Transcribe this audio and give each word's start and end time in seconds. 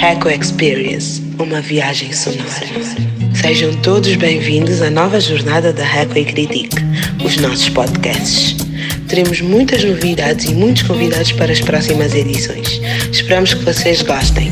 Reco 0.00 0.30
Experience, 0.30 1.20
uma 1.38 1.60
viagem 1.60 2.10
sonora. 2.10 2.48
Sejam 3.34 3.70
todos 3.82 4.16
bem-vindos 4.16 4.80
à 4.80 4.88
nova 4.88 5.20
jornada 5.20 5.74
da 5.74 5.84
Reco 5.84 6.16
e 6.16 6.24
Critique, 6.24 6.76
os 7.22 7.36
nossos 7.36 7.68
podcasts. 7.68 8.56
Teremos 9.10 9.42
muitas 9.42 9.84
novidades 9.84 10.46
e 10.46 10.54
muitos 10.54 10.84
convidados 10.84 11.32
para 11.32 11.52
as 11.52 11.60
próximas 11.60 12.14
edições. 12.14 12.80
Esperamos 13.12 13.52
que 13.52 13.62
vocês 13.62 14.00
gostem. 14.00 14.50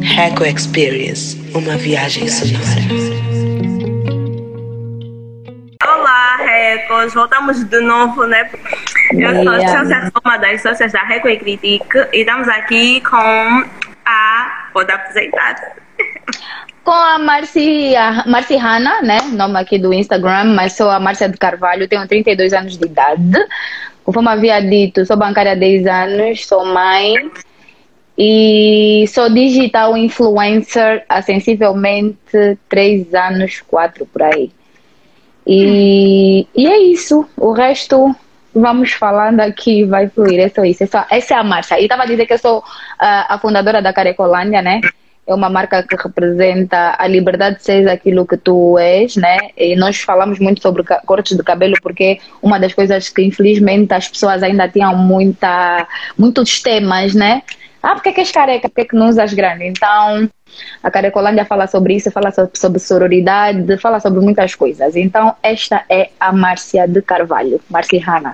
Reco 0.00 0.44
Experience, 0.44 1.36
uma 1.52 1.76
viagem 1.76 2.28
sonora. 2.28 2.62
Olá, 5.84 6.36
Recos! 6.36 7.14
Voltamos 7.14 7.64
de 7.64 7.80
novo, 7.80 8.24
né? 8.26 8.48
Eu 9.12 9.42
sou 9.42 9.52
a 9.52 9.58
Chelsea, 9.58 10.12
uma 10.24 10.36
das 10.36 10.62
sócias 10.62 10.92
da 10.92 11.02
Reco 11.02 11.28
e 11.28 11.36
Critique 11.36 11.98
e 12.12 12.20
estamos 12.20 12.46
aqui 12.48 13.00
com 13.00 13.85
Vou 14.76 14.82
apresentar. 14.82 15.74
Com 16.84 16.90
a 16.90 17.18
Marci 17.18 17.94
Hanna, 18.56 19.00
né? 19.00 19.22
Nome 19.32 19.58
aqui 19.58 19.78
do 19.78 19.90
Instagram, 19.94 20.52
mas 20.54 20.74
sou 20.74 20.90
a 20.90 21.00
Márcia 21.00 21.30
de 21.30 21.38
Carvalho, 21.38 21.88
tenho 21.88 22.06
32 22.06 22.52
anos 22.52 22.76
de 22.76 22.84
idade. 22.84 23.38
Como 24.04 24.28
havia 24.28 24.60
dito, 24.60 25.06
sou 25.06 25.16
bancária 25.16 25.52
há 25.52 25.54
10 25.54 25.86
anos, 25.86 26.46
sou 26.46 26.66
mãe 26.66 27.14
e 28.18 29.06
sou 29.08 29.30
digital 29.30 29.96
influencer 29.96 31.06
há 31.08 31.22
sensivelmente 31.22 32.58
3 32.68 33.14
anos, 33.14 33.62
4 33.62 34.04
por 34.04 34.24
aí. 34.24 34.50
E, 35.46 36.46
e 36.54 36.66
é 36.66 36.78
isso. 36.80 37.26
O 37.34 37.52
resto 37.52 38.14
vamos 38.56 38.92
falando 38.92 39.40
aqui, 39.40 39.84
vai 39.84 40.08
fluir. 40.08 40.40
É 40.40 40.48
só 40.48 40.64
isso. 40.64 40.84
É 40.84 40.86
só, 40.86 41.04
essa 41.10 41.34
é 41.34 41.36
a 41.36 41.44
Márcia. 41.44 41.78
E 41.78 41.84
estava 41.84 42.02
a 42.02 42.06
dizer 42.06 42.26
que 42.26 42.32
eu 42.32 42.38
sou 42.38 42.58
uh, 42.58 42.62
a 42.98 43.38
fundadora 43.40 43.82
da 43.82 43.92
Carecolândia, 43.92 44.62
né? 44.62 44.80
É 45.26 45.34
uma 45.34 45.50
marca 45.50 45.82
que 45.82 45.96
representa 45.96 46.94
a 46.96 47.06
liberdade 47.06 47.56
de 47.56 47.64
ser 47.64 47.88
aquilo 47.88 48.24
que 48.24 48.36
tu 48.36 48.78
és, 48.78 49.16
né? 49.16 49.50
E 49.56 49.74
nós 49.74 50.00
falamos 50.00 50.38
muito 50.38 50.62
sobre 50.62 50.84
cortes 51.04 51.36
de 51.36 51.42
cabelo 51.42 51.74
porque 51.82 52.20
uma 52.40 52.58
das 52.60 52.72
coisas 52.72 53.08
que 53.08 53.22
infelizmente 53.22 53.92
as 53.92 54.08
pessoas 54.08 54.42
ainda 54.42 54.68
tinham 54.68 54.96
muita, 54.96 55.86
muitos 56.16 56.62
temas, 56.62 57.12
né? 57.14 57.42
Ah, 57.82 57.94
porque 57.94 58.12
que 58.12 58.20
és 58.20 58.30
careca? 58.30 58.68
Por 58.68 58.76
que, 58.76 58.84
que 58.86 58.96
não 58.96 59.08
usas 59.08 59.32
grande? 59.34 59.64
Então, 59.64 60.28
a 60.82 60.90
Carecolândia 60.90 61.44
fala 61.44 61.66
sobre 61.66 61.94
isso, 61.94 62.10
fala 62.10 62.32
sobre 62.54 62.78
sororidade, 62.78 63.76
fala 63.78 64.00
sobre 64.00 64.20
muitas 64.20 64.54
coisas. 64.54 64.96
Então, 64.96 65.34
esta 65.42 65.84
é 65.88 66.10
a 66.18 66.32
Márcia 66.32 66.88
de 66.88 67.02
Carvalho, 67.02 67.60
Márcia 67.70 68.02
Hanna. 68.04 68.32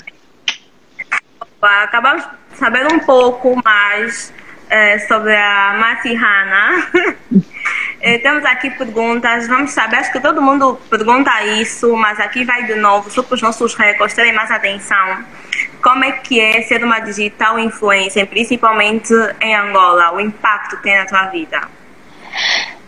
Acabamos 1.62 2.24
de 2.50 2.58
saber 2.58 2.86
um 2.92 2.98
pouco 2.98 3.60
mais 3.64 4.32
é, 4.68 4.98
sobre 5.00 5.34
a 5.36 5.76
Márcia 5.78 6.18
Hanna. 6.18 6.88
é, 8.00 8.18
temos 8.18 8.44
aqui 8.44 8.70
perguntas, 8.70 9.46
vamos 9.46 9.70
saber, 9.70 9.96
acho 9.96 10.10
que 10.10 10.18
todo 10.18 10.42
mundo 10.42 10.80
pergunta 10.90 11.30
isso, 11.44 11.94
mas 11.96 12.18
aqui 12.18 12.44
vai 12.44 12.64
de 12.64 12.74
novo, 12.74 13.10
só 13.10 13.22
para 13.22 13.34
os 13.34 13.42
nossos 13.42 13.74
recordes 13.74 14.16
terem 14.16 14.32
mais 14.32 14.50
atenção. 14.50 15.24
Como 15.82 16.04
é 16.04 16.12
que 16.12 16.40
é 16.40 16.62
ser 16.62 16.82
uma 16.82 17.00
digital 17.00 17.58
influencer, 17.58 18.26
principalmente 18.26 19.12
em 19.40 19.54
Angola, 19.54 20.14
o 20.14 20.20
impacto 20.20 20.76
que 20.78 20.82
tem 20.82 20.96
na 20.96 21.06
tua 21.06 21.26
vida? 21.26 21.60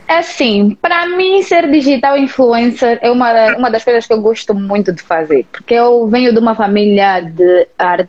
Assim, 0.08 0.77
para 0.80 1.06
mim 1.06 1.42
ser 1.42 1.70
digital 1.70 2.17
influencer 2.17 2.98
é 3.00 3.11
uma, 3.11 3.56
uma 3.56 3.70
das 3.70 3.84
coisas 3.84 4.06
que 4.06 4.12
eu 4.12 4.20
gosto 4.20 4.55
muito 4.55 4.92
de 4.92 5.02
fazer, 5.02 5.47
porque 5.50 5.75
eu 5.75 6.06
venho 6.08 6.33
de 6.33 6.39
uma 6.39 6.55
família 6.55 7.20
de, 7.20 7.69
art, 7.78 8.06
de 8.06 8.08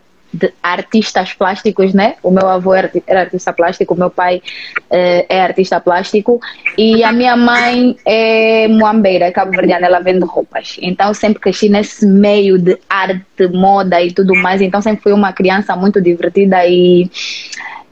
artistas 0.61 1.33
plásticos, 1.33 1.93
né? 1.93 2.15
O 2.21 2.31
meu 2.31 2.47
avô 2.47 2.73
era 2.73 2.91
artista 3.07 3.53
plástico, 3.53 3.93
o 3.93 3.97
meu 3.97 4.09
pai 4.09 4.41
eh, 4.89 5.25
é 5.29 5.41
artista 5.41 5.79
plástico 5.79 6.39
e 6.77 7.03
a 7.03 7.11
minha 7.11 7.35
mãe 7.35 7.95
é 8.05 8.67
moambeira, 8.67 9.31
cabo-verdiana, 9.31 9.85
ela 9.85 9.99
vende 9.99 10.25
roupas. 10.25 10.77
Então 10.81 11.13
sempre 11.13 11.39
cresci 11.39 11.69
nesse 11.69 12.05
meio 12.05 12.57
de 12.57 12.77
arte, 12.89 13.47
moda 13.53 14.01
e 14.01 14.11
tudo 14.11 14.35
mais, 14.35 14.61
então 14.61 14.81
sempre 14.81 15.03
fui 15.03 15.13
uma 15.13 15.33
criança 15.33 15.75
muito 15.75 16.01
divertida 16.01 16.65
e, 16.65 17.09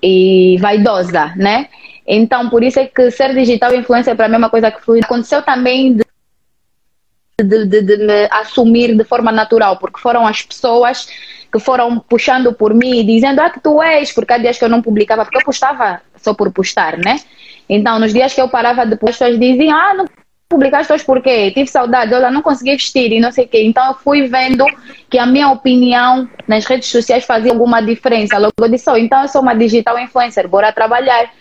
e 0.02 0.58
vaidosa, 0.60 1.34
né? 1.36 1.68
Então, 2.06 2.50
por 2.50 2.64
isso 2.64 2.80
é 2.80 2.86
que 2.86 3.10
ser 3.12 3.34
digital 3.34 3.74
influencer 3.74 4.16
para 4.16 4.28
mim 4.28 4.36
é 4.36 4.38
uma 4.38 4.50
coisa 4.50 4.70
que 4.72 4.82
flui. 4.82 5.00
Aconteceu 5.02 5.42
também 5.42 5.96
de, 5.96 6.04
de, 7.42 7.66
de, 7.66 7.82
de, 7.82 7.98
me 7.98 8.28
assumir 8.32 8.96
de 8.96 9.04
forma 9.04 9.32
natural, 9.32 9.78
porque 9.78 10.00
foram 10.00 10.28
as 10.28 10.42
pessoas 10.42 11.08
que 11.54 11.60
foram 11.60 12.00
puxando 12.00 12.52
por 12.52 12.74
mim, 12.74 13.06
dizendo, 13.06 13.40
ah, 13.40 13.50
que 13.52 13.60
tu 13.60 13.80
és, 13.82 14.12
porque 14.12 14.34
há 14.34 14.40
dias 14.40 14.58
que 14.58 14.66
eu 14.66 14.70
não 14.70 14.82
publicava, 14.82 15.24
porque 15.24 15.38
eu 15.38 15.46
postava 15.46 16.02
só 16.18 16.34
por 16.34 16.52
postar, 16.52 16.98
né? 16.98 17.20
Então, 17.70 18.00
nos 18.00 18.12
dias 18.12 18.34
que 18.34 18.42
eu 18.42 18.50
parava 18.50 18.86
de 18.86 18.96
postar, 18.96 19.28
as 19.28 19.34
pessoas 19.34 19.40
diziam, 19.40 19.78
ah, 19.78 19.94
não 19.94 20.06
publicaste 20.50 20.94
hoje 20.94 21.04
por 21.04 21.22
quê? 21.22 21.52
Tive 21.52 21.68
saudade, 21.68 22.14
olha, 22.14 22.30
não 22.30 22.42
consegui 22.42 22.72
vestir 22.72 23.12
e 23.12 23.20
não 23.20 23.32
sei 23.32 23.46
o 23.46 23.48
quê. 23.48 23.64
Então 23.64 23.88
eu 23.88 23.94
fui 23.96 24.28
vendo 24.28 24.66
que 25.10 25.18
a 25.18 25.26
minha 25.26 25.50
opinião 25.50 26.30
nas 26.48 26.66
redes 26.66 26.90
sociais 26.90 27.26
fazia 27.26 27.52
alguma 27.52 27.82
diferença. 27.82 28.38
Logo 28.38 28.54
eu 28.60 28.70
disse, 28.70 28.90
oh, 28.90 28.98
então 28.98 29.24
eu 29.24 29.28
sou 29.28 29.42
uma 29.42 29.56
digital 29.56 29.98
influencer, 29.98 30.48
bora 30.48 30.72
trabalhar. 30.72 31.32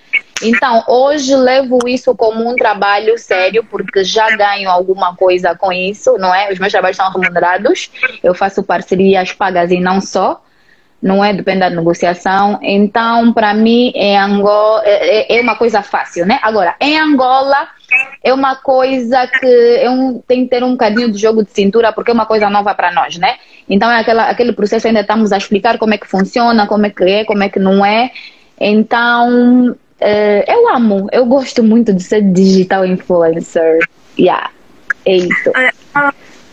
Então, 0.43 0.85
hoje 0.87 1.35
levo 1.35 1.79
isso 1.87 2.15
como 2.15 2.49
um 2.49 2.57
trabalho 2.57 3.17
sério, 3.19 3.65
porque 3.65 4.05
já 4.05 4.29
ganho 4.37 4.69
alguma 4.69 5.15
coisa 5.15 5.55
com 5.55 5.73
isso, 5.73 6.17
não 6.19 6.35
é? 6.35 6.53
Os 6.53 6.59
meus 6.59 6.73
trabalhos 6.73 6.97
são 6.97 7.11
remunerados, 7.11 7.91
eu 8.23 8.35
faço 8.35 8.63
parcerias 8.63 9.33
pagas 9.33 9.71
e 9.71 9.81
não 9.81 10.01
só, 10.01 10.43
não 11.03 11.25
é? 11.25 11.33
Depende 11.33 11.61
da 11.61 11.71
negociação. 11.71 12.59
Então, 12.63 13.33
para 13.33 13.53
mim, 13.53 13.93
em 13.95 14.17
Angola, 14.17 14.83
é, 14.85 15.35
é, 15.35 15.39
é 15.39 15.41
uma 15.41 15.57
coisa 15.57 15.83
fácil, 15.83 16.25
né? 16.25 16.39
Agora, 16.43 16.77
em 16.81 16.99
Angola, 16.99 17.69
é 18.23 18.33
uma 18.33 18.55
coisa 18.55 19.27
que 19.27 19.47
eu 19.47 20.23
tenho 20.27 20.45
que 20.45 20.51
ter 20.51 20.63
um 20.63 20.73
bocadinho 20.73 21.11
de 21.11 21.19
jogo 21.19 21.45
de 21.45 21.51
cintura, 21.51 21.93
porque 21.93 22.11
é 22.13 22.15
uma 22.15 22.27
coisa 22.27 22.49
nova 22.49 22.73
para 22.75 22.93
nós, 22.93 23.19
né? 23.19 23.37
Então, 23.69 23.91
é 23.91 24.01
aquela, 24.01 24.31
aquele 24.31 24.53
processo 24.53 24.87
ainda 24.87 25.01
estamos 25.01 25.33
a 25.33 25.39
explicar 25.39 25.77
como 25.77 25.93
é 25.93 25.99
que 25.99 26.07
funciona, 26.07 26.67
como 26.67 26.87
é 26.87 26.91
que 26.91 27.05
é, 27.05 27.25
como 27.25 27.43
é 27.43 27.49
que 27.49 27.59
não 27.59 27.85
é. 27.85 28.13
Então, 28.61 29.75
Uh, 30.03 30.43
eu 30.49 30.75
amo, 30.75 31.07
eu 31.13 31.25
gosto 31.27 31.63
muito 31.63 31.93
de 31.93 32.03
ser 32.03 32.23
digital 32.33 32.85
influencer. 32.85 33.79
Yeah, 34.19 34.51
é 35.07 35.17
isso. 35.17 35.53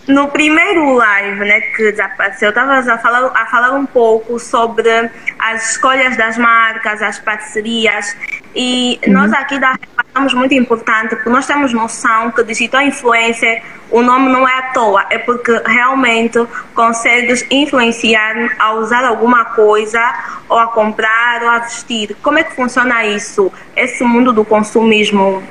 No 0.10 0.28
primeiro 0.28 0.96
live 0.96 1.40
né, 1.42 1.62
que 1.62 1.96
já 1.96 2.06
apareceu, 2.06 2.50
estavas 2.50 2.88
a 2.88 2.98
falar, 2.98 3.28
a 3.28 3.46
falar 3.46 3.76
um 3.76 3.86
pouco 3.86 4.40
sobre 4.40 4.90
as 5.38 5.72
escolhas 5.72 6.18
das 6.18 6.36
marcas, 6.36 7.00
as 7.00 7.20
parcerias. 7.20 8.18
E 8.56 9.00
uhum. 9.06 9.14
nós 9.14 9.32
aqui 9.32 9.60
da 9.60 9.78
achamos 9.96 10.34
muito 10.34 10.56
importante, 10.56 11.16
porque 11.16 11.30
nós 11.30 11.46
temos 11.46 11.72
noção 11.74 12.32
que 12.32 12.44
digital 12.44 12.82
influencer, 12.82 13.62
o 13.92 14.02
nome 14.02 14.30
não 14.30 14.48
é 14.48 14.58
à 14.58 14.62
toa, 14.74 15.06
é 15.12 15.20
porque 15.20 15.52
realmente 15.68 16.40
consegues 16.74 17.46
influenciar 17.52 18.56
a 18.58 18.74
usar 18.74 19.06
alguma 19.06 19.46
coisa, 19.46 20.02
ou 20.50 20.58
a 20.58 20.66
comprar, 20.68 21.44
ou 21.44 21.50
a 21.50 21.60
vestir. 21.60 22.18
Como 22.24 22.40
é 22.40 22.44
que 22.44 22.56
funciona 22.56 23.06
isso, 23.06 23.52
esse 23.76 24.04
mundo 24.04 24.34
do 24.34 24.44
consumismo? 24.44 25.44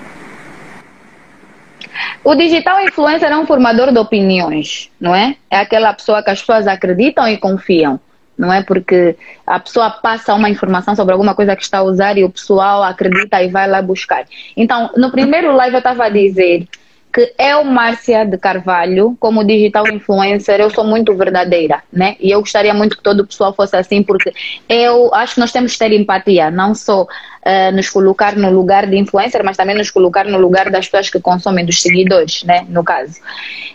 O 2.25 2.35
digital 2.35 2.81
influencer 2.81 3.31
é 3.31 3.37
um 3.37 3.47
formador 3.47 3.93
de 3.93 3.99
opiniões, 3.99 4.91
não 5.01 5.15
é? 5.15 5.37
É 5.51 5.59
aquela 5.59 5.93
pessoa 5.93 6.23
que 6.23 6.31
as 6.31 6.41
pessoas 6.41 6.67
acreditam 6.67 7.27
e 7.29 7.37
confiam 7.37 8.01
não 8.39 8.53
é? 8.53 8.63
Porque 8.63 9.17
a 9.45 9.59
pessoa 9.59 9.91
passa 9.91 10.33
uma 10.33 10.49
informação 10.49 10.95
sobre 10.95 11.13
alguma 11.13 11.35
coisa 11.35 11.57
que 11.57 11.63
está 11.63 11.79
a 11.79 11.83
usar 11.83 12.17
e 12.17 12.23
o 12.23 12.31
pessoal 12.31 12.85
acredita 12.85 13.43
e 13.43 13.49
vai 13.49 13.67
lá 13.67 13.83
buscar. 13.83 14.25
Então, 14.57 14.91
no 14.97 15.11
primeiro 15.11 15.53
live 15.57 15.75
eu 15.75 15.79
estava 15.79 16.05
a 16.05 16.09
dizer 16.09 16.69
que 17.13 17.35
eu, 17.39 17.65
Márcia 17.65 18.25
de 18.25 18.37
Carvalho, 18.39 19.17
como 19.19 19.43
digital 19.43 19.89
influencer, 19.89 20.61
eu 20.61 20.71
sou 20.71 20.85
muito 20.85 21.15
verdadeira, 21.17 21.83
né? 21.93 22.17
E 22.21 22.31
eu 22.31 22.41
gostaria 22.41 22.73
muito 22.75 22.97
que 22.97 23.03
todo 23.03 23.21
o 23.21 23.27
pessoal 23.27 23.53
fosse 23.53 23.77
assim, 23.77 24.03
porque 24.03 24.33
eu 24.69 25.13
acho 25.15 25.35
que 25.35 25.41
nós 25.41 25.51
temos 25.51 25.73
que 25.73 25.79
ter 25.79 25.93
empatia, 25.93 26.51
não 26.51 26.75
só 26.75 27.07
uh, 27.49 27.75
nos 27.75 27.89
colocar 27.89 28.37
no 28.37 28.51
lugar 28.51 28.87
de 28.87 28.99
influencer, 28.99 29.43
mas 29.43 29.57
também 29.57 29.75
nos 29.75 29.91
colocar 29.91 30.25
no 30.25 30.39
lugar 30.39 30.71
das 30.71 30.87
pessoas 30.87 31.09
que 31.09 31.19
consomem, 31.21 31.65
dos 31.65 31.81
seguidores, 31.81 32.45
né? 32.45 32.67
No 32.69 32.85
caso. 32.85 33.21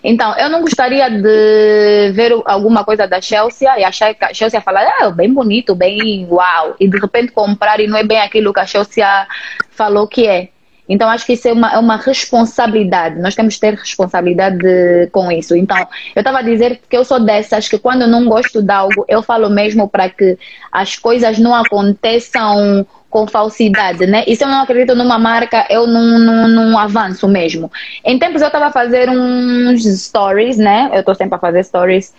Então, 0.03 0.38
eu 0.38 0.50
não 0.50 0.62
gostaria 0.62 1.09
de 1.09 2.12
ver 2.13 2.33
alguma 2.45 2.83
coisa 2.83 3.07
da 3.07 3.19
Chelsea 3.19 3.68
e 3.80 3.83
achar 3.83 4.13
que 4.13 4.24
a 4.24 4.33
Chelsea 4.33 4.62
falar, 4.62 4.86
ah, 5.00 5.09
bem 5.09 5.33
bonito, 5.33 5.74
bem 5.74 6.27
uau, 6.30 6.75
e 6.80 6.88
de 6.88 7.00
repente 7.00 7.31
comprar 7.31 7.80
e 7.80 7.88
não 7.88 7.98
é 7.98 8.03
bem 8.03 8.19
aquilo 8.19 8.53
que 8.53 8.59
a 8.59 8.65
Chelsea 8.65 9.27
falou 9.71 10.07
que 10.07 10.27
é. 10.27 10.50
Então, 10.88 11.09
acho 11.09 11.25
que 11.25 11.33
isso 11.33 11.48
é 11.48 11.53
uma, 11.53 11.71
é 11.71 11.77
uma 11.77 11.95
responsabilidade. 11.95 13.19
Nós 13.19 13.36
temos 13.36 13.56
que 13.56 13.62
ter 13.62 13.74
responsabilidade 13.74 14.57
de, 14.57 15.07
com 15.12 15.31
isso. 15.31 15.56
Então, 15.56 15.77
eu 16.13 16.19
estava 16.19 16.39
a 16.39 16.42
dizer 16.42 16.81
que 16.89 16.98
eu 16.98 17.06
sou 17.06 17.24
dessas 17.24 17.69
que 17.69 17.80
quando 17.80 18.01
eu 18.01 18.07
não 18.07 18.25
gosto 18.25 18.62
de 18.62 18.71
algo, 18.71 19.06
eu 19.07 19.24
falo 19.24 19.50
mesmo 19.50 19.88
para 19.88 20.09
que 20.09 20.38
as 20.71 20.98
coisas 20.98 21.39
não 21.39 21.56
aconteçam 21.56 22.86
com 23.13 23.27
falsidade, 23.27 24.07
né? 24.07 24.24
E 24.25 24.36
se 24.36 24.44
eu 24.44 24.48
não 24.48 24.63
acredito 24.63 24.95
numa 24.95 25.19
marca, 25.19 25.68
eu 25.69 25.86
não, 25.86 26.18
não, 26.18 26.48
não 26.48 26.80
avanço 26.80 27.27
mesmo. 27.27 27.71
Em 28.04 28.18
tempos 28.18 28.42
eu 28.42 28.48
estava 28.48 28.65
a 28.65 28.71
fazer 28.71 29.07
uns 29.07 29.83
stories, 29.83 30.57
né? 30.57 30.89
Eu 30.92 31.01
estou 31.01 31.13
sempre 31.13 31.36
a 31.36 31.39
fazer 31.39 31.63
stories. 31.63 32.12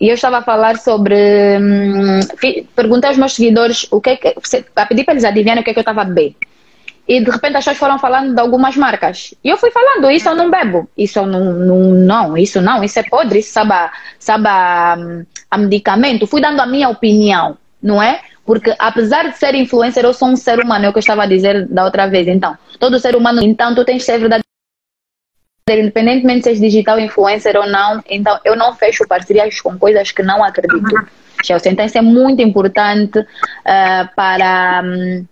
E 0.00 0.08
eu 0.08 0.14
estava 0.14 0.38
a 0.38 0.42
falar 0.42 0.76
sobre. 0.78 1.14
Hum, 1.60 2.18
perguntei 2.74 3.08
aos 3.10 3.18
meus 3.18 3.34
seguidores 3.34 3.86
o 3.92 4.00
que, 4.00 4.10
é 4.10 4.16
que 4.16 4.34
a 4.74 4.86
pedir 4.86 5.04
para 5.04 5.14
eles 5.14 5.24
adivinharem 5.24 5.60
o 5.60 5.64
que, 5.64 5.70
é 5.70 5.72
que 5.72 5.78
eu 5.78 5.82
estava 5.82 6.02
a 6.02 6.04
beber. 6.04 6.34
e 7.06 7.20
de 7.24 7.30
repente 7.30 7.56
as 7.56 7.64
pessoas 7.64 7.78
foram 7.78 7.98
falando 7.98 8.34
de 8.34 8.40
algumas 8.40 8.76
marcas. 8.76 9.34
E 9.44 9.48
eu 9.48 9.56
fui 9.56 9.70
falando, 9.70 10.10
isso 10.10 10.28
eu 10.28 10.34
não 10.34 10.50
bebo, 10.50 10.88
isso 10.96 11.18
eu 11.20 11.26
não, 11.26 11.44
não, 11.52 11.80
não 12.10 12.36
isso 12.36 12.60
não, 12.60 12.82
isso 12.82 12.98
é 12.98 13.04
podre, 13.04 13.38
isso 13.38 13.52
sabe, 13.52 13.72
a, 13.72 13.92
sabe 14.18 14.48
a, 14.48 14.96
a 15.50 15.58
medicamento. 15.58 16.26
Fui 16.26 16.40
dando 16.40 16.60
a 16.60 16.66
minha 16.66 16.88
opinião, 16.88 17.56
não 17.82 18.02
é? 18.02 18.20
Porque 18.50 18.74
apesar 18.80 19.30
de 19.30 19.38
ser 19.38 19.54
influencer, 19.54 20.04
eu 20.04 20.12
sou 20.12 20.26
um 20.26 20.34
ser 20.34 20.58
humano, 20.58 20.84
é 20.84 20.88
o 20.88 20.92
que 20.92 20.98
eu 20.98 21.06
estava 21.06 21.22
a 21.22 21.26
dizer 21.26 21.68
da 21.68 21.84
outra 21.84 22.08
vez. 22.08 22.26
Então, 22.26 22.58
todo 22.80 22.98
ser 22.98 23.14
humano, 23.14 23.40
então 23.40 23.76
tu 23.76 23.84
tens 23.84 23.98
que 23.98 24.06
ser 24.06 24.18
verdade 24.18 24.42
independentemente 25.70 26.38
de 26.38 26.42
seres 26.42 26.60
digital 26.60 26.98
influencer 26.98 27.56
ou 27.56 27.68
não, 27.68 28.02
então 28.10 28.40
eu 28.44 28.56
não 28.56 28.74
fecho 28.74 29.06
parcerias 29.06 29.60
com 29.60 29.78
coisas 29.78 30.10
que 30.10 30.20
não 30.24 30.42
acredito. 30.42 30.96
Chelsea. 31.44 31.70
Então 31.70 31.86
isso 31.86 31.96
é 31.96 32.02
muito 32.02 32.42
importante 32.42 33.20
uh, 33.20 34.14
para, 34.16 34.82
um, 34.84 35.24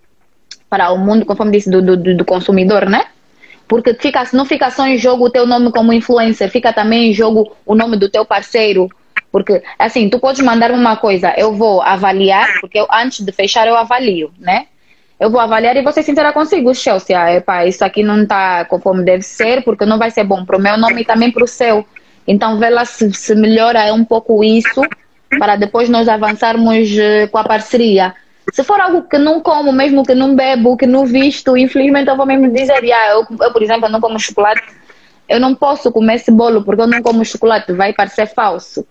para 0.69 0.91
o 0.93 0.97
mundo, 0.97 1.25
conforme 1.25 1.51
disse, 1.51 1.69
do, 1.69 1.81
do, 1.81 2.15
do 2.15 2.23
consumidor, 2.23 2.89
né? 2.89 3.03
Porque 3.67 3.93
fica, 3.95 4.23
não 4.31 4.45
fica 4.45 4.71
só 4.71 4.87
em 4.87 4.97
jogo 4.97 5.25
o 5.25 5.29
teu 5.29 5.45
nome 5.45 5.73
como 5.73 5.91
influencer, 5.91 6.49
fica 6.49 6.71
também 6.71 7.11
em 7.11 7.13
jogo 7.13 7.53
o 7.65 7.75
nome 7.75 7.97
do 7.97 8.07
teu 8.07 8.23
parceiro. 8.23 8.89
Porque, 9.31 9.61
assim, 9.77 10.09
tu 10.09 10.19
podes 10.19 10.41
mandar 10.41 10.71
uma 10.71 10.97
coisa, 10.97 11.33
eu 11.37 11.53
vou 11.53 11.81
avaliar, 11.81 12.47
porque 12.59 12.79
eu, 12.79 12.87
antes 12.91 13.23
de 13.23 13.31
fechar 13.31 13.67
eu 13.67 13.77
avalio, 13.77 14.31
né? 14.39 14.67
Eu 15.19 15.29
vou 15.29 15.39
avaliar 15.39 15.75
e 15.75 15.81
vou 15.81 15.91
ser 15.91 16.01
sincera 16.01 16.31
consigo, 16.31 16.73
Chelsea. 16.73 17.43
Ah, 17.45 17.65
isso 17.65 17.83
aqui 17.83 18.01
não 18.01 18.23
está 18.23 18.63
conforme 18.65 19.03
deve 19.03 19.21
ser, 19.21 19.63
porque 19.63 19.85
não 19.85 19.99
vai 19.99 20.09
ser 20.09 20.23
bom 20.23 20.45
para 20.45 20.57
o 20.57 20.61
meu 20.61 20.77
nome 20.77 21.01
e 21.01 21.05
também 21.05 21.29
para 21.29 21.43
o 21.43 21.47
seu. 21.47 21.85
Então, 22.25 22.57
vê 22.57 22.69
lá 22.69 22.85
se, 22.85 23.11
se 23.13 23.35
melhora 23.35 23.93
um 23.93 24.05
pouco 24.05 24.43
isso, 24.43 24.81
para 25.37 25.55
depois 25.55 25.89
nós 25.89 26.07
avançarmos 26.07 26.89
uh, 26.91 27.29
com 27.29 27.37
a 27.37 27.43
parceria. 27.43 28.15
Se 28.53 28.63
for 28.63 28.79
algo 28.79 29.03
que 29.03 29.17
não 29.17 29.41
como, 29.41 29.71
mesmo 29.71 30.03
que 30.03 30.15
não 30.15 30.35
bebo, 30.35 30.77
que 30.77 30.87
não 30.87 31.05
visto, 31.05 31.55
infelizmente 31.55 32.09
eu 32.09 32.15
vou 32.15 32.25
mesmo 32.25 32.51
dizer, 32.51 32.83
yeah, 32.83 33.13
eu, 33.13 33.25
eu, 33.41 33.51
por 33.51 33.61
exemplo, 33.61 33.89
não 33.89 34.01
como 34.01 34.19
chocolate, 34.19 34.63
eu 35.27 35.39
não 35.39 35.53
posso 35.53 35.91
comer 35.91 36.15
esse 36.15 36.31
bolo 36.31 36.63
porque 36.63 36.81
eu 36.81 36.87
não 36.87 37.01
como 37.03 37.23
chocolate, 37.23 37.73
vai 37.73 37.93
parecer 37.93 38.25
falso. 38.25 38.85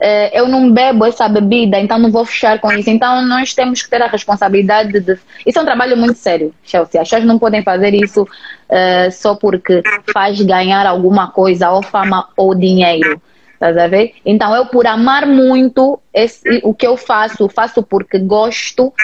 Uh, 0.00 0.30
eu 0.32 0.46
não 0.46 0.72
bebo 0.72 1.04
essa 1.04 1.28
bebida, 1.28 1.78
então 1.80 1.98
não 1.98 2.10
vou 2.10 2.24
fechar 2.24 2.60
com 2.60 2.72
isso. 2.72 2.88
Então 2.88 3.26
nós 3.26 3.52
temos 3.52 3.82
que 3.82 3.90
ter 3.90 4.00
a 4.00 4.06
responsabilidade 4.06 5.00
de. 5.00 5.18
Isso 5.44 5.58
é 5.58 5.62
um 5.62 5.64
trabalho 5.64 5.96
muito 5.96 6.16
sério, 6.18 6.54
Chelsea. 6.62 7.00
As 7.00 7.08
pessoas 7.08 7.26
não 7.26 7.38
podem 7.38 7.62
fazer 7.62 7.92
isso 7.94 8.22
uh, 8.22 9.10
só 9.10 9.34
porque 9.34 9.82
faz 10.12 10.40
ganhar 10.40 10.86
alguma 10.86 11.32
coisa, 11.32 11.70
ou 11.70 11.82
fama 11.82 12.28
ou 12.36 12.54
dinheiro. 12.54 13.20
Estás 13.54 13.76
a 13.76 13.88
ver? 13.88 14.14
Então, 14.24 14.54
eu, 14.54 14.66
por 14.66 14.86
amar 14.86 15.26
muito 15.26 16.00
esse, 16.14 16.60
o 16.62 16.72
que 16.72 16.86
eu 16.86 16.96
faço, 16.96 17.48
faço 17.48 17.82
porque 17.82 18.16
gosto 18.20 18.94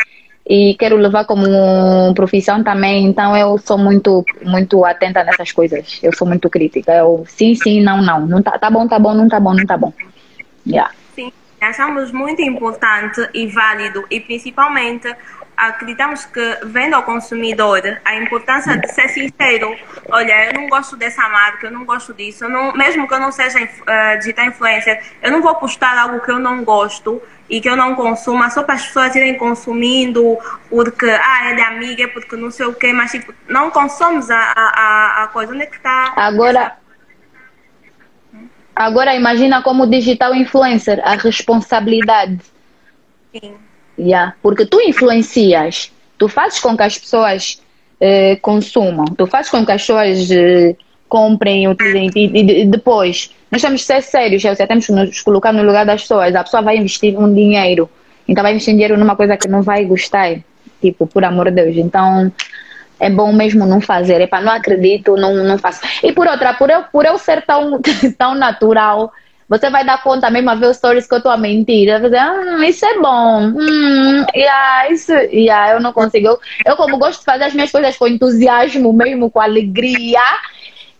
e 0.48 0.76
quero 0.78 0.96
levar 0.96 1.24
como 1.24 1.44
profissão 2.14 2.62
também. 2.62 3.04
Então, 3.04 3.36
eu 3.36 3.58
sou 3.58 3.76
muito, 3.76 4.24
muito 4.44 4.84
atenta 4.84 5.24
nessas 5.24 5.50
coisas. 5.50 5.98
Eu 6.00 6.14
sou 6.14 6.24
muito 6.24 6.48
crítica. 6.48 6.92
Eu, 6.92 7.24
sim, 7.26 7.56
sim, 7.56 7.82
não, 7.82 8.00
não. 8.00 8.26
não 8.28 8.42
tá, 8.42 8.56
tá 8.56 8.70
bom, 8.70 8.86
tá 8.86 8.96
bom, 8.96 9.12
não 9.12 9.28
tá 9.28 9.40
bom, 9.40 9.54
não 9.54 9.66
tá 9.66 9.76
bom. 9.76 9.92
Yeah. 10.66 10.92
Sim, 11.14 11.32
achamos 11.60 12.10
muito 12.12 12.42
importante 12.42 13.28
e 13.34 13.46
válido 13.46 14.04
e 14.10 14.20
principalmente 14.20 15.14
acreditamos 15.56 16.24
que 16.24 16.58
vendo 16.64 16.94
ao 16.94 17.02
consumidor 17.02 17.80
a 18.04 18.16
importância 18.16 18.76
de 18.76 18.88
ser 18.88 19.08
sincero. 19.08 19.76
Olha, 20.08 20.46
eu 20.46 20.54
não 20.54 20.68
gosto 20.68 20.96
dessa 20.96 21.28
marca, 21.28 21.66
eu 21.66 21.70
não 21.70 21.84
gosto 21.84 22.12
disso. 22.12 22.48
Não, 22.48 22.72
mesmo 22.72 23.06
que 23.06 23.14
eu 23.14 23.20
não 23.20 23.30
seja 23.30 23.62
uh, 23.62 24.18
digital 24.18 24.46
influencer, 24.46 25.02
eu 25.22 25.30
não 25.30 25.42
vou 25.42 25.54
postar 25.54 25.96
algo 25.96 26.20
que 26.20 26.30
eu 26.30 26.38
não 26.38 26.64
gosto 26.64 27.22
e 27.48 27.60
que 27.60 27.68
eu 27.68 27.76
não 27.76 27.94
consuma 27.94 28.50
só 28.50 28.62
para 28.62 28.74
as 28.74 28.86
pessoas 28.86 29.14
irem 29.14 29.36
consumindo 29.36 30.38
porque, 30.68 31.06
ah, 31.06 31.50
é 31.50 31.54
de 31.54 31.62
amiga, 31.62 32.08
porque 32.08 32.36
não 32.36 32.50
sei 32.50 32.66
o 32.66 32.74
quê, 32.74 32.92
mas 32.92 33.10
tipo, 33.10 33.34
não 33.48 33.70
consomos 33.70 34.30
a, 34.30 34.52
a, 34.56 35.24
a 35.24 35.26
coisa. 35.28 35.52
Onde 35.52 35.62
é 35.62 35.66
que 35.66 35.76
está? 35.76 36.14
Agora. 36.16 36.83
Agora 38.74 39.14
imagina 39.14 39.62
como 39.62 39.86
digital 39.86 40.34
influencer, 40.34 41.00
a 41.04 41.14
responsabilidade. 41.14 42.40
Sim 43.32 43.64
Yeah. 43.98 44.34
Porque 44.42 44.66
tu 44.66 44.80
influencias, 44.80 45.92
tu 46.18 46.28
fazes 46.28 46.60
com 46.60 46.76
que 46.76 46.82
as 46.82 46.98
pessoas 46.98 47.60
eh, 48.00 48.36
consumam, 48.36 49.06
tu 49.06 49.26
fazes 49.26 49.50
com 49.50 49.64
que 49.64 49.72
as 49.72 49.82
pessoas 49.82 50.30
eh, 50.30 50.76
comprem, 51.08 51.68
utilizem 51.68 52.10
e, 52.34 52.62
e, 52.62 52.66
depois 52.66 53.30
nós 53.50 53.62
temos 53.62 53.82
que 53.82 53.86
ser 53.86 54.02
sérios, 54.02 54.42
seja, 54.42 54.66
temos 54.66 54.86
que 54.86 54.92
nos 54.92 55.20
colocar 55.20 55.52
no 55.52 55.62
lugar 55.62 55.86
das 55.86 56.02
pessoas. 56.02 56.34
A 56.34 56.42
pessoa 56.42 56.62
vai 56.62 56.76
investir 56.76 57.16
um 57.16 57.32
dinheiro, 57.32 57.88
então 58.26 58.42
vai 58.42 58.52
investir 58.52 58.74
dinheiro 58.74 58.98
numa 58.98 59.14
coisa 59.14 59.36
que 59.36 59.46
não 59.46 59.62
vai 59.62 59.84
gostar, 59.84 60.38
tipo, 60.80 61.06
por 61.06 61.24
amor 61.24 61.50
de 61.50 61.62
Deus. 61.62 61.76
Então 61.76 62.32
é 62.98 63.10
bom 63.10 63.32
mesmo 63.32 63.66
não 63.66 63.80
fazer, 63.80 64.20
é 64.20 64.26
para 64.26 64.42
não 64.42 64.52
acredito, 64.52 65.16
não, 65.16 65.34
não 65.34 65.58
faço. 65.58 65.80
E 66.02 66.12
por 66.12 66.26
outra, 66.26 66.54
por 66.54 66.70
eu, 66.70 66.82
por 66.84 67.04
eu 67.04 67.18
ser 67.18 67.42
tão, 67.42 67.80
tão 68.16 68.34
natural, 68.34 69.12
você 69.48 69.68
vai 69.68 69.84
dar 69.84 70.02
conta 70.02 70.30
mesmo 70.30 70.50
a 70.50 70.54
ver 70.54 70.66
os 70.66 70.76
stories 70.76 71.06
que 71.06 71.14
eu 71.14 71.22
tô 71.22 71.28
a 71.28 71.36
mentir. 71.36 71.88
Vai 71.88 72.00
dizer, 72.00 72.22
hum, 72.22 72.62
isso 72.62 72.84
é 72.86 72.98
bom. 72.98 73.40
Hum, 73.40 74.24
yeah, 74.34 74.90
isso, 74.90 75.12
yeah, 75.12 75.72
eu 75.72 75.80
não 75.80 75.92
consigo. 75.92 76.26
Eu, 76.28 76.40
eu, 76.64 76.76
como 76.76 76.98
gosto 76.98 77.20
de 77.20 77.26
fazer 77.26 77.44
as 77.44 77.54
minhas 77.54 77.70
coisas 77.70 77.96
com 77.96 78.06
entusiasmo, 78.06 78.92
mesmo 78.92 79.30
com 79.30 79.40
alegria, 79.40 80.22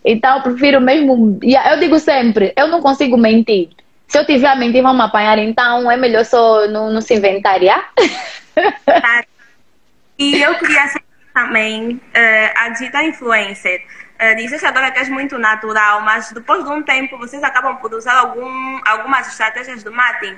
então 0.03 0.37
eu 0.37 0.43
prefiro 0.43 0.79
mesmo. 0.79 1.39
Yeah, 1.43 1.73
eu 1.73 1.79
digo 1.79 1.97
sempre, 1.99 2.53
eu 2.55 2.67
não 2.67 2.81
consigo 2.81 3.17
mentir. 3.17 3.69
Se 4.07 4.19
eu 4.19 4.25
tiver 4.25 4.47
a 4.47 4.55
mentir, 4.55 4.83
me 4.83 5.01
apanhar, 5.01 5.39
então 5.39 5.89
é 5.89 5.97
melhor 5.97 6.23
só 6.23 6.67
não, 6.67 6.91
não 6.91 7.01
se 7.01 7.15
inventariar. 7.15 7.91
e 10.19 10.41
eu 10.41 10.53
queria 10.55 10.83
também, 11.35 11.95
uh, 11.95 12.51
a 12.55 12.69
digital 12.69 13.03
influencer 13.03 13.83
uh, 14.19 14.35
dizes 14.37 14.63
agora 14.63 14.89
que 14.89 14.99
és 14.99 15.09
muito 15.09 15.37
natural, 15.37 16.01
mas 16.01 16.31
depois 16.31 16.63
de 16.63 16.69
um 16.69 16.81
tempo 16.81 17.17
vocês 17.17 17.43
acabam 17.43 17.75
por 17.75 17.93
usar 17.93 18.17
algum, 18.17 18.79
algumas 18.85 19.27
estratégias 19.27 19.83
de 19.83 19.89
marketing. 19.89 20.37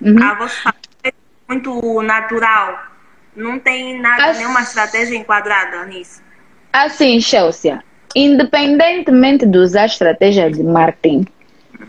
Uhum. 0.00 0.22
A 0.22 0.34
vossa 0.34 0.74
é 1.02 1.12
muito 1.48 2.02
natural. 2.02 2.78
Não 3.34 3.58
tem 3.58 4.00
nada, 4.00 4.26
As... 4.26 4.38
nenhuma 4.38 4.60
estratégia 4.60 5.16
enquadrada 5.16 5.84
nisso. 5.86 6.22
Assim, 6.72 7.20
Chelsea, 7.20 7.82
independentemente 8.14 9.44
de 9.44 9.58
usar 9.58 9.86
estratégia 9.86 10.48
de 10.50 10.62
marketing, 10.62 11.26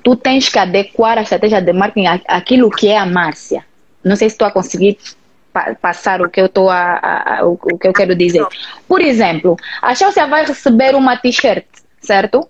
tu 0.04 0.16
tens 0.16 0.50
que 0.50 0.58
adequar 0.58 1.20
a 1.20 1.22
estratégia 1.22 1.62
de 1.62 1.72
marketing 1.72 2.24
àquilo 2.28 2.72
que 2.72 2.88
é 2.88 2.98
a 2.98 3.06
Márcia. 3.06 3.64
Não 4.04 4.16
sei 4.16 4.30
se 4.30 4.38
tu 4.38 4.46
a 4.46 4.52
conseguir 4.52 4.98
passar 5.82 6.22
o 6.22 6.30
que 6.30 6.42
eu 6.42 6.50
tô 6.50 6.70
a, 6.70 7.40
a, 7.40 7.46
o, 7.46 7.54
o, 7.54 7.78
que 7.78 7.88
eu 7.88 7.94
quero 7.94 8.16
dizer. 8.16 8.46
Por 8.88 9.02
exemplo, 9.02 9.58
a 9.82 9.94
Chelsea 9.96 10.26
vai 10.28 10.46
receber 10.46 10.96
uma 10.96 11.18
t-shirt, 11.18 11.66
certo? 12.02 12.48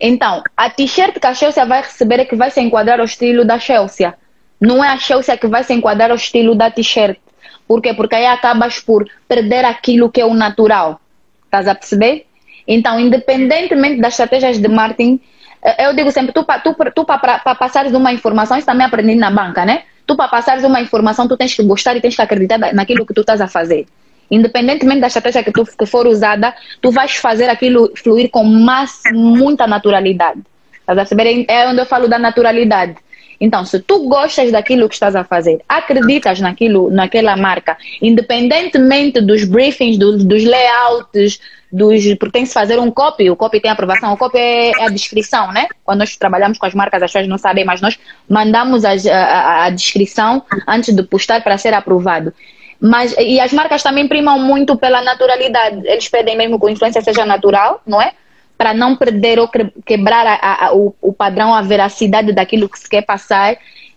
Então, 0.00 0.42
a 0.56 0.70
t-shirt 0.70 1.18
que 1.18 1.26
a 1.26 1.34
Chelsea 1.34 1.64
vai 1.64 1.82
receber 1.82 2.20
é 2.20 2.24
que 2.24 2.36
vai 2.36 2.50
se 2.50 2.60
enquadrar 2.60 2.98
ao 2.98 3.06
estilo 3.06 3.44
da 3.44 3.58
Chelsea. 3.58 4.14
Não 4.60 4.84
é 4.84 4.88
a 4.88 4.98
Chelsea 4.98 5.36
que 5.36 5.46
vai 5.46 5.64
se 5.64 5.72
enquadrar 5.72 6.10
ao 6.10 6.16
estilo 6.16 6.54
da 6.54 6.70
t-shirt. 6.70 7.18
Por 7.66 7.80
quê? 7.80 7.94
Porque 7.94 8.14
aí 8.14 8.26
acabas 8.26 8.78
por 8.78 9.08
perder 9.26 9.64
aquilo 9.64 10.10
que 10.10 10.20
é 10.20 10.26
o 10.26 10.34
natural. 10.34 11.00
Estás 11.44 11.68
a 11.68 11.74
perceber? 11.74 12.26
Então, 12.66 12.98
independentemente 12.98 14.00
das 14.00 14.14
estratégias 14.14 14.58
de 14.58 14.68
marketing, 14.68 15.20
eh, 15.62 15.86
eu 15.86 15.94
digo 15.94 16.10
sempre, 16.10 16.32
tu, 16.32 16.44
tu, 16.44 16.74
tu 16.94 17.04
para 17.04 17.38
passares 17.54 17.92
uma 17.92 18.12
informação, 18.12 18.56
isso 18.56 18.66
também 18.66 18.86
aprendi 18.86 19.14
na 19.14 19.30
banca, 19.30 19.64
né? 19.64 19.84
Tu, 20.06 20.16
para 20.16 20.28
passares 20.28 20.64
uma 20.64 20.80
informação, 20.80 21.26
tu 21.26 21.36
tens 21.36 21.54
que 21.54 21.62
gostar 21.62 21.96
e 21.96 22.00
tens 22.00 22.14
que 22.14 22.22
acreditar 22.22 22.58
naquilo 22.74 23.06
que 23.06 23.14
tu 23.14 23.20
estás 23.20 23.40
a 23.40 23.48
fazer. 23.48 23.86
Independentemente 24.30 25.00
da 25.00 25.06
estratégia 25.06 25.42
que, 25.42 25.52
tu, 25.52 25.64
que 25.64 25.86
for 25.86 26.06
usada, 26.06 26.54
tu 26.80 26.90
vais 26.90 27.16
fazer 27.16 27.48
aquilo 27.48 27.92
fluir 27.96 28.30
com 28.30 28.44
mais, 28.44 29.00
muita 29.12 29.66
naturalidade. 29.66 30.40
Estás 30.72 30.98
a 30.98 31.02
perceber? 31.02 31.46
É 31.48 31.68
onde 31.68 31.80
eu 31.80 31.86
falo 31.86 32.08
da 32.08 32.18
naturalidade. 32.18 32.96
Então, 33.40 33.64
se 33.64 33.80
tu 33.80 34.08
gostas 34.08 34.50
daquilo 34.52 34.88
que 34.88 34.94
estás 34.94 35.16
a 35.16 35.24
fazer, 35.24 35.60
acreditas 35.68 36.40
naquilo, 36.40 36.90
naquela 36.90 37.36
marca, 37.36 37.76
independentemente 38.00 39.20
dos 39.20 39.44
briefings, 39.44 39.98
dos, 39.98 40.24
dos 40.24 40.44
layouts, 40.44 41.40
dos, 41.70 42.14
porque 42.18 42.32
tem 42.32 42.44
que 42.44 42.52
fazer 42.52 42.78
um 42.78 42.90
copy, 42.90 43.30
o 43.30 43.36
copy 43.36 43.60
tem 43.60 43.70
aprovação, 43.70 44.12
o 44.12 44.16
copy 44.16 44.38
é, 44.38 44.70
é 44.70 44.84
a 44.84 44.88
descrição, 44.88 45.52
né? 45.52 45.66
Quando 45.82 45.98
nós 45.98 46.16
trabalhamos 46.16 46.56
com 46.56 46.66
as 46.66 46.74
marcas, 46.74 47.02
as 47.02 47.10
pessoas 47.10 47.28
não 47.28 47.38
sabem, 47.38 47.64
mas 47.64 47.80
nós 47.80 47.98
mandamos 48.28 48.84
a, 48.84 48.92
a, 48.92 49.64
a 49.64 49.70
descrição 49.70 50.42
antes 50.68 50.94
de 50.94 51.02
postar 51.02 51.42
para 51.42 51.58
ser 51.58 51.74
aprovado. 51.74 52.32
Mas, 52.80 53.14
e 53.18 53.40
as 53.40 53.52
marcas 53.52 53.82
também 53.82 54.06
primam 54.06 54.38
muito 54.38 54.76
pela 54.76 55.02
naturalidade. 55.02 55.86
Eles 55.86 56.08
pedem 56.08 56.36
mesmo 56.36 56.60
que 56.60 56.66
a 56.66 56.70
influência 56.70 57.00
seja 57.02 57.24
natural, 57.24 57.80
não 57.86 58.00
é? 58.00 58.12
Para 58.56 58.72
não 58.72 58.96
perder 58.96 59.38
ou 59.38 59.48
quebrar 59.84 60.26
a, 60.26 60.66
a, 60.66 60.74
o, 60.74 60.94
o, 61.00 61.12
padrão, 61.12 61.54
a 61.54 61.62
veracidade 61.62 62.32
daquilo 62.32 62.68
que 62.68 62.78
se 62.78 62.88
quer 62.88 63.02
passar. 63.02 63.56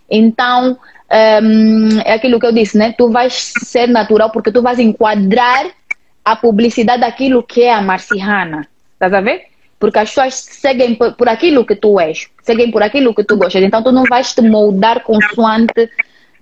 Então, 0.09 0.77
um, 1.43 1.99
é 2.03 2.13
aquilo 2.13 2.39
que 2.39 2.45
eu 2.45 2.51
disse, 2.51 2.77
né? 2.77 2.93
Tu 2.97 3.09
vais 3.09 3.53
ser 3.63 3.87
natural 3.87 4.31
porque 4.31 4.51
tu 4.51 4.61
vais 4.61 4.79
enquadrar 4.79 5.67
a 6.25 6.35
publicidade 6.35 7.01
daquilo 7.01 7.43
que 7.43 7.63
é 7.63 7.73
a 7.73 7.81
marciana. 7.81 8.67
Estás 8.93 9.13
a 9.13 9.21
ver? 9.21 9.43
Porque 9.79 9.99
as 9.99 10.09
pessoas 10.09 10.33
seguem 10.35 10.95
por, 10.95 11.13
por, 11.13 11.29
aquilo 11.29 11.65
que 11.65 11.75
tu 11.75 11.99
és, 11.99 12.27
seguem 12.41 12.71
por 12.71 12.81
aquilo 12.81 13.13
que 13.13 13.23
tu 13.23 13.37
gostas. 13.37 13.61
Então 13.61 13.83
tu 13.83 13.91
não 13.91 14.03
vais 14.03 14.33
te 14.33 14.41
moldar 14.41 15.03
consoante 15.03 15.89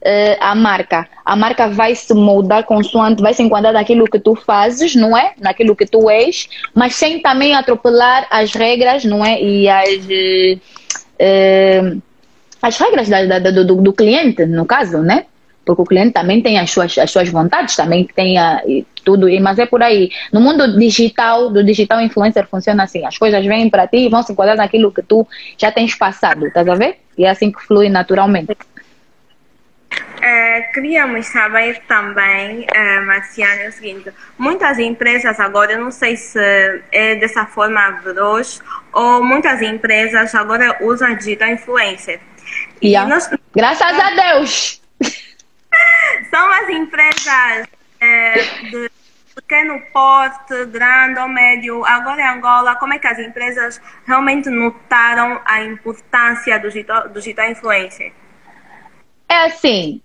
uh, 0.06 0.38
a 0.40 0.54
marca. 0.54 1.08
A 1.26 1.36
marca 1.36 1.68
vai 1.68 1.96
se 1.96 2.14
moldar 2.14 2.64
consoante, 2.64 3.22
vai 3.22 3.34
se 3.34 3.42
enquadrar 3.42 3.74
naquilo 3.74 4.06
que 4.06 4.20
tu 4.20 4.36
fazes, 4.36 4.96
não 4.96 5.18
é? 5.18 5.34
Naquilo 5.40 5.76
que 5.76 5.86
tu 5.86 6.10
és, 6.10 6.48
mas 6.74 6.96
sem 6.96 7.20
também 7.22 7.56
atropelar 7.56 8.28
as 8.30 8.54
regras, 8.54 9.04
não 9.04 9.26
é? 9.26 9.42
E 9.42 9.68
as, 9.68 10.06
uh, 11.20 12.02
as 12.62 12.78
regras 12.78 13.10
da, 13.10 13.40
da, 13.40 13.52
do, 13.52 13.76
do 13.82 13.94
cliente, 13.94 14.46
no 14.46 14.66
caso, 14.66 15.00
né? 15.00 15.26
porque 15.66 15.82
o 15.82 15.86
cliente 15.86 16.12
também 16.12 16.42
tem 16.44 16.60
as 16.60 16.70
suas, 16.70 16.96
as 16.96 17.10
suas 17.10 17.28
vontades, 17.28 17.76
também 17.76 18.08
tem 18.16 18.38
a, 18.38 18.62
tudo, 19.04 19.28
mas 19.42 19.58
é 19.58 19.66
por 19.66 19.82
aí. 19.82 20.12
No 20.32 20.40
mundo 20.40 20.78
digital, 20.78 21.50
do 21.50 21.64
digital 21.64 22.00
influencer 22.02 22.48
funciona 22.48 22.84
assim, 22.84 23.04
as 23.04 23.18
coisas 23.18 23.44
vêm 23.44 23.68
para 23.68 23.88
ti 23.88 23.98
e 23.98 24.10
vão 24.10 24.22
se 24.22 24.32
enquadrar 24.32 24.56
naquilo 24.56 24.92
que 24.92 25.02
tu 25.02 25.28
já 25.58 25.72
tens 25.72 25.96
passado, 25.96 26.46
estás 26.46 26.68
a 26.68 26.76
ver? 26.76 26.98
E 27.18 27.26
é 27.26 27.30
assim 27.32 27.52
que 27.52 27.60
flui 27.64 27.90
naturalmente. 27.90 28.56
É, 30.22 30.62
queríamos 30.74 31.28
saber 31.28 31.82
também, 31.88 32.66
Marciana, 33.06 33.64
é 33.64 33.70
o 33.70 33.72
seguinte: 33.72 34.12
muitas 34.38 34.80
empresas 34.80 35.40
agora, 35.40 35.74
eu 35.74 35.80
não 35.80 35.92
sei 35.92 36.18
se 36.18 36.40
é 36.92 37.16
dessa 37.16 37.46
forma 37.46 37.92
veloz, 38.04 38.62
ou 38.92 39.24
muitas 39.24 39.62
empresas 39.62 40.34
agora 40.34 40.78
usam 40.82 41.16
digital 41.16 41.50
influencer. 41.50 42.20
Yeah. 42.84 43.10
Nós... 43.10 43.30
Graças 43.56 44.00
a 44.00 44.10
Deus! 44.12 44.82
São 46.32 46.50
as 46.52 46.70
empresas 46.70 47.68
é, 48.00 48.34
de 48.70 48.92
pequeno 49.36 49.82
porte, 49.92 50.66
grande 50.68 51.20
ou 51.20 51.28
médio. 51.28 51.86
Agora 51.86 52.22
em 52.22 52.28
Angola, 52.28 52.76
como 52.76 52.94
é 52.94 53.00
que 53.00 53.08
as 53.08 53.20
empresas 53.20 53.82
realmente 54.06 54.50
notaram 54.50 55.42
a 55.46 55.62
importância 55.64 56.58
do 56.58 56.70
digital, 56.70 57.10
do 57.10 57.20
digital 57.20 57.50
influencer? 57.50 58.14
É 59.28 59.46
assim, 59.46 60.02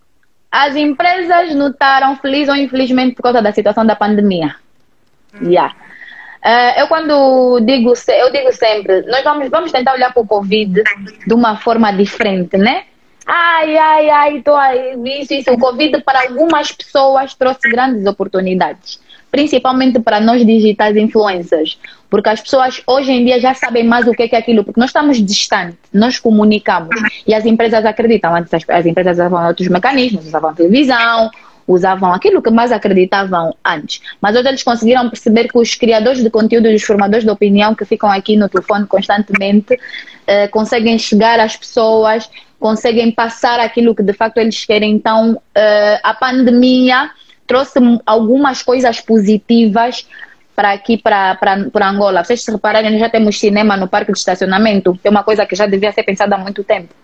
as 0.51 0.75
empresas 0.75 1.55
notaram, 1.55 2.17
feliz 2.17 2.49
ou 2.49 2.57
infelizmente, 2.57 3.15
por 3.15 3.23
causa 3.23 3.41
da 3.41 3.53
situação 3.53 3.87
da 3.87 3.95
pandemia. 3.95 4.57
Hum. 5.35 5.49
Yeah. 5.49 5.75
Uh, 6.43 6.81
eu 6.81 6.89
quando 6.89 7.61
digo, 7.61 7.93
eu 8.09 8.33
digo 8.33 8.53
sempre, 8.53 9.03
nós 9.03 9.23
vamos, 9.23 9.51
vamos 9.51 9.71
tentar 9.71 9.93
olhar 9.93 10.13
para 10.13 10.23
o 10.23 10.27
Covid 10.27 10.83
de 11.27 11.35
uma 11.35 11.57
forma 11.59 11.93
diferente, 11.93 12.57
né? 12.57 12.85
Ai, 13.27 13.77
ai, 13.77 14.11
ai, 14.11 14.43
tô 14.43 14.57
aí, 14.57 14.95
isso, 15.21 15.35
isso. 15.35 15.53
O 15.53 15.59
Covid 15.59 16.03
para 16.03 16.23
algumas 16.23 16.73
pessoas 16.73 17.35
trouxe 17.35 17.69
grandes 17.69 18.07
oportunidades, 18.07 18.99
principalmente 19.31 20.01
para 20.01 20.19
nós 20.19 20.45
digitais 20.45 20.97
influencers, 20.97 21.79
porque 22.11 22.29
as 22.29 22.41
pessoas 22.41 22.83
hoje 22.87 23.13
em 23.13 23.25
dia 23.25 23.39
já 23.39 23.55
sabem 23.55 23.85
mais 23.85 24.07
o 24.07 24.13
que 24.13 24.23
é 24.23 24.37
aquilo, 24.37 24.65
porque 24.65 24.81
nós 24.81 24.91
estamos 24.91 25.25
distantes, 25.25 25.79
nós 25.93 26.19
comunicamos 26.19 26.91
e 27.27 27.33
as 27.33 27.47
empresas 27.47 27.85
acreditam. 27.85 28.35
Antes 28.35 28.53
as, 28.53 28.69
as 28.69 28.85
empresas 28.85 29.17
usavam 29.17 29.47
outros 29.47 29.69
mecanismos, 29.69 30.27
usavam 30.27 30.55
televisão, 30.55 31.31
usavam 31.67 32.13
aquilo 32.13 32.43
que 32.43 32.51
mais 32.51 32.73
acreditavam 32.73 33.55
antes. 33.65 34.03
Mas 34.21 34.37
hoje 34.37 34.49
eles 34.49 34.63
conseguiram 34.63 35.09
perceber 35.09 35.49
que 35.49 35.57
os 35.57 35.75
criadores 35.77 36.23
de 36.23 36.29
conteúdo 36.29 36.67
e 36.67 36.75
os 36.75 36.83
formadores 36.83 37.25
de 37.25 37.31
opinião 37.31 37.75
que 37.75 37.85
ficam 37.85 38.11
aqui 38.11 38.37
no 38.37 38.49
telefone 38.49 38.87
constantemente 38.87 39.79
eh, 40.27 40.49
conseguem 40.49 40.99
chegar 40.99 41.39
às 41.39 41.57
pessoas 41.57 42.29
conseguem 42.61 43.11
passar 43.11 43.59
aquilo 43.59 43.95
que 43.95 44.03
de 44.03 44.13
facto 44.13 44.37
eles 44.37 44.65
querem. 44.67 44.93
Então, 44.93 45.33
uh, 45.33 46.01
a 46.03 46.15
pandemia 46.15 47.11
trouxe 47.47 47.81
algumas 48.07 48.63
coisas 48.63 49.01
positivas 49.01 50.07
para 50.55 50.73
aqui, 50.73 50.99
para, 50.99 51.39
Angola. 51.89 52.25
Vocês 52.25 52.43
se 52.43 52.51
repararem, 52.51 52.99
já 52.99 53.09
temos 53.09 53.39
cinema 53.39 53.77
no 53.77 53.89
parque 53.89 54.13
de 54.13 54.19
estacionamento, 54.19 54.99
que 55.01 55.09
é 55.09 55.11
uma 55.11 55.23
coisa 55.23 55.47
que 55.47 55.57
já 55.57 55.67
devia 55.67 55.93
ser 55.93 56.03
pensada 56.03 56.35
há 56.37 56.39
muito 56.39 56.63
tempo. 56.65 56.95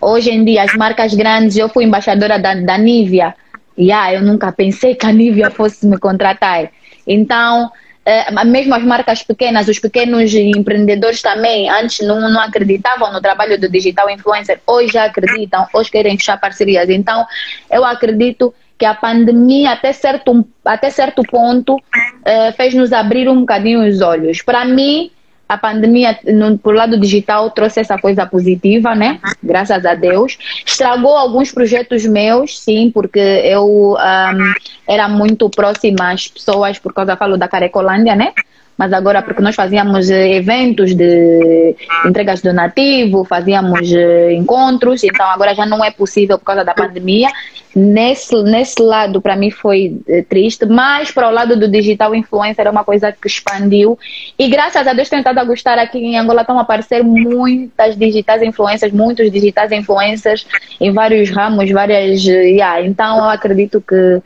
Hoje 0.00 0.30
em 0.30 0.44
dia, 0.44 0.62
as 0.62 0.74
marcas 0.74 1.14
grandes, 1.14 1.56
eu 1.56 1.68
fui 1.68 1.84
embaixadora 1.84 2.38
da, 2.38 2.54
da 2.54 2.78
Nivea, 2.78 3.34
e 3.76 3.84
yeah, 3.84 4.14
eu 4.14 4.22
nunca 4.22 4.50
pensei 4.50 4.94
que 4.94 5.06
a 5.06 5.12
Nivea 5.12 5.50
fosse 5.50 5.86
me 5.86 5.98
contratar. 5.98 6.70
Então, 7.06 7.70
é, 8.04 8.44
mesmo 8.44 8.74
as 8.74 8.82
marcas 8.82 9.22
pequenas, 9.22 9.68
os 9.68 9.78
pequenos 9.78 10.32
empreendedores 10.34 11.20
também, 11.20 11.68
antes 11.68 12.06
não, 12.06 12.20
não 12.30 12.40
acreditavam 12.40 13.12
no 13.12 13.20
trabalho 13.20 13.60
do 13.60 13.68
digital 13.68 14.08
influencer, 14.08 14.60
hoje 14.66 14.94
já 14.94 15.04
acreditam, 15.04 15.66
hoje 15.72 15.90
querem 15.90 16.16
fechar 16.16 16.38
parcerias. 16.40 16.88
Então, 16.88 17.26
eu 17.70 17.84
acredito 17.84 18.54
que 18.80 18.86
a 18.86 18.94
pandemia, 18.94 19.72
até 19.72 19.92
certo, 19.92 20.42
até 20.64 20.88
certo 20.88 21.22
ponto, 21.22 21.76
é, 22.24 22.50
fez 22.52 22.72
nos 22.72 22.94
abrir 22.94 23.28
um 23.28 23.40
bocadinho 23.40 23.86
os 23.86 24.00
olhos. 24.00 24.40
Para 24.40 24.64
mim, 24.64 25.10
a 25.46 25.58
pandemia, 25.58 26.18
no, 26.24 26.56
por 26.56 26.74
lado 26.74 26.98
digital, 26.98 27.50
trouxe 27.50 27.80
essa 27.80 27.98
coisa 27.98 28.24
positiva, 28.24 28.94
né? 28.94 29.20
Graças 29.42 29.84
a 29.84 29.94
Deus. 29.94 30.38
Estragou 30.64 31.14
alguns 31.14 31.52
projetos 31.52 32.06
meus, 32.06 32.58
sim, 32.58 32.90
porque 32.90 33.18
eu 33.18 33.96
um, 33.98 34.54
era 34.88 35.08
muito 35.10 35.50
próxima 35.50 36.12
às 36.12 36.26
pessoas, 36.28 36.78
por 36.78 36.94
causa, 36.94 37.16
falo 37.16 37.36
da 37.36 37.48
Carecolândia, 37.48 38.16
né? 38.16 38.32
Mas 38.80 38.94
agora 38.94 39.20
porque 39.20 39.42
nós 39.42 39.54
fazíamos 39.54 40.08
eh, 40.08 40.36
eventos 40.36 40.94
de 40.94 41.76
entregas 42.06 42.40
donativo, 42.40 43.26
fazíamos 43.26 43.92
eh, 43.92 44.32
encontros, 44.32 45.04
então 45.04 45.26
agora 45.26 45.54
já 45.54 45.66
não 45.66 45.84
é 45.84 45.90
possível 45.90 46.38
por 46.38 46.46
causa 46.46 46.64
da 46.64 46.72
pandemia. 46.72 47.28
Nesse, 47.76 48.34
nesse 48.42 48.80
lado, 48.80 49.20
para 49.20 49.36
mim, 49.36 49.50
foi 49.50 50.00
eh, 50.08 50.22
triste, 50.22 50.64
mas 50.64 51.10
para 51.10 51.28
o 51.28 51.30
lado 51.30 51.60
do 51.60 51.68
digital 51.68 52.14
influencer 52.14 52.66
é 52.66 52.70
uma 52.70 52.82
coisa 52.82 53.12
que 53.12 53.28
expandiu. 53.28 53.98
E 54.38 54.48
graças 54.48 54.86
a 54.86 54.94
Deus 54.94 55.10
tenho 55.10 55.20
estado 55.20 55.36
a 55.40 55.44
gostar 55.44 55.78
aqui 55.78 55.98
em 55.98 56.18
Angola, 56.18 56.40
estão 56.40 56.58
a 56.58 56.62
aparecer 56.62 57.04
muitas 57.04 57.98
digitais 57.98 58.40
influencers, 58.40 58.94
muitos 58.94 59.30
digitais 59.30 59.72
influencers 59.72 60.46
em 60.80 60.90
vários 60.90 61.28
ramos, 61.28 61.70
várias. 61.70 62.24
Yeah. 62.24 62.80
Então 62.80 63.18
eu 63.18 63.28
acredito 63.28 63.78
que, 63.86 64.22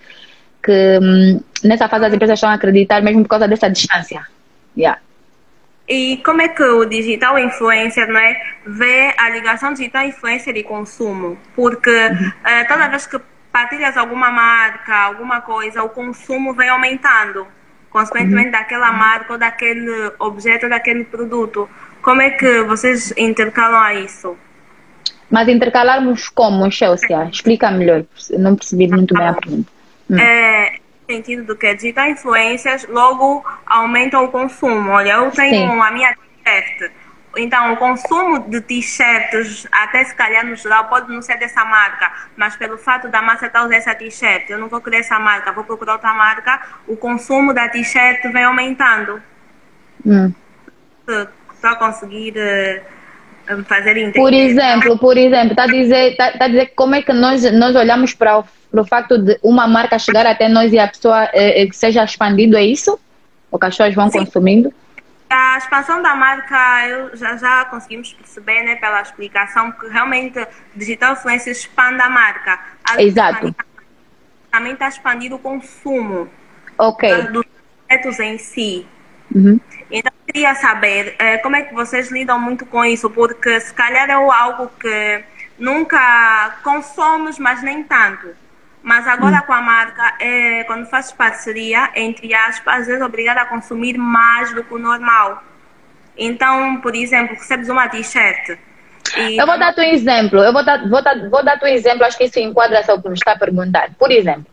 que 0.62 0.98
hum, 1.02 1.40
nessa 1.64 1.88
fase 1.88 2.04
as 2.04 2.14
empresas 2.14 2.36
estão 2.36 2.50
a 2.50 2.54
acreditar 2.54 3.02
mesmo 3.02 3.22
por 3.22 3.30
causa 3.30 3.48
dessa 3.48 3.68
distância. 3.68 4.22
Yeah. 4.76 5.00
E 5.88 6.16
como 6.24 6.40
é 6.40 6.48
que 6.48 6.62
o 6.62 6.84
digital 6.86 7.38
influencer 7.38 8.08
não 8.08 8.18
é, 8.18 8.40
vê 8.66 9.14
a 9.18 9.28
ligação 9.28 9.72
digital 9.74 10.04
influencer 10.04 10.56
e 10.56 10.62
consumo? 10.62 11.36
Porque 11.54 11.90
uhum. 11.90 12.28
uh, 12.28 12.66
toda 12.66 12.88
vez 12.88 13.06
que 13.06 13.20
partilhas 13.52 13.96
alguma 13.96 14.30
marca, 14.30 14.94
alguma 14.96 15.42
coisa, 15.42 15.82
o 15.82 15.90
consumo 15.90 16.54
vem 16.54 16.68
aumentando, 16.70 17.46
consequentemente 17.90 18.46
uhum. 18.46 18.52
daquela 18.52 18.92
marca 18.92 19.34
ou 19.34 19.38
daquele 19.38 20.12
objeto, 20.18 20.68
daquele 20.68 21.04
produto. 21.04 21.68
Como 22.02 22.22
é 22.22 22.30
que 22.30 22.62
vocês 22.62 23.12
intercalam 23.16 24.04
isso? 24.04 24.36
Mas 25.30 25.48
intercalarmos 25.48 26.28
como, 26.28 26.70
Chelsea? 26.70 27.28
Explica 27.30 27.70
melhor, 27.70 28.04
não 28.38 28.56
percebi 28.56 28.88
muito 28.88 29.14
bem 29.14 29.28
a 29.28 29.34
pergunta. 29.34 29.70
Hum. 30.10 30.18
É, 30.18 30.78
sentido 31.06 31.44
do 31.44 31.56
que 31.56 31.74
digital 31.74 32.08
influências 32.08 32.86
logo 32.88 33.44
aumentam 33.66 34.24
o 34.24 34.28
consumo. 34.28 34.90
Olha, 34.90 35.12
eu 35.12 35.30
tenho 35.30 35.72
Sim. 35.72 35.80
a 35.80 35.90
minha 35.90 36.14
t-shirt. 36.14 36.92
Então, 37.36 37.72
o 37.72 37.76
consumo 37.76 38.38
de 38.48 38.60
t-shirts, 38.60 39.66
até 39.72 40.04
se 40.04 40.14
calhar 40.14 40.46
no 40.46 40.54
geral, 40.54 40.84
pode 40.84 41.12
não 41.12 41.20
ser 41.20 41.36
dessa 41.36 41.64
marca, 41.64 42.12
mas 42.36 42.56
pelo 42.56 42.78
fato 42.78 43.08
da 43.08 43.20
massa 43.20 43.46
estar 43.46 43.60
usando 43.60 43.72
essa 43.72 43.94
t-shirt, 43.94 44.48
eu 44.50 44.58
não 44.58 44.68
vou 44.68 44.80
querer 44.80 44.98
essa 44.98 45.18
marca, 45.18 45.52
vou 45.52 45.64
procurar 45.64 45.94
outra 45.94 46.14
marca, 46.14 46.60
o 46.86 46.96
consumo 46.96 47.52
da 47.52 47.68
t-shirt 47.68 48.22
vem 48.32 48.44
aumentando. 48.44 49.20
Hum. 50.06 50.32
Para 51.60 51.76
conseguir 51.76 52.34
uh, 52.36 52.93
fazer 53.66 53.96
entender. 53.96 54.18
Por 54.18 54.32
exemplo, 54.32 54.98
por 54.98 55.16
exemplo, 55.16 55.50
está 55.50 55.64
a 55.64 55.66
dizer, 55.66 56.16
tá, 56.16 56.32
tá 56.32 56.44
a 56.46 56.48
dizer 56.48 56.72
como 56.74 56.94
é 56.94 57.02
que 57.02 57.12
nós, 57.12 57.42
nós 57.52 57.76
olhamos 57.76 58.14
para 58.14 58.38
o 58.38 58.44
pelo 58.74 58.84
facto 58.84 59.16
de 59.16 59.38
uma 59.40 59.68
marca 59.68 59.96
chegar 60.00 60.26
até 60.26 60.48
nós 60.48 60.72
e 60.72 60.78
a 60.80 60.88
pessoa 60.88 61.30
eh, 61.32 61.68
seja 61.72 62.02
expandido, 62.02 62.56
é 62.56 62.64
isso? 62.64 62.98
O 63.48 63.56
que 63.56 63.66
as 63.66 63.76
pessoas 63.76 63.94
vão 63.94 64.10
Sim. 64.10 64.18
consumindo? 64.18 64.74
A 65.30 65.58
expansão 65.58 66.02
da 66.02 66.16
marca, 66.16 66.88
eu 66.88 67.16
já, 67.16 67.36
já 67.36 67.64
conseguimos 67.66 68.12
perceber, 68.12 68.64
né, 68.64 68.74
pela 68.76 69.00
explicação, 69.00 69.70
que 69.70 69.86
realmente 69.86 70.44
digital 70.74 71.12
influencer 71.12 71.52
expande 71.52 72.02
a 72.02 72.10
marca. 72.10 72.58
Exato. 72.98 73.54
Também 74.50 74.72
está 74.72 74.88
expandindo 74.88 75.36
o 75.36 75.38
consumo 75.38 76.28
Ok. 76.76 77.28
dos 77.28 77.44
projetos 77.86 78.18
em 78.18 78.38
si. 78.38 78.86
Uhum. 79.32 79.60
Então, 79.90 80.12
eu 80.12 80.32
queria 80.32 80.54
saber 80.54 81.14
eh, 81.18 81.38
como 81.38 81.56
é 81.56 81.62
que 81.62 81.74
vocês 81.74 82.10
lidam 82.10 82.38
muito 82.38 82.64
com 82.66 82.84
isso, 82.84 83.10
porque 83.10 83.60
se 83.60 83.72
calhar 83.72 84.08
é 84.08 84.12
algo 84.12 84.70
que 84.80 85.24
nunca 85.58 86.56
consomos, 86.62 87.38
mas 87.38 87.62
nem 87.62 87.82
tanto. 87.84 88.28
Mas 88.82 89.06
agora 89.08 89.38
hum. 89.38 89.46
com 89.46 89.52
a 89.52 89.62
marca, 89.62 90.14
é, 90.20 90.64
quando 90.64 90.86
fazes 90.86 91.12
parceria, 91.12 91.90
entre 91.94 92.34
aspas, 92.34 92.88
és 92.88 93.00
obrigada 93.00 93.40
a 93.40 93.46
consumir 93.46 93.96
mais 93.96 94.54
do 94.54 94.62
que 94.62 94.74
o 94.74 94.78
normal. 94.78 95.42
Então, 96.16 96.80
por 96.80 96.94
exemplo, 96.94 97.34
recebes 97.34 97.68
uma 97.68 97.88
t-shirt. 97.88 98.58
Eu 99.16 99.46
vou 99.46 99.58
dar-te 99.58 99.80
um 99.80 99.84
exemplo. 99.84 100.38
Eu 100.38 100.52
vou 100.52 100.64
dar, 100.64 100.88
vou, 100.88 101.02
dar, 101.02 101.30
vou 101.30 101.44
dar-te 101.44 101.64
um 101.64 101.68
exemplo, 101.68 102.04
acho 102.04 102.18
que 102.18 102.24
isso 102.24 102.38
enquadra-se 102.38 102.90
ao 102.90 103.00
que 103.00 103.08
me 103.08 103.14
está 103.14 103.32
a 103.32 103.38
perguntar. 103.38 103.90
Por 103.98 104.10
exemplo, 104.10 104.46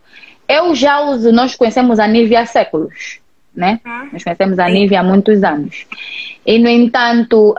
eu 0.48 0.74
já 0.76 1.00
uso, 1.02 1.32
nós 1.32 1.56
conhecemos 1.56 2.00
a 2.00 2.08
Nivea 2.08 2.42
há 2.42 2.46
séculos, 2.46 3.21
né? 3.56 3.80
Nós 4.12 4.24
conhecemos 4.24 4.60
a 4.60 4.68
Nivea 4.70 5.02
há 5.02 5.04
muitos 5.04 5.44
anos. 5.44 5.86
E, 6.46 6.58
no 6.58 6.70
entanto, 6.70 7.56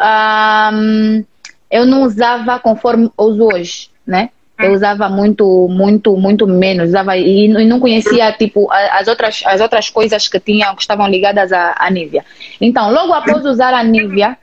um, 0.73 1.25
eu 1.71 1.87
não 1.87 2.03
usava 2.03 2.59
conforme 2.59 3.11
uso 3.17 3.45
hoje, 3.45 3.89
né? 4.07 4.31
Eu 4.59 4.73
usava 4.73 5.09
muito, 5.09 5.67
muito, 5.69 6.17
muito 6.17 6.47
menos. 6.47 6.91
Usava 6.91 7.17
e, 7.17 7.47
e 7.47 7.65
não 7.65 7.81
conhecia 7.81 8.31
tipo 8.33 8.69
as 8.71 9.09
outras, 9.09 9.43
as 9.45 9.61
outras 9.61 9.91
coisas 9.91 10.29
que 10.29 10.39
tinham 10.39 10.75
que 10.77 10.83
estavam 10.83 11.09
ligadas 11.09 11.53
à, 11.53 11.75
à 11.79 11.91
Nivea. 11.91 12.25
Então, 12.61 12.93
logo 12.93 13.13
após 13.13 13.45
usar 13.45 13.75
a 13.75 13.83
Nivea, 13.83 14.37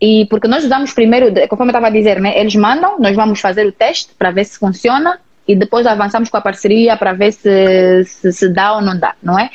e 0.00 0.26
porque 0.30 0.48
nós 0.48 0.64
usamos 0.64 0.92
primeiro, 0.94 1.26
conforme 1.48 1.72
eu 1.72 1.76
estava 1.76 1.88
a 1.88 1.90
dizer, 1.90 2.20
né? 2.20 2.38
Eles 2.38 2.54
mandam, 2.54 2.98
nós 2.98 3.14
vamos 3.14 3.40
fazer 3.40 3.66
o 3.66 3.72
teste 3.72 4.14
para 4.16 4.30
ver 4.30 4.44
se 4.44 4.58
funciona 4.58 5.18
e 5.46 5.54
depois 5.56 5.86
avançamos 5.86 6.30
com 6.30 6.36
a 6.36 6.40
parceria 6.40 6.96
para 6.96 7.12
ver 7.12 7.32
se, 7.32 8.04
se, 8.04 8.32
se 8.32 8.48
dá 8.48 8.74
ou 8.74 8.80
não 8.80 8.98
dá, 8.98 9.14
não 9.22 9.38
é? 9.38 9.50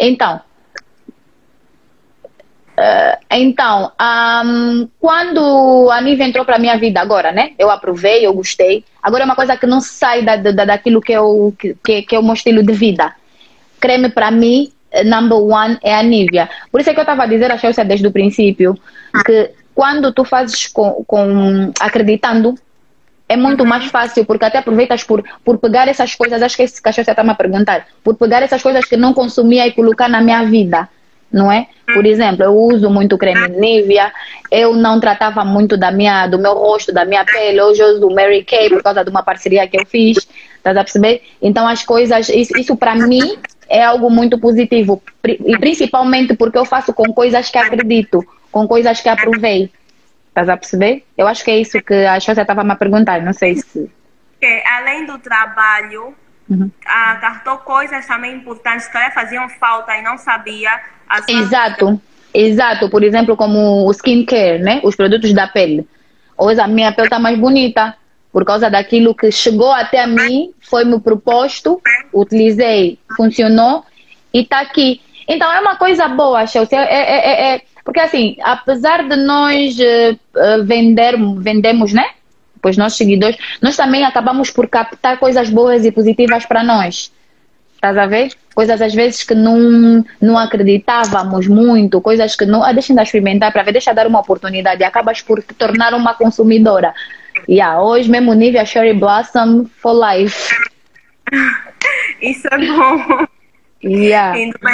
Então, 0.00 0.40
Uh, 2.78 3.16
então, 3.30 3.90
um, 4.44 4.88
quando 5.00 5.90
a 5.90 6.00
Nive 6.02 6.22
entrou 6.22 6.44
para 6.44 6.58
minha 6.58 6.76
vida 6.76 7.00
agora, 7.00 7.32
né? 7.32 7.52
Eu 7.58 7.70
aprovei, 7.70 8.26
eu 8.26 8.34
gostei. 8.34 8.84
Agora 9.02 9.22
é 9.22 9.24
uma 9.24 9.34
coisa 9.34 9.56
que 9.56 9.66
não 9.66 9.80
sai 9.80 10.22
da, 10.22 10.36
da, 10.36 10.64
daquilo 10.64 11.00
que, 11.00 11.12
eu, 11.12 11.54
que, 11.58 12.02
que 12.02 12.14
é 12.14 12.18
o 12.18 12.22
meu 12.22 12.34
estilo 12.34 12.62
de 12.62 12.74
vida. 12.74 13.14
Creme 13.80 14.10
para 14.10 14.30
mim, 14.30 14.70
number 15.04 15.38
one 15.38 15.78
é 15.82 15.94
a 15.94 16.02
Nivea. 16.02 16.50
Por 16.70 16.80
isso 16.80 16.90
é 16.90 16.92
que 16.92 17.00
eu 17.00 17.02
estava 17.02 17.22
a 17.22 17.26
dizer 17.26 17.50
a 17.50 17.56
Chelsea 17.56 17.84
desde 17.84 18.06
o 18.06 18.12
princípio 18.12 18.78
que 19.24 19.50
quando 19.74 20.12
tu 20.12 20.24
fazes 20.24 20.66
com, 20.66 21.04
com 21.06 21.72
acreditando, 21.80 22.54
é 23.28 23.36
muito 23.36 23.64
mais 23.66 23.86
fácil, 23.86 24.24
porque 24.24 24.44
até 24.44 24.58
aproveitas 24.58 25.02
por, 25.02 25.24
por 25.44 25.58
pegar 25.58 25.88
essas 25.88 26.14
coisas, 26.14 26.40
acho 26.42 26.56
que 26.56 26.62
esse 26.62 26.80
cachorro 26.80 27.06
está 27.08 27.24
me 27.24 27.30
a 27.30 27.34
perguntar, 27.34 27.86
por 28.02 28.14
pegar 28.14 28.42
essas 28.42 28.62
coisas 28.62 28.84
que 28.84 28.96
não 28.96 29.12
consumia 29.12 29.66
e 29.66 29.72
colocar 29.72 30.08
na 30.08 30.20
minha 30.20 30.44
vida 30.44 30.88
não 31.32 31.50
é? 31.50 31.66
Por 31.92 32.04
exemplo, 32.04 32.44
eu 32.44 32.54
uso 32.54 32.90
muito 32.90 33.18
creme 33.18 33.48
Nivea, 33.48 34.12
eu 34.50 34.74
não 34.74 34.98
tratava 35.00 35.44
muito 35.44 35.76
da 35.76 35.90
minha, 35.90 36.26
do 36.26 36.38
meu 36.38 36.54
rosto, 36.54 36.92
da 36.92 37.04
minha 37.04 37.24
pele, 37.24 37.60
hoje 37.60 37.80
eu 37.80 37.88
uso 37.88 38.10
Mary 38.10 38.44
Kay 38.44 38.70
por 38.70 38.82
causa 38.82 39.04
de 39.04 39.10
uma 39.10 39.22
parceria 39.22 39.66
que 39.66 39.78
eu 39.78 39.86
fiz, 39.86 40.18
estás 40.56 40.76
a 40.76 40.82
perceber? 40.82 41.22
Então 41.40 41.66
as 41.66 41.84
coisas, 41.84 42.28
isso, 42.28 42.56
isso 42.56 42.76
para 42.76 42.94
mim 42.94 43.38
é 43.68 43.84
algo 43.84 44.10
muito 44.10 44.38
positivo, 44.38 45.02
e 45.24 45.58
principalmente 45.58 46.34
porque 46.34 46.58
eu 46.58 46.64
faço 46.64 46.92
com 46.92 47.12
coisas 47.12 47.50
que 47.50 47.58
acredito, 47.58 48.24
com 48.50 48.66
coisas 48.66 49.00
que 49.00 49.08
aprovei, 49.08 49.70
estás 50.28 50.48
a 50.48 50.56
perceber? 50.56 51.04
Eu 51.16 51.26
acho 51.26 51.44
que 51.44 51.50
é 51.50 51.58
isso 51.58 51.80
que 51.82 51.94
a 51.94 52.18
Xócia 52.20 52.42
estava 52.42 52.62
me 52.62 52.72
a 52.72 52.76
perguntar, 52.76 53.22
não 53.22 53.32
sei 53.32 53.56
se... 53.56 53.90
além 54.78 55.06
do 55.06 55.18
trabalho, 55.18 56.14
uhum. 56.48 56.70
ah, 56.86 57.16
cartou 57.20 57.58
coisas 57.58 58.06
também 58.06 58.36
importantes 58.36 58.88
que 58.88 59.10
faziam 59.10 59.48
falta 59.48 59.96
e 59.96 60.02
não 60.02 60.18
sabia, 60.18 60.80
Exato, 61.28 62.00
exato. 62.34 62.90
Por 62.90 63.02
exemplo, 63.02 63.36
como 63.36 63.86
o 63.86 63.90
skincare, 63.92 64.58
né? 64.58 64.80
Os 64.82 64.96
produtos 64.96 65.32
da 65.32 65.46
pele. 65.46 65.86
Hoje 66.36 66.60
a 66.60 66.66
minha 66.66 66.92
pele 66.92 67.06
está 67.06 67.18
mais 67.18 67.38
bonita 67.38 67.96
por 68.32 68.44
causa 68.44 68.68
daquilo 68.68 69.14
que 69.14 69.30
chegou 69.30 69.72
até 69.72 70.02
a 70.02 70.06
mim, 70.06 70.52
foi-me 70.60 71.00
proposto, 71.00 71.80
utilizei, 72.12 72.98
funcionou 73.16 73.82
e 74.32 74.40
está 74.40 74.60
aqui. 74.60 75.00
Então 75.26 75.50
é 75.50 75.58
uma 75.58 75.76
coisa 75.76 76.06
boa, 76.08 76.46
Chelsea. 76.46 76.78
É, 76.78 76.84
é, 76.84 77.14
é, 77.14 77.54
é, 77.54 77.62
porque 77.82 77.98
assim, 77.98 78.36
apesar 78.42 79.08
de 79.08 79.16
nós 79.16 79.74
uh, 79.78 80.64
vender, 80.64 81.14
vendemos, 81.38 81.94
né? 81.94 82.10
Pois 82.66 82.76
nossos 82.76 82.98
seguidores, 82.98 83.36
nós 83.62 83.76
também 83.76 84.04
acabamos 84.04 84.50
por 84.50 84.66
captar 84.66 85.20
coisas 85.20 85.48
boas 85.48 85.84
e 85.84 85.92
positivas 85.92 86.44
para 86.46 86.64
nós. 86.64 87.12
Estás 87.76 87.96
a 87.96 88.06
ver? 88.06 88.32
Coisas 88.56 88.82
às 88.82 88.92
vezes 88.92 89.22
que 89.22 89.36
não, 89.36 90.04
não 90.20 90.36
acreditávamos 90.36 91.46
muito, 91.46 92.00
coisas 92.00 92.34
que 92.34 92.44
não. 92.44 92.64
Ah, 92.64 92.72
deixa 92.72 92.92
eu 92.92 93.00
experimentar 93.00 93.52
para 93.52 93.62
ver, 93.62 93.70
deixa 93.70 93.92
eu 93.92 93.94
dar 93.94 94.08
uma 94.08 94.18
oportunidade. 94.18 94.82
E 94.82 94.84
acabas 94.84 95.22
por 95.22 95.40
te 95.44 95.54
tornar 95.54 95.94
uma 95.94 96.14
consumidora. 96.14 96.92
Yeah, 97.48 97.80
hoje 97.80 98.10
mesmo 98.10 98.34
nível 98.34 98.66
Cherry 98.66 98.94
Blossom 98.94 99.66
for 99.76 99.94
life. 99.94 100.52
Isso 102.20 102.48
é 102.50 102.58
bom. 102.58 103.26
Yeah. 103.84 104.36
Então, 104.40 104.72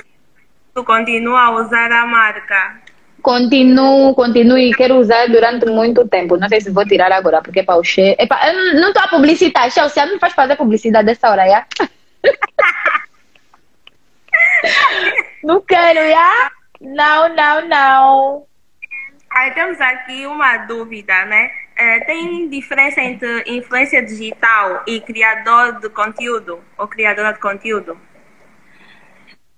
tu 0.74 0.82
continua 0.82 1.40
a 1.40 1.50
usar 1.60 1.92
a 1.92 2.06
marca. 2.06 2.81
Continuo, 3.22 4.14
continuo 4.14 4.58
e 4.58 4.72
quero 4.72 4.96
usar 4.96 5.28
durante 5.28 5.66
muito 5.66 6.06
tempo. 6.08 6.36
Não 6.36 6.48
sei 6.48 6.60
se 6.60 6.70
vou 6.70 6.84
tirar 6.84 7.12
agora, 7.12 7.40
porque 7.40 7.60
é 7.60 7.62
para 7.62 7.78
o 7.78 7.84
cheiro. 7.84 8.16
Eu 8.20 8.80
não 8.80 8.88
estou 8.88 9.02
a 9.02 9.08
publicitar, 9.08 9.70
Chelsea, 9.70 10.06
não 10.06 10.18
faz 10.18 10.32
fazer 10.32 10.56
publicidade 10.56 11.06
dessa 11.06 11.30
hora, 11.30 11.46
já? 11.46 11.66
Não 15.42 15.60
quero, 15.60 15.98
já? 16.08 16.52
Não, 16.80 17.34
não, 17.34 17.68
não. 17.68 18.46
Aí 19.30 19.50
temos 19.52 19.80
aqui 19.80 20.26
uma 20.26 20.58
dúvida, 20.58 21.24
né? 21.24 21.50
É, 21.76 22.00
tem 22.00 22.48
diferença 22.48 23.00
entre 23.00 23.42
influência 23.46 24.04
digital 24.04 24.84
e 24.86 25.00
criador 25.00 25.80
de 25.80 25.88
conteúdo 25.88 26.60
ou 26.78 26.86
criadora 26.86 27.32
de 27.32 27.40
conteúdo? 27.40 27.98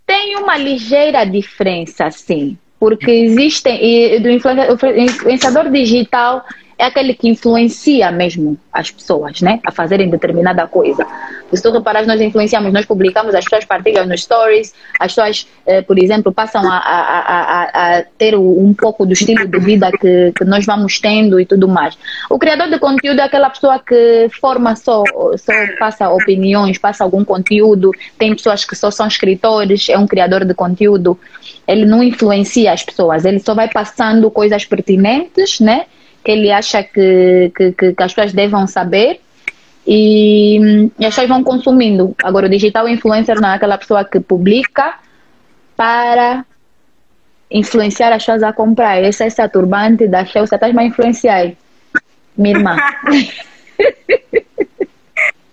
Tem 0.06 0.36
uma 0.36 0.56
ligeira 0.56 1.24
diferença, 1.24 2.10
sim. 2.10 2.58
Porque 2.84 3.10
existem. 3.10 3.78
E, 3.82 4.20
do 4.20 4.28
influenciador 4.28 5.70
digital 5.70 6.44
é 6.78 6.84
aquele 6.84 7.14
que 7.14 7.28
influencia 7.28 8.10
mesmo 8.10 8.58
as 8.72 8.90
pessoas, 8.90 9.40
né? 9.40 9.60
A 9.64 9.70
fazerem 9.70 10.10
determinada 10.10 10.66
coisa. 10.66 11.06
Se 11.52 11.62
tu 11.62 11.70
reparas, 11.70 12.06
nós 12.06 12.20
influenciamos, 12.20 12.72
nós 12.72 12.84
publicamos, 12.84 13.34
as 13.34 13.44
pessoas 13.44 13.64
partilham 13.64 14.06
nos 14.06 14.22
stories, 14.22 14.74
as 14.98 15.14
pessoas, 15.14 15.46
eh, 15.66 15.82
por 15.82 15.98
exemplo, 15.98 16.32
passam 16.32 16.62
a, 16.68 16.76
a, 16.76 17.18
a, 17.20 17.98
a, 17.98 18.02
ter 18.18 18.36
um 18.36 18.74
pouco 18.74 19.06
do 19.06 19.12
estilo 19.12 19.46
de 19.46 19.58
vida 19.60 19.90
que, 19.92 20.32
que 20.36 20.44
nós 20.44 20.66
vamos 20.66 20.98
tendo 20.98 21.38
e 21.38 21.46
tudo 21.46 21.68
mais. 21.68 21.96
O 22.28 22.38
criador 22.38 22.68
de 22.68 22.78
conteúdo 22.78 23.20
é 23.20 23.22
aquela 23.22 23.50
pessoa 23.50 23.78
que 23.78 24.28
forma 24.40 24.74
só, 24.74 25.04
só 25.36 25.52
passa 25.78 26.10
opiniões, 26.10 26.78
passa 26.78 27.04
algum 27.04 27.24
conteúdo. 27.24 27.92
Tem 28.18 28.34
pessoas 28.34 28.64
que 28.64 28.74
só 28.74 28.90
são 28.90 29.06
escritores, 29.06 29.88
é 29.88 29.96
um 29.96 30.06
criador 30.06 30.44
de 30.44 30.54
conteúdo. 30.54 31.18
Ele 31.68 31.84
não 31.84 32.02
influencia 32.02 32.72
as 32.72 32.82
pessoas, 32.82 33.24
ele 33.24 33.38
só 33.38 33.54
vai 33.54 33.68
passando 33.68 34.30
coisas 34.30 34.64
pertinentes, 34.64 35.60
né? 35.60 35.86
Que 36.24 36.30
ele 36.30 36.50
acha 36.50 36.82
que, 36.82 37.52
que, 37.54 37.72
que, 37.72 37.94
as 37.98 38.14
pessoas 38.14 38.32
devam 38.32 38.66
saber 38.66 39.20
e, 39.86 40.90
e 40.98 41.04
as 41.04 41.14
pessoas 41.14 41.28
vão 41.28 41.44
consumindo. 41.44 42.16
Agora, 42.24 42.46
o 42.46 42.50
digital 42.50 42.88
influencer 42.88 43.38
não 43.40 43.50
é 43.50 43.56
aquela 43.56 43.76
pessoa 43.76 44.04
que 44.04 44.18
publica 44.18 44.98
para 45.76 46.44
influenciar 47.50 48.12
as 48.12 48.24
pessoas 48.24 48.42
a 48.42 48.52
comprar. 48.52 49.02
Essa 49.02 49.24
é 49.24 49.26
essa 49.26 49.48
turbante 49.48 50.08
da 50.08 50.24
Chelsea, 50.24 50.56
estás 50.56 50.76
a 50.76 50.82
influenciar. 50.82 51.52
Minha 52.36 52.56
irmã. 52.56 52.76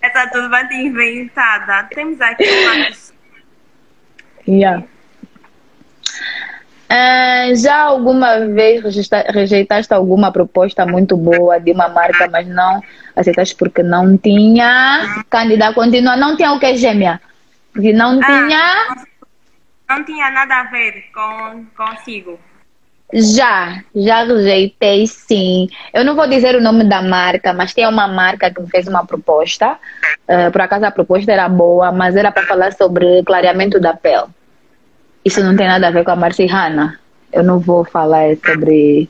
essa 0.02 0.28
turbante 0.32 0.76
inventada. 0.76 1.88
Temos 1.94 2.20
aqui 2.22 2.48
uma. 2.48 3.12
Yeah. 4.48 4.84
Uh, 6.92 7.56
já 7.56 7.84
alguma 7.84 8.40
vez 8.48 8.84
rejeitaste 9.30 9.94
alguma 9.94 10.30
proposta 10.30 10.86
muito 10.86 11.16
boa 11.16 11.58
de 11.58 11.72
uma 11.72 11.88
marca, 11.88 12.28
mas 12.30 12.46
não 12.46 12.82
aceitaste 13.16 13.56
porque 13.56 13.82
não 13.82 14.18
tinha? 14.18 15.24
Cândida 15.30 15.74
continua, 15.74 16.18
não 16.18 16.36
tinha 16.36 16.52
o 16.52 16.60
que 16.60 16.76
gêmea? 16.76 17.22
Porque 17.72 17.94
não 17.94 18.20
ah, 18.22 18.26
tinha. 18.26 18.96
Não 19.88 20.04
tinha 20.04 20.32
nada 20.32 20.60
a 20.60 20.64
ver 20.64 21.06
com 21.14 21.66
consigo. 21.78 22.38
Já, 23.14 23.82
já 23.96 24.26
rejeitei 24.26 25.08
sim. 25.08 25.70
Eu 25.94 26.04
não 26.04 26.14
vou 26.14 26.28
dizer 26.28 26.56
o 26.56 26.62
nome 26.62 26.84
da 26.84 27.02
marca, 27.02 27.54
mas 27.54 27.74
tem 27.74 27.88
uma 27.88 28.08
marca 28.08 28.52
que 28.52 28.62
me 28.62 28.70
fez 28.70 28.86
uma 28.88 29.06
proposta. 29.06 29.78
Uh, 30.28 30.52
por 30.52 30.60
acaso 30.60 30.86
a 30.86 30.92
proposta 30.92 31.32
era 31.32 31.48
boa, 31.48 31.90
mas 31.94 32.18
era 32.18 32.34
para 32.34 32.46
falar 32.46 32.74
sobre 32.74 33.24
clareamento 33.24 33.80
da 33.80 33.94
pele. 33.94 34.28
Isso 35.24 35.44
não 35.44 35.56
tem 35.56 35.68
nada 35.68 35.88
a 35.88 35.92
ver 35.92 36.04
com 36.04 36.12
a 36.12 36.16
Marcihana. 36.16 37.00
Eu 37.32 37.44
não 37.44 37.60
vou 37.60 37.86
falar 37.86 38.36
sobre 38.44 39.10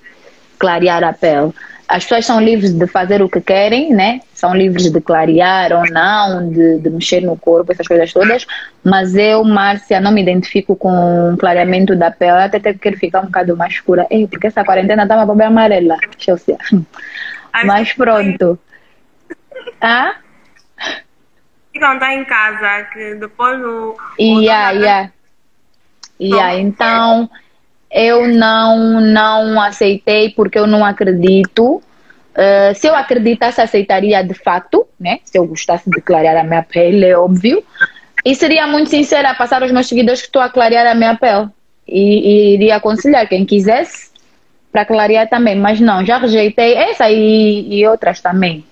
clarear 0.59 1.03
a 1.03 1.13
pele. 1.13 1.53
As 1.87 2.03
pessoas 2.03 2.25
são 2.25 2.39
livres 2.39 2.71
de 2.71 2.87
fazer 2.87 3.21
o 3.21 3.27
que 3.27 3.41
querem, 3.41 3.93
né? 3.93 4.21
São 4.33 4.55
livres 4.55 4.89
de 4.89 5.01
clarear 5.01 5.73
ou 5.73 5.83
não, 5.91 6.49
de, 6.49 6.79
de 6.79 6.89
mexer 6.89 7.19
no 7.21 7.35
corpo, 7.35 7.71
essas 7.71 7.85
coisas 7.85 8.13
todas. 8.13 8.47
Mas 8.81 9.13
eu, 9.15 9.43
Márcia, 9.43 9.99
não 9.99 10.11
me 10.11 10.21
identifico 10.21 10.73
com 10.73 11.35
clareamento 11.37 11.93
da 11.93 12.09
pele. 12.09 12.43
Até 12.43 12.73
quero 12.73 12.95
ficar 12.97 13.21
um 13.21 13.25
bocado 13.25 13.57
mais 13.57 13.73
escura. 13.73 14.07
Ei, 14.09 14.25
porque 14.25 14.47
essa 14.47 14.63
quarentena 14.63 15.05
tá 15.05 15.15
uma 15.15 15.25
boba 15.25 15.47
amarela, 15.47 15.97
Chelsea. 16.17 16.57
Mas 17.65 17.91
pronto. 17.91 18.57
Ah? 19.81 20.15
Ficam 21.73 21.99
tá 21.99 22.13
em 22.13 22.23
casa, 22.23 22.83
que 22.93 23.15
depois 23.15 23.59
o. 23.61 23.97
Yeah, 24.17 24.71
yeah. 24.71 25.11
Yeah, 26.21 26.59
então 26.59 27.29
eu 27.91 28.27
não 28.27 29.01
não 29.01 29.59
aceitei 29.59 30.29
porque 30.29 30.59
eu 30.59 30.67
não 30.67 30.85
acredito. 30.85 31.81
Uh, 32.31 32.73
se 32.75 32.87
eu 32.87 32.95
acreditasse, 32.95 33.59
aceitaria 33.59 34.23
de 34.23 34.33
fato, 34.33 34.87
né? 34.99 35.19
Se 35.25 35.37
eu 35.37 35.45
gostasse 35.45 35.89
de 35.89 35.99
clarear 35.99 36.37
a 36.37 36.43
minha 36.43 36.63
pele, 36.63 37.05
é 37.05 37.17
óbvio. 37.17 37.63
E 38.23 38.35
seria 38.35 38.67
muito 38.67 38.89
sincera 38.89 39.33
passar 39.33 39.63
aos 39.63 39.71
meus 39.71 39.87
seguidores 39.87 40.21
que 40.21 40.27
estou 40.27 40.41
a 40.41 40.49
clarear 40.49 40.87
a 40.87 40.95
minha 40.95 41.15
pele. 41.15 41.49
E, 41.87 41.99
e 41.99 42.53
iria 42.53 42.75
aconselhar 42.77 43.27
quem 43.27 43.45
quisesse 43.45 44.11
para 44.71 44.85
clarear 44.85 45.27
também. 45.27 45.55
Mas 45.55 45.79
não, 45.79 46.05
já 46.05 46.19
rejeitei 46.19 46.75
essa 46.75 47.09
e, 47.09 47.67
e 47.79 47.87
outras 47.87 48.21
também. 48.21 48.63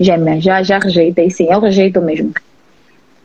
Gêmea, 0.00 0.40
já, 0.40 0.62
já 0.62 0.78
rejeitei, 0.78 1.30
sim, 1.30 1.46
eu 1.50 1.60
rejeito 1.60 2.00
mesmo. 2.02 2.32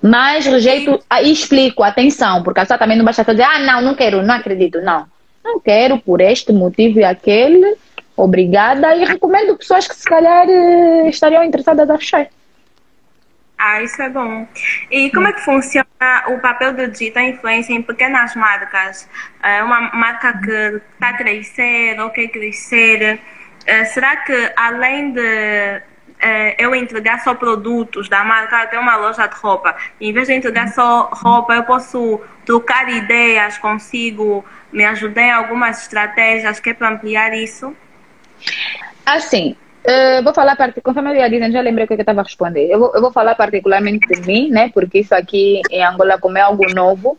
Mas 0.02 0.46
rejeito 0.46 1.00
e 1.22 1.32
explico, 1.32 1.84
atenção, 1.84 2.42
porque 2.44 2.60
a 2.60 2.64
pessoa 2.64 2.80
também 2.80 2.98
não 2.98 3.06
basta 3.06 3.24
dizer, 3.24 3.44
ah, 3.44 3.60
não, 3.60 3.82
não 3.82 3.96
quero, 3.96 4.24
não 4.24 4.36
acredito, 4.36 4.82
não. 4.82 5.06
Não 5.44 5.60
quero 5.60 6.00
por 6.00 6.22
este 6.22 6.52
motivo 6.52 7.00
e 7.00 7.04
aquele, 7.04 7.76
obrigada, 8.16 8.96
e 8.96 9.06
recomendo 9.06 9.58
pessoas 9.58 9.88
que 9.88 9.96
se 9.96 10.08
calhar 10.08 10.50
eh, 10.50 11.10
estariam 11.10 11.44
interessadas 11.44 11.90
a 11.90 11.98
fechar. 11.98 12.28
Ah, 13.58 13.84
isso 13.84 14.02
é 14.02 14.10
bom. 14.10 14.48
E 14.90 15.12
como 15.12 15.28
é 15.28 15.34
que 15.34 15.42
funciona 15.42 15.86
o 16.30 16.40
papel 16.40 16.74
do 16.74 16.88
digital 16.88 17.24
influencer 17.24 17.76
em 17.76 17.84
pequenas 17.84 18.36
marcas? 18.36 19.08
É 19.44 19.64
uma 19.64 19.82
marca 19.94 20.34
que 20.40 20.82
está 20.94 21.10
a 21.10 21.14
crescer 21.14 22.00
ou 22.00 22.10
quer 22.10 22.28
crescer, 22.30 23.20
é, 23.66 23.86
será 23.86 24.18
que 24.18 24.52
além 24.56 25.12
de 25.12 25.82
é, 26.22 26.56
eu 26.64 26.74
entregar 26.76 27.24
só 27.24 27.34
produtos 27.34 28.08
da 28.08 28.24
marca, 28.24 28.68
tem 28.68 28.80
uma 28.80 28.96
loja 28.96 29.28
de 29.28 29.36
roupa, 29.36 29.76
em 30.00 30.14
vez 30.14 30.28
de 30.28 30.34
entregar 30.34 30.70
só 30.70 31.10
roupa, 31.12 31.54
eu 31.56 31.64
posso 31.64 32.22
trocar 32.46 32.90
ideias 32.90 33.58
consigo, 33.58 34.46
me 34.72 34.86
ajudar 34.86 35.22
em 35.24 35.32
algumas 35.32 35.82
estratégias 35.82 36.60
que 36.60 36.70
é 36.70 36.74
para 36.74 36.90
ampliar 36.90 37.34
isso? 37.34 37.76
Assim, 39.06 39.56
Uh, 39.82 40.22
vou 40.24 40.32
falar, 40.32 40.56
conforme 40.84 41.10
eu 41.10 41.16
ia 41.16 41.28
dizendo, 41.30 41.54
já 41.54 41.62
lembrei 41.62 41.86
o 41.86 41.88
que 41.88 41.96
eu 41.96 42.00
estava 42.00 42.22
a 42.22 42.24
responder. 42.24 42.70
Eu 42.70 42.78
vou, 42.78 42.92
eu 42.94 43.02
vou 43.02 43.12
falar 43.12 43.34
particularmente 43.34 44.08
de 44.08 44.22
mim, 44.22 44.50
né? 44.50 44.70
Porque 44.72 45.00
isso 45.00 45.16
aqui 45.16 45.60
em 45.72 45.84
Angola, 45.84 46.20
como 46.20 46.38
é 46.38 46.42
algo 46.42 46.72
novo, 46.72 47.18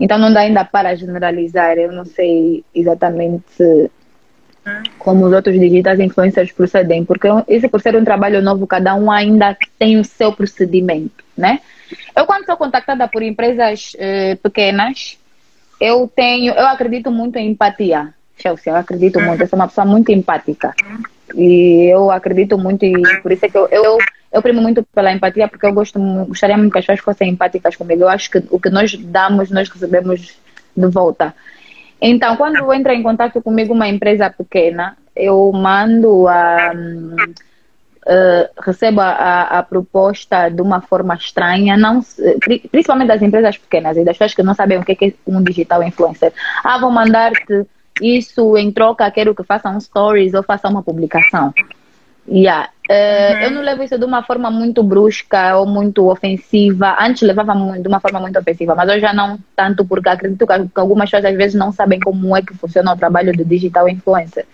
então 0.00 0.18
não 0.18 0.32
dá 0.32 0.40
ainda 0.40 0.64
para 0.64 0.94
generalizar. 0.94 1.76
Eu 1.76 1.92
não 1.92 2.06
sei 2.06 2.64
exatamente 2.74 3.90
como 4.98 5.26
os 5.26 5.32
outros 5.32 5.58
digitais 5.58 6.00
influencers 6.00 6.52
procedem, 6.52 7.04
porque 7.04 7.28
isso 7.48 7.68
por 7.68 7.80
ser 7.80 7.96
um 7.96 8.04
trabalho 8.04 8.42
novo, 8.42 8.66
cada 8.66 8.94
um 8.94 9.10
ainda 9.10 9.56
tem 9.78 9.98
o 9.98 10.04
seu 10.04 10.32
procedimento, 10.32 11.24
né? 11.36 11.60
Eu 12.16 12.26
quando 12.26 12.44
sou 12.44 12.56
contactada 12.56 13.08
por 13.08 13.22
empresas 13.22 13.92
uh, 13.94 14.36
pequenas, 14.42 15.18
eu 15.80 16.10
tenho, 16.14 16.52
eu 16.52 16.66
acredito 16.66 17.10
muito 17.10 17.36
em 17.36 17.50
empatia. 17.50 18.12
Chelsea, 18.36 18.72
eu 18.72 18.76
acredito 18.76 19.20
muito, 19.20 19.42
eu 19.42 19.48
sou 19.48 19.58
uma 19.58 19.68
pessoa 19.68 19.84
muito 19.84 20.12
empática. 20.12 20.74
E 21.34 21.90
eu 21.92 22.10
acredito 22.10 22.56
muito, 22.56 22.84
e 22.84 23.20
por 23.20 23.32
isso 23.32 23.44
é 23.44 23.48
que 23.48 23.58
eu, 23.58 23.66
eu, 23.68 23.98
eu 24.32 24.42
primo 24.42 24.60
muito 24.60 24.82
pela 24.94 25.12
empatia, 25.12 25.48
porque 25.48 25.66
eu 25.66 25.72
gosto, 25.72 25.98
gostaria 26.26 26.56
muito 26.56 26.72
que 26.72 26.78
as 26.78 26.86
pessoas 26.86 27.04
fossem 27.04 27.30
empáticas 27.30 27.76
comigo. 27.76 28.02
Eu 28.02 28.08
acho 28.08 28.30
que 28.30 28.42
o 28.50 28.58
que 28.58 28.70
nós 28.70 28.94
damos, 28.94 29.50
nós 29.50 29.68
recebemos 29.68 30.38
de 30.76 30.86
volta. 30.86 31.34
Então, 32.00 32.36
quando 32.36 32.72
entra 32.72 32.94
em 32.94 33.02
contato 33.02 33.42
comigo 33.42 33.74
uma 33.74 33.88
empresa 33.88 34.30
pequena, 34.30 34.96
eu 35.14 35.50
mando 35.52 36.28
a. 36.28 36.72
Uh, 38.06 38.48
recebo 38.62 39.02
a, 39.02 39.58
a, 39.58 39.62
proposta 39.62 40.48
de 40.48 40.62
uma 40.62 40.80
forma 40.80 41.14
estranha, 41.14 41.76
não, 41.76 42.00
principalmente 42.70 43.08
das 43.08 43.20
empresas 43.20 43.58
pequenas 43.58 43.98
e 43.98 44.04
das 44.04 44.16
pessoas 44.16 44.34
que 44.34 44.42
não 44.42 44.54
sabem 44.54 44.78
o 44.78 44.84
que 44.84 44.92
é 45.04 45.12
um 45.26 45.42
digital 45.42 45.82
influencer. 45.82 46.32
Ah, 46.64 46.78
vou 46.78 46.90
mandar-te 46.90 47.66
isso 48.00 48.56
em 48.56 48.72
troca, 48.72 49.10
quero 49.10 49.34
que 49.34 49.42
faça 49.42 49.68
um 49.68 49.78
stories 49.78 50.32
ou 50.32 50.42
faça 50.42 50.68
uma 50.68 50.82
publicação. 50.82 51.52
Yeah. 52.26 52.70
Uh, 52.88 53.34
uhum. 53.34 53.40
Eu 53.42 53.50
não 53.50 53.60
levo 53.60 53.82
isso 53.82 53.98
de 53.98 54.04
uma 54.04 54.22
forma 54.22 54.50
muito 54.50 54.82
brusca 54.82 55.58
ou 55.58 55.66
muito 55.66 56.08
ofensiva. 56.08 56.96
Antes 56.98 57.20
levava 57.20 57.52
de 57.78 57.86
uma 57.86 58.00
forma 58.00 58.18
muito 58.18 58.38
ofensiva, 58.38 58.74
mas 58.74 58.88
hoje 58.88 59.00
já 59.00 59.12
não 59.12 59.38
tanto, 59.54 59.84
porque 59.84 60.08
acredito 60.08 60.46
que 60.46 60.80
algumas 60.80 61.10
pessoas 61.10 61.30
às 61.30 61.36
vezes 61.36 61.54
não 61.54 61.70
sabem 61.70 62.00
como 62.00 62.34
é 62.34 62.40
que 62.40 62.54
funciona 62.54 62.94
o 62.94 62.96
trabalho 62.96 63.36
do 63.36 63.44
digital 63.44 63.86
influencer. 63.90 64.46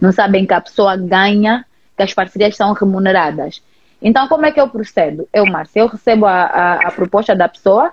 Não 0.00 0.10
sabem 0.10 0.46
que 0.46 0.54
a 0.54 0.60
pessoa 0.60 0.96
ganha, 0.96 1.66
que 1.94 2.02
as 2.02 2.14
parcerias 2.14 2.56
são 2.56 2.72
remuneradas. 2.72 3.62
Então, 4.00 4.26
como 4.26 4.46
é 4.46 4.52
que 4.52 4.60
eu 4.60 4.68
procedo? 4.68 5.28
Eu, 5.30 5.44
Márcia, 5.44 5.80
eu 5.80 5.86
recebo 5.86 6.24
a, 6.24 6.44
a, 6.44 6.74
a 6.88 6.90
proposta 6.90 7.36
da 7.36 7.46
pessoa 7.46 7.92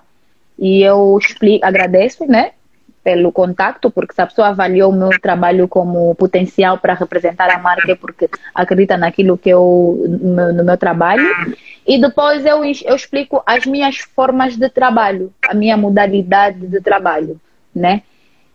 e 0.57 0.81
eu 0.81 1.17
explico, 1.21 1.65
agradeço, 1.65 2.25
né? 2.25 2.51
Pelo 3.03 3.31
contato, 3.31 3.89
porque 3.89 4.13
se 4.13 4.21
a 4.21 4.27
pessoa 4.27 4.49
avaliou 4.49 4.91
o 4.91 4.95
meu 4.95 5.09
trabalho 5.21 5.67
como 5.67 6.13
potencial 6.15 6.77
para 6.77 6.93
representar 6.93 7.49
a 7.49 7.59
marca, 7.59 7.91
é 7.91 7.95
porque 7.95 8.29
acredita 8.53 8.97
naquilo 8.97 9.37
que 9.37 9.49
eu, 9.49 10.05
no 10.07 10.63
meu, 10.63 10.77
trabalho. 10.77 11.27
E 11.87 11.99
depois 11.99 12.45
eu, 12.45 12.63
eu 12.63 12.95
explico 12.95 13.41
as 13.45 13.65
minhas 13.65 13.97
formas 13.97 14.57
de 14.57 14.69
trabalho, 14.69 15.33
a 15.47 15.53
minha 15.53 15.77
modalidade 15.77 16.67
de 16.67 16.81
trabalho, 16.81 17.39
né? 17.73 18.03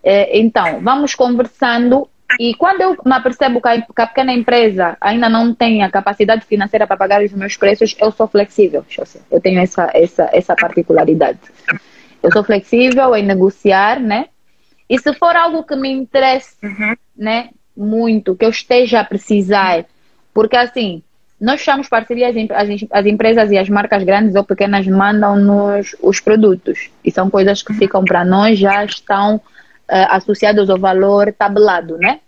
É, 0.02 0.38
então, 0.38 0.80
vamos 0.82 1.14
conversando 1.14 2.08
e 2.38 2.54
quando 2.54 2.80
eu 2.80 2.96
me 3.04 3.12
apercebo 3.12 3.60
que 3.60 3.68
a, 4.02 4.06
pequena 4.06 4.32
empresa 4.32 4.96
ainda 5.00 5.28
não 5.28 5.54
tem 5.54 5.82
a 5.82 5.90
capacidade 5.90 6.44
financeira 6.44 6.86
para 6.86 6.96
pagar 6.96 7.22
os 7.22 7.32
meus 7.32 7.56
preços, 7.56 7.94
eu 8.00 8.10
sou 8.10 8.26
flexível. 8.26 8.84
Eu 9.30 9.40
tenho 9.40 9.60
essa, 9.60 9.90
essa, 9.94 10.28
essa 10.32 10.56
particularidade. 10.56 11.38
Eu 12.22 12.32
sou 12.32 12.42
flexível 12.42 13.14
em 13.14 13.22
negociar, 13.22 14.00
né? 14.00 14.26
E 14.88 14.98
se 14.98 15.12
for 15.14 15.34
algo 15.34 15.64
que 15.64 15.76
me 15.76 15.90
interesse, 15.90 16.56
uhum. 16.62 16.94
né, 17.16 17.50
muito, 17.76 18.36
que 18.36 18.44
eu 18.44 18.50
esteja 18.50 19.00
a 19.00 19.04
precisar, 19.04 19.84
porque 20.32 20.56
assim, 20.56 21.02
nós 21.40 21.60
chamamos 21.60 21.88
parcerias, 21.88 22.34
as, 22.50 22.68
as 22.90 23.06
empresas 23.06 23.50
e 23.50 23.58
as 23.58 23.68
marcas 23.68 24.02
grandes 24.04 24.34
ou 24.34 24.44
pequenas 24.44 24.86
mandam-nos 24.86 25.96
os 26.00 26.20
produtos. 26.20 26.90
E 27.04 27.10
são 27.10 27.28
coisas 27.28 27.62
que 27.62 27.74
ficam 27.74 28.04
para 28.04 28.24
nós, 28.24 28.58
já 28.58 28.84
estão 28.84 29.36
uh, 29.36 29.42
associadas 30.10 30.70
ao 30.70 30.78
valor 30.78 31.32
tabelado, 31.32 31.98
né? 31.98 32.20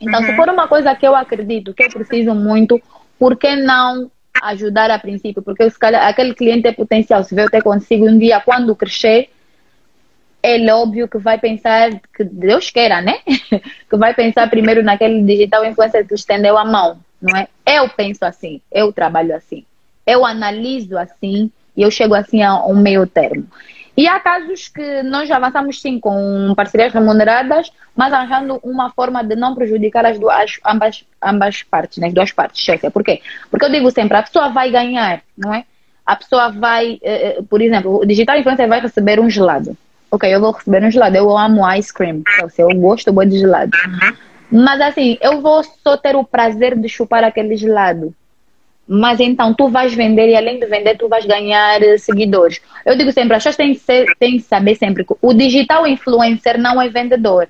Então, 0.00 0.20
uhum. 0.20 0.26
se 0.26 0.36
for 0.36 0.48
uma 0.48 0.66
coisa 0.66 0.94
que 0.94 1.06
eu 1.06 1.14
acredito, 1.14 1.74
que 1.74 1.84
eu 1.84 1.90
preciso 1.90 2.34
muito, 2.34 2.80
por 3.18 3.36
que 3.36 3.54
não 3.56 4.10
ajudar 4.42 4.90
a 4.90 4.98
princípio? 4.98 5.42
Porque 5.42 5.68
se 5.68 5.78
calhar, 5.78 6.06
aquele 6.06 6.34
cliente 6.34 6.66
é 6.66 6.72
potencial. 6.72 7.22
Se 7.22 7.36
eu 7.36 7.44
até 7.44 7.60
consigo 7.60 8.08
um 8.08 8.18
dia, 8.18 8.40
quando 8.40 8.74
crescer, 8.74 9.28
é 10.42 10.72
óbvio 10.72 11.08
que 11.08 11.18
vai 11.18 11.38
pensar, 11.38 11.90
que 12.14 12.24
Deus 12.24 12.70
queira, 12.70 13.00
né? 13.00 13.18
que 13.88 13.96
vai 13.96 14.14
pensar 14.14 14.48
primeiro 14.48 14.82
naquele 14.82 15.22
digital 15.22 15.64
influencer 15.64 16.06
que 16.06 16.14
estendeu 16.14 16.56
a 16.56 16.64
mão, 16.64 16.98
não 17.20 17.36
é? 17.36 17.48
Eu 17.66 17.88
penso 17.88 18.24
assim, 18.24 18.60
eu 18.72 18.92
trabalho 18.92 19.34
assim, 19.34 19.64
eu 20.06 20.24
analiso 20.24 20.96
assim 20.96 21.50
e 21.76 21.82
eu 21.82 21.90
chego 21.90 22.14
assim 22.14 22.42
a 22.42 22.64
um 22.64 22.76
meio 22.76 23.06
termo. 23.06 23.46
E 23.96 24.06
há 24.06 24.18
casos 24.18 24.68
que 24.68 25.02
nós 25.02 25.30
avançamos 25.30 25.80
sim 25.80 26.00
com 26.00 26.54
parcerias 26.56 26.92
remuneradas, 26.92 27.70
mas 27.94 28.12
arranjando 28.12 28.58
uma 28.62 28.90
forma 28.90 29.22
de 29.22 29.36
não 29.36 29.54
prejudicar 29.54 30.06
as 30.06 30.18
duas, 30.18 30.58
ambas, 30.64 31.04
ambas 31.22 31.62
partes, 31.64 31.98
né? 31.98 32.06
as 32.06 32.14
duas 32.14 32.32
partes. 32.32 32.64
Por 32.92 33.04
quê? 33.04 33.20
Porque 33.50 33.66
eu 33.66 33.70
digo 33.70 33.90
sempre, 33.90 34.16
a 34.16 34.22
pessoa 34.22 34.48
vai 34.48 34.70
ganhar, 34.70 35.20
não 35.36 35.52
é? 35.52 35.64
A 36.06 36.16
pessoa 36.16 36.50
vai, 36.50 36.98
eh, 37.02 37.36
eh, 37.38 37.42
por 37.48 37.60
exemplo, 37.60 38.00
o 38.00 38.06
digital 38.06 38.38
influencer 38.38 38.66
vai 38.66 38.80
receber 38.80 39.20
um 39.20 39.28
gelado 39.28 39.76
ok, 40.10 40.34
eu 40.34 40.40
vou 40.40 40.52
receber 40.52 40.84
um 40.84 40.90
gelado. 40.90 41.16
Eu 41.16 41.36
amo 41.36 41.70
ice 41.74 41.92
cream. 41.92 42.22
Então, 42.34 42.50
eu 42.58 42.74
gosto 42.76 43.12
muito 43.12 43.30
de 43.30 43.38
gelado. 43.38 43.70
Mas 44.50 44.80
assim, 44.80 45.16
eu 45.20 45.40
vou 45.40 45.62
só 45.62 45.96
ter 45.96 46.16
o 46.16 46.24
prazer 46.24 46.76
de 46.76 46.88
chupar 46.88 47.22
aquele 47.22 47.56
gelado. 47.56 48.14
Mas 48.88 49.20
então, 49.20 49.54
tu 49.54 49.68
vais 49.68 49.94
vender 49.94 50.28
e 50.28 50.36
além 50.36 50.58
de 50.58 50.66
vender, 50.66 50.98
tu 50.98 51.08
vais 51.08 51.24
ganhar 51.24 51.80
eh, 51.80 51.96
seguidores. 51.96 52.60
Eu 52.84 52.96
digo 52.96 53.12
sempre, 53.12 53.36
as 53.36 53.44
pessoas 53.44 53.56
têm 53.56 53.72
que, 53.72 53.80
ser, 53.80 54.16
têm 54.18 54.38
que 54.38 54.42
saber 54.42 54.74
sempre 54.74 55.04
que 55.04 55.14
o 55.22 55.32
digital 55.32 55.86
influencer 55.86 56.58
não 56.58 56.82
é 56.82 56.88
vendedor. 56.88 57.48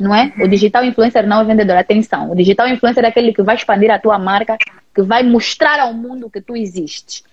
Não 0.00 0.14
é? 0.14 0.32
O 0.38 0.46
digital 0.46 0.84
influencer 0.84 1.26
não 1.26 1.40
é 1.40 1.44
vendedor. 1.44 1.76
Atenção, 1.76 2.30
o 2.30 2.36
digital 2.36 2.68
influencer 2.68 3.04
é 3.04 3.08
aquele 3.08 3.32
que 3.32 3.42
vai 3.42 3.56
expandir 3.56 3.90
a 3.90 3.98
tua 3.98 4.20
marca, 4.20 4.56
que 4.94 5.02
vai 5.02 5.24
mostrar 5.24 5.80
ao 5.80 5.92
mundo 5.92 6.30
que 6.30 6.40
tu 6.40 6.56
existes 6.56 7.24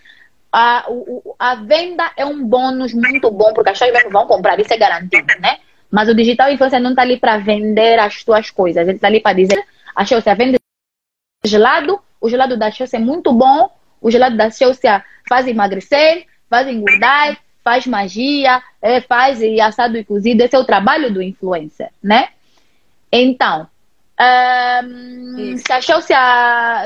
a, 0.52 0.86
o, 0.90 1.36
a 1.38 1.56
venda 1.56 2.12
é 2.16 2.26
um 2.26 2.46
bônus 2.46 2.94
muito 2.94 3.30
bom, 3.32 3.54
porque 3.54 3.70
as 3.70 3.80
pessoas 3.80 4.12
vão 4.12 4.26
comprar, 4.26 4.60
isso 4.60 4.74
é 4.74 4.78
garantido, 4.78 5.28
né? 5.40 5.60
Mas 5.90 6.10
o 6.10 6.16
digital 6.16 6.52
influencer 6.52 6.82
não 6.82 6.92
está 6.92 7.02
ali 7.02 7.18
para 7.18 7.38
vender 7.38 8.00
as 8.00 8.22
suas 8.22 8.50
coisas, 8.50 8.88
ele 8.88 8.98
está 8.98 9.08
ali 9.08 9.20
para 9.20 9.36
dizer: 9.36 9.64
a 9.96 10.06
Chelsea 10.06 10.36
vende 10.36 10.58
gelado, 11.46 12.00
o 12.20 12.30
gelado 12.30 12.58
da 12.58 12.72
Chelsea 12.72 13.00
é 13.00 13.04
muito 13.04 13.32
bom, 13.32 13.70
o 14.02 14.12
gelado 14.12 14.36
da 14.36 14.50
Chelsea 14.50 15.04
faz 15.28 15.48
emagrecer, 15.48 16.26
faz 16.50 16.68
engordar, 16.68 17.38
faz 17.64 17.86
magia, 17.86 18.62
é, 18.82 19.02
faz 19.02 19.40
assado 19.62 19.98
e 19.98 20.04
cozido, 20.04 20.42
esse 20.42 20.56
é 20.56 20.60
o 20.60 20.66
trabalho 20.66 21.14
do 21.14 21.22
influencer, 21.22 21.90
né? 22.02 22.30
Então, 23.12 23.68
um, 24.20 25.58
se 25.58 25.72
a 25.72 25.82
Chelsea, 25.82 26.18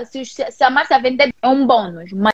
se, 0.05 0.25
se 0.25 0.63
a 0.63 0.69
Márcia 0.69 0.99
vender, 0.99 1.33
é 1.41 1.47
um 1.47 1.65
bônus, 1.65 2.11
mas 2.11 2.33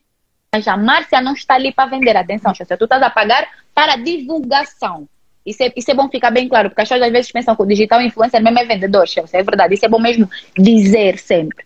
mas 0.58 0.68
a 0.68 0.76
Márcia 0.76 1.22
não 1.22 1.34
está 1.34 1.54
ali 1.54 1.72
para 1.72 1.90
vender. 1.90 2.18
Atenção, 2.18 2.54
Xócia, 2.54 2.76
tu 2.76 2.86
estás 2.86 3.02
a 3.04 3.12
pagar 3.12 3.48
para 3.76 3.96
divulgação. 3.96 5.08
Isso 5.46 5.64
é, 5.64 5.72
isso 5.76 5.92
é 5.92 5.94
bom 5.94 6.10
ficar 6.10 6.32
bem 6.32 6.50
claro, 6.50 6.70
porque 6.70 6.82
as 6.82 6.90
pessoas 6.90 7.08
às 7.08 7.14
vezes 7.14 7.32
pensam 7.32 7.56
que 7.56 7.62
o 7.62 7.66
digital 7.66 8.02
influencer 8.02 8.42
mesmo 8.42 8.60
é 8.60 8.66
vendedor, 8.66 9.08
Xócia, 9.08 9.38
é 9.38 9.44
verdade. 9.44 9.76
Isso 9.76 9.86
é 9.86 9.90
bom 9.90 10.00
mesmo 10.00 10.28
dizer 10.58 11.20
sempre. 11.20 11.64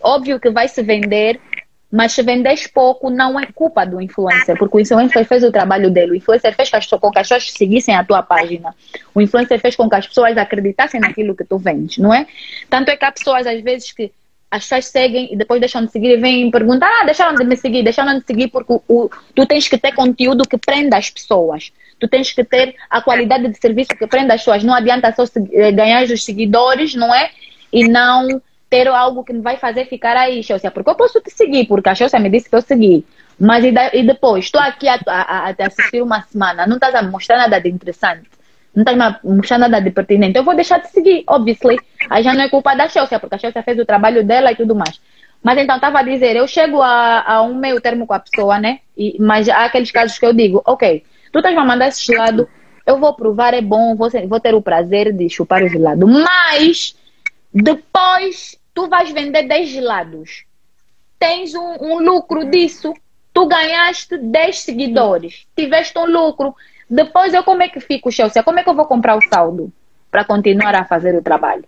Óbvio 0.00 0.38
que 0.38 0.50
vai 0.50 0.68
se 0.68 0.80
vender, 0.82 1.40
mas 1.90 2.12
se 2.12 2.22
vendes 2.22 2.68
pouco, 2.68 3.10
não 3.10 3.38
é 3.40 3.46
culpa 3.46 3.84
do 3.84 4.00
influencer, 4.00 4.56
porque 4.56 4.76
o 4.76 4.80
influencer 4.80 5.24
fez 5.26 5.42
o 5.42 5.50
trabalho 5.50 5.90
dele. 5.90 6.12
O 6.12 6.14
influencer 6.14 6.54
fez 6.54 6.70
com 6.70 7.10
que 7.10 7.18
as 7.18 7.28
pessoas 7.28 7.50
seguissem 7.50 7.96
a 7.96 8.04
tua 8.04 8.22
página. 8.22 8.72
O 9.12 9.20
influencer 9.20 9.58
fez 9.60 9.74
com 9.74 9.88
que 9.88 9.96
as 9.96 10.06
pessoas 10.06 10.38
acreditassem 10.38 11.00
naquilo 11.00 11.34
que 11.34 11.44
tu 11.44 11.58
vendes, 11.58 11.98
não 11.98 12.14
é? 12.14 12.24
Tanto 12.70 12.90
é 12.90 12.96
que 12.96 13.04
há 13.04 13.10
pessoas, 13.10 13.48
às 13.48 13.60
vezes, 13.62 13.90
que 13.90 14.12
as 14.50 14.62
pessoas 14.64 14.86
seguem 14.86 15.32
e 15.32 15.36
depois 15.36 15.60
deixam 15.60 15.84
de 15.84 15.92
seguir 15.92 16.12
e 16.12 16.16
vêm 16.16 16.50
perguntar, 16.50 16.90
ah, 17.00 17.04
deixaram 17.04 17.34
de 17.34 17.44
me 17.44 17.56
seguir, 17.56 17.82
deixaram 17.82 18.18
de 18.18 18.24
seguir 18.24 18.48
porque 18.48 18.72
o, 18.72 18.82
o, 18.88 19.10
tu 19.34 19.46
tens 19.46 19.68
que 19.68 19.76
ter 19.76 19.92
conteúdo 19.92 20.48
que 20.48 20.56
prenda 20.56 20.96
as 20.96 21.10
pessoas. 21.10 21.70
Tu 22.00 22.08
tens 22.08 22.32
que 22.32 22.44
ter 22.44 22.74
a 22.88 23.02
qualidade 23.02 23.48
de 23.48 23.58
serviço 23.58 23.90
que 23.90 24.06
prenda 24.06 24.34
as 24.34 24.40
pessoas. 24.40 24.64
Não 24.64 24.72
adianta 24.72 25.12
só 25.12 25.24
eh, 25.52 25.72
ganhar 25.72 26.04
os 26.04 26.24
seguidores, 26.24 26.94
não 26.94 27.12
é? 27.14 27.30
E 27.72 27.86
não 27.88 28.40
ter 28.70 28.86
algo 28.86 29.24
que 29.24 29.32
me 29.32 29.40
vai 29.40 29.56
fazer 29.56 29.86
ficar 29.86 30.16
aí, 30.16 30.42
Chelsea. 30.42 30.70
Porque 30.70 30.88
eu 30.88 30.94
posso 30.94 31.20
te 31.20 31.30
seguir, 31.30 31.66
porque 31.66 31.88
a 31.88 31.94
Chelsea 31.94 32.20
me 32.20 32.30
disse 32.30 32.48
que 32.48 32.54
eu 32.54 32.62
segui. 32.62 33.04
Mas 33.38 33.64
e, 33.64 34.02
depois, 34.02 34.46
estou 34.46 34.60
aqui 34.60 34.88
a, 34.88 34.98
a, 35.06 35.50
a, 35.50 35.54
assistir 35.66 36.02
uma 36.02 36.22
semana, 36.22 36.66
não 36.66 36.74
estás 36.74 36.94
a 36.94 37.02
mostrar 37.02 37.36
nada 37.36 37.60
de 37.60 37.68
interessante 37.68 38.28
não 38.78 38.94
estás 38.94 39.00
a 39.00 39.20
mostrar 39.24 39.58
nada 39.58 39.80
de 39.80 39.90
pertinente, 39.90 40.38
eu 40.38 40.44
vou 40.44 40.54
deixar 40.54 40.78
de 40.78 40.88
seguir, 40.88 41.24
obviously. 41.26 41.76
Aí 42.08 42.22
já 42.22 42.32
não 42.32 42.42
é 42.42 42.48
culpa 42.48 42.74
da 42.76 42.88
Chelsea, 42.88 43.18
porque 43.18 43.34
a 43.34 43.38
Chelsea 43.38 43.62
fez 43.62 43.78
o 43.78 43.84
trabalho 43.84 44.24
dela 44.24 44.52
e 44.52 44.56
tudo 44.56 44.74
mais. 44.74 45.00
Mas 45.42 45.58
então, 45.58 45.76
estava 45.76 46.00
a 46.00 46.02
dizer, 46.02 46.36
eu 46.36 46.46
chego 46.46 46.80
a, 46.80 47.24
a, 47.26 47.42
um 47.42 47.54
meio 47.54 47.80
termo 47.80 48.06
com 48.06 48.14
a 48.14 48.20
pessoa, 48.20 48.58
né? 48.58 48.80
E, 48.96 49.16
mas 49.20 49.48
há 49.48 49.64
aqueles 49.64 49.90
casos 49.90 50.18
que 50.18 50.26
eu 50.26 50.32
digo, 50.32 50.62
ok, 50.64 51.04
tu 51.32 51.38
estás 51.38 51.56
a 51.56 51.64
mandar 51.64 51.88
esse 51.88 52.04
gelado, 52.04 52.48
eu 52.86 52.98
vou 52.98 53.14
provar, 53.14 53.52
é 53.52 53.60
bom, 53.60 53.96
vou, 53.96 54.08
vou 54.28 54.40
ter 54.40 54.54
o 54.54 54.62
prazer 54.62 55.12
de 55.12 55.28
chupar 55.28 55.62
o 55.62 55.68
gelado. 55.68 56.06
Mas, 56.06 56.96
depois, 57.52 58.56
tu 58.72 58.88
vais 58.88 59.10
vender 59.10 59.42
10 59.42 59.68
gelados. 59.68 60.44
Tens 61.18 61.54
um, 61.54 61.76
um 61.80 61.98
lucro 61.98 62.48
disso. 62.48 62.94
Tu 63.34 63.46
ganhaste 63.46 64.16
10 64.16 64.60
seguidores. 64.60 65.46
Tiveste 65.56 65.98
um 65.98 66.06
lucro. 66.06 66.54
Depois 66.88 67.34
eu 67.34 67.44
como 67.44 67.62
é 67.62 67.68
que 67.68 67.80
fico, 67.80 68.10
Chelsea? 68.10 68.42
Como 68.42 68.58
é 68.58 68.62
que 68.62 68.70
eu 68.70 68.74
vou 68.74 68.86
comprar 68.86 69.16
o 69.16 69.22
saldo 69.28 69.72
para 70.10 70.24
continuar 70.24 70.74
a 70.74 70.84
fazer 70.84 71.14
o 71.14 71.22
trabalho? 71.22 71.64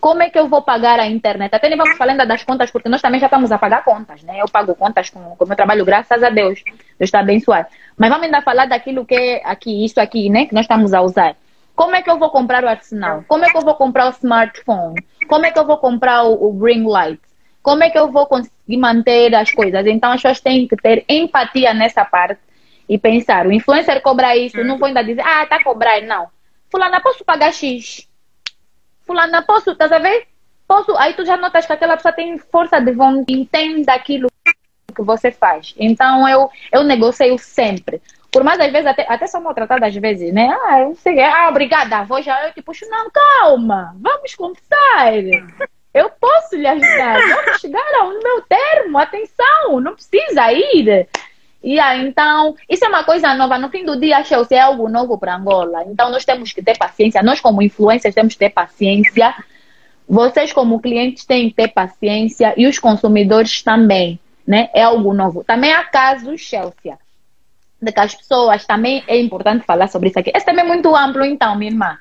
Como 0.00 0.22
é 0.22 0.30
que 0.30 0.38
eu 0.38 0.48
vou 0.48 0.62
pagar 0.62 1.00
a 1.00 1.06
internet? 1.06 1.54
Até 1.54 1.68
nem 1.68 1.76
vamos 1.76 1.96
falando 1.96 2.26
das 2.26 2.44
contas, 2.44 2.70
porque 2.70 2.88
nós 2.88 3.02
também 3.02 3.18
já 3.18 3.26
estamos 3.26 3.50
a 3.50 3.58
pagar 3.58 3.84
contas, 3.84 4.22
né? 4.22 4.40
Eu 4.40 4.46
pago 4.46 4.74
contas 4.74 5.10
com 5.10 5.18
o 5.18 5.46
meu 5.46 5.56
trabalho, 5.56 5.84
graças 5.84 6.22
a 6.22 6.30
Deus. 6.30 6.62
Deus 6.64 6.78
está 7.00 7.20
abençoado. 7.20 7.68
Mas 7.96 8.10
vamos 8.10 8.24
ainda 8.24 8.42
falar 8.42 8.66
daquilo 8.66 9.04
que 9.04 9.14
é 9.14 9.42
aqui, 9.44 9.84
isso 9.84 10.00
aqui, 10.00 10.28
né? 10.28 10.46
Que 10.46 10.54
nós 10.54 10.64
estamos 10.64 10.94
a 10.94 11.00
usar. 11.00 11.36
Como 11.74 11.94
é 11.94 12.02
que 12.02 12.10
eu 12.10 12.18
vou 12.18 12.30
comprar 12.30 12.64
o 12.64 12.68
arsenal? 12.68 13.24
Como 13.26 13.44
é 13.44 13.50
que 13.50 13.56
eu 13.56 13.62
vou 13.62 13.74
comprar 13.74 14.06
o 14.06 14.10
smartphone? 14.10 14.94
Como 15.28 15.44
é 15.44 15.50
que 15.50 15.58
eu 15.58 15.66
vou 15.66 15.78
comprar 15.78 16.24
o, 16.24 16.50
o 16.50 16.64
ring 16.64 16.86
light? 16.86 17.20
Como 17.62 17.82
é 17.82 17.90
que 17.90 17.98
eu 17.98 18.10
vou 18.10 18.26
conseguir 18.26 18.76
manter 18.76 19.34
as 19.34 19.50
coisas? 19.50 19.86
Então 19.86 20.12
as 20.12 20.22
pessoas 20.22 20.40
têm 20.40 20.68
que 20.68 20.76
ter 20.76 21.04
empatia 21.08 21.74
nessa 21.74 22.04
parte 22.04 22.40
e 22.88 22.98
pensar, 22.98 23.46
o 23.46 23.52
influencer 23.52 24.00
cobra 24.00 24.36
isso, 24.36 24.62
não 24.62 24.78
vou 24.78 24.86
ainda 24.86 25.02
dizer, 25.02 25.22
ah, 25.22 25.46
tá 25.46 25.62
cobrando, 25.62 26.06
não. 26.06 26.28
Fulana, 26.70 27.00
posso 27.00 27.24
pagar 27.24 27.52
X? 27.52 28.08
Fulana, 29.06 29.42
posso, 29.42 29.70
estás 29.70 29.92
a 29.92 29.98
ver? 29.98 30.26
Posso, 30.66 30.96
aí 30.96 31.14
tu 31.14 31.24
já 31.24 31.36
notas 31.36 31.64
que 31.64 31.72
aquela 31.72 31.96
pessoa 31.96 32.12
tem 32.12 32.38
força 32.38 32.80
de 32.80 32.92
vontade, 32.92 33.32
entende 33.32 33.88
aquilo 33.88 34.28
que 34.94 35.02
você 35.02 35.30
faz. 35.30 35.74
Então 35.78 36.28
eu, 36.28 36.50
eu 36.72 36.82
negocio 36.82 37.38
sempre. 37.38 38.02
Por 38.32 38.42
mais 38.42 38.58
às 38.58 38.70
vezes, 38.72 38.86
até, 38.86 39.06
até 39.08 39.26
sou 39.26 39.40
maltratada 39.40 39.86
às 39.86 39.94
vezes, 39.94 40.32
né? 40.32 40.48
Ah, 40.64 40.80
eu 40.80 40.94
sei, 40.96 41.22
ah, 41.22 41.48
obrigada, 41.48 42.04
vou 42.04 42.20
já, 42.20 42.46
eu 42.46 42.52
te 42.52 42.62
puxo, 42.62 42.84
não, 42.88 43.08
calma, 43.10 43.94
vamos 44.00 44.34
conversar. 44.34 45.14
Eu 45.94 46.10
posso 46.10 46.56
lhe 46.56 46.66
ajudar, 46.66 47.18
vamos 47.18 47.60
chegar 47.60 47.94
ao 48.00 48.10
meu 48.10 48.42
termo, 48.42 48.98
atenção, 48.98 49.80
não 49.80 49.94
precisa 49.94 50.52
ir. 50.52 51.08
Yeah, 51.64 51.96
então, 51.98 52.54
isso 52.68 52.84
é 52.84 52.88
uma 52.88 53.02
coisa 53.04 53.34
nova. 53.34 53.58
No 53.58 53.68
fim 53.70 53.84
do 53.84 53.98
dia, 53.98 54.22
Chelsea 54.22 54.58
é 54.58 54.60
algo 54.60 54.88
novo 54.88 55.18
para 55.18 55.34
Angola. 55.34 55.84
Então, 55.86 56.10
nós 56.10 56.24
temos 56.24 56.52
que 56.52 56.62
ter 56.62 56.78
paciência. 56.78 57.22
Nós, 57.22 57.40
como 57.40 57.62
influencers, 57.62 58.14
temos 58.14 58.34
que 58.34 58.38
ter 58.38 58.50
paciência. 58.50 59.34
Vocês, 60.08 60.52
como 60.52 60.80
clientes, 60.80 61.24
têm 61.24 61.48
que 61.48 61.56
ter 61.56 61.68
paciência. 61.68 62.54
E 62.56 62.66
os 62.66 62.78
consumidores 62.78 63.62
também. 63.62 64.20
Né? 64.46 64.70
É 64.72 64.84
algo 64.84 65.12
novo. 65.12 65.42
Também 65.42 65.72
há 65.72 65.82
casos, 65.82 66.40
Chelsea, 66.40 66.96
de 67.82 67.92
que 67.92 68.00
as 68.00 68.14
pessoas 68.14 68.64
também 68.64 69.02
é 69.08 69.18
importante 69.18 69.66
falar 69.66 69.88
sobre 69.88 70.10
isso 70.10 70.18
aqui. 70.20 70.30
Esse 70.32 70.46
também 70.46 70.64
é 70.64 70.68
muito 70.68 70.94
amplo, 70.94 71.24
então, 71.24 71.56
minha 71.56 71.72
irmã. 71.72 71.98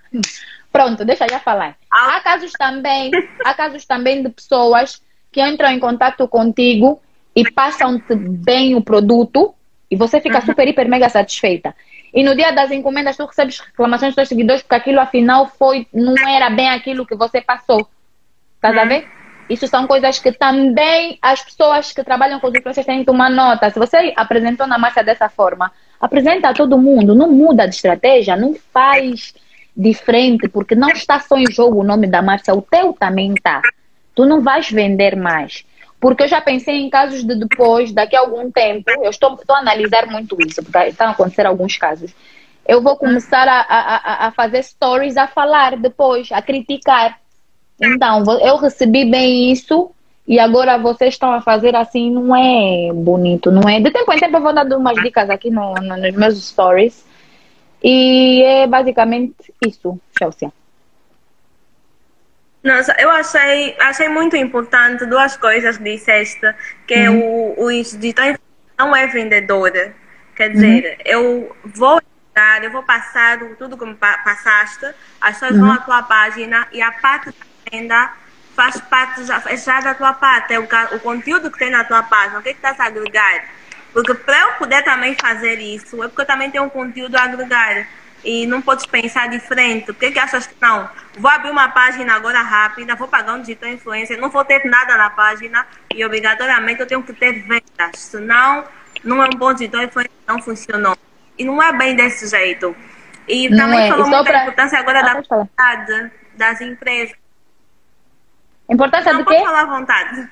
Pronto, 0.72 1.04
deixa 1.04 1.26
eu 1.26 1.30
já 1.30 1.40
falar. 1.40 1.76
Há 1.90 2.20
casos 2.20 2.52
também, 2.52 3.10
há 3.44 3.54
casos 3.54 3.86
também 3.86 4.22
de 4.22 4.30
pessoas 4.30 5.02
que 5.32 5.42
entram 5.42 5.72
em 5.72 5.80
contato 5.80 6.28
contigo 6.28 7.02
e 7.36 7.52
passam-te 7.52 8.16
bem 8.16 8.76
o 8.76 8.82
produto 8.82 9.54
e 9.90 9.96
você 9.96 10.22
fica 10.22 10.40
uhum. 10.40 10.46
super, 10.46 10.68
hiper, 10.68 10.88
mega 10.88 11.10
satisfeita. 11.10 11.76
E 12.14 12.24
no 12.24 12.36
dia 12.36 12.52
das 12.52 12.72
encomendas 12.72 13.18
tu 13.18 13.26
recebes 13.26 13.60
reclamações 13.60 14.12
dos 14.12 14.16
teus 14.16 14.30
seguidores 14.30 14.62
porque 14.62 14.76
aquilo 14.76 15.00
afinal 15.00 15.48
foi, 15.48 15.88
não 15.94 16.16
era 16.28 16.50
bem 16.50 16.70
aquilo 16.70 17.06
que 17.06 17.16
você 17.16 17.42
passou. 17.42 17.88
Estás 18.56 18.76
uhum. 18.76 18.82
a 18.82 18.86
ver? 18.86 19.08
Isso 19.50 19.68
são 19.68 19.86
coisas 19.86 20.18
que 20.18 20.32
também 20.32 21.20
as 21.22 21.44
pessoas 21.44 21.92
que 21.92 22.04
trabalham 22.04 22.40
com 22.40 22.48
os 22.48 22.56
influencers 22.56 22.86
têm 22.86 23.00
que 23.00 23.06
tomar 23.06 23.30
nota. 23.30 23.70
Se 23.70 23.78
você 23.78 24.12
apresentou 24.16 24.66
na 24.66 24.78
massa 24.78 25.04
dessa 25.04 25.30
forma, 25.30 25.72
apresenta 26.00 26.50
a 26.50 26.54
todo 26.54 26.78
mundo, 26.78 27.14
não 27.14 27.30
muda 27.32 27.68
de 27.68 27.76
estratégia, 27.76 28.36
não 28.36 28.56
faz 28.74 29.36
diferente, 29.76 30.48
porque 30.48 30.74
não 30.74 30.90
está 30.90 31.20
só 31.20 31.38
em 31.38 31.52
jogo 31.52 31.82
o 31.82 31.84
nome 31.84 32.08
da 32.08 32.22
marca, 32.22 32.56
o 32.56 32.62
teu 32.62 32.94
também 32.94 33.34
está. 33.34 33.62
Tu 34.16 34.26
não 34.26 34.42
vais 34.42 34.72
vender 34.72 35.16
mais. 35.16 35.66
Porque 36.06 36.22
eu 36.22 36.28
já 36.28 36.40
pensei 36.40 36.76
em 36.76 36.88
casos 36.88 37.24
de 37.24 37.34
depois, 37.34 37.92
daqui 37.92 38.16
a 38.16 38.20
algum 38.20 38.52
tempo, 38.52 38.92
eu 39.02 39.10
estou, 39.10 39.34
estou 39.34 39.56
a 39.56 39.60
analisar 39.60 40.06
muito 40.06 40.38
isso, 40.40 40.62
porque 40.62 40.78
estão 40.90 41.08
a 41.08 41.10
acontecer 41.10 41.48
alguns 41.48 41.78
casos. 41.78 42.14
Eu 42.64 42.80
vou 42.80 42.96
começar 42.96 43.48
a, 43.48 43.62
a, 43.62 44.28
a 44.28 44.32
fazer 44.32 44.62
stories, 44.62 45.18
a 45.18 45.26
falar 45.26 45.76
depois, 45.78 46.32
a 46.32 46.44
criticar. 46.44 47.20
Então, 47.82 48.24
eu 48.40 48.56
recebi 48.58 49.04
bem 49.10 49.52
isso 49.52 49.90
e 50.28 50.40
agora 50.40 50.78
vocês 50.78 51.16
estão 51.16 51.34
a 51.34 51.42
fazer 51.42 51.76
assim, 51.76 52.12
não 52.12 52.36
é 52.36 52.94
bonito, 52.94 53.50
não 53.50 53.68
é? 53.68 53.80
De 53.80 53.90
tempo 53.90 54.14
em 54.14 54.20
tempo 54.20 54.38
eu 54.38 54.42
vou 54.44 54.54
dando 54.54 54.78
umas 54.78 55.02
dicas 55.02 55.28
aqui 55.28 55.50
no, 55.50 55.74
no, 55.74 55.98
nos 55.98 56.14
meus 56.14 56.38
stories. 56.50 57.04
E 57.84 58.44
é 58.44 58.68
basicamente 58.68 59.34
isso, 59.66 60.00
Chelsea. 60.20 60.54
Nossa, 62.66 62.96
eu 62.98 63.12
achei, 63.12 63.78
achei 63.80 64.10
muito 64.10 64.36
importante 64.36 65.06
duas 65.06 65.38
coisas 65.38 65.78
que 65.78 65.84
disseste, 65.84 66.52
que 66.88 66.96
é 66.96 67.08
uhum. 67.12 67.54
o, 67.60 67.66
o 67.66 67.70
digital 67.72 68.34
não 68.76 68.96
é 68.96 69.06
vendedor. 69.06 69.72
Quer 70.36 70.50
dizer, 70.50 70.84
uhum. 70.84 71.04
eu 71.06 71.56
vou 71.64 72.02
dar, 72.34 72.64
eu 72.64 72.72
vou 72.72 72.82
passar 72.82 73.38
tudo 73.60 73.78
que 73.78 73.86
me 73.86 73.94
passaste, 73.94 74.84
as 75.22 75.36
pessoas 75.36 75.52
uhum. 75.52 75.60
vão 75.60 75.74
à 75.74 75.78
tua 75.78 76.02
página 76.02 76.68
e 76.72 76.82
a 76.82 76.92
parte 76.92 77.30
da 77.30 77.72
venda 77.72 78.12
faz 78.56 78.82
parte 78.82 79.24
já, 79.26 79.40
já 79.56 79.82
da 79.82 79.94
tua 79.94 80.14
parte, 80.14 80.56
é 80.56 80.60
o, 80.60 80.64
o 80.64 81.00
conteúdo 81.02 81.52
que 81.52 81.60
tem 81.60 81.70
na 81.70 81.84
tua 81.84 82.02
página, 82.02 82.40
o 82.40 82.42
que, 82.42 82.50
é 82.50 82.54
que 82.54 82.58
estás 82.58 82.80
a 82.80 82.86
agregar. 82.86 83.46
Porque 83.94 84.16
para 84.16 84.42
eu 84.42 84.54
poder 84.54 84.82
também 84.84 85.16
fazer 85.16 85.60
isso, 85.60 86.04
é 86.04 86.08
porque 86.08 86.24
eu 86.24 86.26
também 86.26 86.50
tenho 86.50 86.64
um 86.64 86.70
conteúdo 86.70 87.16
a 87.16 87.26
agregar 87.26 87.88
e 88.26 88.48
não 88.48 88.62
podes 88.62 88.88
pensar 88.88 89.30
diferente. 89.30 89.86
Por 89.86 89.96
que, 89.96 90.12
que 90.12 90.20
achas 90.20 90.48
que 90.48 90.56
não? 90.60 90.90
Vou 91.18 91.30
abrir 91.30 91.52
uma 91.52 91.70
página 91.70 92.16
agora 92.16 92.42
rápida, 92.42 92.96
vou 92.96 93.08
pagar 93.08 93.36
um 93.36 93.42
digital 93.42 93.70
influencer, 93.70 94.20
não 94.20 94.32
vou 94.32 94.44
ter 94.44 94.66
nada 94.66 94.98
na 94.98 95.12
página 95.12 95.66
e 95.94 96.04
obrigatoriamente 96.04 96.82
eu 96.82 96.88
tenho 96.88 97.04
que 97.04 97.14
ter 97.14 97.44
vendas, 97.44 98.00
senão 98.00 98.66
não 99.04 99.24
é 99.24 99.28
um 99.28 99.38
bom 99.38 99.54
digital 99.54 99.84
influencer, 99.84 100.12
não 100.28 100.42
funcionou. 100.42 100.98
E 101.38 101.46
não 101.46 101.62
é 101.62 101.72
bem 101.72 101.96
desse 101.96 102.28
jeito. 102.28 102.76
E 103.28 103.48
não 103.50 103.66
também 103.66 103.88
é. 103.88 103.90
falou 103.90 104.08
muito 104.08 104.24
pra... 104.24 104.34
da 104.34 104.44
importância 104.44 104.80
agora 104.80 105.00
ah, 105.00 105.14
da 105.14 105.24
qualidade 105.24 106.12
das 106.36 106.62
empresas. 106.62 107.16
Importância 108.70 109.14
não, 109.14 109.20
do 109.20 109.26
quê? 109.26 109.36
Pode 109.36 109.46
falar 109.46 109.62
à 109.62 109.66
vontade. 109.66 110.30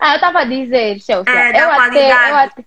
Ah, 0.00 0.12
eu 0.12 0.14
estava 0.14 0.40
a 0.40 0.44
dizer, 0.44 1.00
Chelsea. 1.00 1.32
É, 1.32 1.60
eu, 1.60 1.70
até, 1.70 2.30
eu, 2.30 2.36
até, 2.36 2.64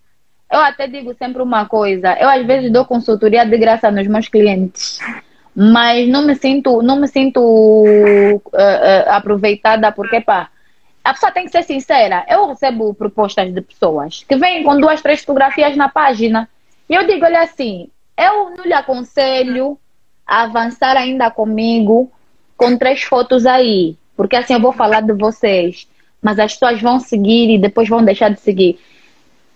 eu 0.51 0.59
até 0.59 0.87
digo 0.87 1.13
sempre 1.15 1.41
uma 1.41 1.65
coisa. 1.65 2.15
Eu 2.19 2.29
às 2.29 2.45
vezes 2.45 2.71
dou 2.71 2.85
consultoria 2.85 3.45
de 3.45 3.57
graça 3.57 3.89
nos 3.91 4.07
meus 4.07 4.27
clientes, 4.27 4.99
mas 5.55 6.07
não 6.07 6.25
me 6.25 6.35
sinto, 6.35 6.81
não 6.81 6.97
me 6.97 7.07
sinto 7.07 7.41
uh, 7.41 8.35
uh, 8.35 9.09
aproveitada 9.09 9.91
porque 9.91 10.21
pá, 10.21 10.49
a 11.03 11.13
pessoa 11.13 11.31
tem 11.31 11.45
que 11.45 11.51
ser 11.51 11.63
sincera. 11.63 12.25
Eu 12.29 12.47
recebo 12.47 12.93
propostas 12.93 13.53
de 13.53 13.61
pessoas 13.61 14.23
que 14.27 14.35
vêm 14.35 14.63
com 14.63 14.79
duas, 14.79 15.01
três 15.01 15.21
fotografias 15.21 15.75
na 15.75 15.89
página 15.89 16.47
e 16.89 16.93
eu 16.93 17.05
digo, 17.07 17.25
olha 17.25 17.41
assim, 17.41 17.89
eu 18.17 18.51
não 18.51 18.63
lhe 18.63 18.73
aconselho 18.73 19.77
a 20.25 20.43
avançar 20.43 20.95
ainda 20.95 21.29
comigo 21.31 22.11
com 22.55 22.77
três 22.77 23.03
fotos 23.03 23.45
aí, 23.45 23.97
porque 24.15 24.35
assim 24.35 24.53
eu 24.53 24.61
vou 24.61 24.71
falar 24.71 25.01
de 25.01 25.13
vocês, 25.13 25.87
mas 26.21 26.39
as 26.39 26.53
pessoas 26.53 26.81
vão 26.81 26.99
seguir 26.99 27.53
e 27.53 27.57
depois 27.57 27.89
vão 27.89 28.03
deixar 28.03 28.29
de 28.29 28.39
seguir 28.39 28.79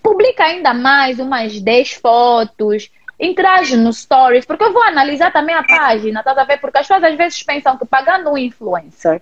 publica 0.02 0.44
ainda 0.44 0.74
mais 0.74 1.18
umas 1.18 1.60
10 1.60 1.92
fotos, 1.94 2.90
interage 3.18 3.76
no 3.76 3.92
stories, 3.92 4.46
porque 4.46 4.64
eu 4.64 4.72
vou 4.72 4.82
analisar 4.82 5.32
também 5.32 5.54
a 5.54 5.62
página, 5.62 6.22
tá 6.22 6.32
a 6.32 6.44
ver? 6.44 6.58
Porque 6.58 6.78
as 6.78 6.86
pessoas 6.86 7.04
às 7.04 7.16
vezes 7.16 7.42
pensam 7.42 7.76
que 7.76 7.84
pagando 7.84 8.30
um 8.30 8.38
influencer 8.38 9.20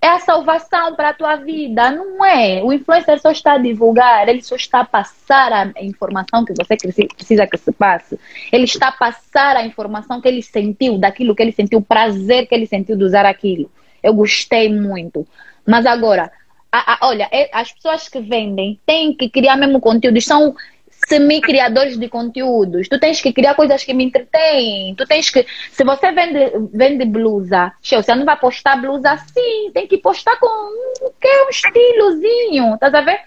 é 0.00 0.08
a 0.08 0.18
salvação 0.18 0.94
para 0.94 1.10
a 1.10 1.14
tua 1.14 1.36
vida. 1.36 1.90
Não 1.90 2.24
é. 2.24 2.62
O 2.62 2.72
influencer 2.72 3.20
só 3.20 3.30
está 3.30 3.54
a 3.54 3.58
divulgar, 3.58 4.28
ele 4.28 4.42
só 4.42 4.56
está 4.56 4.80
a 4.80 4.84
passar 4.84 5.52
a 5.52 5.82
informação 5.82 6.44
que 6.44 6.54
você 6.54 6.76
precisa 6.76 7.46
que 7.46 7.58
se 7.58 7.72
passe. 7.72 8.18
Ele 8.52 8.64
está 8.64 8.88
a 8.88 8.92
passar 8.92 9.56
a 9.56 9.64
informação 9.64 10.20
que 10.20 10.28
ele 10.28 10.42
sentiu, 10.42 10.98
daquilo 10.98 11.34
que 11.34 11.42
ele 11.42 11.52
sentiu, 11.52 11.78
o 11.78 11.82
prazer 11.82 12.46
que 12.46 12.54
ele 12.54 12.66
sentiu 12.66 12.96
de 12.96 13.04
usar 13.04 13.26
aquilo. 13.26 13.70
Eu 14.02 14.14
gostei 14.14 14.72
muito. 14.72 15.26
Mas 15.66 15.84
agora, 15.84 16.30
a, 16.76 16.94
a, 16.94 17.08
olha, 17.08 17.28
é, 17.32 17.48
as 17.52 17.72
pessoas 17.72 18.08
que 18.08 18.20
vendem 18.20 18.78
têm 18.84 19.14
que 19.14 19.28
criar 19.28 19.56
mesmo 19.56 19.80
conteúdos, 19.80 20.24
são 20.24 20.54
semi-criadores 21.08 21.98
de 21.98 22.08
conteúdos. 22.08 22.88
Tu 22.88 22.98
tens 22.98 23.20
que 23.20 23.32
criar 23.32 23.54
coisas 23.54 23.84
que 23.84 23.94
me 23.94 24.04
entretêm. 24.04 24.94
Tu 24.94 25.06
tens 25.06 25.30
que. 25.30 25.46
Se 25.70 25.84
você 25.84 26.12
vende, 26.12 26.52
vende 26.72 27.04
blusa, 27.04 27.72
você 27.82 28.14
não 28.14 28.24
vai 28.24 28.36
postar 28.36 28.76
blusa 28.76 29.12
assim. 29.12 29.70
Tem 29.72 29.86
que 29.86 29.98
postar 29.98 30.36
com 30.38 30.48
que 31.20 31.28
é 31.28 31.44
um 31.44 31.48
estilozinho. 31.48 32.74
Estás 32.74 32.94
a 32.94 33.00
ver? 33.02 33.20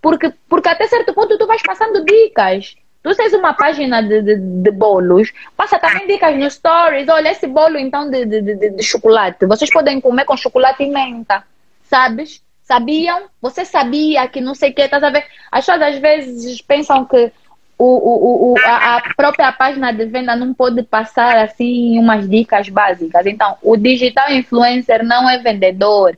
Porque, 0.00 0.32
porque 0.48 0.68
até 0.68 0.86
certo 0.88 1.14
ponto 1.14 1.38
tu 1.38 1.46
vais 1.46 1.62
passando 1.62 2.04
dicas. 2.04 2.74
Tu 3.02 3.14
tens 3.16 3.32
uma 3.32 3.52
página 3.52 4.00
de, 4.00 4.22
de, 4.22 4.36
de, 4.36 4.70
bolos, 4.70 5.32
passa 5.56 5.76
também 5.76 6.06
dicas 6.06 6.36
nos 6.36 6.54
stories. 6.54 7.08
Olha, 7.08 7.30
esse 7.30 7.48
bolo 7.48 7.76
então 7.76 8.08
de, 8.08 8.24
de, 8.24 8.40
de, 8.40 8.70
de 8.70 8.82
chocolate. 8.82 9.44
Vocês 9.44 9.70
podem 9.70 10.00
comer 10.00 10.24
com 10.24 10.36
chocolate 10.36 10.84
e 10.84 10.88
menta, 10.88 11.42
sabes? 11.82 12.42
Sabiam? 12.72 13.24
Você 13.42 13.66
sabia 13.66 14.26
que 14.28 14.40
não 14.40 14.54
sei 14.54 14.70
o 14.70 14.74
que, 14.74 14.80
estás 14.80 15.04
a 15.04 15.10
ver? 15.10 15.26
As 15.50 15.66
pessoas 15.66 15.94
às 15.94 15.98
vezes 15.98 16.62
pensam 16.62 17.04
que 17.04 17.30
o, 17.76 17.84
o, 17.84 18.52
o, 18.52 18.58
a, 18.64 18.96
a, 18.96 19.14
própria 19.14 19.52
página 19.52 19.92
de 19.92 20.06
venda 20.06 20.34
não 20.34 20.54
pode 20.54 20.82
passar 20.82 21.36
assim 21.36 21.98
umas 21.98 22.26
dicas 22.26 22.70
básicas. 22.70 23.26
Então, 23.26 23.58
o 23.60 23.76
digital 23.76 24.30
influencer 24.32 25.04
não 25.04 25.28
é 25.28 25.36
vendedor. 25.36 26.16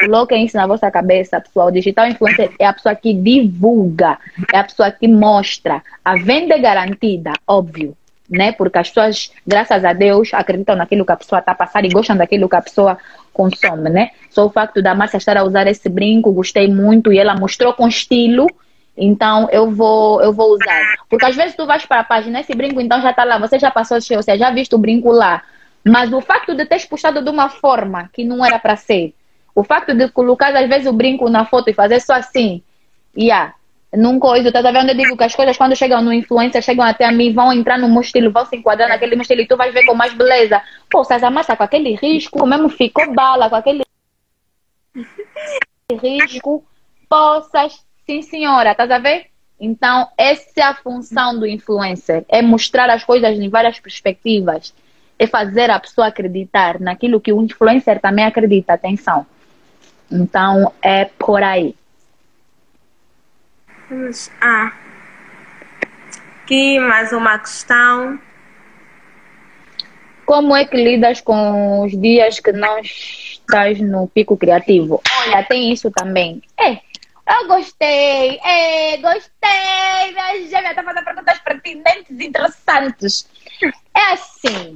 Coloquem 0.00 0.44
isso 0.44 0.56
na 0.56 0.66
vossa 0.66 0.90
cabeça, 0.90 1.40
pessoal. 1.40 1.68
O 1.68 1.72
digital 1.72 2.08
influencer 2.08 2.50
é 2.58 2.66
a 2.66 2.72
pessoa 2.72 2.96
que 2.96 3.14
divulga, 3.14 4.18
é 4.52 4.58
a 4.58 4.64
pessoa 4.64 4.90
que 4.90 5.06
mostra. 5.06 5.84
A 6.04 6.16
venda 6.16 6.54
é 6.54 6.58
garantida, 6.58 7.32
óbvio, 7.46 7.96
né? 8.32 8.52
Porque 8.52 8.78
as 8.78 8.88
pessoas, 8.88 9.32
graças 9.46 9.84
a 9.84 9.92
Deus, 9.92 10.32
acreditam 10.32 10.74
naquilo 10.74 11.04
que 11.04 11.12
a 11.12 11.16
pessoa 11.16 11.38
está 11.38 11.54
passando 11.54 11.84
e 11.84 11.90
gostam 11.90 12.16
daquilo 12.16 12.48
que 12.48 12.56
a 12.56 12.62
pessoa 12.62 12.98
consome, 13.32 13.90
né? 13.90 14.10
Só 14.30 14.46
o 14.46 14.50
facto 14.50 14.82
da 14.82 14.94
Márcia 14.94 15.18
estar 15.18 15.36
a 15.36 15.44
usar 15.44 15.66
esse 15.66 15.88
brinco, 15.88 16.32
gostei 16.32 16.66
muito 16.66 17.12
e 17.12 17.18
ela 17.18 17.34
mostrou 17.34 17.74
com 17.74 17.86
estilo. 17.86 18.46
Então 18.96 19.48
eu 19.50 19.70
vou 19.70 20.22
eu 20.22 20.32
vou 20.32 20.54
usar. 20.54 20.82
Porque 21.08 21.24
às 21.24 21.36
vezes 21.36 21.54
tu 21.54 21.66
vais 21.66 21.84
para 21.84 22.00
a 22.00 22.04
página, 22.04 22.40
esse 22.40 22.54
brinco 22.54 22.80
então 22.80 23.00
já 23.00 23.10
está 23.10 23.24
lá, 23.24 23.38
você 23.38 23.58
já 23.58 23.70
passou, 23.70 23.96
ou 23.96 24.22
seja, 24.22 24.36
já 24.36 24.50
visto 24.50 24.74
o 24.74 24.78
brinco 24.78 25.10
lá. 25.10 25.42
Mas 25.84 26.12
o 26.12 26.20
facto 26.20 26.54
de 26.54 26.64
teres 26.64 26.84
puxado 26.84 27.22
de 27.22 27.30
uma 27.30 27.48
forma 27.48 28.08
que 28.12 28.24
não 28.24 28.44
era 28.44 28.58
para 28.58 28.76
ser, 28.76 29.14
o 29.54 29.64
facto 29.64 29.94
de 29.94 30.08
colocar 30.10 30.54
às 30.54 30.68
vezes 30.68 30.86
o 30.86 30.92
brinco 30.92 31.28
na 31.28 31.44
foto 31.44 31.68
e 31.70 31.74
fazer 31.74 32.00
só 32.00 32.14
assim, 32.14 32.62
yeah, 33.16 33.54
num 33.94 34.18
coisa, 34.18 34.50
tá 34.50 34.62
vendo? 34.62 34.90
Eu 34.90 34.96
digo 34.96 35.16
que 35.16 35.24
as 35.24 35.34
coisas 35.34 35.56
quando 35.56 35.76
chegam 35.76 36.02
no 36.02 36.12
influencer, 36.12 36.62
chegam 36.62 36.84
até 36.84 37.04
a 37.04 37.12
mim, 37.12 37.32
vão 37.32 37.52
entrar 37.52 37.78
no 37.78 37.88
meu 37.88 38.00
estilo, 38.00 38.32
vão 38.32 38.46
se 38.46 38.56
enquadrar 38.56 38.88
naquele 38.88 39.14
meu 39.14 39.22
estilo 39.22 39.42
e 39.42 39.46
tu 39.46 39.56
vais 39.56 39.72
ver 39.72 39.84
com 39.84 39.94
mais 39.94 40.14
beleza. 40.14 40.62
Pô, 40.90 41.02
a 41.02 41.30
massa 41.30 41.56
com 41.56 41.62
aquele 41.62 41.94
risco, 41.94 42.46
mesmo 42.46 42.68
ficou 42.68 43.12
bala 43.12 43.50
com 43.50 43.56
aquele 43.56 43.84
risco, 46.02 46.64
poças, 47.08 47.84
sim 48.06 48.22
senhora, 48.22 48.72
estás 48.72 48.90
a 48.90 48.98
ver? 48.98 49.26
Então, 49.60 50.08
essa 50.16 50.60
é 50.60 50.62
a 50.62 50.74
função 50.74 51.38
do 51.38 51.46
influencer, 51.46 52.24
é 52.28 52.42
mostrar 52.42 52.90
as 52.90 53.04
coisas 53.04 53.38
em 53.38 53.48
várias 53.48 53.78
perspectivas, 53.78 54.74
é 55.18 55.26
fazer 55.26 55.70
a 55.70 55.78
pessoa 55.78 56.08
acreditar 56.08 56.80
naquilo 56.80 57.20
que 57.20 57.32
o 57.32 57.40
influencer 57.42 58.00
também 58.00 58.24
acredita, 58.24 58.72
atenção. 58.72 59.24
Então, 60.10 60.72
é 60.82 61.04
por 61.04 61.42
aí. 61.42 61.76
Ah, 64.40 64.72
aqui 66.42 66.78
mais 66.78 67.12
uma 67.12 67.38
questão. 67.38 68.18
Como 70.24 70.56
é 70.56 70.64
que 70.64 70.76
lidas 70.76 71.20
com 71.20 71.82
os 71.82 71.92
dias 72.00 72.40
que 72.40 72.52
não 72.52 72.78
estás 72.78 73.78
no 73.80 74.08
pico 74.08 74.34
criativo? 74.36 75.02
Olha, 75.26 75.44
tem 75.44 75.72
isso 75.72 75.90
também. 75.90 76.40
É, 76.58 76.72
eu 76.72 77.48
gostei, 77.48 78.40
é, 78.42 78.96
gostei, 78.96 80.12
minha 80.12 80.48
gêmea 80.48 80.70
está 80.70 80.82
fazendo 80.82 81.04
perguntas 81.04 81.38
pertinentes 81.40 82.18
e 82.18 82.26
interessantes. 82.26 83.28
É 83.94 84.12
assim, 84.12 84.74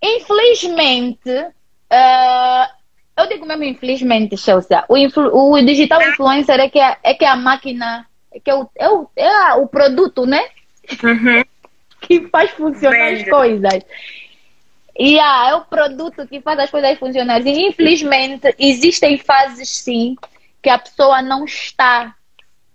infelizmente, 0.00 1.28
uh, 1.28 2.66
eu 3.16 3.28
digo 3.28 3.46
mesmo 3.46 3.64
infelizmente, 3.64 4.36
Chelsea, 4.36 4.84
o, 4.88 5.54
o 5.54 5.60
digital 5.64 6.00
influencer 6.02 6.60
é 6.60 6.68
que 6.68 6.78
é, 6.78 6.96
é 7.02 7.14
que 7.14 7.24
é 7.24 7.28
a 7.28 7.36
máquina, 7.36 8.06
que 8.40 8.50
é 8.50 8.54
o, 8.54 8.68
é 8.76 8.88
o, 8.88 9.08
é 9.16 9.54
o 9.54 9.66
produto, 9.66 10.26
né? 10.26 10.42
Uhum. 11.02 11.42
que 12.02 12.28
faz 12.28 12.50
funcionar 12.50 13.12
as 13.12 13.28
coisas. 13.28 13.84
E 14.98 15.18
ah, 15.18 15.48
é 15.48 15.54
o 15.54 15.64
produto 15.64 16.26
que 16.26 16.40
faz 16.40 16.58
as 16.58 16.70
coisas 16.70 16.98
funcionarem. 16.98 17.54
E, 17.54 17.68
infelizmente, 17.68 18.54
existem 18.58 19.16
fases, 19.16 19.70
sim, 19.70 20.16
que 20.60 20.68
a 20.68 20.78
pessoa 20.78 21.22
não 21.22 21.44
está 21.44 22.14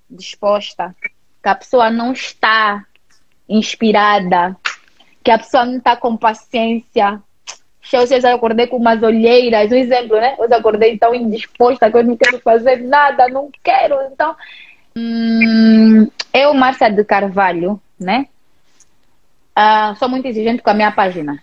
disposta, 0.09 0.95
que 1.43 1.49
a 1.49 1.55
pessoa 1.55 1.89
não 1.91 2.13
está 2.13 2.85
inspirada, 3.47 4.57
que 5.23 5.29
a 5.29 5.37
pessoa 5.37 5.65
não 5.65 5.77
está 5.77 5.95
com 5.95 6.17
paciência, 6.17 7.21
eu 7.93 8.21
já 8.21 8.33
acordei 8.33 8.67
com 8.67 8.77
umas 8.77 9.01
olheiras, 9.01 9.71
um 9.71 9.75
exemplo, 9.75 10.17
né? 10.19 10.35
Eu 10.37 10.53
acordei 10.53 10.97
tão 10.97 11.15
indisposta 11.15 11.89
que 11.89 11.97
eu 11.97 12.03
não 12.03 12.17
quero 12.17 12.39
fazer 12.39 12.81
nada, 12.81 13.29
não 13.29 13.49
quero. 13.63 13.95
Então, 14.11 14.35
hum, 14.97 16.10
eu, 16.33 16.53
Márcia 16.53 16.89
de 16.89 17.03
Carvalho, 17.03 17.79
né? 17.99 18.27
Uh, 19.57 19.95
sou 19.97 20.07
muito 20.07 20.27
exigente 20.27 20.62
com 20.62 20.69
a 20.69 20.73
minha 20.73 20.91
página. 20.91 21.41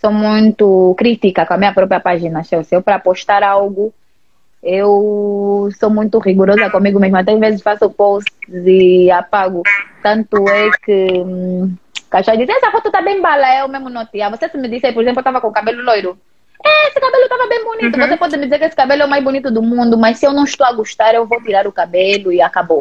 Sou 0.00 0.12
muito 0.12 0.94
crítica 0.96 1.44
com 1.44 1.54
a 1.54 1.58
minha 1.58 1.74
própria 1.74 1.98
página, 1.98 2.44
Chelsea. 2.44 2.76
Eu, 2.76 2.82
para 2.82 3.00
postar 3.00 3.42
algo, 3.42 3.92
eu 4.62 5.68
sou 5.78 5.90
muito 5.90 6.18
rigorosa 6.18 6.70
comigo 6.70 7.00
mesma. 7.00 7.20
Até 7.20 7.32
às 7.32 7.40
vezes 7.40 7.62
faço 7.62 7.90
posts 7.90 8.32
e 8.48 9.10
apago. 9.10 9.62
Tanto 10.02 10.48
é 10.48 10.70
que. 10.84 11.20
Hum, 11.20 11.74
Cachorro 12.08 12.38
disse, 12.38 12.52
essa 12.52 12.70
foto 12.70 12.90
tá 12.90 13.02
bem 13.02 13.20
bala, 13.20 13.66
o 13.66 13.68
mesmo 13.68 13.90
notia. 13.90 14.30
Você 14.30 14.48
se 14.48 14.56
me 14.56 14.68
disse, 14.68 14.92
por 14.92 15.02
exemplo, 15.02 15.20
eu 15.20 15.24
tava 15.24 15.40
com 15.40 15.52
cabelo 15.52 15.82
loiro. 15.82 16.18
É, 16.64 16.88
esse 16.88 17.00
cabelo 17.00 17.28
tava 17.28 17.46
bem 17.46 17.64
bonito. 17.64 17.98
Uhum. 17.98 18.06
Você 18.06 18.16
pode 18.16 18.36
me 18.36 18.44
dizer 18.44 18.58
que 18.58 18.64
esse 18.64 18.76
cabelo 18.76 19.02
é 19.02 19.06
o 19.06 19.08
mais 19.08 19.22
bonito 19.22 19.50
do 19.50 19.62
mundo, 19.62 19.96
mas 19.96 20.18
se 20.18 20.26
eu 20.26 20.32
não 20.32 20.44
estou 20.44 20.66
a 20.66 20.72
gostar, 20.72 21.14
eu 21.14 21.26
vou 21.26 21.42
tirar 21.42 21.66
o 21.66 21.72
cabelo 21.72 22.32
e 22.32 22.40
acabou. 22.40 22.78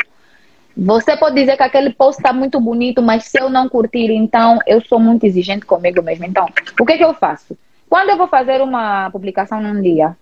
Você 0.76 1.18
pode 1.18 1.36
dizer 1.36 1.58
que 1.58 1.64
aquele 1.64 1.92
post 1.92 2.20
está 2.20 2.32
muito 2.32 2.60
bonito, 2.60 3.02
mas 3.02 3.26
se 3.26 3.40
eu 3.42 3.50
não 3.50 3.68
curtir, 3.68 4.12
então 4.12 4.60
eu 4.68 4.80
sou 4.82 5.00
muito 5.00 5.26
exigente 5.26 5.66
comigo 5.66 6.04
mesmo. 6.04 6.26
Então, 6.26 6.46
o 6.80 6.86
que, 6.86 6.98
que 6.98 7.04
eu 7.04 7.14
faço? 7.16 7.58
Quando 7.90 8.10
eu 8.10 8.18
vou 8.18 8.28
fazer 8.28 8.62
uma 8.62 9.10
publicação 9.10 9.62
num 9.62 9.82
dia, 9.82 10.16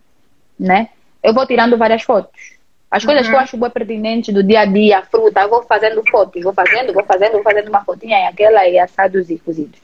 né? 0.57 0.89
Eu 1.21 1.33
vou 1.33 1.45
tirando 1.45 1.77
várias 1.77 2.03
fotos. 2.03 2.55
As 2.89 3.03
coisas 3.03 3.25
uhum. 3.25 3.31
que 3.31 3.35
eu 3.35 3.39
acho 3.41 3.57
bem 3.57 3.69
pertinentes 3.69 4.33
do 4.33 4.43
dia 4.43 4.61
a 4.61 4.65
dia, 4.65 5.01
fruta, 5.01 5.41
eu 5.41 5.49
vou 5.49 5.63
fazendo 5.63 6.01
fotos, 6.09 6.41
vou 6.41 6.53
fazendo, 6.53 6.93
vou 6.93 7.03
fazendo, 7.03 7.33
vou 7.33 7.43
fazendo 7.43 7.67
uma 7.67 7.83
fotinha 7.83 8.19
e 8.19 8.27
aquela 8.27 8.65
e 8.67 8.79
assados 8.79 9.29
e 9.29 9.37
cozidos. 9.37 9.77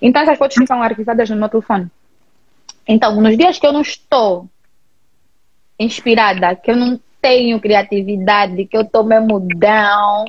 Então 0.00 0.22
essas 0.22 0.38
fotos 0.38 0.56
ficam 0.56 0.82
arquivadas 0.82 1.28
no 1.28 1.36
meu 1.36 1.48
telefone. 1.50 1.90
Então, 2.86 3.20
nos 3.20 3.36
dias 3.36 3.58
que 3.58 3.66
eu 3.66 3.72
não 3.72 3.82
estou 3.82 4.48
inspirada, 5.78 6.54
que 6.54 6.70
eu 6.70 6.76
não 6.76 7.00
tenho 7.20 7.60
criatividade, 7.60 8.66
que 8.66 8.76
eu 8.76 8.82
estou 8.82 9.02
mesmo 9.02 9.40
down, 9.40 10.26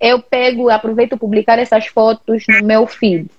eu 0.00 0.20
pego, 0.20 0.70
aproveito 0.70 1.18
publicar 1.18 1.58
essas 1.58 1.86
fotos 1.86 2.44
no 2.48 2.66
meu 2.66 2.86
feed. 2.86 3.30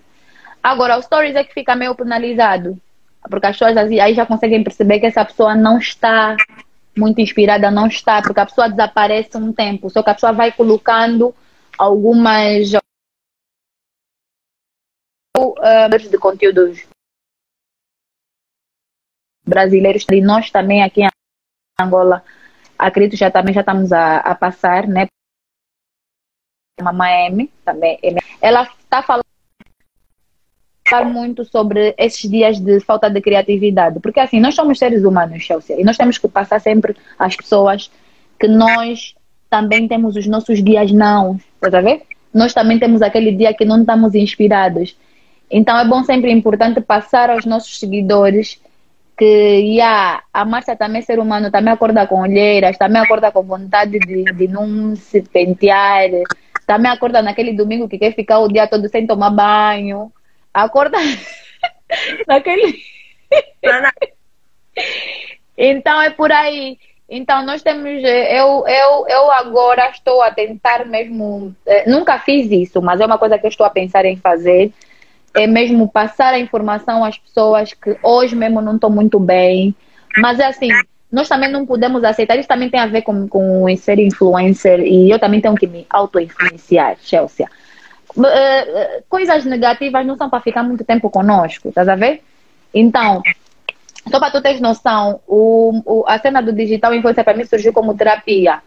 Agora, 0.61 0.97
o 0.97 1.01
stories 1.01 1.35
é 1.35 1.43
que 1.43 1.53
fica 1.53 1.75
meio 1.75 1.95
penalizado, 1.95 2.77
porque 3.29 3.47
as 3.47 3.57
pessoas 3.57 3.75
aí 3.77 4.13
já 4.13 4.25
conseguem 4.25 4.63
perceber 4.63 4.99
que 4.99 5.07
essa 5.07 5.25
pessoa 5.25 5.55
não 5.55 5.77
está 5.77 6.35
muito 6.95 7.19
inspirada 7.19 7.69
não 7.69 7.87
está, 7.87 8.21
porque 8.21 8.39
a 8.39 8.45
pessoa 8.45 8.69
desaparece 8.69 9.37
um 9.37 9.51
tempo, 9.51 9.89
só 9.89 10.01
que 10.01 10.09
a 10.09 10.13
pessoa 10.13 10.31
vai 10.31 10.51
colocando 10.51 11.35
algumas 11.77 12.71
uh, 15.37 16.09
de 16.09 16.17
conteúdos 16.17 16.87
brasileiros 19.45 20.05
e 20.11 20.21
nós 20.21 20.49
também 20.49 20.83
aqui 20.83 21.01
em 21.01 21.09
Angola 21.79 22.23
acredito 22.77 23.17
já 23.17 23.29
também 23.31 23.53
já 23.53 23.61
estamos 23.61 23.91
a, 23.91 24.17
a 24.17 24.35
passar 24.35 24.87
né 24.87 25.07
Mamãe 26.81 27.27
M 27.27 27.51
também 27.63 27.99
ela 28.41 28.63
está 28.63 29.01
falando 29.01 29.25
muito 31.11 31.43
sobre 31.45 31.95
esses 31.97 32.29
dias 32.29 32.59
de 32.59 32.79
falta 32.79 33.09
de 33.09 33.19
criatividade, 33.19 33.99
porque 33.99 34.19
assim, 34.19 34.39
nós 34.39 34.53
somos 34.53 34.77
seres 34.77 35.03
humanos, 35.03 35.43
Chelsea, 35.43 35.79
e 35.79 35.83
nós 35.83 35.97
temos 35.97 36.17
que 36.19 36.27
passar 36.27 36.61
sempre 36.61 36.95
às 37.17 37.35
pessoas 37.35 37.89
que 38.39 38.47
nós 38.47 39.15
também 39.49 39.87
temos 39.87 40.15
os 40.15 40.27
nossos 40.27 40.63
dias 40.63 40.91
não, 40.91 41.39
tá 41.59 41.81
ver? 41.81 42.03
Nós 42.33 42.53
também 42.53 42.77
temos 42.77 43.01
aquele 43.01 43.31
dia 43.31 43.53
que 43.53 43.65
não 43.65 43.79
estamos 43.79 44.13
inspirados. 44.13 44.95
Então 45.49 45.77
é 45.77 45.87
bom 45.87 46.03
sempre 46.03 46.31
importante 46.31 46.81
passar 46.81 47.29
aos 47.29 47.45
nossos 47.45 47.79
seguidores 47.79 48.61
que 49.17 49.25
yeah, 49.25 50.23
a 50.33 50.45
Márcia 50.45 50.75
também 50.75 50.99
é 50.99 51.01
ser 51.01 51.19
humano, 51.19 51.51
também 51.51 51.73
acorda 51.73 52.05
com 52.07 52.21
olheiras, 52.21 52.77
também 52.77 53.01
acorda 53.01 53.31
com 53.31 53.43
vontade 53.43 53.99
de, 53.99 54.23
de 54.23 54.47
não 54.47 54.95
se 54.95 55.21
pentear, 55.21 56.09
também 56.67 56.91
acorda 56.91 57.21
naquele 57.21 57.53
domingo 57.53 57.87
que 57.87 57.97
quer 57.97 58.13
ficar 58.13 58.39
o 58.39 58.47
dia 58.47 58.67
todo 58.67 58.89
sem 58.89 59.07
tomar 59.07 59.29
banho 59.29 60.11
acorda 60.55 60.97
naquele. 62.27 62.79
então 65.57 66.01
é 66.01 66.09
por 66.09 66.31
aí. 66.31 66.77
Então, 67.07 67.45
nós 67.45 67.61
temos. 67.61 68.03
Eh, 68.03 68.39
eu, 68.39 68.65
eu, 68.67 69.07
eu 69.07 69.31
agora 69.31 69.89
estou 69.89 70.23
a 70.23 70.31
tentar 70.31 70.85
mesmo. 70.85 71.55
Eh, 71.65 71.87
nunca 71.87 72.17
fiz 72.19 72.49
isso, 72.49 72.81
mas 72.81 72.99
é 72.99 73.05
uma 73.05 73.19
coisa 73.19 73.37
que 73.37 73.45
eu 73.45 73.49
estou 73.49 73.65
a 73.65 73.69
pensar 73.69 74.05
em 74.05 74.15
fazer. 74.15 74.71
É 75.35 75.47
mesmo 75.47 75.87
passar 75.87 76.33
a 76.33 76.39
informação 76.39 77.03
às 77.03 77.17
pessoas 77.17 77.73
que 77.73 77.97
hoje 78.01 78.35
mesmo 78.35 78.61
não 78.61 78.75
estão 78.75 78.89
muito 78.89 79.19
bem. 79.19 79.75
Mas 80.17 80.39
é 80.39 80.45
assim, 80.47 80.69
nós 81.11 81.27
também 81.27 81.51
não 81.51 81.65
podemos 81.65 82.03
aceitar. 82.03 82.37
Isso 82.37 82.47
também 82.47 82.69
tem 82.69 82.79
a 82.79 82.87
ver 82.87 83.01
com, 83.01 83.27
com 83.27 83.77
ser 83.77 83.99
influencer. 83.99 84.79
E 84.79 85.09
eu 85.09 85.19
também 85.19 85.41
tenho 85.41 85.55
que 85.55 85.67
me 85.67 85.85
auto-influenciar, 85.89 86.97
Chelsea. 87.01 87.47
Uh, 88.17 89.03
coisas 89.09 89.43
negativas 89.45 90.05
não 90.05 90.15
são 90.15 90.29
para 90.29 90.41
ficar 90.41 90.63
muito 90.63 90.85
tempo 90.85 91.09
conosco, 91.09 91.67
estás 91.67 91.89
a 91.89 91.95
ver? 91.95 92.21
Então, 92.73 93.21
só 94.09 94.19
para 94.19 94.31
tu 94.31 94.41
teres 94.41 94.61
noção, 94.61 95.19
o, 95.27 95.81
o, 95.85 96.03
a 96.07 96.17
cena 96.19 96.41
do 96.41 96.53
digital 96.53 96.93
influencer 96.93 97.23
para 97.23 97.35
mim 97.35 97.45
surgiu 97.45 97.73
como 97.73 97.95
terapia. 97.95 98.61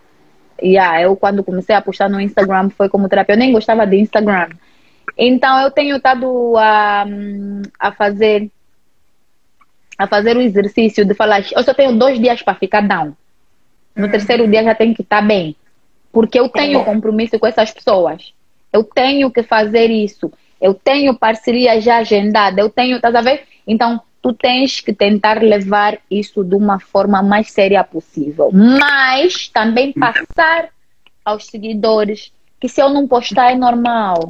Yeah, 0.60 1.02
eu 1.02 1.14
quando 1.16 1.44
comecei 1.44 1.74
a 1.74 1.80
postar 1.80 2.08
no 2.08 2.20
Instagram 2.20 2.70
foi 2.70 2.88
como 2.88 3.08
terapia. 3.08 3.34
Eu 3.34 3.38
nem 3.38 3.52
gostava 3.52 3.86
de 3.86 3.96
Instagram. 3.96 4.48
Então 5.16 5.60
eu 5.60 5.70
tenho 5.70 5.96
estado 5.96 6.56
a, 6.56 7.06
a 7.78 7.92
fazer 7.92 8.50
a 9.98 10.06
fazer 10.06 10.36
o 10.36 10.40
exercício 10.40 11.04
de 11.04 11.12
falar, 11.12 11.44
eu 11.50 11.62
só 11.64 11.74
tenho 11.74 11.98
dois 11.98 12.20
dias 12.20 12.40
para 12.40 12.54
ficar 12.54 12.82
down. 12.82 13.16
No 13.96 14.04
uhum. 14.04 14.10
terceiro 14.10 14.46
dia 14.46 14.62
já 14.62 14.74
tenho 14.74 14.94
que 14.94 15.02
estar 15.02 15.20
bem. 15.22 15.56
Porque 16.12 16.38
eu 16.38 16.48
tenho 16.48 16.84
compromisso 16.84 17.36
com 17.38 17.46
essas 17.46 17.72
pessoas. 17.72 18.32
Eu 18.72 18.84
tenho 18.84 19.30
que 19.30 19.42
fazer 19.42 19.90
isso. 19.90 20.32
Eu 20.60 20.72
tenho 20.72 21.18
parceria 21.18 21.80
já 21.80 21.98
agendada. 21.98 22.60
Eu 22.60 22.70
tenho, 22.70 23.00
a 23.02 23.20
ver? 23.20 23.44
Então, 23.66 24.00
tu 24.22 24.32
tens 24.32 24.80
que 24.80 24.92
tentar 24.92 25.42
levar 25.42 25.98
isso 26.10 26.44
de 26.44 26.54
uma 26.54 26.78
forma 26.78 27.22
mais 27.22 27.50
séria 27.50 27.82
possível. 27.82 28.50
Mas 28.52 29.48
também 29.48 29.92
passar 29.92 30.70
aos 31.24 31.46
seguidores 31.46 32.32
que 32.60 32.68
se 32.68 32.80
eu 32.80 32.88
não 32.88 33.06
postar 33.06 33.52
é 33.52 33.54
normal. 33.54 34.28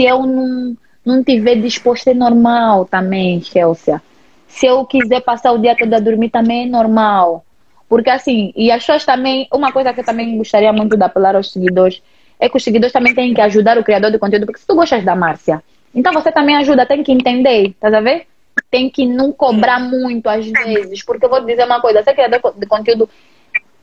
Se 0.00 0.06
eu 0.06 0.24
não, 0.24 0.74
não 1.04 1.22
tiver 1.22 1.56
disposto 1.56 2.08
é 2.08 2.14
normal 2.14 2.86
também, 2.86 3.42
Chelsea. 3.42 4.00
Se 4.48 4.64
eu 4.64 4.82
quiser 4.86 5.20
passar 5.20 5.52
o 5.52 5.58
dia 5.58 5.76
todo 5.76 5.92
a 5.92 5.98
dormir 5.98 6.30
também 6.30 6.62
é 6.62 6.66
normal. 6.66 7.44
Porque 7.86 8.08
assim, 8.08 8.50
e 8.56 8.72
as 8.72 8.82
pessoas 8.82 9.04
também, 9.04 9.46
uma 9.52 9.70
coisa 9.70 9.92
que 9.92 10.00
eu 10.00 10.04
também 10.04 10.38
gostaria 10.38 10.72
muito 10.72 10.96
de 10.96 11.04
apelar 11.04 11.36
aos 11.36 11.52
seguidores 11.52 12.02
é 12.38 12.48
que 12.48 12.56
os 12.56 12.64
seguidores 12.64 12.94
também 12.94 13.14
têm 13.14 13.34
que 13.34 13.42
ajudar 13.42 13.76
o 13.76 13.84
criador 13.84 14.10
de 14.10 14.18
conteúdo, 14.18 14.46
porque 14.46 14.60
se 14.60 14.66
tu 14.66 14.74
gostas 14.74 15.04
da 15.04 15.14
Márcia, 15.14 15.62
então 15.94 16.14
você 16.14 16.32
também 16.32 16.56
ajuda, 16.56 16.86
tem 16.86 17.02
que 17.02 17.12
entender, 17.12 17.74
tá 17.78 17.94
a 17.94 18.00
ver? 18.00 18.26
tem 18.70 18.88
que 18.88 19.04
não 19.04 19.30
cobrar 19.30 19.78
muito 19.80 20.28
às 20.28 20.46
vezes, 20.46 21.04
porque 21.04 21.26
eu 21.26 21.28
vou 21.28 21.44
dizer 21.44 21.66
uma 21.66 21.78
coisa, 21.78 22.02
ser 22.02 22.14
criador 22.14 22.40
de 22.56 22.66
conteúdo 22.66 23.06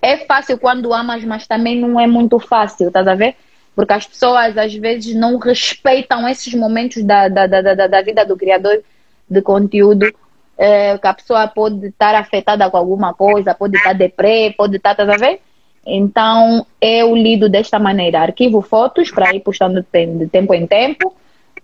é 0.02 0.18
fácil 0.26 0.58
quando 0.58 0.92
amas, 0.92 1.24
mas 1.24 1.46
também 1.46 1.80
não 1.80 2.00
é 2.00 2.08
muito 2.08 2.40
fácil, 2.40 2.90
tá 2.90 3.02
a 3.02 3.14
ver? 3.14 3.36
Porque 3.78 3.94
as 3.94 4.08
pessoas 4.08 4.58
às 4.58 4.74
vezes 4.74 5.14
não 5.14 5.38
respeitam 5.38 6.28
esses 6.28 6.52
momentos 6.56 7.04
da, 7.04 7.28
da, 7.28 7.46
da, 7.46 7.62
da, 7.62 7.86
da 7.86 8.02
vida 8.02 8.26
do 8.26 8.36
criador 8.36 8.82
de 9.30 9.40
conteúdo, 9.40 10.12
é, 10.58 10.98
que 10.98 11.06
a 11.06 11.14
pessoa 11.14 11.48
pode 11.48 11.86
estar 11.86 12.16
afetada 12.16 12.68
com 12.72 12.76
alguma 12.76 13.14
coisa, 13.14 13.54
pode 13.54 13.78
estar 13.78 13.94
deprê, 13.94 14.52
pode 14.58 14.78
estar, 14.78 14.96
tá 14.96 15.04
a 15.04 15.18
ver? 15.18 15.42
Então, 15.86 16.66
eu 16.82 17.16
lido 17.16 17.48
desta 17.48 17.78
maneira. 17.78 18.22
Arquivo 18.22 18.64
fotos 18.64 19.12
para 19.12 19.36
ir 19.36 19.42
postando 19.42 19.86
de 19.86 20.28
tempo 20.28 20.56
em 20.56 20.66
tempo. 20.66 21.14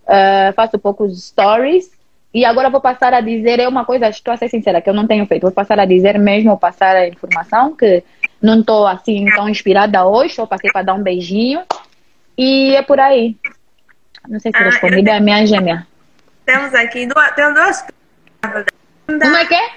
Uh, 0.04 0.54
faço 0.54 0.78
poucos 0.78 1.30
stories 1.30 1.90
e 2.32 2.46
agora 2.46 2.70
vou 2.70 2.80
passar 2.80 3.12
a 3.12 3.22
dizer, 3.22 3.60
é 3.60 3.68
uma 3.68 3.86
coisa, 3.86 4.08
estou 4.10 4.32
a 4.32 4.38
ser 4.38 4.50
sincera, 4.50 4.82
que 4.82 4.90
eu 4.90 4.94
não 4.94 5.08
tenho 5.08 5.26
feito. 5.26 5.42
Vou 5.42 5.52
passar 5.52 5.80
a 5.80 5.86
dizer 5.86 6.20
mesmo, 6.20 6.56
passar 6.60 6.96
a 6.96 7.08
informação, 7.08 7.76
que 7.76 8.04
não 8.40 8.60
estou 8.60 8.86
assim 8.86 9.26
tão 9.34 9.50
inspirada 9.50 10.06
hoje, 10.06 10.36
só 10.36 10.46
passei 10.46 10.72
para 10.72 10.84
dar 10.84 10.94
um 10.94 11.02
beijinho. 11.02 11.62
E 12.38 12.76
é 12.76 12.82
por 12.82 13.00
aí. 13.00 13.38
Não 14.28 14.40
sei 14.40 14.52
se 14.52 14.58
ah, 14.58 14.64
respondi 14.64 15.02
bem 15.02 15.16
a 15.16 15.20
minha 15.20 15.46
gêmea. 15.46 15.88
Temos 16.46 16.74
aqui 16.74 17.06
duas, 17.06 17.32
temos 17.32 17.54
duas 17.54 17.86
Uma 19.08 19.40
é 19.40 19.46
que? 19.46 19.72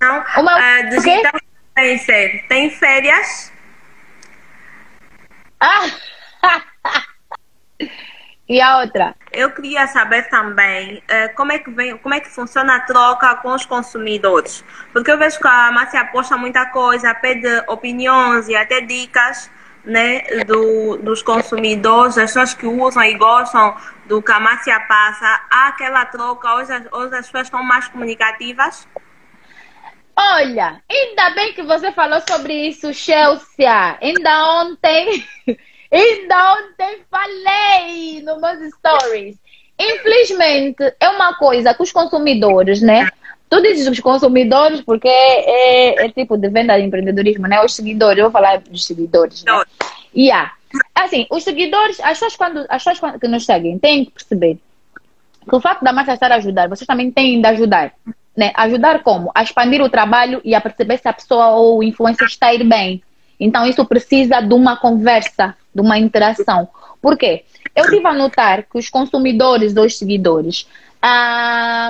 Não, 0.00 0.24
uma 0.38 0.56
uh, 0.56 0.90
digital 0.90 1.32
influencer. 1.76 2.46
Tem 2.48 2.70
férias? 2.70 3.52
Ah! 5.60 5.86
E 8.48 8.60
a 8.60 8.78
outra? 8.78 9.12
Eu 9.32 9.50
queria 9.50 9.88
saber 9.88 10.28
também 10.28 10.98
uh, 10.98 11.34
como, 11.34 11.50
é 11.50 11.58
que 11.58 11.68
vem, 11.68 11.96
como 11.98 12.14
é 12.14 12.20
que 12.20 12.28
funciona 12.28 12.76
a 12.76 12.80
troca 12.80 13.34
com 13.36 13.52
os 13.52 13.66
consumidores. 13.66 14.64
Porque 14.92 15.10
eu 15.10 15.18
vejo 15.18 15.40
que 15.40 15.48
a 15.48 15.72
Márcia 15.72 16.04
posta 16.04 16.36
muita 16.36 16.64
coisa, 16.66 17.12
pede 17.12 17.48
opiniões 17.66 18.48
e 18.48 18.54
até 18.54 18.80
dicas 18.80 19.50
né, 19.86 20.20
do, 20.46 20.98
dos 20.98 21.22
consumidores, 21.22 22.16
das 22.16 22.32
pessoas 22.32 22.52
que 22.52 22.66
usam 22.66 23.02
e 23.04 23.14
gostam 23.14 23.74
do 24.06 24.20
que 24.20 24.32
a 24.32 24.40
Márcia 24.40 24.78
passa. 24.80 25.40
Há 25.50 25.68
aquela 25.68 26.04
troca, 26.04 26.54
hoje, 26.56 26.72
hoje 26.92 27.16
as 27.16 27.26
pessoas 27.26 27.46
estão 27.46 27.62
mais 27.62 27.88
comunicativas? 27.88 28.86
Olha, 30.18 30.82
ainda 30.90 31.30
bem 31.30 31.52
que 31.52 31.62
você 31.62 31.92
falou 31.92 32.20
sobre 32.28 32.68
isso, 32.68 32.92
Chelsea. 32.92 33.98
Ainda 34.00 34.62
ontem 34.62 35.24
Ainda 35.90 36.54
ontem 36.54 37.00
falei 37.10 38.22
nos 38.22 38.40
meus 38.40 38.74
stories. 38.74 39.38
Infelizmente, 39.78 40.94
é 40.98 41.08
uma 41.08 41.34
coisa 41.34 41.74
que 41.74 41.82
os 41.82 41.92
consumidores, 41.92 42.80
né? 42.80 43.08
Tu 43.48 43.62
dizes 43.62 43.86
os 43.86 44.00
consumidores 44.00 44.80
porque 44.80 45.08
é, 45.08 46.00
é, 46.00 46.06
é 46.06 46.08
tipo 46.10 46.36
de 46.36 46.48
venda 46.48 46.76
de 46.76 46.84
empreendedorismo, 46.84 47.46
né? 47.46 47.64
Os 47.64 47.74
seguidores, 47.74 48.18
eu 48.18 48.24
vou 48.24 48.32
falar 48.32 48.58
dos 48.58 48.84
seguidores, 48.84 49.44
né? 49.44 49.62
Yeah. 50.16 50.52
Assim, 50.94 51.26
os 51.30 51.44
seguidores, 51.44 52.00
as 52.00 52.18
pessoas, 52.18 52.36
quando, 52.36 52.66
as 52.68 52.82
pessoas 52.82 53.20
que 53.20 53.28
nos 53.28 53.44
seguem 53.44 53.78
têm 53.78 54.04
que 54.06 54.10
perceber 54.10 54.58
que 55.48 55.54
o 55.54 55.60
fato 55.60 55.84
da 55.84 55.92
marca 55.92 56.14
estar 56.14 56.32
a 56.32 56.36
ajudar, 56.36 56.68
vocês 56.68 56.86
também 56.86 57.10
têm 57.10 57.40
de 57.40 57.46
ajudar. 57.46 57.92
Né? 58.36 58.52
Ajudar 58.54 59.02
como? 59.02 59.30
A 59.34 59.42
expandir 59.42 59.80
o 59.80 59.88
trabalho 59.88 60.40
e 60.44 60.54
a 60.54 60.60
perceber 60.60 60.98
se 60.98 61.08
a 61.08 61.12
pessoa 61.12 61.50
ou 61.50 61.78
o 61.78 61.82
influencer 61.82 62.26
está 62.26 62.48
a 62.48 62.54
ir 62.54 62.64
bem. 62.64 63.02
Então, 63.38 63.64
isso 63.64 63.84
precisa 63.84 64.40
de 64.40 64.52
uma 64.52 64.76
conversa, 64.76 65.54
de 65.74 65.80
uma 65.80 65.98
interação. 65.98 66.68
Por 67.00 67.16
quê? 67.16 67.44
Eu 67.74 67.84
tive 67.88 68.06
a 68.06 68.12
notar 68.12 68.64
que 68.64 68.78
os 68.78 68.90
consumidores 68.90 69.76
ou 69.76 69.84
os 69.84 69.96
seguidores 69.96 70.66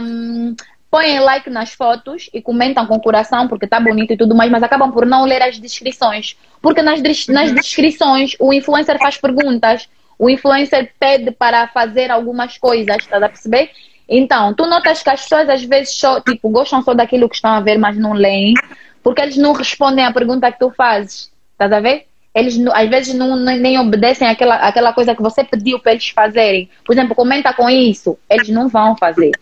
um, 0.02 0.54
põem 0.90 1.18
like 1.20 1.50
nas 1.50 1.72
fotos 1.72 2.30
e 2.32 2.40
comentam 2.40 2.86
com 2.86 2.98
coração 3.00 3.48
porque 3.48 3.66
tá 3.66 3.78
bonito 3.80 4.12
e 4.12 4.16
tudo 4.16 4.34
mais, 4.34 4.50
mas 4.50 4.62
acabam 4.62 4.90
por 4.90 5.04
não 5.04 5.24
ler 5.24 5.42
as 5.42 5.58
descrições. 5.58 6.36
Porque 6.62 6.82
nas, 6.82 7.00
nas 7.28 7.52
descrições 7.52 8.36
o 8.38 8.52
influencer 8.52 8.98
faz 8.98 9.16
perguntas, 9.16 9.88
o 10.18 10.30
influencer 10.30 10.92
pede 10.98 11.30
para 11.30 11.68
fazer 11.68 12.10
algumas 12.10 12.56
coisas, 12.56 12.96
estás 12.96 13.22
a 13.22 13.28
perceber? 13.28 13.70
Então, 14.08 14.54
tu 14.54 14.66
notas 14.66 15.02
que 15.02 15.10
as 15.10 15.22
pessoas 15.22 15.48
às 15.48 15.64
vezes 15.64 15.94
só, 15.94 16.20
tipo, 16.20 16.48
gostam 16.48 16.82
só 16.82 16.94
daquilo 16.94 17.28
que 17.28 17.34
estão 17.34 17.50
a 17.50 17.60
ver, 17.60 17.76
mas 17.76 17.96
não 17.98 18.12
leem, 18.12 18.54
porque 19.02 19.20
eles 19.20 19.36
não 19.36 19.52
respondem 19.52 20.04
à 20.04 20.12
pergunta 20.12 20.50
que 20.50 20.58
tu 20.58 20.70
fazes. 20.70 21.30
Estás 21.52 21.72
a 21.72 21.80
ver? 21.80 22.06
Eles 22.34 22.58
às 22.72 22.88
vezes 22.88 23.14
não, 23.14 23.34
nem 23.36 23.78
obedecem 23.78 24.28
aquela, 24.28 24.56
aquela 24.56 24.92
coisa 24.92 25.14
que 25.14 25.22
você 25.22 25.42
pediu 25.42 25.78
para 25.80 25.92
eles 25.92 26.08
fazerem. 26.10 26.68
Por 26.84 26.92
exemplo, 26.92 27.14
comenta 27.14 27.52
com 27.52 27.68
isso. 27.68 28.18
Eles 28.28 28.48
não 28.50 28.68
vão 28.68 28.96
fazer. 28.96 29.32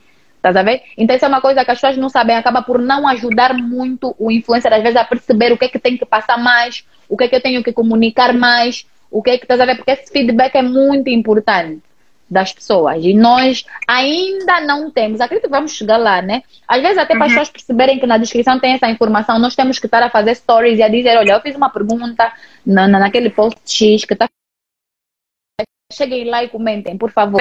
Estás 0.45 0.57
a 0.57 0.63
ver? 0.63 0.83
Então, 0.99 1.17
isso 1.17 1.25
é 1.25 1.29
uma 1.29 1.41
coisa 1.41 1.65
que 1.65 1.71
as 1.71 1.81
pessoas 1.81 1.97
não 1.97 2.11
sabem. 2.11 2.37
Acaba 2.37 2.61
por 2.61 2.79
não 2.79 3.09
ajudar 3.09 3.55
muito 3.55 4.15
o 4.19 4.31
influencer, 4.31 4.71
às 4.71 4.83
vezes, 4.83 4.97
a 4.97 5.03
perceber 5.03 5.51
o 5.53 5.57
que 5.57 5.65
é 5.65 5.69
que 5.71 5.79
tem 5.79 5.97
que 5.97 6.05
passar 6.05 6.37
mais, 6.37 6.85
o 7.09 7.17
que 7.17 7.25
é 7.25 7.29
que 7.29 7.37
eu 7.37 7.41
tenho 7.41 7.65
que 7.65 7.73
comunicar 7.73 8.35
mais, 8.35 8.87
o 9.11 9.23
que 9.23 9.31
é 9.31 9.39
que 9.39 9.45
estás 9.45 9.59
a 9.59 9.65
ver? 9.65 9.77
Porque 9.77 9.93
esse 9.93 10.13
feedback 10.13 10.55
é 10.55 10.61
muito 10.61 11.09
importante 11.09 11.83
das 12.29 12.53
pessoas. 12.53 13.03
E 13.03 13.15
nós 13.15 13.65
ainda 13.89 14.61
não 14.61 14.91
temos. 14.91 15.23
Acredito 15.23 15.45
que 15.45 15.51
vamos 15.51 15.73
chegar 15.73 15.97
lá, 15.97 16.21
né? 16.21 16.43
Às 16.69 16.83
vezes, 16.83 16.99
até 16.99 17.15
para 17.15 17.25
as 17.25 17.33
uhum. 17.33 17.39
pessoas 17.39 17.51
perceberem 17.51 17.99
que 17.99 18.07
na 18.07 18.19
descrição 18.19 18.61
tem 18.61 18.75
essa 18.75 18.91
informação, 18.91 19.39
nós 19.39 19.57
temos 19.57 19.79
que 19.79 19.87
estar 19.87 20.03
a 20.03 20.11
fazer 20.11 20.35
stories 20.35 20.79
e 20.79 20.83
a 20.83 20.89
dizer: 20.89 21.17
olha, 21.17 21.33
eu 21.33 21.41
fiz 21.41 21.57
uma 21.57 21.71
pergunta 21.71 22.31
na, 22.67 22.87
na 22.87 22.99
naquele 22.99 23.31
post 23.31 23.61
X 23.65 24.05
que 24.05 24.13
está. 24.13 24.29
Cheguem 25.91 26.29
lá 26.29 26.45
e 26.45 26.51
comentem, 26.51 26.99
por 26.99 27.11
favor. 27.11 27.41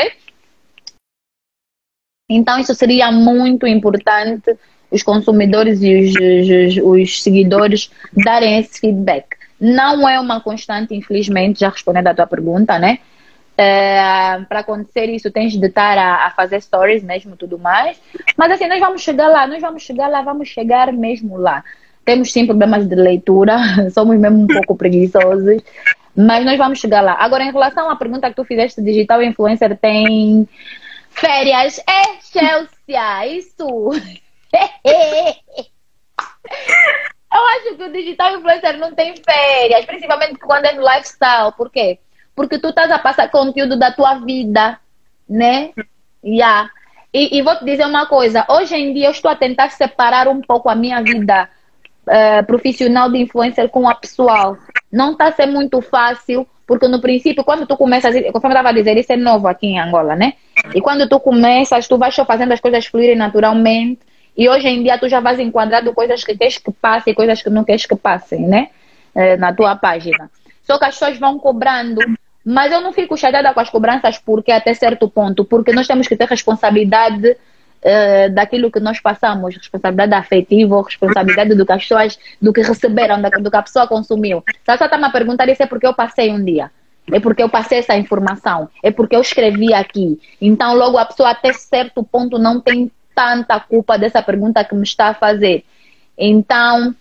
Então, 2.36 2.60
isso 2.60 2.74
seria 2.74 3.12
muito 3.12 3.68
importante 3.68 4.56
os 4.92 5.02
consumidores 5.02 5.82
e 5.82 5.96
os, 5.96 6.14
os, 6.14 6.84
os 6.84 7.24
seguidores 7.24 7.92
darem 8.14 8.60
esse 8.60 8.80
feedback. 8.80 9.26
Não 9.60 10.08
é 10.08 10.20
uma 10.20 10.40
constante, 10.40 10.94
infelizmente, 10.94 11.62
já 11.62 11.70
respondendo 11.70 12.08
à 12.08 12.14
tua 12.14 12.28
pergunta, 12.28 12.78
né? 12.78 13.00
É, 13.58 14.40
para 14.50 14.60
acontecer 14.60 15.06
isso, 15.10 15.32
tens 15.32 15.54
de 15.54 15.66
estar 15.66 15.98
a, 15.98 16.26
a, 16.26 16.32
fazer 16.32 16.62
stories 16.62 17.04
mesmo, 17.04 17.36
tudo 17.36 17.58
mais. 17.58 18.00
Mas 18.36 18.52
assim, 18.52 18.68
nós 18.68 18.80
vamos 18.80 19.02
chegar 19.02 19.28
lá, 19.28 19.48
nós 19.48 19.62
vamos 19.62 19.84
chegar 19.84 20.08
lá, 20.08 20.22
vamos 20.22 20.48
chegar 20.48 20.92
mesmo 20.92 21.38
lá. 21.38 21.64
Temos 22.04 22.32
sim 22.32 22.46
problemas 22.46 22.88
de 22.88 22.96
leitura, 22.96 23.58
somos 23.94 24.20
mesmo 24.20 24.44
um 24.44 24.48
pouco 24.48 24.76
preguiçosos, 24.76 25.62
mas 26.16 26.46
nós 26.46 26.58
vamos 26.58 26.80
chegar 26.80 27.02
lá. 27.02 27.16
Agora, 27.20 27.44
em 27.44 27.52
relação 27.52 27.90
à 27.90 27.96
pergunta 27.96 28.30
que 28.30 28.36
tu 28.36 28.44
fizeste, 28.44 28.82
digital 28.82 29.22
influencer 29.22 29.78
tem 29.78 30.48
férias? 31.14 31.80
É, 31.80 32.20
Chelsea, 32.22 33.28
isso! 33.28 33.68
Eu 37.34 37.48
acho 37.48 37.76
que 37.76 37.84
o 37.84 37.92
digital 37.92 38.38
influencer 38.38 38.78
não 38.78 38.94
tem 38.94 39.16
férias, 39.18 39.86
principalmente 39.86 40.38
quando 40.40 40.66
é 40.66 40.74
no 40.74 40.82
lifestyle. 40.84 41.52
Por 41.58 41.72
quê? 41.72 41.98
Porque 42.36 42.60
tu 42.60 42.70
estás 42.70 42.92
a 42.92 43.00
passar 43.00 43.32
conteúdo 43.32 43.78
da 43.78 43.92
tua 43.92 44.16
vida, 44.20 44.80
né? 45.28 45.72
Yeah. 46.24 46.70
E, 47.12 47.38
e 47.38 47.42
vou 47.42 47.56
te 47.56 47.66
dizer 47.66 47.86
uma 47.86 48.06
coisa: 48.06 48.46
hoje 48.48 48.76
em 48.76 48.94
dia 48.94 49.08
eu 49.08 49.12
estou 49.12 49.32
a 49.32 49.36
tentar 49.36 49.70
separar 49.70 50.28
um 50.28 50.42
pouco 50.42 50.70
a 50.70 50.76
minha 50.76 51.02
vida 51.02 51.50
uh, 52.08 52.46
profissional 52.46 53.10
de 53.12 53.18
influencer 53.20 53.70
com 53.70 53.90
a 53.90 53.96
pessoal. 53.96 54.58
Não 54.92 55.14
está 55.14 55.28
a 55.28 55.32
ser 55.32 55.48
muito 55.48 55.82
fácil, 55.82 56.48
porque 56.68 56.88
no 56.88 57.02
princípio, 57.02 57.44
quando 57.44 57.66
tu 57.66 57.76
começas, 57.76 58.14
conforme 58.32 58.48
eu 58.48 58.60
estava 58.60 58.70
a 58.70 58.74
dizer, 58.74 58.98
isso 58.98 59.12
é 59.12 59.18
novo 59.18 59.48
aqui 59.48 59.68
em 59.68 59.80
Angola, 59.80 60.16
né? 60.16 60.34
E 60.74 60.82
quando 60.82 61.08
tu 61.08 61.20
começas, 61.20 61.88
tu 61.88 61.98
vais 61.98 62.14
só 62.14 62.26
fazendo 62.26 62.52
as 62.52 62.60
coisas 62.60 62.86
fluírem 62.86 63.16
naturalmente. 63.16 64.00
E 64.36 64.50
hoje 64.50 64.68
em 64.68 64.84
dia 64.84 64.98
tu 64.98 65.08
já 65.08 65.20
vais 65.20 65.40
enquadrando 65.40 65.94
coisas 65.94 66.24
que 66.24 66.36
queres 66.36 66.58
que 66.58 66.72
passem 66.72 67.14
e 67.14 67.16
coisas 67.16 67.42
que 67.42 67.50
não 67.50 67.64
queres 67.64 67.86
que 67.86 67.96
passem, 67.96 68.48
né? 68.48 68.70
Uh, 69.16 69.40
na 69.40 69.54
tua 69.54 69.76
página. 69.76 70.30
Só 70.64 70.80
que 70.80 70.86
as 70.86 70.96
pessoas 70.96 71.20
vão 71.20 71.38
cobrando 71.38 72.02
mas 72.46 72.74
eu 72.74 72.82
não 72.82 72.92
fico 72.92 73.16
chateada 73.16 73.54
com 73.54 73.60
as 73.60 73.70
cobranças 73.70 74.18
porque 74.18 74.52
até 74.52 74.74
certo 74.74 75.10
ponto, 75.10 75.46
porque 75.46 75.72
nós 75.72 75.88
temos 75.88 76.08
que 76.08 76.16
ter 76.18 76.28
responsabilidade 76.28 77.30
uh, 77.30 78.34
daquilo 78.34 78.70
que 78.70 78.80
nós 78.80 79.00
passamos, 79.00 79.56
responsabilidade 79.56 80.14
afetiva, 80.14 80.84
responsabilidade 80.84 81.56
do 81.56 81.66
que 81.66 81.72
as 81.72 81.82
pessoas, 81.84 82.20
do 82.42 82.52
que 82.52 82.62
receberam, 82.62 83.22
do 83.22 83.50
que 83.50 83.58
a 83.58 83.62
pessoa 83.62 83.88
consumiu. 83.88 84.44
Se 84.46 84.72
a 84.72 84.74
pessoa 84.74 84.88
está 84.88 84.98
me 84.98 85.06
a 85.06 85.10
perguntar 85.10 85.48
isso 85.48 85.64
é 85.64 85.66
porque 85.66 85.88
eu 85.88 85.94
passei 85.94 86.32
um 86.32 86.44
dia. 86.44 86.70
É 87.12 87.20
porque 87.20 87.44
eu 87.44 87.50
passei 87.50 87.80
essa 87.80 87.96
informação. 87.96 88.70
É 88.82 88.92
porque 88.92 89.16
eu 89.16 89.22
escrevi 89.22 89.74
aqui. 89.74 90.20
Então, 90.40 90.76
logo, 90.76 90.98
a 90.98 91.06
pessoa 91.06 91.32
até 91.32 91.52
certo 91.54 92.04
ponto 92.04 92.40
não 92.40 92.62
tem 92.62 92.92
tanta 93.14 93.60
culpa 93.60 93.98
dessa 93.98 94.22
pergunta 94.22 94.64
que 94.64 94.76
me 94.76 94.84
está 94.84 95.08
a 95.10 95.14
fazer. 95.14 95.64
Então, 96.18 96.96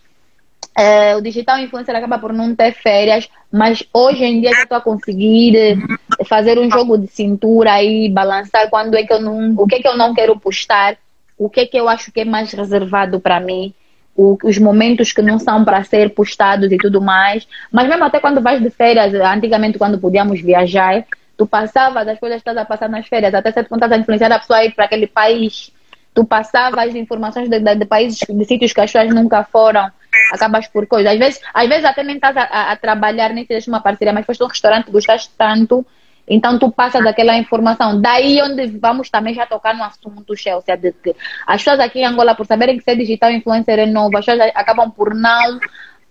é, 0.77 1.15
o 1.17 1.21
digital 1.21 1.59
influencer 1.59 1.95
acaba 1.95 2.19
por 2.19 2.33
não 2.33 2.55
ter 2.55 2.73
férias, 2.73 3.29
mas 3.51 3.85
hoje 3.93 4.25
em 4.25 4.41
dia 4.41 4.51
eu 4.51 4.63
estou 4.63 4.79
a 4.79 4.81
conseguir 4.81 5.55
eh, 5.55 5.77
fazer 6.25 6.59
um 6.59 6.71
jogo 6.71 6.97
de 6.97 7.09
cintura 7.09 7.83
e 7.83 8.09
balançar 8.09 8.71
quando 8.71 8.95
é 8.95 9.03
que 9.03 9.13
eu 9.13 9.21
não, 9.21 9.55
o 9.57 9.67
que 9.67 9.77
é 9.77 9.81
que 9.81 9.89
eu 9.89 9.97
não 9.97 10.15
quero 10.15 10.39
postar, 10.39 10.97
o 11.37 11.51
que 11.51 11.61
é 11.61 11.67
que 11.67 11.77
eu 11.77 11.89
acho 11.89 12.11
que 12.11 12.21
é 12.21 12.25
mais 12.25 12.53
reservado 12.53 13.21
para 13.21 13.39
mim, 13.39 13.75
o, 14.17 14.39
os 14.45 14.59
momentos 14.59 15.13
que 15.13 15.23
não 15.23 15.39
são 15.39 15.65
para 15.65 15.83
ser 15.85 16.11
postados 16.11 16.71
e 16.71 16.77
tudo 16.77 17.01
mais. 17.01 17.47
Mas 17.71 17.89
mesmo 17.89 18.05
até 18.05 18.21
quando 18.21 18.41
vais 18.41 18.63
de 18.63 18.71
férias, 18.71 19.15
antigamente 19.15 19.79
quando 19.79 19.99
podíamos 19.99 20.41
viajar, 20.41 21.05
tu 21.37 21.47
passavas 21.47 22.07
as 22.07 22.19
coisas 22.19 22.43
que 22.43 22.49
estás 22.49 22.57
a 22.57 22.65
passar 22.65 22.89
nas 22.89 23.07
férias, 23.07 23.35
até 23.35 23.51
certo 23.53 23.69
ponto 23.69 23.83
estás 23.83 23.93
a 23.93 24.01
influenciar 24.01 24.33
a 24.33 24.39
pessoa 24.39 24.59
a 24.59 24.65
ir 24.65 24.75
para 24.75 24.85
aquele 24.85 25.07
país. 25.07 25.73
Tu 26.15 26.25
passavas 26.25 26.95
informações 26.95 27.49
de, 27.49 27.59
de, 27.59 27.75
de 27.75 27.85
países, 27.87 28.19
de 28.29 28.45
sítios 28.45 28.73
que 28.73 28.81
as 28.81 28.93
pessoas 28.93 29.15
nunca 29.15 29.45
foram 29.45 29.91
acabas 30.33 30.69
por 30.69 30.87
coisa. 30.87 31.11
Às 31.11 31.19
vezes, 31.19 31.41
às 31.53 31.69
vezes 31.69 31.85
até 31.85 32.03
nem 32.03 32.17
estás 32.17 32.37
a, 32.37 32.43
a, 32.43 32.73
a 32.73 32.77
trabalhar, 32.77 33.31
nem 33.31 33.45
tens 33.45 33.67
uma 33.67 33.81
parceria, 33.81 34.13
mas 34.13 34.27
foste 34.27 34.43
um 34.43 34.47
restaurante, 34.47 34.91
gostaste 34.91 35.31
tanto, 35.37 35.87
então 36.27 36.59
tu 36.59 36.71
passas 36.71 37.05
aquela 37.07 37.37
informação. 37.37 38.01
Daí 38.01 38.41
onde 38.43 38.67
vamos 38.79 39.11
também 39.11 39.35
já 39.35 39.47
tocar 39.47 39.75
no 39.75 39.85
assunto, 39.85 40.37
Chelsea, 40.37 40.77
de 40.77 40.93
que 40.93 41.15
as 41.47 41.63
pessoas 41.63 41.81
aqui 41.81 42.01
em 42.01 42.07
Angola, 42.07 42.35
por 42.35 42.47
saberem 42.47 42.79
que 42.79 42.85
ser 42.85 42.97
digital 42.97 43.31
influencer 43.31 43.79
é 43.79 43.87
novo, 43.87 44.17
as 44.17 44.25
pessoas 44.25 44.51
acabam 44.55 44.91
por 44.91 45.15
não. 45.15 45.61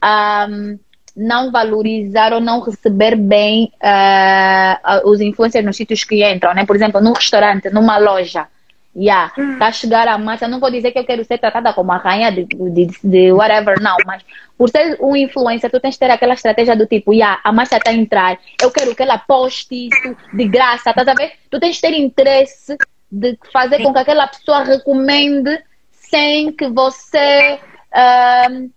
Um, 0.03 0.79
não 1.13 1.51
valorizar 1.51 2.31
ou 2.31 2.39
não 2.39 2.61
receber 2.61 3.17
bem 3.17 3.69
uh, 3.83 5.09
os 5.09 5.19
influencers 5.19 5.65
nos 5.65 5.75
sítios 5.75 6.05
que 6.05 6.23
entram, 6.25 6.53
né? 6.53 6.65
Por 6.65 6.73
exemplo, 6.73 7.01
num 7.01 7.11
restaurante, 7.11 7.69
numa 7.69 7.97
loja 7.97 8.47
Yeah, 8.93 9.31
hum. 9.37 9.57
tá 9.57 9.67
a 9.67 9.71
chegar 9.71 10.07
a 10.07 10.17
massa. 10.17 10.47
Não 10.47 10.59
vou 10.59 10.69
dizer 10.69 10.91
que 10.91 10.99
eu 10.99 11.05
quero 11.05 11.23
ser 11.23 11.37
tratada 11.37 11.73
como 11.73 11.91
a 11.93 11.97
rainha 11.97 12.29
de, 12.31 12.43
de, 12.43 12.87
de 13.01 13.31
whatever, 13.31 13.81
não, 13.81 13.95
mas 14.05 14.21
por 14.57 14.69
ser 14.69 14.97
um 15.01 15.15
influencer, 15.15 15.71
tu 15.71 15.79
tens 15.79 15.95
que 15.95 15.99
ter 15.99 16.11
aquela 16.11 16.33
estratégia 16.33 16.75
do 16.75 16.85
tipo, 16.85 17.13
yeah, 17.13 17.39
a 17.43 17.53
massa 17.53 17.77
está 17.77 17.91
a 17.91 17.93
entrar, 17.93 18.37
eu 18.61 18.69
quero 18.69 18.93
que 18.93 19.01
ela 19.01 19.17
poste 19.17 19.87
isso 19.87 20.15
de 20.33 20.45
graça, 20.45 20.93
tá 20.93 21.09
a 21.09 21.15
ver? 21.15 21.33
Tu 21.49 21.59
tens 21.59 21.79
que 21.79 21.87
ter 21.87 21.97
interesse 21.97 22.77
de 23.09 23.37
fazer 23.51 23.81
com 23.81 23.93
que 23.93 23.99
aquela 23.99 24.27
pessoa 24.27 24.63
recomende 24.63 25.57
sem 25.91 26.51
que 26.51 26.67
você 26.69 27.59
uh, 27.93 28.71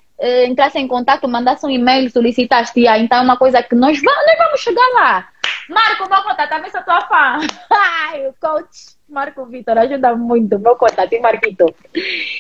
entrasse 0.47 0.79
em 0.79 0.87
contato, 0.87 1.27
mandasse 1.27 1.67
um 1.67 1.71
e-mail, 1.71 2.09
solicitasse. 2.09 2.79
Yeah, 2.79 3.03
então 3.03 3.19
é 3.19 3.23
uma 3.23 3.37
coisa 3.37 3.63
que 3.63 3.75
nós 3.75 4.01
vamos, 4.01 4.27
nós 4.27 4.39
vamos 4.39 4.61
chegar 4.61 4.89
lá. 4.95 5.29
Marco, 5.69 6.09
vou 6.09 6.23
contar, 6.23 6.49
talvez 6.49 6.73
eu 6.73 6.85
tua 6.85 7.01
fã. 7.03 7.39
Ai, 7.71 8.29
o 8.29 8.35
coach. 8.41 8.94
Marco 9.09 9.45
Vitor 9.47 9.79
ajuda 9.79 10.17
muito, 10.17 10.59
vou 10.59 10.77
contar, 10.77 11.09
tem 11.09 11.21
Marquito. 11.21 11.75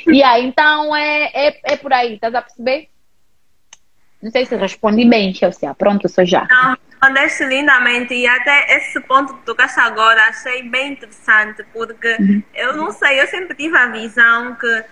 E 0.07 0.23
aí, 0.23 0.47
então 0.47 0.95
é, 0.95 1.31
é, 1.35 1.61
é 1.65 1.77
por 1.77 1.93
aí, 1.93 2.15
estás 2.15 2.35
a 2.35 2.43
perceber? 2.43 2.89
Não 4.23 4.31
sei 4.31 4.47
se 4.47 4.57
respondi 4.57 5.05
bem, 5.05 5.35
Chelsea. 5.35 5.73
Pronto, 5.75 6.09
sou 6.09 6.25
já. 6.25 6.47
Não, 6.51 6.77
respondeste 6.91 7.45
lindamente 7.45 8.15
e 8.15 8.27
até 8.27 8.75
esse 8.77 8.99
ponto 9.03 9.35
que 9.35 9.45
tocaste 9.45 9.79
agora 9.79 10.23
achei 10.29 10.62
bem 10.62 10.93
interessante, 10.93 11.62
porque 11.75 12.17
uhum. 12.19 12.43
eu 12.55 12.75
não 12.75 12.91
sei, 12.91 13.21
eu 13.21 13.27
sempre 13.27 13.55
tive 13.55 13.77
a 13.77 13.89
visão 13.89 14.55
que 14.55 14.85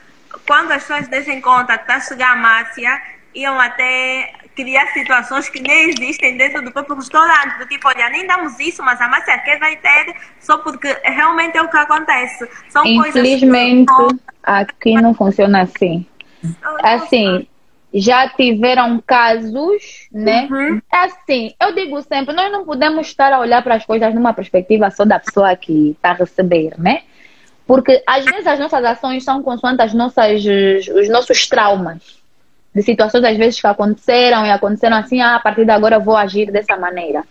quando 0.47 0.73
as 0.73 0.83
pessoas 0.83 1.09
deixam 1.09 1.41
conta 1.41 1.79
que 1.79 1.85
está 1.85 1.97
a 1.97 2.01
chegar 2.01 2.33
a 2.33 2.37
Márcia, 2.37 3.01
iam 3.35 3.59
até 3.59 4.35
criar 4.55 4.87
situações 4.89 5.49
que 5.49 5.61
nem 5.61 5.91
existem 5.91 6.37
dentro 6.37 6.63
do 6.63 6.71
próprio 6.71 6.97
restaurante. 6.97 7.59
Do 7.59 7.67
tipo, 7.67 7.89
olha, 7.89 8.09
nem 8.11 8.27
damos 8.27 8.59
isso, 8.61 8.83
mas 8.83 9.01
a 9.01 9.09
massa 9.09 9.37
quer 9.39 9.59
vai 9.59 9.77
ter, 9.77 10.15
só 10.41 10.59
porque 10.59 10.97
realmente 11.05 11.57
é 11.57 11.63
o 11.63 11.69
que 11.69 11.77
acontece. 11.77 12.49
São 12.69 12.85
Infelizmente, 12.85 13.93
coisas 13.93 14.19
que... 14.19 14.23
aqui 14.43 14.95
não 14.95 15.15
funciona 15.15 15.63
assim. 15.63 16.07
Assim, 16.83 17.47
já 17.95 18.29
tiveram 18.29 19.03
casos, 19.07 20.09
né? 20.11 20.49
Uhum. 20.51 20.81
É 20.93 20.97
assim, 20.97 21.55
eu 21.61 21.75
digo 21.75 22.01
sempre, 22.03 22.35
nós 22.35 22.51
não 22.51 22.65
podemos 22.65 23.07
estar 23.07 23.33
a 23.33 23.41
olhar 23.41 23.63
para 23.63 23.77
as 23.77 23.85
coisas 23.85 24.15
numa 24.15 24.33
perspectiva 24.33 24.91
só 24.91 25.05
da 25.05 25.21
pessoa 25.21 25.55
que 25.57 25.91
está 25.91 26.11
a 26.11 26.15
receber, 26.15 26.75
né? 26.79 27.03
Porque 27.67 28.03
às 28.07 28.25
vezes 28.25 28.47
as 28.47 28.59
nossas 28.59 28.85
ações 28.85 29.25
são 29.25 29.43
consoante 29.43 29.83
as 29.83 29.95
nossas, 29.95 30.43
os 30.45 31.09
nossos 31.09 31.47
traumas 31.47 32.22
de 32.75 32.83
situações 32.83 33.25
às 33.25 33.37
vezes 33.37 33.61
que 33.61 33.67
aconteceram 33.67 34.47
e 34.47 34.51
aconteceram 34.51 34.97
assim, 34.97 35.21
ah, 35.21 35.37
a 35.37 35.41
partir 35.41 35.65
de 35.65 35.71
agora 35.71 35.97
eu 35.97 36.01
vou 36.01 36.17
agir 36.17 36.51
dessa 36.51 36.77
maneira. 36.77 37.23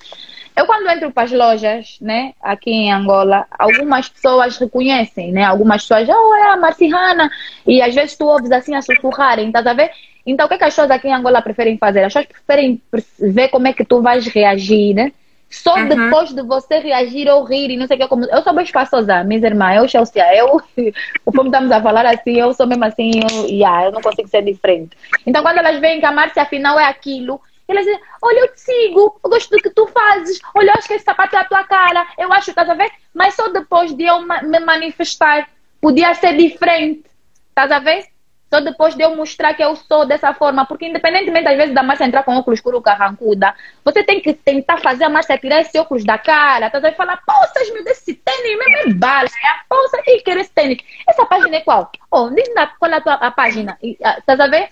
Eu 0.56 0.66
quando 0.66 0.90
entro 0.90 1.12
para 1.12 1.24
as 1.24 1.32
lojas, 1.32 1.98
né, 2.02 2.34
aqui 2.42 2.72
em 2.72 2.92
Angola, 2.92 3.46
algumas 3.58 4.10
pessoas 4.10 4.58
reconhecem, 4.58 5.32
né, 5.32 5.44
algumas 5.44 5.84
pessoas, 5.84 6.10
oh, 6.10 6.36
é 6.36 6.50
a 6.50 6.58
Marcihana, 6.58 7.32
e 7.66 7.82
às 7.82 7.96
vezes 7.96 8.18
tu 8.18 8.26
ouves 8.26 8.52
assim 8.52 8.76
a 8.76 8.82
sussurrarem, 8.82 9.48
estás 9.48 9.66
a 9.66 9.74
ver? 9.74 9.92
Então 10.26 10.46
o 10.46 10.50
que, 10.50 10.56
é 10.56 10.58
que 10.58 10.64
as 10.66 10.74
pessoas 10.74 10.92
aqui 10.92 11.08
em 11.08 11.14
Angola 11.14 11.42
preferem 11.42 11.78
fazer? 11.78 12.04
As 12.04 12.14
pessoas 12.14 12.28
preferem 12.28 12.82
ver 13.20 13.48
como 13.48 13.68
é 13.68 13.74
que 13.74 13.86
tu 13.86 14.02
vais 14.02 14.28
reagir, 14.28 14.94
né? 14.94 15.12
Só 15.52 15.76
uhum. 15.76 15.88
depois 15.90 16.34
de 16.34 16.42
você 16.42 16.80
reagir 16.80 17.28
ou 17.30 17.44
rir 17.44 17.70
e 17.70 17.78
não 17.78 17.86
sei 17.86 17.98
o 17.98 18.00
que. 18.00 18.08
Como... 18.08 18.24
Eu 18.26 18.42
sou 18.42 18.54
bem 18.54 18.64
espaçosa, 18.64 19.22
minha 19.24 19.46
irmã. 19.46 19.74
Eu, 19.74 19.88
Chelsea, 19.88 20.24
eu, 20.34 20.62
como 21.26 21.46
estamos 21.46 21.72
a 21.72 21.82
falar 21.82 22.06
assim, 22.06 22.40
eu 22.40 22.54
sou 22.54 22.66
mesmo 22.66 22.86
assim, 22.86 23.12
eu, 23.20 23.46
yeah, 23.48 23.86
eu 23.86 23.92
não 23.92 24.02
consigo 24.02 24.30
ser 24.30 24.44
diferente. 24.44 24.98
Então, 25.28 25.44
quando 25.44 25.58
elas 25.58 25.80
veem 25.80 26.00
que 26.00 26.06
a 26.06 26.12
Márcia 26.12 26.44
afinal 26.44 26.80
é 26.80 26.86
aquilo, 26.86 27.42
elas 27.68 27.86
dizem: 27.86 28.00
Olha, 28.22 28.40
eu 28.40 28.54
te 28.54 28.62
sigo, 28.62 29.20
eu 29.22 29.30
gosto 29.30 29.50
do 29.50 29.62
que 29.62 29.70
tu 29.70 29.88
fazes, 29.88 30.40
olha, 30.56 30.70
eu 30.70 30.74
acho 30.76 30.88
que 30.88 30.94
esse 30.94 31.04
sapato 31.04 31.36
é 31.36 31.40
a 31.40 31.46
tua 31.46 31.64
cara, 31.66 32.08
eu 32.18 32.32
acho, 32.32 32.52
estás 32.52 32.70
a 32.70 32.74
ver? 32.74 32.90
Mas 33.14 33.34
só 33.34 33.50
depois 33.50 33.94
de 33.94 34.06
eu 34.06 34.22
me 34.22 34.60
manifestar, 34.60 35.50
podia 35.82 36.14
ser 36.14 36.38
diferente, 36.38 37.04
estás 37.50 37.72
a 37.72 37.80
ver? 37.80 38.06
Só 38.54 38.60
depois 38.60 38.96
de 38.96 39.02
eu 39.02 39.16
mostrar 39.16 39.54
que 39.54 39.64
eu 39.64 39.74
sou 39.78 40.06
dessa 40.06 40.34
forma, 40.34 40.66
porque 40.66 40.86
independentemente 40.86 41.48
às 41.48 41.56
vezes 41.56 41.74
da 41.74 41.82
Márcia 41.82 42.06
entrar 42.06 42.24
com 42.24 42.36
óculos 42.36 42.60
escuro 42.60 42.82
carrancuda, 42.82 43.56
você 43.84 44.04
tem 44.04 44.20
que 44.20 44.34
tentar 44.34 44.78
fazer 44.80 45.06
a 45.06 45.10
Márcia 45.10 45.38
tirar 45.38 45.62
esse 45.62 45.80
óculos 45.80 46.04
da 46.04 46.18
cara, 46.18 46.70
tá 46.70 46.86
a 46.86 46.92
falar, 46.92 47.22
poças, 47.26 47.72
meu, 47.72 47.82
desse 47.86 48.14
tênis 48.14 48.58
mesmo 48.60 48.92
é 48.92 48.94
bala, 48.94 49.28
é 49.28 49.64
poça, 49.70 49.98
e 50.06 50.22
quer 50.22 50.36
esse 50.38 50.52
tênis. 50.52 50.80
Essa 51.08 51.26
página 51.26 51.56
é 51.56 51.62
qual? 51.62 51.90
Oh, 52.12 52.30
qual 52.78 52.92
é 52.92 52.96
a 52.96 53.02
tua 53.02 53.14
a 53.14 53.32
página, 53.32 53.78
tá 54.26 54.34
a 54.34 54.48
ver? 54.48 54.68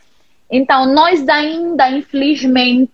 Então, 0.52 0.86
nós 0.86 1.30
ainda, 1.30 1.90
infelizmente, 1.90 2.92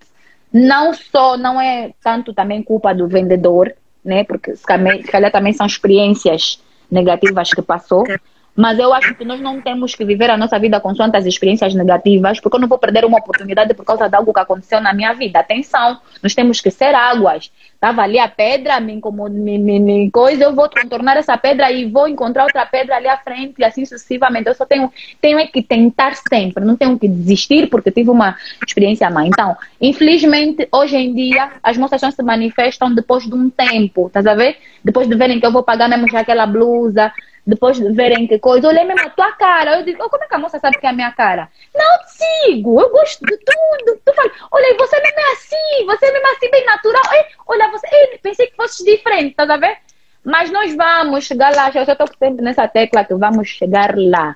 não 0.53 0.93
só, 0.93 1.35
não 1.35 1.59
é 1.59 1.93
tanto 2.03 2.31
também 2.31 2.61
culpa 2.61 2.93
do 2.93 3.07
vendedor, 3.07 3.73
né, 4.03 4.23
porque 4.23 4.55
se 4.55 4.63
calhar 4.63 5.31
também 5.31 5.51
são 5.51 5.65
experiências 5.65 6.61
negativas 6.91 7.51
que 7.51 7.61
passou, 7.63 8.03
mas 8.55 8.79
eu 8.79 8.93
acho 8.93 9.13
que 9.15 9.25
nós 9.25 9.41
não 9.41 9.59
temos 9.59 9.93
que 9.93 10.05
viver 10.05 10.29
a 10.29 10.37
nossa 10.37 10.57
vida 10.57 10.79
com 10.79 10.93
tantas 10.93 11.25
experiências 11.25 11.73
negativas, 11.73 12.39
porque 12.39 12.55
eu 12.55 12.61
não 12.61 12.67
vou 12.67 12.77
perder 12.77 13.03
uma 13.03 13.17
oportunidade 13.17 13.73
por 13.73 13.83
causa 13.83 14.07
de 14.07 14.15
algo 14.15 14.33
que 14.33 14.39
aconteceu 14.39 14.79
na 14.79 14.93
minha 14.93 15.13
vida. 15.13 15.39
Atenção, 15.39 15.99
nós 16.23 16.33
temos 16.33 16.61
que 16.61 16.71
ser 16.71 16.95
águas. 16.95 17.51
Estava 17.73 18.01
ali 18.01 18.17
a 18.17 18.29
pedra, 18.29 18.79
me 18.79 18.93
incomoda, 18.93 19.33
me, 19.33 19.57
me, 19.57 19.79
me, 19.79 20.09
coisa, 20.09 20.45
eu 20.45 20.55
vou 20.55 20.69
contornar 20.69 21.17
essa 21.17 21.37
pedra 21.37 21.69
e 21.69 21.85
vou 21.85 22.07
encontrar 22.07 22.43
outra 22.43 22.65
pedra 22.65 22.95
ali 22.95 23.07
à 23.07 23.17
frente, 23.17 23.55
e 23.59 23.63
assim 23.65 23.85
sucessivamente. 23.85 24.47
Eu 24.47 24.55
só 24.55 24.65
tenho, 24.65 24.91
tenho 25.19 25.37
é 25.37 25.47
que 25.47 25.61
tentar 25.61 26.15
sempre, 26.15 26.63
não 26.63 26.77
tenho 26.77 26.97
que 26.97 27.09
desistir 27.09 27.67
porque 27.69 27.91
tive 27.91 28.09
uma 28.09 28.37
experiência 28.65 29.09
má. 29.09 29.27
Então, 29.27 29.55
infelizmente, 29.81 30.67
hoje 30.71 30.95
em 30.95 31.13
dia, 31.13 31.51
as 31.61 31.77
moças 31.77 31.99
só 31.99 32.09
se 32.09 32.23
manifestam 32.23 32.95
depois 32.95 33.25
de 33.25 33.35
um 33.35 33.49
tempo, 33.49 34.07
estás 34.07 34.25
a 34.25 34.33
ver? 34.33 34.57
Depois 34.83 35.07
de 35.07 35.15
verem 35.15 35.39
que 35.39 35.45
eu 35.45 35.51
vou 35.51 35.61
pagar 35.63 35.89
mesmo 35.89 36.07
já 36.09 36.21
aquela 36.21 36.45
blusa, 36.45 37.11
depois 37.45 37.77
de 37.77 37.91
verem 37.91 38.27
que 38.27 38.39
coisa, 38.39 38.67
olhei 38.67 38.83
mesmo 38.83 39.05
a 39.05 39.09
tua 39.09 39.31
cara. 39.33 39.77
Eu 39.77 39.85
digo, 39.85 40.03
oh, 40.03 40.09
como 40.09 40.23
é 40.23 40.27
que 40.27 40.35
a 40.35 40.39
moça 40.39 40.59
sabe 40.59 40.79
que 40.79 40.85
é 40.85 40.89
a 40.89 40.93
minha 40.93 41.11
cara? 41.11 41.49
Não 41.73 41.99
te 41.99 42.11
sigo, 42.11 42.81
eu 42.81 42.89
gosto 42.89 43.23
de 43.25 43.37
tudo. 43.37 43.99
Tu 44.03 44.13
fala, 44.13 44.31
olha, 44.51 44.75
você 44.77 44.99
mesmo 44.99 45.19
é 45.19 45.31
assim, 45.33 45.85
você 45.85 46.11
mesmo 46.11 46.27
é 46.27 46.31
assim, 46.31 46.51
bem 46.51 46.65
natural. 46.65 47.03
Ei, 47.13 47.25
olha, 47.47 47.71
você, 47.71 47.87
ei, 47.91 48.17
pensei 48.17 48.47
que 48.47 48.55
fosse 48.55 48.83
diferente, 48.83 49.35
tá 49.35 49.43
a 49.43 49.57
ver? 49.57 49.77
Mas 50.23 50.49
nós 50.51 50.75
vamos 50.75 51.25
chegar 51.25 51.55
lá, 51.55 51.67
eu 51.67 51.85
já 51.85 51.91
estou 51.91 52.07
sempre 52.17 52.43
nessa 52.43 52.67
tecla 52.67 53.05
que 53.05 53.13
vamos 53.13 53.47
chegar 53.47 53.93
lá. 53.95 54.35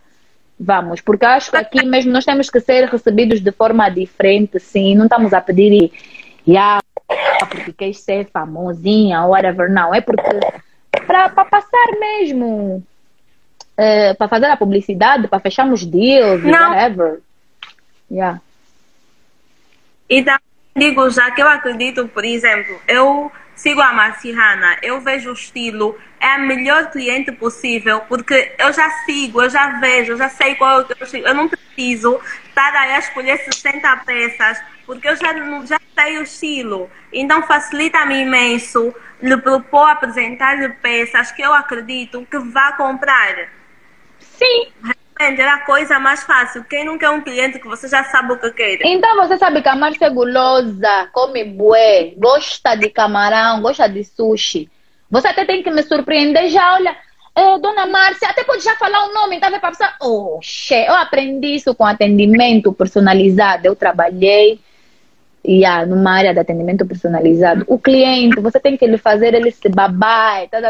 Vamos, 0.59 1.01
porque 1.01 1.25
acho 1.25 1.51
que 1.51 1.57
aqui 1.57 1.85
mesmo 1.85 2.11
nós 2.11 2.25
temos 2.25 2.49
que 2.49 2.59
ser 2.59 2.89
recebidos 2.89 3.39
de 3.39 3.51
forma 3.51 3.89
diferente, 3.89 4.59
sim. 4.59 4.93
Não 4.93 5.05
estamos 5.05 5.33
a 5.33 5.39
pedir, 5.41 5.91
yeah, 6.45 6.81
porque 7.49 7.71
quer 7.71 7.93
ser 7.93 8.29
famosinha, 8.31 9.25
whatever, 9.25 9.71
não. 9.71 9.95
É 9.95 10.01
porque 10.01 10.21
para 11.07 11.29
passar 11.29 11.97
mesmo, 11.99 12.83
é, 13.79 14.13
para 14.13 14.27
fazer 14.27 14.47
a 14.47 14.57
publicidade, 14.57 15.29
para 15.29 15.39
fecharmos 15.39 15.85
deals, 15.85 16.43
não. 16.43 16.71
whatever. 16.71 17.21
Yeah. 18.11 18.41
E 20.09 20.21
também 20.21 20.41
digo 20.75 21.09
já 21.09 21.31
que 21.31 21.41
eu 21.41 21.47
acredito, 21.47 22.05
por 22.09 22.25
exemplo, 22.25 22.77
eu 22.89 23.31
sigo 23.55 23.79
a 23.79 23.93
Marciana, 23.93 24.77
eu 24.81 24.99
vejo 24.99 25.29
o 25.29 25.33
estilo, 25.33 25.97
é 26.19 26.27
a 26.27 26.37
melhor 26.39 26.91
cliente 26.91 27.31
possível, 27.31 28.01
porque 28.01 28.53
eu 28.59 28.73
já 28.73 28.89
sigo, 29.05 29.41
eu 29.41 29.49
já 29.49 29.79
vejo, 29.79 30.11
eu 30.11 30.17
já 30.17 30.27
sei 30.27 30.55
qual 30.55 30.81
é 30.81 30.85
o 30.85 31.03
estilo. 31.03 31.27
Eu 31.27 31.33
não 31.33 31.47
preciso 31.47 32.19
estar 32.49 32.75
aí 32.75 32.95
a 32.95 32.99
escolher 32.99 33.37
60 33.37 33.95
peças, 34.05 34.61
porque 34.85 35.07
eu 35.07 35.15
já, 35.15 35.33
já 35.65 35.79
sei 35.97 36.17
o 36.17 36.23
estilo. 36.23 36.89
Então 37.13 37.43
facilita-me 37.43 38.23
imenso 38.23 38.93
lhe 39.21 39.37
propor 39.37 39.89
apresentar-lhe 39.89 40.67
peças 40.67 41.31
que 41.31 41.41
eu 41.41 41.53
acredito 41.53 42.27
que 42.29 42.39
vá 42.39 42.73
comprar. 42.73 43.58
Sim 44.39 44.95
era 45.19 45.55
a 45.55 45.65
coisa 45.65 45.99
mais 45.99 46.23
fácil. 46.23 46.63
Quem 46.63 46.85
não 46.85 46.97
quer 46.97 47.09
um 47.09 47.21
cliente 47.21 47.59
que 47.59 47.67
você 47.67 47.87
já 47.87 48.03
sabe 48.05 48.33
o 48.33 48.37
que 48.37 48.51
quer? 48.51 48.79
Então 48.85 49.17
você 49.17 49.37
sabe 49.37 49.61
que 49.61 49.67
a 49.67 49.75
Márcia 49.75 50.05
é 50.05 50.09
gulosa, 50.09 51.09
come 51.11 51.43
bué, 51.43 52.13
gosta 52.17 52.75
de 52.75 52.89
camarão, 52.89 53.61
gosta 53.61 53.87
de 53.87 54.03
sushi. 54.03 54.69
Você 55.11 55.27
até 55.27 55.43
tem 55.43 55.61
que 55.61 55.69
me 55.69 55.83
surpreender 55.83 56.49
já, 56.49 56.75
olha. 56.75 56.95
Eh, 57.35 57.59
dona 57.59 57.85
Márcia, 57.85 58.29
até 58.29 58.43
pode 58.43 58.63
já 58.63 58.75
falar 58.75 59.07
o 59.07 59.13
nome, 59.13 59.39
tá 59.39 59.49
vendo? 59.49 59.59
Para 59.59 59.71
pensar, 59.71 59.97
oxe, 60.01 60.75
eu 60.75 60.93
aprendi 60.93 61.55
isso 61.55 61.75
com 61.75 61.85
atendimento 61.85 62.71
personalizado. 62.71 63.65
Eu 63.65 63.75
trabalhei 63.75 64.59
yeah, 65.45 65.85
numa 65.85 66.11
área 66.11 66.33
de 66.33 66.39
atendimento 66.39 66.85
personalizado. 66.85 67.65
O 67.67 67.77
cliente, 67.77 68.39
você 68.39 68.59
tem 68.59 68.77
que 68.77 68.87
lhe 68.87 68.97
fazer 68.97 69.33
ele 69.33 69.51
se 69.51 69.67
babar, 69.67 70.47
tá 70.47 70.61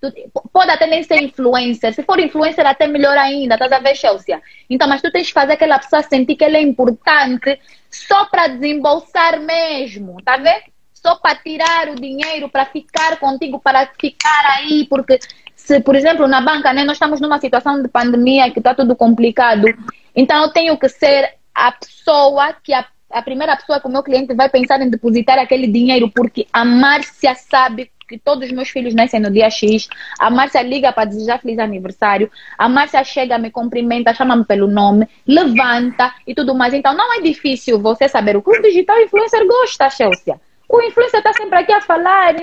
vendo? 0.00 0.30
Pode 0.52 0.70
até 0.70 0.86
nem 0.86 1.02
ser 1.02 1.20
influencer. 1.22 1.92
Se 1.94 2.02
for 2.02 2.18
influencer, 2.18 2.66
até 2.66 2.86
melhor 2.86 3.16
ainda. 3.16 3.54
Estás 3.54 3.72
a 3.72 3.78
ver, 3.78 3.96
Chelsea? 3.96 4.40
Então, 4.68 4.88
mas 4.88 5.02
tu 5.02 5.10
tens 5.10 5.26
que 5.26 5.32
fazer 5.32 5.54
aquela 5.54 5.78
pessoa 5.78 6.02
sentir 6.02 6.36
que 6.36 6.44
ele 6.44 6.56
é 6.56 6.62
importante 6.62 7.60
só 7.90 8.24
para 8.26 8.48
desembolsar 8.48 9.40
mesmo. 9.40 10.22
Tá 10.22 10.36
vendo? 10.36 10.70
Só 10.94 11.16
para 11.16 11.34
tirar 11.36 11.88
o 11.88 11.94
dinheiro, 11.96 12.48
para 12.48 12.66
ficar 12.66 13.18
contigo, 13.18 13.58
para 13.58 13.90
ficar 13.98 14.58
aí. 14.58 14.86
Porque, 14.88 15.18
se, 15.56 15.80
por 15.80 15.96
exemplo, 15.96 16.26
na 16.28 16.40
banca, 16.40 16.72
né, 16.72 16.84
nós 16.84 16.96
estamos 16.96 17.20
numa 17.20 17.40
situação 17.40 17.82
de 17.82 17.88
pandemia 17.88 18.50
que 18.50 18.60
está 18.60 18.74
tudo 18.74 18.94
complicado. 18.96 19.66
Então, 20.14 20.42
eu 20.42 20.50
tenho 20.50 20.78
que 20.78 20.88
ser 20.88 21.34
a 21.54 21.72
pessoa 21.72 22.54
que 22.62 22.72
a 22.72 22.86
a 23.10 23.22
primeira 23.22 23.56
pessoa 23.56 23.80
que 23.80 23.86
o 23.86 23.90
meu 23.90 24.02
cliente 24.02 24.32
vai 24.34 24.48
pensar 24.48 24.80
em 24.80 24.88
depositar 24.88 25.38
aquele 25.38 25.66
dinheiro, 25.66 26.10
porque 26.10 26.46
a 26.52 26.64
Márcia 26.64 27.34
sabe 27.34 27.90
que 28.10 28.18
todos 28.18 28.48
os 28.48 28.52
meus 28.52 28.68
filhos 28.68 28.92
nascem 28.92 29.20
no 29.20 29.30
dia 29.30 29.48
X. 29.48 29.88
A 30.18 30.28
Márcia 30.28 30.62
liga 30.62 30.92
para 30.92 31.04
desejar 31.04 31.40
feliz 31.40 31.60
aniversário. 31.60 32.28
A 32.58 32.68
Márcia 32.68 33.04
chega, 33.04 33.38
me 33.38 33.52
cumprimenta, 33.52 34.12
chama-me 34.12 34.44
pelo 34.44 34.66
nome, 34.66 35.08
levanta 35.24 36.12
e 36.26 36.34
tudo 36.34 36.52
mais. 36.52 36.74
Então 36.74 36.92
não 36.92 37.14
é 37.14 37.20
difícil 37.20 37.80
você 37.80 38.08
saber 38.08 38.36
o 38.36 38.42
que 38.42 38.50
o 38.50 38.62
digital 38.62 39.00
influencer 39.00 39.46
gosta, 39.46 39.88
Chelsea. 39.88 40.40
O 40.68 40.82
influencer 40.82 41.20
está 41.20 41.32
sempre 41.32 41.60
aqui 41.60 41.72
a 41.72 41.80
falar. 41.80 42.34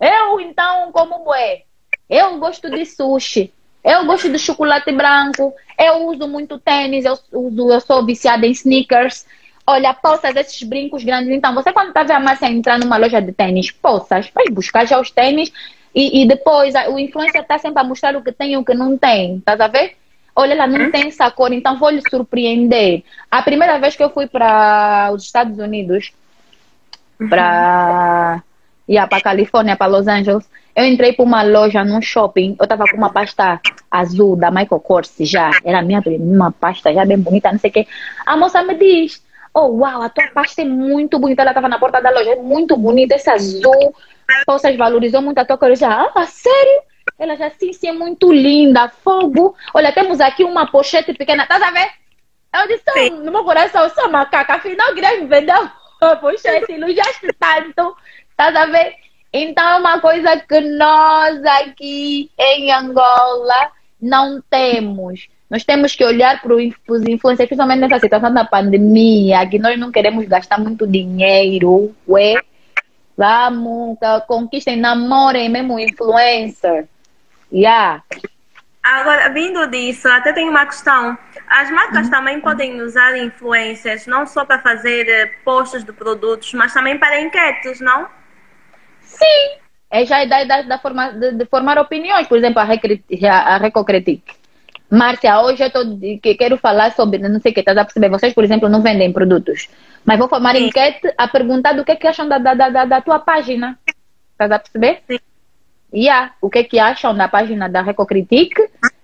Eu, 0.00 0.40
então, 0.40 0.92
como 0.92 1.34
é? 1.34 1.62
Eu 2.08 2.38
gosto 2.38 2.70
de 2.70 2.84
sushi. 2.86 3.52
Eu 3.82 4.04
gosto 4.06 4.28
de 4.28 4.38
chocolate 4.38 4.92
branco. 4.92 5.52
Eu 5.78 6.06
uso 6.06 6.28
muito 6.28 6.58
tênis. 6.58 7.04
Eu, 7.04 7.18
uso, 7.32 7.72
eu 7.72 7.80
sou 7.80 8.04
viciada 8.04 8.46
em 8.46 8.52
sneakers. 8.52 9.26
Olha, 9.66 9.92
poças, 9.92 10.36
esses 10.36 10.62
brincos 10.62 11.02
grandes. 11.02 11.30
Então, 11.30 11.54
você 11.54 11.72
quando 11.72 11.92
tá 11.92 12.02
vendo 12.02 12.12
a 12.12 12.20
Márcia 12.20 12.46
entrar 12.46 12.78
numa 12.78 12.96
loja 12.96 13.20
de 13.20 13.32
tênis, 13.32 13.70
poças, 13.70 14.30
vai 14.32 14.46
buscar 14.48 14.86
já 14.86 15.00
os 15.00 15.10
tênis 15.10 15.52
e, 15.94 16.22
e 16.22 16.28
depois 16.28 16.74
o 16.88 16.98
influencer 16.98 17.44
tá 17.44 17.58
sempre 17.58 17.80
a 17.80 17.84
mostrar 17.84 18.14
o 18.14 18.22
que 18.22 18.30
tem 18.30 18.52
e 18.52 18.56
o 18.56 18.64
que 18.64 18.74
não 18.74 18.96
tem. 18.96 19.40
Tá 19.40 19.56
a 19.58 19.68
ver? 19.68 19.96
Olha, 20.36 20.52
ela 20.52 20.66
não 20.66 20.86
hum? 20.86 20.90
tem 20.90 21.08
essa 21.08 21.30
cor, 21.30 21.52
então 21.52 21.78
vou 21.78 21.90
lhe 21.90 22.02
surpreender. 22.08 23.02
A 23.30 23.42
primeira 23.42 23.78
vez 23.78 23.96
que 23.96 24.04
eu 24.04 24.10
fui 24.10 24.26
para 24.26 25.10
os 25.12 25.24
Estados 25.24 25.58
Unidos, 25.58 26.12
para 27.28 28.42
ia 28.88 29.06
para 29.06 29.20
Califórnia, 29.20 29.74
para 29.74 29.86
Los 29.86 30.06
Angeles, 30.06 30.48
eu 30.76 30.84
entrei 30.84 31.12
para 31.12 31.24
uma 31.24 31.42
loja 31.42 31.82
num 31.82 32.00
shopping, 32.00 32.54
eu 32.60 32.66
tava 32.68 32.84
com 32.84 32.96
uma 32.96 33.10
pasta 33.10 33.60
azul 33.90 34.36
da 34.36 34.50
Michael 34.50 34.80
Kors 34.80 35.12
já, 35.20 35.50
era 35.64 35.82
minha 35.82 36.02
uma 36.20 36.52
pasta 36.52 36.92
já 36.92 37.04
bem 37.04 37.18
bonita, 37.18 37.50
não 37.50 37.58
sei 37.58 37.70
o 37.70 37.72
quê. 37.72 37.86
A 38.24 38.36
moça 38.36 38.62
me 38.62 38.74
diz, 38.74 39.24
Oh, 39.58 39.68
uau, 39.68 40.02
a 40.02 40.10
tua 40.10 40.26
pasta 40.28 40.60
é 40.60 40.66
muito 40.66 41.18
bonita. 41.18 41.40
Ela 41.40 41.52
estava 41.52 41.66
na 41.66 41.78
porta 41.78 41.98
da 41.98 42.10
loja, 42.10 42.32
é 42.32 42.36
muito 42.36 42.76
bonita, 42.76 43.14
esse 43.14 43.30
azul. 43.30 43.94
Vocês 44.46 44.76
valorizou 44.76 45.22
muito 45.22 45.38
a 45.38 45.46
tua 45.46 45.56
cor. 45.56 45.70
Eu 45.70 45.76
já, 45.76 46.12
ah, 46.14 46.26
sério? 46.26 46.82
Ela 47.18 47.36
já, 47.36 47.48
sim, 47.48 47.72
sim, 47.72 47.88
é 47.88 47.92
muito 47.92 48.30
linda. 48.30 48.90
Fogo. 49.02 49.56
Olha, 49.72 49.92
temos 49.92 50.20
aqui 50.20 50.44
uma 50.44 50.70
pochete 50.70 51.14
pequena. 51.14 51.46
Tá 51.46 51.56
a 51.56 51.70
ver? 51.70 51.90
Eu 52.54 52.68
disse, 52.68 52.84
sim. 52.92 53.08
no 53.08 53.32
meu 53.32 53.44
coração, 53.44 53.84
eu 53.84 53.90
sou 53.90 54.10
macaca. 54.10 54.56
Afinal, 54.56 54.92
queria 54.92 55.18
me 55.18 55.26
vender 55.26 55.54
uma 56.02 56.16
pochete. 56.16 56.72
Elogiaste 56.72 57.26
tanto. 57.40 57.96
Tá 58.36 58.48
a 58.48 58.66
ver? 58.66 58.94
Então, 59.32 59.66
é 59.66 59.78
uma 59.78 60.00
coisa 60.02 60.38
que 60.38 60.60
nós 60.60 61.42
aqui 61.46 62.30
em 62.38 62.70
Angola 62.70 63.72
não 64.02 64.42
temos. 64.50 65.28
Nós 65.48 65.64
temos 65.64 65.94
que 65.94 66.04
olhar 66.04 66.40
para 66.42 66.54
os 66.54 66.62
influencers, 67.08 67.48
principalmente 67.48 67.80
nessa 67.80 68.00
situação 68.00 68.34
da 68.34 68.44
pandemia, 68.44 69.46
que 69.48 69.58
nós 69.58 69.78
não 69.78 69.92
queremos 69.92 70.26
gastar 70.26 70.58
muito 70.58 70.86
dinheiro. 70.86 71.94
Ué, 72.08 72.34
vamos, 73.16 73.96
conquistem, 74.26 74.76
namorem 74.76 75.48
mesmo 75.48 75.78
influencer. 75.78 76.88
Yeah. 77.52 78.02
Agora, 78.82 79.28
vindo 79.30 79.66
disso, 79.68 80.08
até 80.08 80.32
tem 80.32 80.48
uma 80.48 80.66
questão. 80.66 81.18
As 81.48 81.70
marcas 81.70 82.06
uhum. 82.06 82.10
também 82.10 82.40
podem 82.40 82.80
usar 82.82 83.16
influencers, 83.16 84.06
não 84.06 84.26
só 84.26 84.44
para 84.44 84.60
fazer 84.60 85.08
eh, 85.08 85.26
posts 85.44 85.84
de 85.84 85.92
produtos, 85.92 86.52
mas 86.54 86.72
também 86.72 86.96
para 86.98 87.20
enquetes, 87.20 87.80
não? 87.80 88.06
Sim. 89.00 89.58
É 89.90 90.04
já 90.04 90.16
a 90.18 90.24
ideia 90.24 90.46
da, 90.46 90.62
da 90.62 90.78
forma, 90.78 91.12
de, 91.12 91.32
de, 91.32 91.46
formar 91.46 91.78
opiniões. 91.78 92.26
Por 92.28 92.38
exemplo, 92.38 92.60
a, 92.60 92.64
a 92.64 93.58
Recocritic. 93.58 94.22
Márcia, 94.90 95.40
hoje 95.40 95.64
eu 95.64 95.70
tô, 95.70 95.80
que 96.22 96.34
quero 96.34 96.56
falar 96.56 96.92
sobre, 96.92 97.18
não 97.18 97.40
sei 97.40 97.50
o 97.50 97.54
que, 97.54 97.60
estás 97.60 97.76
a 97.76 97.84
perceber? 97.84 98.08
Vocês, 98.08 98.32
por 98.32 98.44
exemplo, 98.44 98.68
não 98.68 98.82
vendem 98.82 99.12
produtos. 99.12 99.68
Mas 100.04 100.18
vou 100.18 100.28
formar 100.28 100.54
Sim. 100.54 100.66
enquete 100.66 101.12
a 101.18 101.26
perguntar 101.26 101.72
do 101.72 101.84
que, 101.84 101.92
é 101.92 101.96
que 101.96 102.06
acham 102.06 102.28
da, 102.28 102.38
da, 102.38 102.54
da, 102.54 102.84
da 102.84 103.00
tua 103.00 103.18
página. 103.18 103.78
Estás 104.32 104.50
a 104.50 104.58
perceber? 104.58 105.02
Sim. 105.08 105.18
Yeah. 105.92 106.34
O 106.40 106.50
que 106.50 106.58
é 106.58 106.64
que 106.64 106.78
acham 106.78 107.14
da 107.14 107.26
página 107.26 107.68
da 107.68 107.82
Recocritic? 107.82 108.58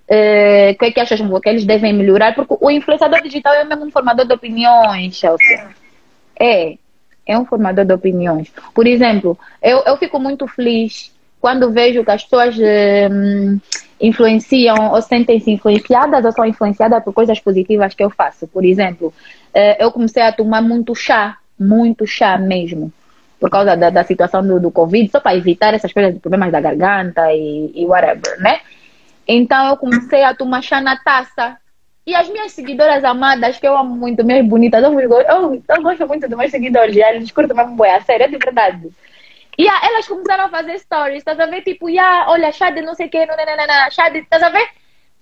Eh, 0.08 0.72
o 0.74 0.78
que 0.78 0.84
é 0.84 0.90
que 0.92 1.00
acham 1.00 1.40
que 1.40 1.48
eles 1.48 1.64
devem 1.64 1.92
melhorar? 1.92 2.34
Porque 2.34 2.56
o 2.60 2.70
influenciador 2.70 3.22
digital 3.22 3.54
é 3.54 3.64
mesmo 3.64 3.86
um 3.86 3.90
formador 3.90 4.26
de 4.26 4.34
opiniões, 4.34 5.16
Chelsea. 5.16 5.68
É. 6.38 6.76
É 7.24 7.38
um 7.38 7.46
formador 7.46 7.84
de 7.84 7.94
opiniões. 7.94 8.52
Por 8.74 8.86
exemplo, 8.86 9.38
eu, 9.62 9.82
eu 9.86 9.96
fico 9.96 10.18
muito 10.18 10.46
feliz 10.46 11.12
quando 11.40 11.72
vejo 11.72 12.04
que 12.04 12.10
as 12.10 12.24
pessoas 12.24 12.56
hum, 12.58 13.58
influenciam 14.02 14.92
ou 14.92 15.00
sentem-se 15.00 15.52
influenciadas 15.52 16.24
ou 16.24 16.32
são 16.32 16.44
influenciadas 16.44 17.02
por 17.04 17.14
coisas 17.14 17.38
positivas 17.38 17.94
que 17.94 18.02
eu 18.02 18.10
faço. 18.10 18.48
Por 18.48 18.64
exemplo, 18.64 19.14
eh, 19.54 19.82
eu 19.82 19.92
comecei 19.92 20.22
a 20.22 20.32
tomar 20.32 20.60
muito 20.60 20.92
chá, 20.94 21.38
muito 21.58 22.04
chá 22.04 22.36
mesmo, 22.36 22.92
por 23.38 23.48
causa 23.48 23.76
da, 23.76 23.90
da 23.90 24.02
situação 24.02 24.44
do, 24.44 24.58
do 24.58 24.72
Covid, 24.72 25.08
só 25.08 25.20
para 25.20 25.36
evitar 25.36 25.72
essas 25.72 25.92
coisas 25.92 26.12
de 26.12 26.18
problemas 26.18 26.50
da 26.50 26.60
garganta 26.60 27.32
e, 27.32 27.70
e 27.74 27.86
whatever, 27.86 28.40
né? 28.40 28.60
Então 29.26 29.68
eu 29.68 29.76
comecei 29.76 30.24
a 30.24 30.34
tomar 30.34 30.62
chá 30.62 30.80
na 30.80 30.96
taça. 30.96 31.56
E 32.04 32.16
as 32.16 32.28
minhas 32.28 32.50
seguidoras 32.50 33.04
amadas, 33.04 33.60
que 33.60 33.66
eu 33.68 33.78
amo 33.78 33.94
muito, 33.94 34.24
minhas 34.24 34.44
bonitas, 34.44 34.82
eu, 34.82 34.98
eu, 34.98 35.62
eu 35.68 35.82
gosto 35.82 36.08
muito 36.08 36.28
dos 36.28 36.36
meus 36.36 36.50
seguidores, 36.50 36.96
eles 36.96 37.30
curtem 37.30 37.56
mesmo 37.56 37.76
boia, 37.76 38.00
sério, 38.00 38.24
é 38.24 38.28
de 38.28 38.38
verdade. 38.38 38.90
E 39.58 39.64
yeah, 39.64 39.86
elas 39.86 40.08
começaram 40.08 40.44
a 40.44 40.48
fazer 40.48 40.78
stories, 40.78 41.18
estás 41.18 41.38
a 41.38 41.46
ver? 41.46 41.62
Tipo, 41.62 41.88
yeah, 41.88 42.30
olha, 42.30 42.52
chá 42.52 42.70
de 42.70 42.80
não 42.80 42.94
sei 42.94 43.06
o 43.06 43.10
que, 43.10 43.26
não, 43.26 43.36
não, 43.36 43.44
não, 43.44 43.66
não, 43.66 43.90
chá 43.90 44.08
de, 44.08 44.20
estás 44.20 44.42
a 44.42 44.48
ver? 44.48 44.68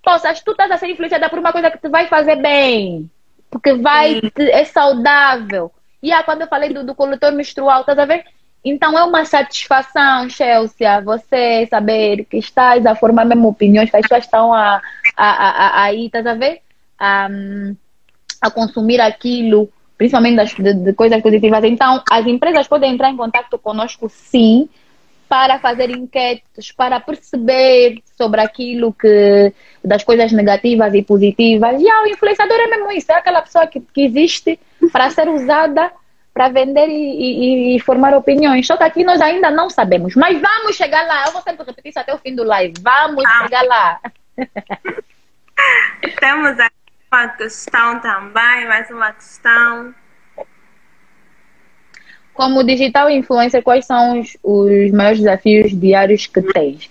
Poças, 0.03 0.41
tu 0.41 0.53
estás 0.53 0.71
a 0.71 0.79
ser 0.79 0.89
influenciada 0.89 1.29
por 1.29 1.39
uma 1.39 1.53
coisa 1.53 1.71
que 1.71 1.79
te 1.79 1.89
vai 1.89 2.07
fazer 2.07 2.37
bem, 2.37 3.11
porque 3.51 3.75
vai, 3.75 4.21
te, 4.21 4.51
é 4.51 4.65
saudável. 4.65 5.73
E 6.03 6.09
yeah, 6.09 6.25
quando 6.25 6.43
eu 6.43 6.49
falei 6.49 6.73
do, 6.73 6.85
do 6.85 6.95
coletor 6.95 7.33
menstrual, 7.33 7.81
estás 7.81 7.99
a 7.99 8.05
ver? 8.05 8.25
Então 8.65 8.97
é 8.99 9.03
uma 9.03 9.25
satisfação, 9.25 10.29
Chelsea, 10.29 11.01
você 11.01 11.67
saber 11.69 12.25
que 12.27 12.37
estás 12.37 12.85
a 12.85 12.95
formar 12.95 13.25
mesmo 13.25 13.49
opiniões, 13.49 13.91
que 13.91 13.97
as 13.97 14.03
pessoas 14.03 14.25
estão 14.25 14.53
a, 14.53 14.83
a, 15.17 15.27
a, 15.27 15.83
aí, 15.85 16.07
estás 16.07 16.27
a 16.27 16.35
ver? 16.35 16.61
A, 16.99 17.29
a 18.43 18.51
consumir 18.51 19.01
aquilo, 19.01 19.71
principalmente 20.01 20.37
das, 20.37 20.55
de, 20.55 20.73
de 20.73 20.95
coisas 20.95 21.21
positivas. 21.21 21.63
Então, 21.63 22.03
as 22.11 22.27
empresas 22.27 22.67
podem 22.67 22.95
entrar 22.95 23.11
em 23.11 23.17
contato 23.19 23.59
conosco, 23.59 24.09
sim, 24.09 24.67
para 25.29 25.59
fazer 25.59 25.91
enquetes, 25.91 26.73
para 26.73 26.99
perceber 27.01 28.03
sobre 28.17 28.41
aquilo 28.41 28.95
que 28.95 29.53
das 29.85 30.03
coisas 30.03 30.33
negativas 30.33 30.95
e 30.95 31.03
positivas. 31.03 31.79
E 31.83 31.87
ah, 31.87 32.05
o 32.05 32.07
influenciador 32.07 32.57
é 32.59 32.67
mesmo 32.69 32.91
isso, 32.93 33.13
é 33.13 33.17
aquela 33.17 33.43
pessoa 33.43 33.67
que, 33.67 33.79
que 33.79 34.01
existe 34.07 34.59
para 34.91 35.11
ser 35.11 35.29
usada 35.29 35.93
para 36.33 36.49
vender 36.49 36.89
e, 36.89 36.95
e, 36.95 37.77
e, 37.77 37.81
formar 37.81 38.15
opiniões. 38.15 38.67
Só 38.67 38.79
que 38.79 38.85
aqui 38.85 39.05
nós 39.05 39.21
ainda 39.21 39.51
não 39.51 39.69
sabemos. 39.69 40.15
Mas 40.17 40.41
vamos 40.41 40.77
chegar 40.77 41.07
lá. 41.07 41.27
Eu 41.27 41.33
vou 41.33 41.43
sempre 41.43 41.67
repetir 41.67 41.91
isso 41.91 42.01
até 42.01 42.15
o 42.15 42.19
fim 42.19 42.35
do 42.35 42.45
live. 42.45 42.73
Vamos 42.81 43.23
ah. 43.27 43.43
chegar 43.43 43.65
lá. 43.65 44.01
Temos 46.21 46.59
aqui 46.59 46.80
uma 47.13 47.29
questão 47.29 48.01
também, 48.01 48.67
mais 48.69 48.91
uma 48.91 49.13
questão. 49.13 49.95
Como 52.33 52.65
digital 52.65 53.11
influencer, 53.11 53.63
quais 53.63 53.85
são 53.85 54.21
os, 54.21 54.37
os 54.43 54.91
maiores 54.93 55.19
desafios 55.19 55.79
diários 55.79 56.27
que 56.27 56.41
tens? 56.41 56.87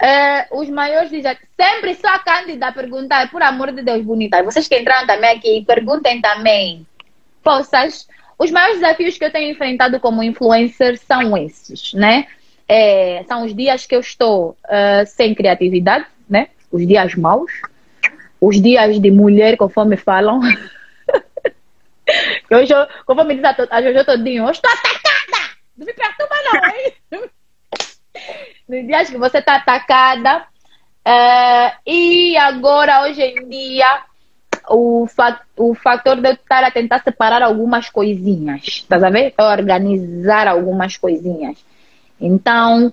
Uh, 0.00 0.60
os 0.60 0.68
maiores 0.68 1.10
desafios. 1.10 1.48
Sempre 1.60 1.94
só 1.94 2.08
a 2.08 2.18
Cândida 2.18 2.72
perguntar, 2.72 3.30
por 3.30 3.42
amor 3.42 3.72
de 3.72 3.82
Deus, 3.82 4.02
bonita. 4.02 4.42
Vocês 4.42 4.66
que 4.66 4.78
entraram 4.78 5.06
também 5.06 5.36
aqui, 5.36 5.64
perguntem 5.66 6.20
também. 6.20 6.86
Poças 7.42 8.08
os 8.38 8.52
maiores 8.52 8.80
desafios 8.80 9.18
que 9.18 9.24
eu 9.24 9.32
tenho 9.32 9.50
enfrentado 9.50 9.98
como 9.98 10.22
influencer 10.22 10.96
são 10.98 11.36
esses, 11.36 11.92
né? 11.92 12.26
É, 12.68 13.24
são 13.26 13.44
os 13.44 13.54
dias 13.54 13.84
que 13.84 13.96
eu 13.96 14.00
estou 14.00 14.50
uh, 14.50 15.06
sem 15.06 15.34
criatividade, 15.34 16.06
né? 16.30 16.48
Os 16.70 16.86
dias 16.86 17.16
maus, 17.16 17.50
os 18.40 18.60
dias 18.60 19.00
de 19.00 19.10
mulher, 19.10 19.56
conforme 19.56 19.96
falam. 19.96 20.40
hoje, 22.50 22.74
conforme 23.04 23.34
diz 23.34 23.44
a, 23.44 23.56
a 23.70 23.82
Jojo 23.82 24.04
Todinho, 24.04 24.44
eu 24.44 24.50
estou 24.50 24.70
atacada! 24.70 25.56
Não 25.76 25.86
me 25.86 25.92
perturba 25.92 26.36
não, 26.52 26.70
hein? 26.70 26.92
Nos 28.68 28.86
dias 28.86 29.10
que 29.10 29.16
você 29.16 29.38
está 29.38 29.56
atacada. 29.56 30.44
Uh, 31.06 31.72
e 31.86 32.36
agora, 32.36 33.02
hoje 33.02 33.22
em 33.22 33.48
dia, 33.48 34.04
o, 34.68 35.06
fa 35.06 35.40
o 35.56 35.74
fator 35.74 36.16
de 36.16 36.28
eu 36.28 36.34
estar 36.34 36.64
a 36.64 36.70
tentar 36.70 37.02
separar 37.02 37.42
algumas 37.42 37.88
coisinhas, 37.88 38.62
estás 38.66 39.02
a 39.02 39.08
ver? 39.08 39.32
Organizar 39.38 40.46
algumas 40.46 40.96
coisinhas. 40.96 41.64
Então, 42.20 42.92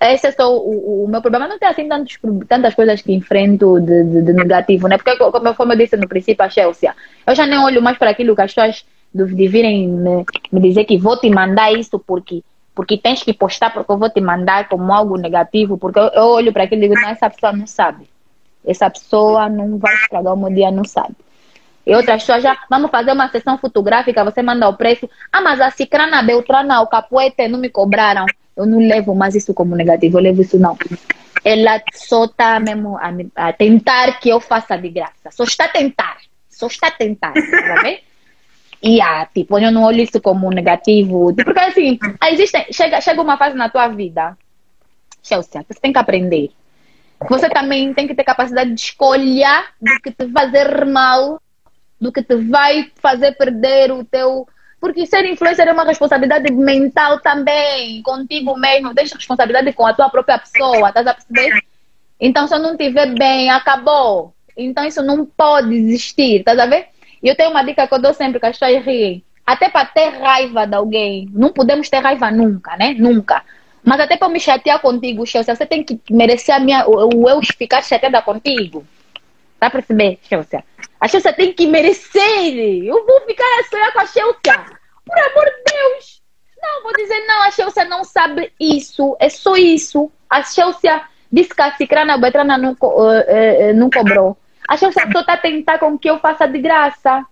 esse 0.00 0.26
é 0.28 0.32
só 0.32 0.56
o, 0.56 1.04
o, 1.04 1.08
meu 1.08 1.20
problema. 1.20 1.46
Não 1.46 1.58
tem 1.58 1.68
assim 1.68 1.86
tantos, 1.86 2.18
tantas 2.48 2.74
coisas 2.74 3.02
que 3.02 3.12
enfrento 3.12 3.78
de, 3.80 4.04
de, 4.04 4.22
de, 4.22 4.32
negativo, 4.32 4.88
né? 4.88 4.96
Porque, 4.96 5.16
como, 5.16 5.54
como 5.54 5.72
eu 5.72 5.76
disse 5.76 5.96
no 5.96 6.08
princípio, 6.08 6.44
a 6.44 6.48
Chelsea, 6.48 6.94
eu 7.26 7.34
já 7.34 7.46
nem 7.46 7.58
olho 7.58 7.82
mais 7.82 7.98
para 7.98 8.10
aquilo 8.10 8.34
que 8.34 8.40
as 8.40 8.54
pessoas 8.54 8.84
de, 9.14 9.48
virem 9.48 9.88
me, 9.88 10.24
me 10.50 10.60
dizer 10.60 10.84
que 10.84 10.96
vou 10.96 11.18
te 11.18 11.28
mandar 11.28 11.72
isso 11.72 11.98
porque 11.98 12.42
porque 12.74 12.96
tens 12.96 13.22
que 13.22 13.34
postar 13.34 13.74
porque 13.74 13.92
eu 13.92 13.98
vou 13.98 14.08
te 14.08 14.22
mandar 14.22 14.68
como 14.68 14.90
algo 14.92 15.18
negativo, 15.18 15.76
porque 15.76 15.98
eu, 15.98 16.04
eu 16.14 16.24
olho 16.28 16.52
para 16.52 16.64
aquilo 16.64 16.82
e 16.82 16.88
digo, 16.88 16.98
não, 16.98 17.10
essa 17.10 17.28
pessoa 17.28 17.52
não 17.52 17.66
sabe. 17.66 18.08
Essa 18.64 18.88
pessoa 18.88 19.50
não 19.50 19.76
vai 19.76 19.92
estragar 19.96 20.32
o 20.32 20.36
meu 20.36 20.50
dia, 20.50 20.70
não 20.70 20.84
sabe. 20.84 21.14
E 21.86 21.94
outras 21.94 22.22
pessoas 22.22 22.42
já, 22.42 22.56
vamos 22.70 22.90
fazer 22.90 23.12
uma 23.12 23.28
sessão 23.28 23.58
fotográfica, 23.58 24.24
você 24.24 24.42
manda 24.42 24.68
o 24.68 24.76
preço. 24.76 25.10
Ah, 25.32 25.40
mas 25.40 25.60
a 25.60 25.70
Cicrana, 25.70 26.22
Beltrana, 26.22 26.80
o 26.80 26.86
Capoete 26.86 27.48
não 27.48 27.58
me 27.58 27.68
cobraram. 27.68 28.24
Eu 28.60 28.66
não 28.66 28.78
levo 28.78 29.14
mais 29.14 29.34
isso 29.34 29.54
como 29.54 29.76
negativo, 29.76 30.18
eu 30.18 30.22
levo 30.22 30.42
isso 30.42 30.58
não. 30.58 30.76
Ela 31.44 31.82
só 31.94 32.24
está 32.24 32.60
mesmo 32.60 32.96
a, 32.98 33.10
a, 33.34 33.52
tentar 33.52 34.20
que 34.20 34.28
eu 34.28 34.40
faça 34.40 34.76
de 34.76 34.90
graça. 34.90 35.30
Só 35.30 35.44
está 35.44 35.64
a 35.64 35.68
tentar. 35.68 36.18
Só 36.48 36.66
está 36.66 36.88
a 36.88 36.92
tentar, 36.92 37.32
tá? 37.32 37.96
E 38.82 39.00
ah, 39.00 39.26
tipo, 39.32 39.58
eu 39.58 39.70
não 39.70 39.84
olho 39.84 40.02
isso 40.02 40.20
como 40.20 40.50
negativo. 40.50 41.34
Porque 41.34 41.60
assim, 41.60 41.98
existe, 42.30 42.72
chega, 42.72 43.00
chega 43.00 43.20
uma 43.20 43.36
fase 43.36 43.56
na 43.56 43.68
tua 43.68 43.88
vida, 43.88 44.36
Chelsea, 45.22 45.64
você 45.68 45.80
tem 45.80 45.92
que 45.92 45.98
aprender 45.98 46.50
você 47.28 47.50
também 47.50 47.92
tem 47.92 48.06
que 48.06 48.14
ter 48.14 48.24
capacidade 48.24 48.72
de 48.72 48.80
escolha 48.80 49.64
do 49.80 50.00
que 50.02 50.10
te 50.10 50.30
fazer 50.30 50.86
mal, 50.86 51.40
do 52.00 52.10
que 52.10 52.22
te 52.22 52.36
vai 52.36 52.90
fazer 52.96 53.32
perder 53.32 53.92
o 53.92 54.04
teu. 54.04 54.48
Porque 54.80 55.06
ser 55.06 55.26
influencer 55.26 55.68
é 55.68 55.72
uma 55.72 55.84
responsabilidade 55.84 56.50
mental 56.52 57.20
também, 57.20 58.02
contigo 58.02 58.56
mesmo. 58.56 58.94
Deixa 58.94 59.14
responsabilidade 59.14 59.72
com 59.74 59.86
a 59.86 59.92
tua 59.92 60.08
própria 60.08 60.38
pessoa, 60.38 60.88
estás 60.88 61.06
a 61.06 61.14
perceber? 61.14 61.62
Então, 62.18 62.48
se 62.48 62.54
eu 62.54 62.58
não 62.58 62.72
estiver 62.72 63.14
bem, 63.14 63.50
acabou. 63.50 64.34
Então, 64.56 64.84
isso 64.84 65.02
não 65.02 65.24
pode 65.26 65.74
existir, 65.74 66.40
estás 66.40 66.58
a 66.58 66.66
ver? 66.66 66.88
E 67.22 67.28
eu 67.28 67.36
tenho 67.36 67.50
uma 67.50 67.62
dica 67.62 67.86
que 67.86 67.94
eu 67.94 68.00
dou 68.00 68.14
sempre 68.14 68.40
que 68.40 68.46
as 68.46 68.58
pessoas 68.58 68.84
riem. 68.84 69.22
Até 69.46 69.68
para 69.68 69.84
ter 69.84 70.08
raiva 70.18 70.66
de 70.66 70.74
alguém, 70.74 71.28
não 71.32 71.52
podemos 71.52 71.88
ter 71.88 71.98
raiva 71.98 72.30
nunca, 72.30 72.76
né? 72.76 72.94
Nunca. 72.98 73.42
Mas 73.82 74.00
até 74.00 74.16
para 74.16 74.28
me 74.28 74.40
chatear 74.40 74.80
contigo, 74.80 75.26
Chelsea, 75.26 75.54
você 75.54 75.66
tem 75.66 75.82
que 75.82 76.00
merecer 76.10 76.54
a 76.54 76.58
minha, 76.58 76.86
o, 76.86 77.22
o 77.22 77.28
eu 77.28 77.40
ficar 77.42 77.82
chateada 77.82 78.22
contigo. 78.22 78.84
Tá 79.60 79.66
a 79.66 79.70
perceber, 79.70 80.18
Chelsea? 80.22 80.64
A 80.98 81.06
Chelsea 81.06 81.32
tem 81.34 81.52
que 81.52 81.66
merecer. 81.66 82.56
Eu 82.82 83.06
vou 83.06 83.20
ficar 83.26 83.44
a 83.44 83.64
sonhar 83.64 83.92
com 83.92 84.00
a 84.00 84.06
Chelsea. 84.06 84.64
Por 85.04 85.18
amor 85.18 85.44
de 85.44 85.72
Deus. 85.72 86.22
Não, 86.62 86.82
vou 86.82 86.92
dizer, 86.94 87.26
não, 87.26 87.42
a 87.42 87.50
Chelsea 87.50 87.84
não 87.84 88.02
sabe 88.02 88.50
isso. 88.58 89.14
É 89.20 89.28
só 89.28 89.56
isso. 89.56 90.10
A 90.30 90.42
Chelsea 90.42 91.02
disse 91.30 91.54
que 91.54 91.60
a 91.60 91.72
Cicrana 91.72 92.16
Betrana 92.16 92.56
não, 92.56 92.72
uh, 92.72 92.86
uh, 92.86 93.74
não 93.74 93.90
cobrou. 93.90 94.36
A 94.66 94.78
Chelsea 94.78 95.06
só 95.12 95.20
está 95.20 95.34
a 95.34 95.36
tentar 95.36 95.78
com 95.78 95.98
que 95.98 96.08
eu 96.08 96.18
faça 96.18 96.48
de 96.48 96.58
graça. 96.58 97.24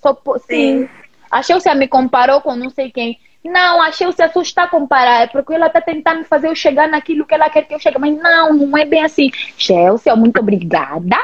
Só, 0.00 0.16
sim. 0.46 0.88
A 1.30 1.42
Chelsea 1.42 1.74
me 1.74 1.88
comparou 1.88 2.40
com 2.40 2.54
não 2.54 2.70
sei 2.70 2.92
quem. 2.92 3.18
Não, 3.44 3.82
a 3.82 3.90
Chelsea 3.90 4.28
só 4.28 4.42
está 4.42 4.64
a 4.64 4.68
comparar, 4.68 5.22
é 5.22 5.26
porque 5.26 5.54
ela 5.54 5.68
está 5.68 5.80
tentando 5.80 6.24
fazer 6.24 6.48
eu 6.48 6.54
chegar 6.54 6.88
naquilo 6.88 7.24
que 7.24 7.34
ela 7.34 7.48
quer 7.48 7.62
que 7.62 7.74
eu 7.74 7.78
chegue. 7.80 7.98
Mas 7.98 8.16
não, 8.16 8.52
não 8.52 8.78
é 8.78 8.84
bem 8.84 9.02
assim. 9.02 9.30
Chelsea, 9.56 10.14
muito 10.14 10.38
obrigada. 10.38 11.16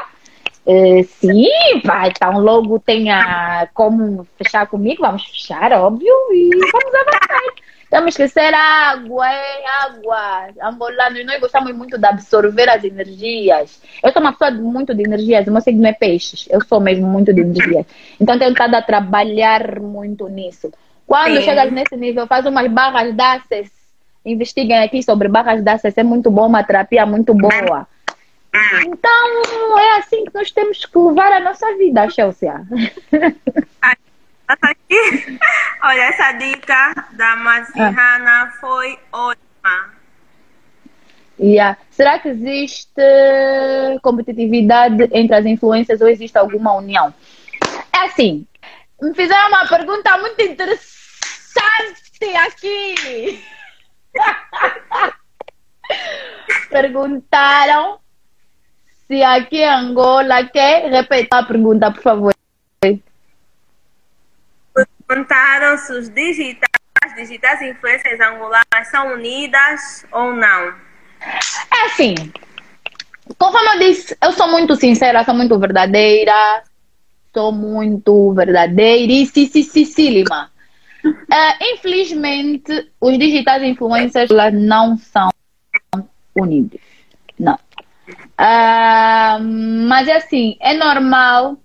Uh, 0.67 1.01
sim, 1.21 1.47
vai, 1.85 2.09
então 2.09 2.39
logo 2.39 2.77
tenha 2.77 3.69
como 3.73 4.27
fechar 4.37 4.67
comigo, 4.67 5.01
vamos 5.01 5.23
fechar, 5.23 5.71
óbvio, 5.71 6.13
e 6.33 6.49
vamos 6.49 6.93
avançar. 6.93 7.67
Temos 7.89 8.17
que 8.17 8.27
ser 8.27 8.53
água, 8.53 9.31
é 9.31 9.63
água. 9.85 10.49
Angolanos, 10.61 11.25
nós 11.25 11.39
gostamos 11.39 11.73
muito 11.73 11.97
de 11.97 12.05
absorver 12.05 12.67
as 12.67 12.83
energias. 12.83 13.81
Eu 14.03 14.11
sou 14.11 14.21
uma 14.21 14.33
pessoa 14.33 14.51
muito 14.51 14.93
de 14.93 15.03
energias, 15.03 15.47
o 15.47 15.51
meu 15.51 15.61
signo 15.61 15.87
é 15.87 15.93
peixes. 15.93 16.49
Eu 16.51 16.61
sou 16.65 16.81
mesmo 16.81 17.07
muito 17.07 17.33
de 17.33 17.39
energias. 17.39 17.85
Então 18.19 18.37
tenho 18.37 18.51
estado 18.51 18.75
a 18.75 18.81
trabalhar 18.81 19.79
muito 19.79 20.27
nisso. 20.27 20.69
Quando 21.05 21.37
Sim. 21.37 21.43
chegas 21.43 21.71
nesse 21.71 21.95
nível, 21.95 22.27
faz 22.27 22.45
umas 22.45 22.69
barras 22.69 23.15
daces. 23.15 23.71
Investiguem 24.25 24.83
aqui 24.83 25.01
sobre 25.01 25.29
barras 25.29 25.63
daces. 25.63 25.97
É 25.97 26.03
muito 26.03 26.29
bom, 26.29 26.47
uma 26.47 26.65
terapia 26.65 27.05
muito 27.05 27.33
boa. 27.33 27.87
Então, 28.85 29.79
é 29.79 29.97
assim 29.97 30.25
que 30.25 30.33
nós 30.33 30.51
temos 30.51 30.85
que 30.85 30.97
levar 30.97 31.31
a 31.31 31.39
nossa 31.39 31.75
vida, 31.77 32.09
Chelsea. 32.09 32.53
Olha, 35.83 36.01
essa 36.01 36.31
dica 36.33 37.07
da 37.13 37.35
Mazihana 37.35 38.43
ah. 38.43 38.51
foi 38.59 38.99
ótima. 39.11 39.97
Yeah. 41.39 41.77
Será 41.91 42.17
que 42.17 42.29
existe 42.29 43.01
competitividade 44.01 45.07
entre 45.11 45.35
as 45.35 45.45
influências 45.45 46.01
ou 46.01 46.07
existe 46.07 46.35
alguma 46.37 46.73
união? 46.73 47.13
É 47.93 48.05
assim, 48.05 48.47
me 49.01 49.13
fizeram 49.13 49.49
uma 49.49 49.67
pergunta 49.67 50.17
muito 50.17 50.41
interessante 50.41 52.25
aqui. 52.45 53.43
Perguntaram 56.69 57.99
se 59.07 59.23
aqui 59.23 59.57
em 59.57 59.69
Angola 59.69 60.43
quer 60.45 60.89
repetir 60.91 61.29
a 61.31 61.43
pergunta, 61.43 61.91
por 61.91 62.01
favor. 62.01 62.33
Perguntaram 65.07 65.77
se 65.77 65.93
os 65.93 66.09
digitais, 66.09 66.69
as 67.03 67.15
digitais 67.15 67.61
influências 67.61 68.19
angolanas 68.19 68.87
são 68.91 69.13
unidas 69.13 70.05
ou 70.11 70.33
não. 70.33 70.73
É 71.21 71.85
assim, 71.85 72.15
conforme 73.37 73.75
eu 73.75 73.79
disse, 73.79 74.17
eu 74.21 74.33
sou 74.33 74.49
muito 74.49 74.75
sincera, 74.75 75.23
sou 75.23 75.33
muito 75.33 75.57
verdadeira, 75.57 76.63
sou 77.33 77.53
muito 77.53 78.33
verdadeira 78.33 79.11
e 79.13 79.25
sim, 79.25 79.47
sim, 79.47 79.63
sim, 79.63 79.85
sim, 79.85 80.09
Lima. 80.09 80.51
Uh, 81.05 81.73
infelizmente, 81.73 82.91
os 82.99 83.17
digitais 83.17 83.63
influencers 83.63 84.29
não 84.53 84.97
são 84.97 85.29
unidos. 86.35 86.81
Não. 87.39 87.57
Uh, 88.09 89.43
mas 89.87 90.07
é 90.07 90.17
assim, 90.17 90.55
é 90.59 90.73
normal, 90.73 91.57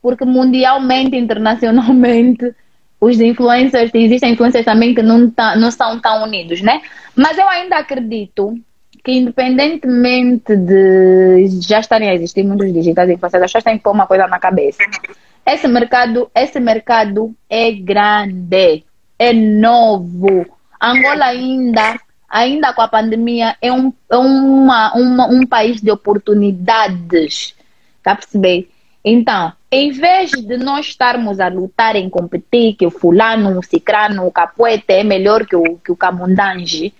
porque 0.00 0.24
mundialmente, 0.24 1.16
internacionalmente, 1.16 2.54
os 3.00 3.20
influencers, 3.20 3.90
existem 3.92 4.32
influencers 4.32 4.64
também 4.64 4.94
que 4.94 5.02
não, 5.02 5.30
tá, 5.30 5.56
não 5.56 5.70
são 5.70 5.98
tão 6.00 6.22
unidos, 6.22 6.62
né? 6.62 6.80
Mas 7.16 7.36
eu 7.36 7.48
ainda 7.48 7.78
acredito 7.78 8.54
que 9.04 9.12
independentemente 9.12 10.56
de 10.56 11.60
já 11.60 11.80
estarem 11.80 12.08
a 12.08 12.14
existir 12.14 12.44
muitos 12.44 12.72
digitais 12.72 13.10
influencers, 13.10 13.42
pessoas 13.42 13.64
têm 13.64 13.76
que 13.76 13.82
pôr 13.82 13.92
uma 13.92 14.06
coisa 14.06 14.28
na 14.28 14.38
cabeça. 14.38 14.78
Esse 15.44 15.66
mercado, 15.66 16.30
esse 16.34 16.60
mercado 16.60 17.34
é 17.50 17.72
grande, 17.72 18.84
é 19.18 19.32
novo. 19.32 20.46
Angola 20.80 21.26
ainda, 21.26 21.98
ainda 22.32 22.72
com 22.72 22.80
a 22.80 22.88
pandemia, 22.88 23.54
é 23.60 23.70
um, 23.70 23.92
é 24.10 24.16
uma, 24.16 24.94
uma, 24.94 25.26
um 25.26 25.46
país 25.46 25.82
de 25.82 25.90
oportunidades. 25.90 27.54
Tá 28.02 28.12
a 28.12 28.16
perceber? 28.16 28.70
Então, 29.04 29.52
em 29.70 29.90
vez 29.90 30.30
de 30.30 30.56
nós 30.56 30.86
estarmos 30.86 31.38
a 31.38 31.48
lutar 31.48 31.94
em 31.94 32.08
competir 32.08 32.74
que 32.74 32.86
o 32.86 32.90
fulano, 32.90 33.58
o 33.58 33.62
cicrano, 33.62 34.26
o 34.26 34.32
capoete 34.32 34.84
é 34.88 35.04
melhor 35.04 35.44
que 35.44 35.54
o, 35.54 35.76
que 35.76 35.92
o 35.92 35.96
camundange, 35.96 36.94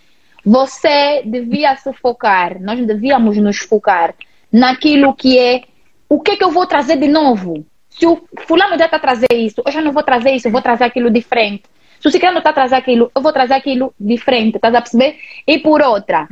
você 0.45 1.22
devia 1.24 1.74
se 1.76 1.93
focar, 1.95 2.61
nós 2.61 2.85
devíamos 2.85 3.37
nos 3.39 3.59
focar 3.59 4.14
naquilo 4.53 5.14
que 5.14 5.39
é 5.39 5.62
o 6.09 6.20
que, 6.20 6.37
que 6.37 6.45
eu 6.45 6.51
vou 6.51 6.66
trazer 6.66 6.97
de 6.97 7.09
novo. 7.09 7.64
Se 7.89 8.07
o 8.07 8.22
fulano 8.47 8.76
já 8.76 8.85
está 8.85 8.99
a 8.99 9.01
trazer 9.01 9.33
isso, 9.33 9.62
eu 9.64 9.72
já 9.72 9.80
não 9.80 9.93
vou 9.93 10.03
trazer 10.03 10.33
isso, 10.33 10.49
eu 10.49 10.53
vou 10.53 10.61
trazer 10.61 10.85
aquilo 10.85 11.11
diferente. 11.11 11.62
Se 12.03 12.09
o 12.09 12.11
ciclano 12.11 12.39
está 12.39 12.51
a 12.51 12.53
trazer 12.53 12.75
aquilo, 12.75 13.13
eu 13.15 13.23
vou 13.23 13.33
trazer 13.33 13.55
aquilo 13.55 13.95
diferente, 13.99 14.57
estás 14.57 14.75
a 14.75 14.83
perceber? 14.83 15.21
E 15.47 15.61
por 15.61 15.81
outra, 15.81 16.29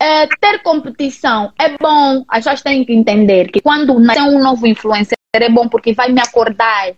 é, 0.00 0.26
ter 0.26 0.60
competição 0.64 1.52
é 1.56 1.78
bom, 1.78 2.24
as 2.26 2.38
pessoas 2.38 2.60
têm 2.60 2.84
que 2.84 2.92
entender 2.92 3.52
que 3.52 3.60
quando 3.60 4.00
nascer 4.00 4.22
um 4.22 4.40
novo 4.40 4.66
influencer 4.66 5.16
é 5.32 5.48
bom 5.48 5.68
porque 5.68 5.92
vai 5.94 6.10
me 6.10 6.20
acordar. 6.20 6.90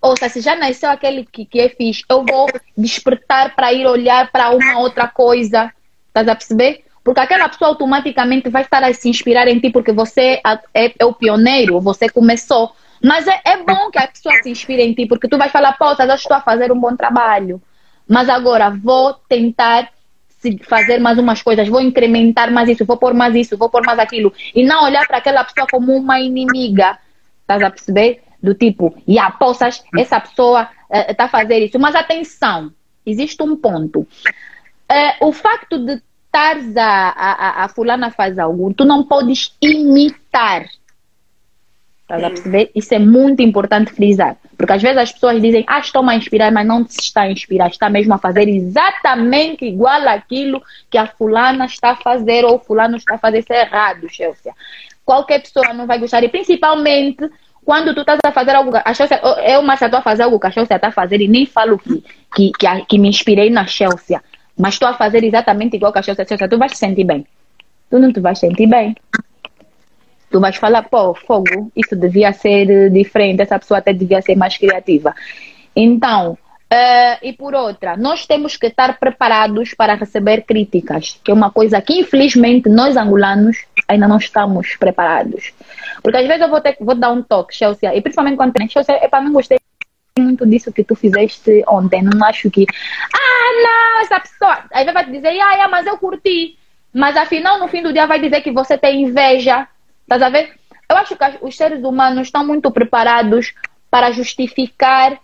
Ou 0.00 0.16
seja, 0.16 0.32
se 0.32 0.40
já 0.40 0.56
nasceu 0.56 0.88
aquele 0.88 1.26
que, 1.30 1.44
que 1.44 1.60
é 1.60 1.68
fixe, 1.68 2.04
eu 2.08 2.24
vou 2.24 2.48
despertar 2.74 3.54
para 3.54 3.70
ir 3.74 3.86
olhar 3.86 4.32
para 4.32 4.48
uma 4.48 4.78
outra 4.78 5.06
coisa. 5.06 5.70
Estás 6.08 6.26
a 6.26 6.34
perceber? 6.34 6.84
Porque 7.04 7.20
aquela 7.20 7.50
pessoa 7.50 7.68
automaticamente 7.68 8.48
vai 8.48 8.62
estar 8.62 8.82
a 8.82 8.94
se 8.94 9.10
inspirar 9.10 9.46
em 9.46 9.60
ti 9.60 9.68
porque 9.68 9.92
você 9.92 10.40
é, 10.72 10.94
é 10.98 11.04
o 11.04 11.12
pioneiro, 11.12 11.78
você 11.82 12.08
começou. 12.08 12.74
Mas 13.02 13.26
é, 13.26 13.40
é, 13.44 13.56
bom 13.58 13.90
que 13.90 13.98
a 13.98 14.06
pessoa 14.06 14.34
se 14.42 14.50
inspire 14.50 14.82
em 14.82 14.94
ti, 14.94 15.06
porque 15.06 15.28
tu 15.28 15.36
vais 15.36 15.50
falar, 15.50 15.72
pô, 15.72 15.86
eu 15.86 16.14
estou 16.14 16.36
a 16.36 16.40
fazer 16.40 16.70
um 16.70 16.78
bom 16.78 16.94
trabalho. 16.96 17.60
Mas 18.08 18.28
agora 18.28 18.70
vou 18.70 19.14
tentar 19.28 19.90
fazer 20.64 20.98
mais 20.98 21.18
umas 21.18 21.40
coisas, 21.40 21.68
vou 21.68 21.80
incrementar 21.80 22.50
mais 22.50 22.68
isso, 22.68 22.84
vou 22.84 22.96
pôr 22.96 23.14
mais 23.14 23.34
isso, 23.34 23.56
vou 23.56 23.70
pôr 23.70 23.82
mais 23.84 23.98
aquilo. 23.98 24.32
E 24.54 24.64
não 24.64 24.84
olhar 24.84 25.06
para 25.06 25.18
aquela 25.18 25.44
pessoa 25.44 25.66
como 25.70 25.96
uma 25.96 26.20
inimiga. 26.20 26.98
Estás 27.40 27.62
a 27.62 27.70
perceber? 27.70 28.22
Do 28.42 28.54
tipo, 28.54 28.92
e 29.06 29.12
yeah, 29.12 29.36
poças, 29.36 29.84
essa 29.96 30.18
pessoa 30.18 30.68
está 30.90 31.24
uh, 31.24 31.26
a 31.26 31.28
fazer 31.28 31.60
isso. 31.60 31.78
Mas 31.78 31.94
atenção, 31.94 32.72
existe 33.06 33.40
um 33.40 33.54
ponto. 33.54 34.00
Uh, 34.00 35.28
o 35.28 35.32
facto 35.32 35.78
de 35.78 36.02
estares 36.26 36.76
a, 36.76 37.10
a, 37.10 37.64
a 37.64 37.68
fulana 37.68 38.10
faz 38.10 38.38
algo, 38.38 38.72
tu 38.74 38.84
não 38.84 39.04
podes 39.04 39.54
imitar. 39.60 40.66
Estás 42.12 42.24
a 42.24 42.28
perceber? 42.28 42.70
Isso 42.74 42.94
é 42.94 42.98
muito 42.98 43.40
importante 43.40 43.90
frisar. 43.90 44.36
Porque 44.58 44.72
às 44.74 44.82
vezes 44.82 44.98
as 44.98 45.12
pessoas 45.12 45.40
dizem, 45.40 45.64
ah, 45.66 45.78
estou 45.78 46.06
a 46.06 46.14
inspirar, 46.14 46.52
mas 46.52 46.66
não 46.66 46.86
se 46.86 47.00
está 47.00 47.22
a 47.22 47.30
inspirar, 47.30 47.68
está 47.68 47.88
mesmo 47.88 48.12
a 48.12 48.18
fazer 48.18 48.48
exatamente 48.48 49.64
igual 49.64 50.06
aquilo 50.06 50.62
que 50.90 50.98
a 50.98 51.06
fulana 51.06 51.64
está 51.64 51.92
a 51.92 51.96
fazer 51.96 52.44
ou 52.44 52.56
o 52.56 52.58
fulano 52.58 52.98
está 52.98 53.14
a 53.14 53.18
fazer. 53.18 53.38
Isso 53.38 53.52
é 53.52 53.62
errado, 53.62 54.06
Chelsea. 54.10 54.52
Qualquer 55.06 55.40
pessoa 55.40 55.72
não 55.72 55.86
vai 55.86 55.98
gostar. 55.98 56.22
E 56.22 56.28
principalmente 56.28 57.30
quando 57.64 57.94
tu 57.94 58.00
estás 58.00 58.18
a 58.22 58.30
fazer 58.30 58.56
algo, 58.56 58.72
a 58.76 58.92
Chelsea, 58.92 59.18
eu, 59.46 59.62
mas 59.62 59.80
estou 59.80 59.98
a 59.98 60.02
fazer 60.02 60.24
algo 60.24 60.38
que 60.38 60.46
a 60.48 60.50
Chelsea 60.50 60.76
está 60.76 60.88
a 60.88 60.92
fazer 60.92 61.18
e 61.20 61.28
nem 61.28 61.46
falo 61.46 61.78
que, 61.78 62.04
que, 62.34 62.52
que, 62.52 62.84
que 62.88 62.98
me 62.98 63.08
inspirei 63.08 63.48
na 63.48 63.66
Chelsea, 63.66 64.20
mas 64.58 64.74
estou 64.74 64.88
a 64.88 64.94
fazer 64.94 65.24
exatamente 65.24 65.76
igual 65.76 65.92
que 65.92 66.00
a 66.00 66.02
Chelsea. 66.02 66.26
Chelsea, 66.26 66.48
tu 66.48 66.58
vais 66.58 66.72
te 66.72 66.78
sentir 66.78 67.04
bem. 67.04 67.26
Tu 67.88 67.98
não 67.98 68.12
te 68.12 68.20
vais 68.20 68.38
sentir 68.38 68.66
bem 68.66 68.94
tu 70.32 70.40
vais 70.40 70.56
falar, 70.56 70.82
pô, 70.84 71.14
fogo, 71.14 71.70
isso 71.76 71.94
devia 71.94 72.32
ser 72.32 72.90
diferente, 72.90 73.42
essa 73.42 73.58
pessoa 73.58 73.78
até 73.78 73.92
devia 73.92 74.22
ser 74.22 74.34
mais 74.34 74.56
criativa. 74.56 75.14
Então, 75.76 76.32
uh, 76.32 77.18
e 77.22 77.32
por 77.34 77.54
outra, 77.54 77.96
nós 77.96 78.26
temos 78.26 78.56
que 78.56 78.66
estar 78.66 78.98
preparados 78.98 79.74
para 79.74 79.94
receber 79.94 80.42
críticas, 80.42 81.20
que 81.22 81.30
é 81.30 81.34
uma 81.34 81.50
coisa 81.50 81.80
que 81.80 82.00
infelizmente 82.00 82.68
nós 82.68 82.96
angolanos 82.96 83.58
ainda 83.86 84.08
não 84.08 84.16
estamos 84.16 84.74
preparados. 84.76 85.52
Porque 86.02 86.16
às 86.16 86.26
vezes 86.26 86.42
eu 86.42 86.48
vou, 86.48 86.60
ter, 86.60 86.76
vou 86.80 86.94
dar 86.94 87.12
um 87.12 87.22
toque, 87.22 87.54
Chelsea, 87.54 87.94
e 87.94 88.00
principalmente 88.00 88.36
quando 88.36 88.54
tem 88.54 88.68
Chelsea, 88.68 88.96
é 88.96 89.08
para 89.08 89.22
não 89.22 89.32
gostei 89.32 89.58
muito 90.18 90.46
disso 90.46 90.72
que 90.72 90.84
tu 90.84 90.94
fizeste 90.94 91.62
ontem, 91.68 92.02
não 92.02 92.26
acho 92.26 92.50
que, 92.50 92.66
ah, 93.14 93.62
não, 93.62 94.00
essa 94.02 94.20
pessoa, 94.20 94.64
aí 94.72 94.90
vai 94.90 95.04
te 95.04 95.12
dizer, 95.12 95.38
ah, 95.40 95.68
mas 95.68 95.86
eu 95.86 95.96
curti. 95.98 96.56
Mas 96.94 97.16
afinal, 97.16 97.58
no 97.58 97.68
fim 97.68 97.82
do 97.82 97.92
dia, 97.92 98.06
vai 98.06 98.20
dizer 98.20 98.42
que 98.42 98.50
você 98.50 98.76
tem 98.76 99.02
inveja 99.04 99.66
Estás 100.12 100.22
a 100.24 100.28
ver? 100.28 100.52
Eu 100.90 100.96
acho 100.98 101.16
que 101.16 101.24
os 101.40 101.56
seres 101.56 101.82
humanos 101.82 102.28
estão 102.28 102.46
muito 102.46 102.70
preparados 102.70 103.54
para 103.90 104.10
justificar, 104.10 105.18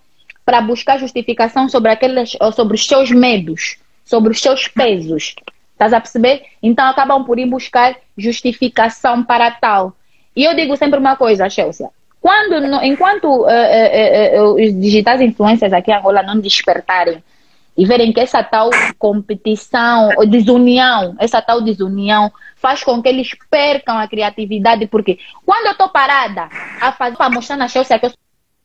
para 0.47 0.62
buscar 0.62 0.99
justificação 0.99 1.68
sobre 1.68 1.93
aqueles, 1.93 2.34
sobre 2.57 2.74
os 2.74 2.86
seus 2.86 3.11
medos, 3.11 3.76
sobre 4.03 4.32
os 4.32 4.41
seus 4.41 4.66
pesos. 4.66 5.34
Estás 5.72 5.93
a 5.93 6.01
perceber? 6.01 6.43
Então 6.62 6.86
acabam 6.86 7.22
por 7.22 7.39
ir 7.39 7.45
buscar 7.45 7.97
justificação 8.16 9.22
para 9.22 9.51
tal. 9.51 9.93
E 10.34 10.45
eu 10.45 10.57
digo 10.57 10.74
sempre 10.74 10.99
uma 10.99 11.16
coisa, 11.16 11.51
Chelsea. 11.51 11.91
Quando, 12.18 12.82
enquanto 12.82 13.26
uh, 13.26 13.45
uh, 13.45 14.43
uh, 14.43 14.55
os 14.55 14.80
digitais 14.80 15.20
influencers 15.20 15.74
aqui 15.74 15.91
em 15.91 15.97
Angola 15.97 16.22
não 16.22 16.41
despertarem 16.41 17.22
e 17.79 17.87
verem 17.87 18.12
que 18.12 18.18
essa 18.18 18.43
tal 18.43 18.70
competição, 18.99 20.11
ou 20.16 20.26
desunião, 20.26 21.14
essa 21.16 21.41
tal 21.41 21.61
desunião 21.61 22.33
faz 22.57 22.83
com 22.83 23.01
que 23.01 23.09
eles 23.09 23.31
percam 23.49 23.97
a 23.97 24.09
criatividade, 24.09 24.89
porque 24.89 25.20
quando 25.47 25.66
eu 25.66 25.72
estou 25.72 25.89
parada 25.89 26.49
a 26.81 26.91
fazer, 26.91 27.16
para 27.16 27.31
mostrar 27.31 27.57
na 27.57 27.68
Chelsea 27.68 27.97
que 28.01 28.07
eu 28.07 28.12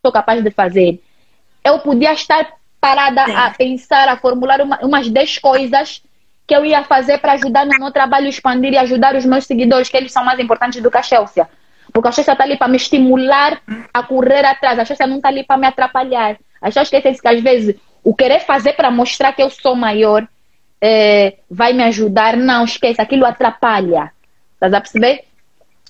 sou 0.04 0.12
capaz 0.12 0.44
de 0.44 0.50
fazer, 0.50 1.00
eu 1.64 1.78
podia 1.78 2.12
estar 2.12 2.54
parada 2.82 3.24
Sim. 3.26 3.36
a 3.36 3.52
pensar, 3.52 4.10
a 4.10 4.18
formular 4.18 4.60
uma, 4.62 4.80
umas 4.80 5.08
10 5.08 5.38
coisas 5.38 6.02
que 6.48 6.56
eu 6.56 6.66
ia 6.66 6.84
fazer 6.84 7.20
para 7.20 7.34
ajudar 7.34 7.68
no 7.68 7.80
meu 7.80 7.92
trabalho 7.92 8.28
expandir 8.28 8.74
e 8.74 8.78
ajudar 8.80 9.16
os 9.16 9.26
meus 9.26 9.46
seguidores, 9.46 9.90
que 9.90 9.96
eles 9.96 10.12
são 10.12 10.26
mais 10.26 10.40
importantes 10.40 10.82
do 10.82 10.90
que 10.90 10.98
a 10.98 11.04
Chelsea. 11.04 11.48
Porque 11.94 12.08
a 12.08 12.12
Chelsea 12.12 12.34
está 12.34 12.44
ali 12.44 12.58
para 12.58 12.68
me 12.68 12.78
estimular 12.78 13.62
a 13.94 14.02
correr 14.02 14.44
atrás, 14.44 14.80
a 14.80 14.86
Chelsea 14.86 15.06
não 15.06 15.18
está 15.18 15.30
ali 15.30 15.44
para 15.44 15.58
me 15.58 15.68
atrapalhar. 15.68 16.36
As 16.60 16.70
pessoas 16.70 16.88
esquecem 16.88 17.14
que 17.14 17.28
às 17.28 17.42
vezes 17.42 17.76
o 18.04 18.14
querer 18.14 18.42
fazer 18.42 18.74
para 18.74 18.92
mostrar 18.92 19.34
que 19.34 19.42
eu 19.42 19.50
sou 19.50 19.76
maior 19.76 20.28
é, 20.82 21.38
vai 21.50 21.74
me 21.74 21.84
ajudar. 21.84 22.36
Não, 22.36 22.66
esquece, 22.66 23.02
aquilo 23.02 23.26
atrapalha. 23.26 24.12
Estás 24.56 24.74
a 24.74 24.82
perceber? 24.82 25.24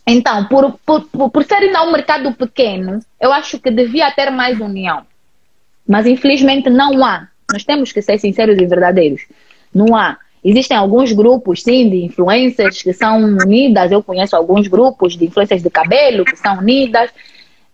Então, 0.06 0.46
por, 0.46 0.78
por, 0.86 1.02
por, 1.06 1.30
por 1.30 1.44
ser 1.44 1.56
ainda 1.56 1.84
um 1.84 1.92
mercado 1.92 2.32
pequeno, 2.34 3.00
eu 3.20 3.32
acho 3.32 3.60
que 3.60 3.72
devia 3.72 4.12
ter 4.12 4.30
mais 4.30 4.60
união. 4.60 5.06
Mas 5.88 6.06
infelizmente 6.06 6.70
não 6.70 7.04
há. 7.04 7.28
Nós 7.52 7.64
temos 7.64 7.92
que 7.92 8.02
ser 8.02 8.20
sinceros 8.20 8.58
e 8.58 8.66
verdadeiros. 8.66 9.22
Não 9.74 9.96
há. 9.96 10.18
Existem 10.44 10.76
alguns 10.76 11.14
grupos, 11.14 11.64
sim, 11.64 11.90
de 11.90 12.04
influencers 12.04 12.82
que 12.82 12.92
são 12.94 13.18
unidas. 13.18 13.92
Eu 13.92 14.04
conheço 14.04 14.36
alguns 14.36 14.68
grupos 14.68 15.16
de 15.18 15.26
influencers 15.26 15.64
de 15.64 15.70
cabelo 15.70 16.26
que 16.26 16.36
são 16.36 16.58
unidas. 16.58 17.10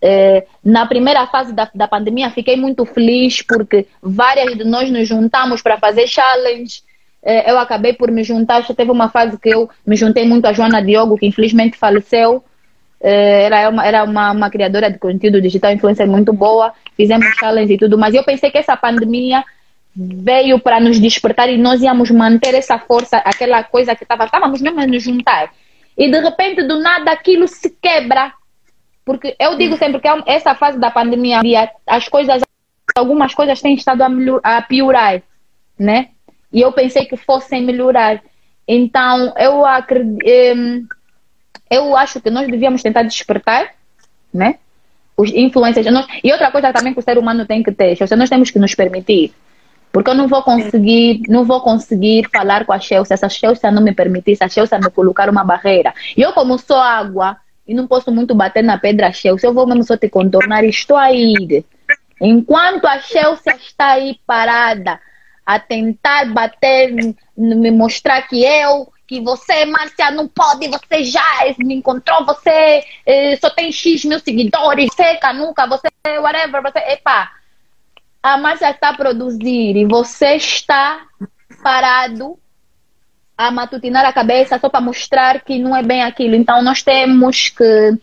É, 0.02 0.46
na 0.64 0.86
primeira 0.86 1.26
fase 1.26 1.52
da, 1.52 1.70
da 1.74 1.86
pandemia, 1.86 2.30
fiquei 2.30 2.56
muito 2.56 2.86
feliz 2.86 3.42
porque 3.42 3.86
várias 4.02 4.56
de 4.56 4.64
nós 4.64 4.90
nos 4.90 5.06
juntamos 5.06 5.60
para 5.60 5.78
fazer 5.78 6.06
challenge. 6.06 6.82
É, 7.22 7.50
eu 7.50 7.58
acabei 7.58 7.92
por 7.92 8.10
me 8.10 8.24
juntar. 8.24 8.62
Já 8.62 8.74
teve 8.74 8.90
uma 8.90 9.10
fase 9.10 9.38
que 9.38 9.50
eu 9.50 9.68
me 9.86 9.96
juntei 9.96 10.26
muito 10.26 10.46
a 10.46 10.52
Joana 10.52 10.82
Diogo, 10.82 11.18
que 11.18 11.26
infelizmente 11.26 11.76
faleceu. 11.76 12.42
É, 13.02 13.44
era 13.44 13.68
uma, 13.68 13.86
era 13.86 14.04
uma, 14.04 14.32
uma 14.32 14.50
criadora 14.50 14.90
de 14.90 14.98
conteúdo 14.98 15.40
digital, 15.40 15.72
influencer 15.72 16.06
muito 16.06 16.32
boa. 16.32 16.72
Fizemos 16.96 17.26
challenge 17.38 17.74
e 17.74 17.78
tudo, 17.78 17.98
mas 17.98 18.14
eu 18.14 18.24
pensei 18.24 18.50
que 18.50 18.58
essa 18.58 18.76
pandemia 18.76 19.44
veio 19.94 20.58
para 20.58 20.80
nos 20.80 20.98
despertar 20.98 21.48
e 21.48 21.58
nós 21.58 21.82
íamos 21.82 22.10
manter 22.10 22.54
essa 22.54 22.78
força, 22.78 23.18
aquela 23.18 23.62
coisa 23.64 23.94
que 23.94 24.04
estava, 24.04 24.24
estávamos 24.24 24.60
mesmo 24.60 24.80
a 24.80 24.86
nos 24.86 25.02
juntar. 25.02 25.52
E 25.98 26.10
de 26.10 26.20
repente, 26.20 26.62
do 26.62 26.80
nada, 26.80 27.10
aquilo 27.10 27.46
se 27.48 27.68
quebra 27.82 28.32
porque 29.04 29.34
eu 29.38 29.56
digo 29.56 29.76
sempre 29.76 30.00
que 30.00 30.08
é 30.08 30.22
essa 30.26 30.54
fase 30.54 30.78
da 30.78 30.90
pandemia, 30.90 31.40
as 31.86 32.08
coisas, 32.08 32.42
algumas 32.94 33.34
coisas 33.34 33.60
têm 33.60 33.74
estado 33.74 34.02
a, 34.42 34.62
piorar, 34.62 35.22
né? 35.78 36.08
E 36.52 36.60
eu 36.60 36.72
pensei 36.72 37.04
que 37.06 37.16
fossem 37.16 37.64
melhorar. 37.64 38.22
Então, 38.66 39.32
eu 39.36 39.64
acredito, 39.64 40.86
eu 41.70 41.96
acho 41.96 42.20
que 42.20 42.30
nós 42.30 42.48
devíamos 42.48 42.82
tentar 42.82 43.02
despertar, 43.02 43.74
né? 44.32 44.58
Os 45.16 45.30
influencers. 45.30 45.86
e 46.22 46.32
outra 46.32 46.50
coisa 46.50 46.72
também 46.72 46.92
que 46.92 47.00
o 47.00 47.02
ser 47.02 47.18
humano 47.18 47.46
tem 47.46 47.62
que 47.62 47.72
ter, 47.72 47.96
nós 48.16 48.30
temos 48.30 48.50
que 48.50 48.58
nos 48.58 48.74
permitir. 48.74 49.32
Porque 49.92 50.10
eu 50.10 50.14
não 50.14 50.28
vou 50.28 50.42
conseguir, 50.42 51.22
não 51.28 51.44
vou 51.44 51.60
conseguir 51.60 52.28
falar 52.30 52.64
com 52.64 52.72
a 52.72 52.78
Chelsea 52.78 53.16
se 53.16 53.24
a 53.24 53.28
Chelsea 53.28 53.70
não 53.72 53.82
me 53.82 53.92
permitir, 53.92 54.36
se 54.36 54.44
a 54.44 54.48
Chelsea 54.48 54.78
me 54.78 54.90
colocar 54.90 55.28
uma 55.28 55.42
barreira. 55.42 55.92
Eu, 56.16 56.32
como 56.32 56.56
sou 56.58 56.78
água, 56.78 57.36
e 57.70 57.74
não 57.74 57.86
posso 57.86 58.10
muito 58.10 58.34
bater 58.34 58.64
na 58.64 58.76
pedra 58.76 59.12
cheia. 59.12 59.38
Se 59.38 59.46
eu 59.46 59.54
vou 59.54 59.64
mesmo 59.64 59.84
só 59.84 59.96
te 59.96 60.08
contornar, 60.08 60.64
estou 60.64 60.96
aí. 60.96 61.64
Enquanto 62.20 62.84
a 62.84 62.98
Chelsea 62.98 63.54
está 63.54 63.92
aí 63.92 64.18
parada 64.26 65.00
a 65.46 65.60
tentar 65.60 66.32
bater, 66.32 66.92
me 67.36 67.70
mostrar 67.70 68.22
que 68.22 68.42
eu, 68.44 68.92
que 69.06 69.20
você, 69.20 69.64
Márcia, 69.66 70.10
não 70.10 70.26
pode, 70.26 70.66
você 70.66 71.04
já 71.04 71.22
me 71.58 71.76
encontrou, 71.76 72.26
você 72.26 72.82
eh, 73.06 73.36
só 73.40 73.48
tem 73.50 73.70
X 73.70 74.04
mil 74.04 74.18
seguidores, 74.18 74.90
você, 74.92 75.14
Canuca, 75.18 75.68
você, 75.68 75.88
whatever, 76.18 76.62
você, 76.62 76.78
epa. 76.80 77.30
A 78.20 78.36
Márcia 78.36 78.72
está 78.72 78.88
a 78.88 78.96
produzir 78.96 79.76
e 79.76 79.84
você 79.84 80.34
está 80.34 81.06
parado 81.62 82.36
a 83.40 83.50
matutinar 83.50 84.04
a 84.04 84.12
cabeça 84.12 84.58
só 84.58 84.68
para 84.68 84.82
mostrar 84.82 85.40
que 85.40 85.58
não 85.58 85.74
é 85.74 85.82
bem 85.82 86.02
aquilo. 86.02 86.34
Então 86.34 86.62
nós 86.62 86.82
temos 86.82 87.48
que 87.48 87.98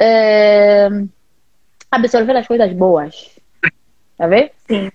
eh, 0.00 0.88
absorver 1.88 2.36
as 2.36 2.48
coisas 2.48 2.72
boas. 2.72 3.38
Tá 4.16 4.26
vendo? 4.26 4.50
Sim. 4.66 4.90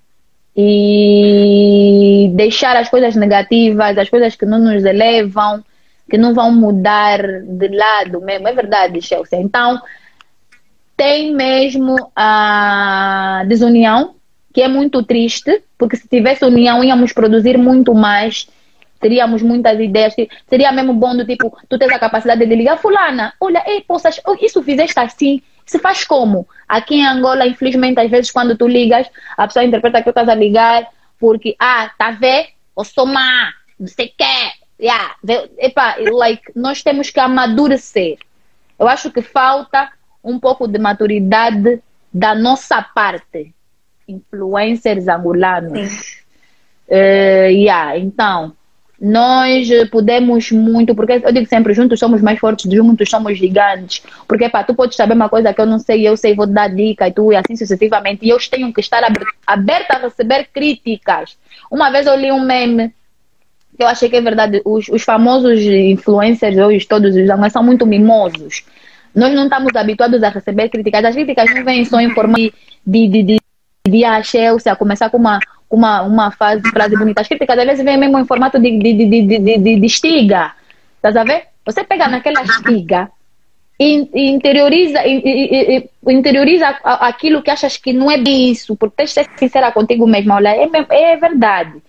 E 0.53 2.30
deixar 2.36 2.76
as 2.76 2.89
coisas 2.89 3.16
negativas, 3.16 3.97
as 3.97 4.09
coisas 4.09 4.36
que 4.36 4.45
não 4.45 4.59
nos 4.59 4.84
elevam, 4.84 5.64
que 6.09 6.18
não 6.18 6.34
vão 6.34 6.51
mudar 6.51 7.22
de 7.22 7.70
lado 7.70 8.20
mesmo. 8.20 8.49
É 8.49 8.53
verdade, 8.53 9.01
Chelsea. 9.01 9.39
Então, 9.39 9.82
tem 10.97 11.34
mesmo 11.34 12.11
a 12.14 13.45
desunião, 13.47 14.16
que 14.53 14.61
é 14.61 14.68
muito 14.68 15.01
triste, 15.03 15.64
porque 15.78 15.95
se 15.95 16.05
tivesse 16.05 16.43
união 16.43 16.84
íamos 16.84 17.14
produzir 17.14 17.57
muito 17.57 17.93
mais, 17.95 18.45
teríamos 19.04 19.41
muitas 19.41 19.78
ideias, 19.80 20.16
seria 20.47 20.72
mesmo 20.72 20.93
bom 20.93 21.16
do 21.16 21.26
tipo, 21.26 21.56
tu 21.70 21.78
tens 21.78 21.91
a 21.91 21.99
capacidade 21.99 22.45
de 22.45 22.56
ligar, 22.56 22.78
fulana, 22.78 23.34
olha, 23.39 23.62
ei, 23.68 23.82
poças, 23.82 24.20
isso 24.41 24.64
fizeste 24.64 24.97
assim, 24.97 25.41
se 25.66 25.78
faz 25.78 26.06
como? 26.06 26.47
Aqui 26.68 26.95
em 26.95 27.06
Angola, 27.06 27.45
infelizmente, 27.45 27.99
às 27.99 28.10
vezes 28.10 28.32
quando 28.32 28.58
tu 28.58 28.68
ligas, 28.68 29.08
a 29.38 29.45
pessoa 29.45 29.66
interpreta 29.66 29.99
que 29.99 30.06
tu 30.06 30.10
estás 30.10 30.30
a 30.30 30.36
ligar 30.36 30.88
porque, 31.20 31.56
ah, 31.60 31.91
tá 31.97 32.12
vendo? 32.12 32.47
Eu 32.78 32.84
sou 32.84 33.06
má, 33.06 33.54
não 33.80 33.88
sei 33.88 34.08
o 34.08 34.14
quê. 34.18 34.51
Yeah. 34.82 35.16
Epa, 35.58 35.95
like, 36.12 36.51
nós 36.56 36.84
temos 36.84 37.10
que 37.10 37.20
amadurecer. 37.20 38.18
Eu 38.78 38.88
acho 38.88 39.12
que 39.12 39.22
falta 39.22 39.89
um 40.24 40.39
pouco 40.39 40.68
de 40.68 40.80
maturidade 40.80 41.82
da 42.14 42.36
nossa 42.36 42.82
parte, 42.82 43.54
influencers 44.08 45.08
angolanos. 45.08 46.24
Uh, 46.89 47.49
yeah, 47.49 47.97
então, 47.97 48.54
nós 49.04 49.68
podemos 49.91 50.49
muito, 50.49 50.95
porque 50.95 51.22
eu 51.22 51.32
digo 51.34 51.45
sempre, 51.45 51.74
juntos 51.74 51.99
somos 51.99 52.22
mais 52.22 52.39
fortes, 52.39 52.72
juntos 52.72 53.10
somos 53.10 53.38
gigantes. 53.38 54.01
Porque, 54.26 54.47
pá, 54.47 54.64
tu 54.64 54.74
podes 54.74 54.95
saber 54.95 55.14
uma 55.14 55.28
coisa 55.28 55.54
que 55.54 55.60
eu 55.60 55.66
não 55.66 55.78
sei, 55.78 56.08
eu 56.08 56.16
sei, 56.16 56.34
vou 56.34 56.47
dar 56.47 56.70
dica 56.70 57.06
e 57.06 57.12
tu, 57.12 57.34
e 57.34 57.36
assim 57.36 57.54
sucessivamente. 57.54 58.26
E 58.26 58.30
eu 58.30 58.38
tenho 58.49 58.72
que 58.72 58.80
estar 58.80 59.04
aberta 59.45 59.97
a 59.97 59.99
receber 59.99 60.47
críticas. 60.54 61.38
Uma 61.70 61.91
vez 61.91 62.08
eu 62.08 62.16
li 62.16 62.32
um 62.32 62.45
meme 62.45 62.93
que 63.76 63.84
eu 63.84 63.88
achei 63.88 64.08
que 64.08 64.16
é 64.16 64.22
verdade. 64.22 64.62
Os, 64.64 64.88
os 64.88 65.04
famosos 65.04 65.60
influencers, 65.60 66.58
hoje, 66.58 66.88
todos 66.88 67.14
os 67.14 67.51
são 67.51 67.62
muito 67.62 67.86
mimosos. 67.86 68.64
Nós 69.14 69.36
não 69.36 69.43
estamos 69.43 69.76
habituados 69.76 70.24
a 70.24 70.30
receber 70.30 70.70
críticas. 70.70 71.04
As 71.04 71.14
críticas 71.14 71.54
não 71.54 71.66
vêm 71.66 71.84
só 71.84 71.99
em 71.99 72.12
forma 72.12 72.36
de, 72.36 72.54
de, 72.88 73.08
de, 73.10 73.24
de, 73.24 73.39
de 73.86 74.06
a 74.06 74.24
Chelsea 74.24 74.72
a 74.72 74.78
começar 74.78 75.10
com 75.10 75.18
uma 75.18 75.39
uma, 75.74 76.03
uma 76.03 76.32
fase, 76.32 76.61
frase 76.69 76.95
bonita. 76.95 77.21
As 77.21 77.28
críticas 77.28 77.57
às 77.57 77.65
vezes 77.65 77.84
vem 77.84 77.97
mesmo 77.97 78.19
em 78.19 78.26
formato 78.26 78.59
de, 78.59 78.78
de, 78.78 78.93
de, 78.93 79.21
de, 79.24 79.39
de, 79.39 79.80
de 79.80 79.86
estiga. 79.86 80.53
Estás 80.97 81.15
a 81.17 81.24
ver? 81.24 81.47
Você 81.65 81.84
pega 81.84 82.07
naquela 82.07 82.43
estiga 82.43 83.09
e, 83.80 84.07
e 84.13 84.30
interioriza, 84.30 85.01
e, 85.03 85.17
e, 85.26 85.89
interioriza 86.13 86.67
aquilo 86.84 87.41
que 87.41 87.49
achas 87.49 87.76
que 87.76 87.91
não 87.91 88.11
é 88.11 88.19
bem 88.19 88.51
isso, 88.51 88.76
porque 88.76 88.97
tens 88.97 89.09
de 89.09 89.13
ser 89.15 89.30
sincera 89.36 89.71
contigo 89.71 90.05
mesmo. 90.05 90.34
Olha, 90.34 90.49
é, 90.49 90.69
é 90.91 91.17
verdade. 91.17 91.82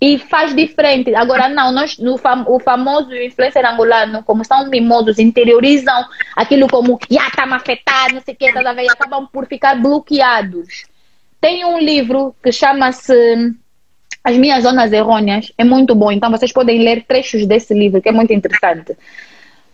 E 0.00 0.18
faz 0.18 0.56
diferente. 0.56 1.14
Agora, 1.14 1.46
não, 1.46 1.72
nós, 1.72 1.98
no 1.98 2.16
fam, 2.16 2.46
o 2.48 2.58
famoso 2.58 3.14
influencer 3.14 3.66
angolano, 3.66 4.22
como 4.22 4.42
são 4.46 4.66
mimosos, 4.70 5.18
interiorizam 5.18 6.06
aquilo 6.34 6.66
como, 6.68 6.98
já 7.10 7.28
está 7.28 7.44
me 7.44 7.52
afetando, 7.52 8.14
não 8.14 8.22
sei 8.22 8.32
o 8.32 8.36
que, 8.38 8.50
tá 8.50 8.82
e 8.82 8.88
acabam 8.88 9.28
por 9.30 9.46
ficar 9.46 9.74
bloqueados. 9.74 10.88
Tem 11.40 11.64
um 11.64 11.78
livro 11.78 12.34
que 12.42 12.52
chama-se 12.52 13.14
As 14.22 14.36
Minhas 14.36 14.62
Zonas 14.62 14.92
Errôneas. 14.92 15.52
É 15.56 15.64
muito 15.64 15.94
bom. 15.94 16.12
Então 16.12 16.30
vocês 16.30 16.52
podem 16.52 16.82
ler 16.82 17.04
trechos 17.04 17.46
desse 17.46 17.72
livro, 17.72 18.02
que 18.02 18.08
é 18.08 18.12
muito 18.12 18.32
interessante. 18.32 18.96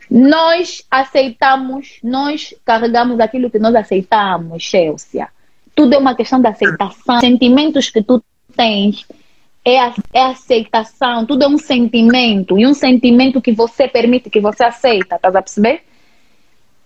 Nós 0.09 0.85
aceitamos, 0.91 1.99
nós 2.03 2.55
carregamos 2.64 3.19
aquilo 3.19 3.51
que 3.51 3.59
nós 3.59 3.75
aceitamos, 3.75 4.62
Chelsea. 4.62 5.29
Tudo 5.75 5.95
é 5.95 5.99
uma 5.99 6.14
questão 6.14 6.41
de 6.41 6.47
aceitação. 6.47 7.21
Sentimentos 7.21 7.91
que 7.91 8.03
tu 8.03 8.23
tens 8.57 9.05
é, 9.64 9.81
a, 9.81 9.93
é 10.14 10.23
aceitação. 10.23 11.27
Tudo 11.27 11.43
é 11.43 11.49
um 11.49 11.59
sentimento. 11.59 12.57
E 12.57 12.64
um 12.64 12.73
sentimento 12.73 13.43
que 13.43 13.51
você 13.51 13.89
permite, 13.89 14.31
que 14.31 14.41
você 14.41 14.64
aceita. 14.64 15.17
Estás 15.17 15.35
a 15.35 15.43
perceber? 15.43 15.83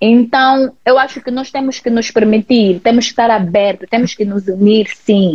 Então, 0.00 0.72
eu 0.84 0.98
acho 0.98 1.20
que 1.20 1.30
nós 1.30 1.50
temos 1.50 1.78
que 1.78 1.90
nos 1.90 2.10
permitir, 2.10 2.80
temos 2.80 3.04
que 3.04 3.10
estar 3.10 3.30
abertos, 3.30 3.88
temos 3.90 4.14
que 4.14 4.24
nos 4.24 4.48
unir, 4.48 4.88
sim. 4.94 5.34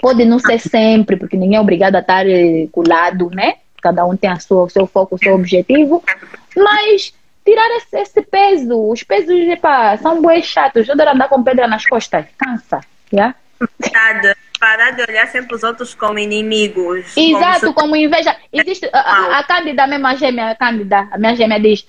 Pode 0.00 0.24
não 0.24 0.38
ser 0.38 0.58
sempre, 0.58 1.16
porque 1.16 1.36
ninguém 1.36 1.56
é 1.56 1.60
obrigado 1.60 1.96
a 1.96 2.00
estar 2.00 2.28
eh, 2.28 2.68
colado, 2.70 3.30
né? 3.30 3.54
Cada 3.80 4.04
um 4.04 4.16
tem 4.16 4.28
a 4.28 4.38
sua, 4.38 4.64
o 4.64 4.70
seu 4.70 4.86
foco, 4.86 5.14
o 5.14 5.18
seu 5.18 5.34
objetivo. 5.34 6.04
Mas 6.56 7.14
tirar 7.44 7.68
esse, 7.76 7.96
esse 7.96 8.22
peso. 8.22 8.90
Os 8.90 9.02
pesos, 9.02 9.30
epa, 9.30 9.96
são 9.96 10.20
boas 10.20 10.44
chatos. 10.44 10.88
Eu 10.88 10.94
andar 10.94 11.28
com 11.28 11.42
pedra 11.42 11.66
nas 11.66 11.86
costas. 11.86 12.26
Cansa. 12.36 12.80
Yeah? 13.12 13.34
Nada. 13.92 14.36
Parar 14.58 14.92
de 14.92 15.02
olhar 15.02 15.26
sempre 15.26 15.56
os 15.56 15.62
outros 15.62 15.94
como 15.94 16.18
inimigos. 16.18 17.16
Exato, 17.16 17.60
como, 17.60 17.72
se... 17.72 17.74
como 17.74 17.96
inveja. 17.96 18.36
Existe 18.52 18.88
a, 18.92 18.98
a, 18.98 19.38
a 19.40 19.44
Cândida, 19.44 19.82
a 19.82 19.86
mesma 19.88 20.14
gêmea, 20.14 20.50
a 20.50 20.54
Cândida, 20.54 21.08
a 21.10 21.18
minha 21.18 21.34
gêmea 21.34 21.58
diz 21.58 21.84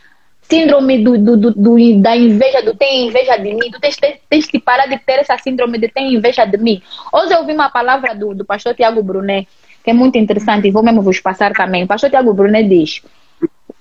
síndrome 0.54 1.04
do, 1.04 1.18
do, 1.18 1.51
do, 1.51 2.01
da 2.01 2.16
inveja, 2.16 2.62
do 2.62 2.76
tem 2.76 3.08
inveja 3.08 3.38
de 3.38 3.54
mim. 3.54 3.72
Tu 3.72 3.80
tens, 3.80 3.95
tens, 3.97 4.20
tens 4.30 4.45
que 4.45 4.60
parar 4.60 4.86
de 4.86 4.97
ter 4.99 5.20
essa 5.20 5.38
síndrome 5.38 5.80
de 5.80 5.88
tem 5.88 6.14
inveja 6.14 6.45
de 6.45 6.58
mim. 6.58 6.82
Hoje 7.12 7.34
eu 7.34 7.39
ouvi 7.39 7.54
uma 7.54 7.70
palavra 7.70 8.14
do, 8.14 8.36
do 8.36 8.45
pastor 8.45 8.76
Tiago 8.76 9.01
Brunet, 9.01 9.47
que 9.84 9.89
é 9.89 9.93
muito 9.93 10.18
interessante, 10.18 10.68
e 10.68 10.72
vou 10.72 10.84
mesmo 10.84 11.01
vos 11.01 11.20
passar 11.20 11.51
também. 11.54 11.84
O 11.84 11.88
pastor 11.88 12.10
Tiago 12.10 12.34
Brunet 12.34 12.68
diz: 12.68 13.01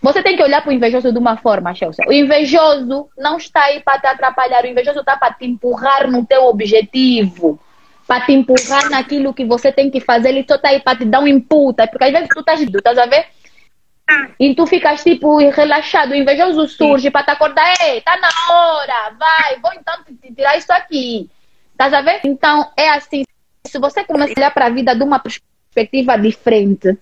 Você 0.01 0.23
tem 0.23 0.37
que 0.37 0.43
olhar 0.43 0.63
para 0.63 0.71
o 0.71 0.73
invejoso 0.73 1.13
de 1.13 1.19
uma 1.19 1.37
forma, 1.37 1.75
Chelsea. 1.75 2.05
O 2.09 2.13
invejoso 2.13 3.09
não 3.19 3.37
está 3.37 3.65
aí 3.65 3.81
para 3.81 4.01
te 4.01 4.07
atrapalhar, 4.07 4.65
o 4.65 4.69
invejoso 4.69 5.01
está 5.01 5.17
para 5.17 5.35
te 5.35 5.45
empurrar 5.45 6.11
no 6.11 6.25
teu 6.25 6.45
objetivo. 6.45 7.61
Para 8.07 8.27
te 8.27 8.33
empurrar 8.33 8.91
naquilo 8.91 9.33
que 9.33 9.45
você 9.45 9.71
tem 9.71 9.89
que 9.89 10.01
fazer, 10.01 10.31
ele 10.31 10.45
só 10.47 10.57
está 10.57 10.71
aí 10.71 10.81
para 10.81 10.99
te 10.99 11.05
dar 11.05 11.21
um 11.21 11.27
input. 11.27 11.77
Porque 11.89 12.05
às 12.05 12.13
vezes 12.13 12.29
tu 12.29 12.41
estás, 12.41 12.61
estás 12.61 12.99
a 12.99 13.07
ver? 13.07 13.27
E 14.39 14.55
tu 14.55 14.67
ficas 14.67 15.03
tipo 15.03 15.39
relaxado, 15.39 16.13
o 16.13 16.15
invejoso 16.15 16.67
surge 16.69 17.11
para 17.11 17.25
te 17.25 17.31
acordar, 17.31 17.75
ei, 17.83 18.01
tá 18.01 18.17
na 18.17 18.29
hora, 18.55 19.15
vai, 19.19 19.61
vou 19.61 19.73
então 19.73 19.95
te 20.05 20.35
tirar 20.35 20.57
isso 20.57 20.73
aqui. 20.73 21.29
Estás 21.73 21.93
a 21.93 22.01
ver? 22.01 22.21
Então 22.25 22.71
é 22.77 22.91
assim, 22.91 23.25
se 23.67 23.79
você 23.79 24.05
começar 24.05 24.35
a 24.37 24.41
olhar 24.41 24.51
para 24.53 24.67
a 24.67 24.71
vida 24.71 24.95
de 24.95 25.03
uma 25.03 25.19
perspectiva 25.19 26.17
diferente, 26.17 26.99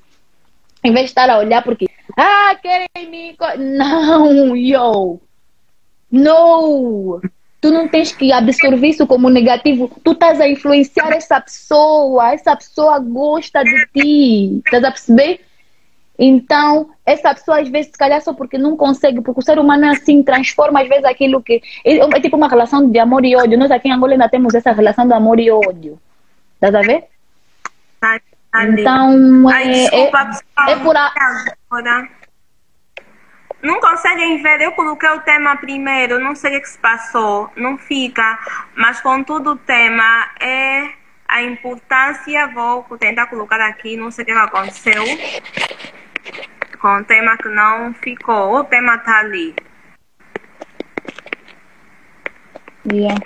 em 0.82 0.92
vez 0.92 1.06
de 1.06 1.10
estar 1.10 1.28
a 1.28 1.38
olhar 1.38 1.62
porque, 1.62 1.86
ah, 2.16 2.56
querem 2.60 3.10
me. 3.10 3.36
Não, 3.58 4.56
yo! 4.56 5.20
Não! 6.10 7.20
Tu 7.60 7.70
não 7.70 7.86
tens 7.88 8.12
que 8.12 8.32
absorver 8.32 8.88
isso 8.88 9.06
como 9.06 9.28
negativo. 9.28 9.90
Tu 10.02 10.12
estás 10.12 10.40
a 10.40 10.48
influenciar 10.48 11.12
essa 11.12 11.38
pessoa. 11.38 12.32
Essa 12.32 12.56
pessoa 12.56 12.98
gosta 12.98 13.62
de 13.62 13.86
ti. 13.92 14.62
Estás 14.64 14.82
a 14.82 14.90
perceber? 14.90 15.40
Então, 16.18 16.90
essa 17.12 17.34
pessoa, 17.34 17.60
às 17.60 17.68
vezes, 17.68 17.90
se 17.90 17.98
calhar 17.98 18.20
só 18.20 18.32
porque 18.32 18.56
não 18.56 18.76
consegue, 18.76 19.20
porque 19.20 19.40
o 19.40 19.42
ser 19.42 19.58
humano 19.58 19.84
é 19.86 19.90
assim, 19.90 20.22
transforma 20.22 20.80
às 20.80 20.88
vezes 20.88 21.04
aquilo 21.04 21.42
que. 21.42 21.62
É, 21.84 21.96
é 21.96 22.20
tipo 22.20 22.36
uma 22.36 22.48
relação 22.48 22.90
de 22.90 22.98
amor 22.98 23.24
e 23.24 23.36
ódio. 23.36 23.58
Nós 23.58 23.70
aqui 23.70 23.88
em 23.88 23.92
Angola 23.92 24.12
ainda 24.12 24.28
temos 24.28 24.54
essa 24.54 24.72
relação 24.72 25.06
de 25.06 25.14
amor 25.14 25.38
e 25.38 25.50
ódio. 25.50 26.00
Estás 26.54 26.74
a 26.74 26.82
ver? 26.82 27.04
Ai, 28.02 28.20
então, 28.72 29.48
Ai, 29.48 29.68
é, 29.68 29.72
desculpa, 29.72 30.30
é, 30.68 30.72
é 30.72 30.76
por 30.76 30.96
a... 30.96 31.12
Não 33.62 33.78
conseguem 33.78 34.42
ver, 34.42 34.62
eu 34.62 34.72
coloquei 34.72 35.10
o 35.10 35.20
tema 35.20 35.56
primeiro, 35.56 36.18
não 36.18 36.34
sei 36.34 36.56
o 36.56 36.60
que 36.62 36.68
se 36.68 36.78
passou, 36.78 37.50
não 37.56 37.76
fica, 37.76 38.38
mas 38.74 39.02
contudo 39.02 39.52
o 39.52 39.56
tema 39.56 40.30
é 40.40 40.92
a 41.28 41.42
importância, 41.42 42.48
vou 42.48 42.82
tentar 42.98 43.26
colocar 43.26 43.60
aqui, 43.60 43.98
não 43.98 44.10
sei 44.10 44.22
o 44.22 44.26
que 44.26 44.32
aconteceu 44.32 45.04
com 46.80 46.96
o 46.96 47.04
tema 47.04 47.36
que 47.36 47.48
não 47.48 47.92
ficou. 47.94 48.56
O 48.56 48.64
tema 48.64 48.98
tá 48.98 49.20
ali. 49.20 49.54
Yeah. 52.86 53.20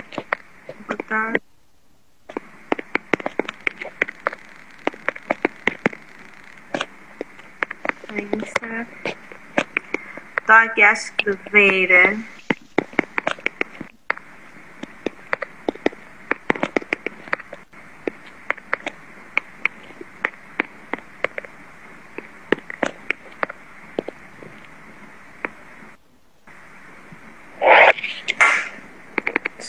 Portanto, 0.87 1.41
Estou 10.41 10.57
aqui 10.57 10.83
a 10.83 10.93
escrever. 10.93 12.34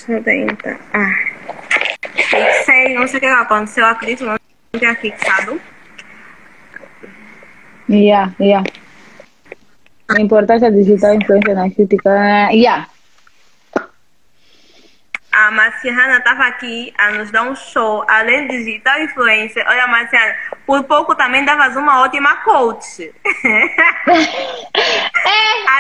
70. 0.06 0.80
Ah. 0.94 1.10
Fixei, 2.16 2.94
não 2.94 3.08
sei 3.08 3.18
o 3.18 3.22
que 3.22 3.26
aconteceu, 3.26 3.86
acredito, 3.86 4.26
não 4.26 4.38
tenha 4.80 4.96
fixado. 4.96 5.60
Yeah, 7.90 8.34
yeah. 8.40 8.66
A 10.10 10.22
importância 10.22 10.72
digital 10.72 11.16
influência 11.16 11.54
na 11.54 11.70
crítica. 11.70 12.10
Yeah. 12.52 12.88
A 15.32 15.52
Marciana 15.52 16.18
estava 16.18 16.46
aqui 16.46 16.94
a 16.98 17.12
nos 17.12 17.30
dar 17.30 17.44
um 17.44 17.56
show, 17.56 18.06
além 18.08 18.48
de 18.48 18.64
digital 18.64 19.02
influencer. 19.02 19.66
Olha, 19.68 19.86
Marciana, 19.88 20.34
por 20.66 20.84
pouco 20.86 21.14
também 21.16 21.44
davas 21.44 21.76
uma 21.76 22.02
ótima 22.02 22.38
coach. 22.38 23.04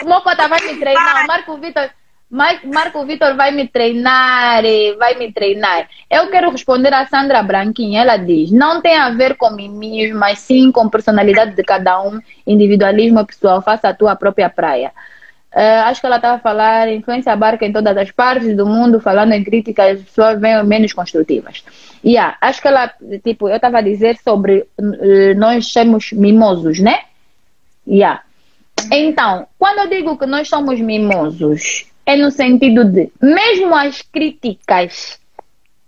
é, 0.01 0.03
Moco 0.03 0.29
estava 0.29 0.55
me 0.55 0.77
treinando, 0.77 1.27
Marco 1.27 1.57
Vitor. 1.57 1.89
Marco 2.35 3.05
Vitor 3.05 3.35
vai 3.35 3.51
me 3.51 3.65
treinar, 3.65 4.61
vai 4.97 5.15
me 5.15 5.31
treinar. 5.31 5.87
Eu 6.09 6.29
quero 6.29 6.51
responder 6.51 6.93
a 6.93 7.07
Sandra 7.07 7.41
Branquinha. 7.41 8.01
Ela 8.01 8.17
diz: 8.17 8.51
não 8.51 8.81
tem 8.81 8.97
a 8.97 9.09
ver 9.11 9.35
com 9.35 9.49
mim, 9.51 10.11
mas 10.11 10.39
sim 10.39 10.71
com 10.71 10.89
personalidade 10.89 11.55
de 11.55 11.63
cada 11.63 12.01
um, 12.01 12.19
individualismo 12.45 13.25
pessoal. 13.25 13.61
Faça 13.61 13.87
a 13.87 13.93
tua 13.93 14.15
própria 14.15 14.49
praia. 14.49 14.91
Uh, 15.53 15.85
acho 15.85 16.01
que 16.01 16.07
ela 16.07 16.17
estava 16.17 16.35
a 16.35 16.39
falar 16.39 16.91
influência 16.91 17.31
abarca 17.31 17.65
em 17.65 17.71
todas 17.71 17.95
as 17.95 18.11
partes 18.11 18.53
do 18.57 18.65
mundo, 18.65 18.99
falando 18.99 19.31
em 19.31 19.41
críticas, 19.41 20.01
pessoas 20.01 20.37
vêm 20.37 20.61
menos 20.65 20.91
construtivas. 20.91 21.63
E 22.03 22.11
yeah, 22.11 22.35
acho 22.41 22.61
que 22.61 22.67
ela, 22.67 22.91
tipo, 23.23 23.47
eu 23.47 23.55
estava 23.55 23.77
a 23.77 23.81
dizer 23.81 24.17
sobre 24.21 24.67
uh, 24.77 25.33
nós 25.37 25.67
somos 25.67 26.11
mimosos, 26.11 26.79
né? 26.79 27.03
Yeah. 27.87 28.21
Então, 28.91 29.47
quando 29.57 29.79
eu 29.79 29.87
digo 29.87 30.17
que 30.17 30.25
nós 30.25 30.49
somos 30.49 30.81
mimosos, 30.81 31.85
é 32.05 32.15
no 32.15 32.31
sentido 32.31 32.85
de, 32.85 33.11
mesmo 33.21 33.73
as 33.73 34.01
críticas 34.01 35.19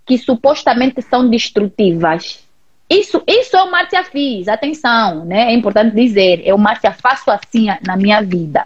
que 0.06 0.18
supostamente 0.18 1.02
são 1.02 1.28
destrutivas, 1.28 2.42
isso, 2.90 3.22
isso 3.26 3.56
eu, 3.56 3.70
Márcia, 3.70 4.02
fiz, 4.02 4.48
atenção, 4.48 5.24
né? 5.26 5.52
É 5.52 5.52
importante 5.52 5.94
dizer, 5.94 6.40
eu, 6.46 6.56
Márcia, 6.56 6.90
faço 6.90 7.30
assim 7.30 7.66
na 7.86 7.96
minha 7.96 8.22
vida 8.22 8.64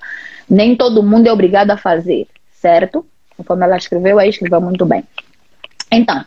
nem 0.52 0.76
todo 0.76 1.02
mundo 1.02 1.26
é 1.26 1.32
obrigado 1.32 1.70
a 1.70 1.78
fazer, 1.78 2.26
certo? 2.52 3.06
Conforme 3.36 3.64
ela 3.64 3.78
escreveu, 3.78 4.18
aí 4.18 4.28
escreveu 4.28 4.60
muito 4.60 4.84
bem. 4.84 5.02
Então, 5.90 6.22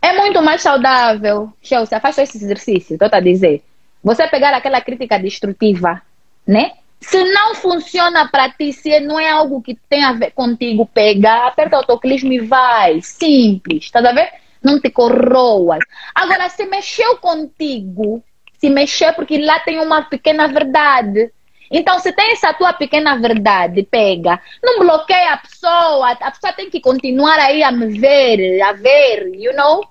é 0.00 0.16
muito 0.16 0.42
mais 0.42 0.62
saudável, 0.62 1.52
Chelsea, 1.62 2.00
faz 2.00 2.16
esse 2.16 2.38
exercício, 2.38 2.94
estou 2.94 3.08
a 3.12 3.20
dizer. 3.20 3.62
Você 4.02 4.26
pegar 4.28 4.54
aquela 4.54 4.80
crítica 4.80 5.18
destrutiva, 5.18 6.00
né? 6.46 6.72
Se 7.00 7.22
não 7.32 7.54
funciona 7.54 8.28
para 8.28 8.50
ti, 8.50 8.72
se 8.72 8.98
não 9.00 9.18
é 9.18 9.30
algo 9.30 9.62
que 9.62 9.74
tem 9.88 10.04
a 10.04 10.12
ver 10.12 10.32
contigo, 10.32 10.86
pega, 10.86 11.46
aperta 11.46 11.76
o 11.76 11.78
autoclismo 11.80 12.32
e 12.32 12.40
vai. 12.40 13.00
Simples, 13.00 13.84
estás 13.84 14.04
a 14.04 14.12
ver? 14.12 14.30
Não 14.62 14.80
te 14.80 14.90
corroas. 14.90 15.80
Agora, 16.14 16.48
se 16.48 16.64
mexeu 16.66 17.16
contigo, 17.18 18.22
se 18.58 18.68
mexer 18.68 19.12
porque 19.14 19.38
lá 19.38 19.60
tem 19.60 19.80
uma 19.80 20.02
pequena 20.02 20.48
verdade, 20.48 21.30
então, 21.70 21.98
se 21.98 22.12
tem 22.12 22.32
essa 22.32 22.52
tua 22.54 22.72
pequena 22.72 23.16
verdade, 23.18 23.82
pega. 23.82 24.40
Não 24.62 24.78
bloqueia 24.78 25.34
a 25.34 25.36
pessoa. 25.36 26.12
A 26.12 26.30
pessoa 26.30 26.52
tem 26.52 26.70
que 26.70 26.80
continuar 26.80 27.38
aí 27.38 27.62
a 27.62 27.70
me 27.70 27.98
ver, 27.98 28.60
a 28.62 28.72
ver, 28.72 29.34
you 29.34 29.54
know? 29.54 29.84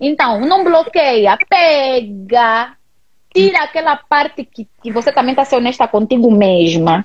Então, 0.00 0.40
não 0.40 0.62
bloqueia. 0.64 1.36
Pega. 1.48 2.76
Tira 3.34 3.64
aquela 3.64 3.96
parte 3.96 4.44
que, 4.44 4.68
que 4.82 4.92
você 4.92 5.12
também 5.12 5.32
está 5.32 5.44
sendo 5.44 5.60
honesta 5.60 5.88
contigo 5.88 6.30
mesma. 6.30 7.02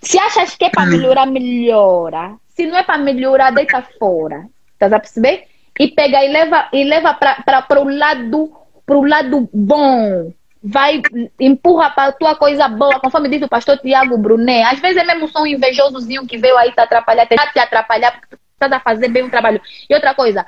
Se 0.00 0.18
achas 0.18 0.54
que 0.54 0.64
é 0.64 0.70
para 0.70 0.86
melhorar, 0.86 1.26
melhora. 1.26 2.34
Se 2.48 2.66
não 2.66 2.76
é 2.76 2.82
para 2.82 2.98
melhorar, 2.98 3.50
deita 3.52 3.82
fora. 3.98 4.46
Estás 4.72 4.92
a 4.92 5.00
perceber? 5.00 5.46
E 5.78 5.88
pega 5.88 6.24
e 6.24 6.28
leva, 6.28 6.68
e 6.72 6.84
leva 6.84 7.14
para 7.14 7.80
o 7.80 7.88
lado, 7.88 8.52
lado 8.88 9.48
bom 9.52 10.32
vai, 10.64 11.02
empurra 11.38 11.90
para 11.90 12.08
a 12.08 12.12
tua 12.12 12.34
coisa 12.34 12.66
boa, 12.68 12.98
conforme 12.98 13.28
diz 13.28 13.42
o 13.42 13.48
pastor 13.48 13.76
Tiago 13.78 14.16
Brunet. 14.16 14.62
Às 14.62 14.80
vezes 14.80 14.96
é 14.96 15.04
mesmo 15.04 15.28
só 15.28 15.42
um 15.42 15.46
invejosozinho 15.46 16.26
que 16.26 16.38
veio 16.38 16.56
aí 16.56 16.72
te 16.72 16.80
atrapalhar, 16.80 17.26
tentar 17.26 17.52
te 17.52 17.58
atrapalhar, 17.58 18.12
porque 18.12 18.36
tu 18.36 18.38
estás 18.54 18.72
a 18.72 18.80
fazer 18.80 19.08
bem 19.08 19.24
o 19.24 19.30
trabalho. 19.30 19.60
E 19.88 19.94
outra 19.94 20.14
coisa, 20.14 20.46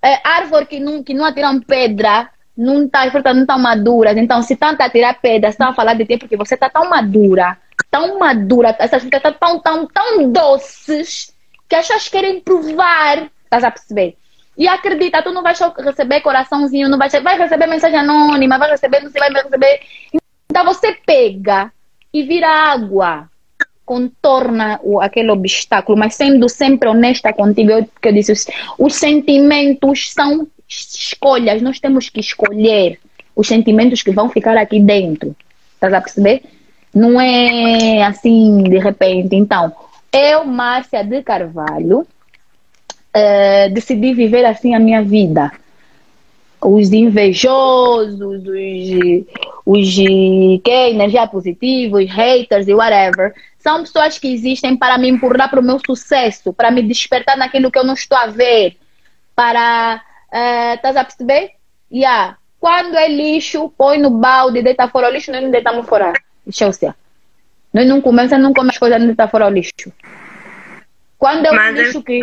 é, 0.00 0.20
árvore 0.22 0.66
que 0.66 0.78
não, 0.78 1.02
que 1.02 1.12
não 1.12 1.24
atiram 1.24 1.60
pedra, 1.60 2.30
não 2.58 2.88
tá, 2.88 3.04
as 3.04 3.12
frutas 3.12 3.34
não 3.34 3.42
estão 3.42 3.58
maduras. 3.58 4.16
Então, 4.16 4.42
se 4.42 4.56
tanto 4.56 4.80
a 4.80 4.90
tirar 4.90 5.20
pedra, 5.20 5.48
estão 5.48 5.68
a 5.68 5.74
falar 5.74 5.94
de 5.94 6.04
ti 6.04 6.18
porque 6.18 6.36
você 6.36 6.54
está 6.54 6.68
tão 6.68 6.90
madura, 6.90 7.56
tão 7.88 8.18
madura, 8.18 8.74
essas 8.80 9.00
frutas 9.00 9.22
estão 9.22 9.60
tão, 9.60 9.60
tão, 9.60 9.86
tão 9.86 10.32
doces, 10.32 11.32
que 11.68 11.76
as 11.76 11.86
pessoas 11.86 12.08
querem 12.08 12.40
provar. 12.40 13.30
Estás 13.44 13.62
a 13.62 13.70
perceber? 13.70 14.16
E 14.56 14.66
acredita, 14.66 15.22
tu 15.22 15.30
não 15.30 15.42
vai 15.42 15.54
receber 15.78 16.20
coraçãozinho, 16.20 16.88
não 16.88 16.98
vai, 16.98 17.08
vai 17.08 17.38
receber 17.38 17.66
mensagem 17.68 18.00
anônima, 18.00 18.58
vai 18.58 18.70
receber, 18.70 19.00
não 19.04 19.10
sei, 19.10 19.20
vai 19.20 19.30
receber. 19.30 19.80
Então 20.50 20.64
você 20.64 20.98
pega 21.06 21.72
e 22.12 22.24
vira 22.24 22.48
água, 22.48 23.28
contorna 23.84 24.80
o, 24.82 25.00
aquele 25.00 25.30
obstáculo, 25.30 25.96
mas 25.96 26.16
sendo 26.16 26.48
sempre 26.48 26.88
honesta 26.88 27.32
contigo, 27.32 27.70
eu, 27.70 27.88
que 28.02 28.08
eu 28.08 28.12
disse, 28.12 28.32
os, 28.32 28.46
os 28.76 28.96
sentimentos 28.96 30.12
são 30.12 30.48
escolhas, 30.68 31.62
nós 31.62 31.80
temos 31.80 32.08
que 32.08 32.20
escolher 32.20 32.98
os 33.34 33.46
sentimentos 33.46 34.02
que 34.02 34.10
vão 34.10 34.28
ficar 34.28 34.56
aqui 34.56 34.80
dentro. 34.80 35.34
Estás 35.74 35.92
a 35.92 36.00
perceber? 36.00 36.42
Não 36.94 37.20
é 37.20 38.02
assim 38.02 38.62
de 38.64 38.78
repente. 38.78 39.36
Então, 39.36 39.72
eu, 40.12 40.44
Márcia 40.44 41.04
de 41.04 41.22
Carvalho, 41.22 42.06
é, 43.12 43.68
decidi 43.68 44.12
viver 44.12 44.44
assim 44.44 44.74
a 44.74 44.80
minha 44.80 45.02
vida. 45.02 45.52
Os 46.60 46.92
invejosos, 46.92 48.20
os, 48.20 48.42
os 49.64 49.94
que 49.94 50.70
energia 50.70 51.26
positiva, 51.26 51.98
os 51.98 52.10
haters 52.10 52.66
e 52.66 52.74
whatever, 52.74 53.32
são 53.58 53.82
pessoas 53.82 54.18
que 54.18 54.32
existem 54.32 54.76
para 54.76 54.98
me 54.98 55.08
empurrar 55.08 55.50
para 55.50 55.60
o 55.60 55.62
meu 55.62 55.78
sucesso, 55.84 56.52
para 56.52 56.70
me 56.70 56.82
despertar 56.82 57.36
naquilo 57.36 57.70
que 57.70 57.78
eu 57.78 57.84
não 57.84 57.94
estou 57.94 58.18
a 58.18 58.26
ver, 58.26 58.76
para. 59.36 60.02
Uh, 60.32 60.74
estás 60.74 60.96
a 60.96 61.04
perceber? 61.04 61.52
Yeah. 61.92 62.36
Quando 62.60 62.96
é 62.96 63.08
lixo, 63.08 63.72
põe 63.76 63.98
no 63.98 64.10
balde, 64.10 64.62
deita 64.62 64.88
fora 64.88 65.08
o 65.08 65.12
lixo, 65.12 65.30
nós 65.30 65.42
não 65.42 65.50
deitamos 65.50 65.86
fora. 65.86 66.12
Chelsea. 66.50 66.94
Nós 67.72 67.86
não 67.86 68.00
comemos, 68.00 68.32
não 68.32 68.52
comemos 68.52 68.74
as 68.74 68.78
coisas, 68.78 68.98
não 68.98 69.06
deita 69.06 69.28
fora 69.28 69.46
o 69.46 69.50
lixo. 69.50 69.92
Quando 71.16 71.46
é 71.46 71.50
um 71.50 71.70
lixo 71.72 72.02
que 72.02 72.20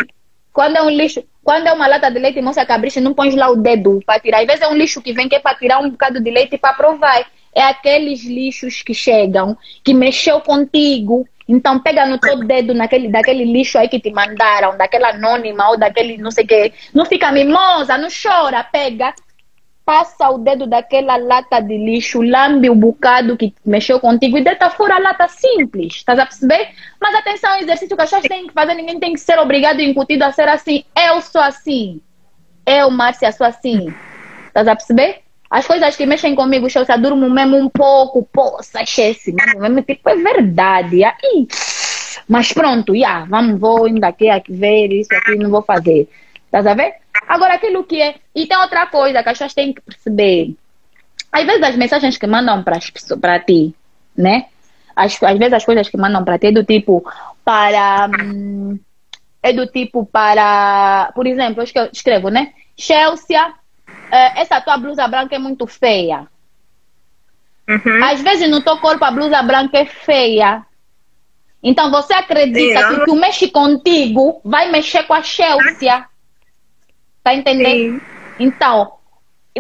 quando 0.56 0.78
é 0.78 0.82
um 0.82 0.90
lixo, 0.90 1.22
quando 1.44 1.68
é 1.68 1.74
uma 1.74 1.86
lata 1.86 2.10
de 2.10 2.18
leite 2.18 2.42
moça 2.42 2.66
cabricha, 2.66 3.02
não 3.02 3.14
põe 3.14 3.36
lá 3.36 3.50
o 3.50 3.58
dedo 3.58 4.00
para 4.06 4.22
tirar. 4.22 4.40
Às 4.40 4.48
vezes 4.48 4.62
é 4.62 4.70
um 4.70 4.74
lixo 4.74 5.02
que 5.02 5.12
vem 5.12 5.28
que 5.28 5.36
é 5.36 5.40
para 5.40 5.58
tirar 5.58 5.80
um 5.80 5.90
bocado 5.90 6.22
de 6.22 6.32
leite 6.32 6.58
para 6.58 6.74
provar. 6.74 7.30
É 7.54 7.62
aqueles 7.62 8.24
lixos 8.24 8.82
que 8.82 8.94
chegam, 8.94 9.58
que 9.84 9.94
mexeu 9.94 10.40
contigo. 10.40 11.28
Então 11.48 11.80
pega 11.80 12.06
no 12.06 12.18
teu 12.18 12.40
dedo 12.40 12.74
naquele, 12.74 13.08
daquele 13.08 13.46
lixo 13.46 13.78
aí 13.78 13.88
que 13.88 14.00
te 14.00 14.12
mandaram, 14.12 14.78
daquela 14.78 15.10
anônima 15.10 15.70
ou 15.70 15.78
daquele 15.78 16.18
não 16.18 16.32
sei 16.32 16.44
o 16.44 16.48
que. 16.48 16.74
Não 16.94 17.06
fica 17.06 17.32
mimosa, 17.32 17.98
não 17.98 18.08
chora, 18.10 18.64
pega 18.64 19.14
passa 19.86 20.30
o 20.32 20.40
dedo 20.40 20.66
daquela 20.66 21.16
lata 21.16 21.62
de 21.62 21.78
lixo, 21.78 22.22
lambe 22.22 22.70
o 22.70 22.76
bocado 22.76 23.38
que 23.38 23.54
mexeu 23.64 24.00
contigo 24.00 24.38
e 24.38 24.44
deita 24.44 24.70
fora 24.72 24.96
a 24.96 25.00
lata 25.00 25.28
simples. 25.28 25.98
Estás 25.98 26.18
a 26.18 26.26
perceber? 26.26 26.70
Mas 27.00 27.14
atenção, 27.14 27.52
é 27.52 27.58
um 27.58 27.62
exercício 27.62 27.96
que 27.96 28.02
as 28.02 28.10
pessoas 28.10 28.28
têm 28.28 28.48
que 28.48 28.54
fazer, 28.54 28.74
ninguém 28.74 29.00
tem 29.00 29.14
que 29.14 29.20
ser 29.20 29.38
obrigado 29.38 29.80
e 29.80 29.86
incutido 29.86 30.24
a 30.24 30.32
ser 30.32 30.50
assim. 30.50 30.84
Eu 30.98 31.22
sou 31.22 31.40
assim. 31.40 32.02
Eu, 32.66 32.90
Márcia, 32.90 33.32
sou 33.32 33.46
assim. 33.46 33.94
Estás 34.48 34.68
a 34.68 34.76
perceber? 34.76 35.25
As 35.56 35.66
coisas 35.66 35.96
que 35.96 36.06
mexem 36.06 36.36
comigo, 36.36 36.68
eu 36.68 36.86
já 36.86 36.98
durmo 36.98 37.30
mesmo 37.30 37.56
um 37.56 37.70
pouco, 37.70 38.28
poça, 38.30 38.82
esquece, 38.82 39.32
mesmo, 39.32 39.82
tipo, 39.84 40.10
é 40.10 40.16
verdade. 40.18 41.02
Aí, 41.06 41.48
mas 42.28 42.52
pronto, 42.52 42.94
já, 42.94 43.24
vamos, 43.24 43.58
vou 43.58 43.88
indo 43.88 44.04
aqui, 44.04 44.30
aqui 44.30 44.52
ver 44.52 44.92
isso 44.92 45.16
aqui, 45.16 45.38
não 45.38 45.50
vou 45.50 45.62
fazer. 45.62 46.10
Estás 46.44 46.68
a 46.68 46.74
ver? 46.74 46.96
Agora, 47.26 47.54
aquilo 47.54 47.86
que 47.86 48.02
é. 48.02 48.16
E 48.36 48.46
tem 48.48 48.58
outra 48.58 48.86
coisa 48.88 49.24
que 49.24 49.30
as 49.30 49.38
pessoas 49.38 49.54
têm 49.54 49.72
que 49.72 49.80
perceber. 49.80 50.54
Às 51.32 51.46
vezes, 51.46 51.64
as 51.64 51.78
mensagens 51.78 52.18
que 52.18 52.28
mandam 52.28 52.62
para 52.62 53.40
ti, 53.40 53.74
né? 54.14 54.48
Às, 54.94 55.24
às 55.24 55.38
vezes, 55.38 55.54
as 55.54 55.64
coisas 55.64 55.88
que 55.88 55.96
mandam 55.96 56.26
para 56.26 56.38
ti 56.38 56.48
é 56.48 56.52
do 56.52 56.66
tipo 56.66 57.02
para. 57.46 58.10
Hum, 58.10 58.78
é 59.42 59.54
do 59.54 59.68
tipo 59.68 60.06
para. 60.06 61.14
Por 61.16 61.26
exemplo, 61.26 61.64
eu 61.64 61.90
escrevo, 61.94 62.28
né? 62.28 62.52
Chelsea, 62.78 63.54
essa 64.12 64.62
tua 64.62 64.78
blusa 64.78 65.08
branca 65.08 65.36
é 65.36 65.40
muito 65.40 65.66
feia. 65.68 66.28
Uhum. 67.68 68.04
Às 68.04 68.22
vezes, 68.22 68.50
no 68.50 68.62
teu 68.62 68.78
corpo, 68.78 69.04
a 69.04 69.12
blusa 69.12 69.42
branca 69.42 69.78
é 69.78 69.86
feia. 69.86 70.66
Então, 71.64 71.90
você 71.90 72.14
acredita 72.14 72.80
Sim, 72.80 72.96
que 72.96 73.02
o 73.02 73.06
que 73.06 73.16
mexe 73.16 73.50
contigo 73.50 74.40
vai 74.44 74.70
mexer 74.70 75.04
com 75.04 75.14
a 75.14 75.24
Chelsea. 75.24 76.06
Tá 77.24 77.34
entendendo? 77.34 78.00
Sim. 78.00 78.02
Então, 78.40 78.94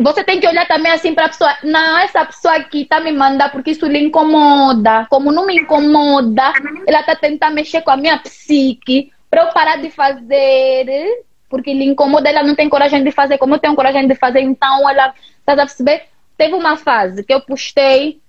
você 0.01 0.23
tem 0.23 0.39
que 0.39 0.47
olhar 0.47 0.67
também 0.67 0.91
assim 0.91 1.15
para 1.15 1.25
a 1.25 1.29
pessoa. 1.29 1.55
Não, 1.63 1.97
essa 1.97 2.25
pessoa 2.25 2.55
aqui 2.55 2.85
tá 2.85 2.99
me 2.99 3.11
mandando 3.11 3.51
porque 3.51 3.71
isso 3.71 3.87
lhe 3.87 3.99
incomoda. 3.99 5.07
Como 5.09 5.31
não 5.31 5.45
me 5.45 5.55
incomoda, 5.55 6.53
ela 6.85 7.01
tá 7.01 7.15
tentando 7.15 7.55
mexer 7.55 7.81
com 7.81 7.91
a 7.91 7.97
minha 7.97 8.19
psique 8.19 9.11
para 9.29 9.43
eu 9.43 9.53
parar 9.53 9.77
de 9.77 9.89
fazer. 9.89 11.23
Porque 11.49 11.73
lhe 11.73 11.85
incomoda, 11.85 12.29
ela 12.29 12.43
não 12.43 12.55
tem 12.55 12.69
coragem 12.69 13.03
de 13.03 13.11
fazer, 13.11 13.37
como 13.37 13.55
eu 13.55 13.59
tenho 13.59 13.75
coragem 13.75 14.07
de 14.07 14.15
fazer, 14.15 14.41
então 14.41 14.89
ela, 14.89 15.13
tá 15.45 15.53
a 15.53 15.57
perceber? 15.57 16.03
Teve 16.37 16.53
uma 16.53 16.75
fase 16.75 17.23
que 17.23 17.33
eu 17.33 17.41
postei, 17.41 18.19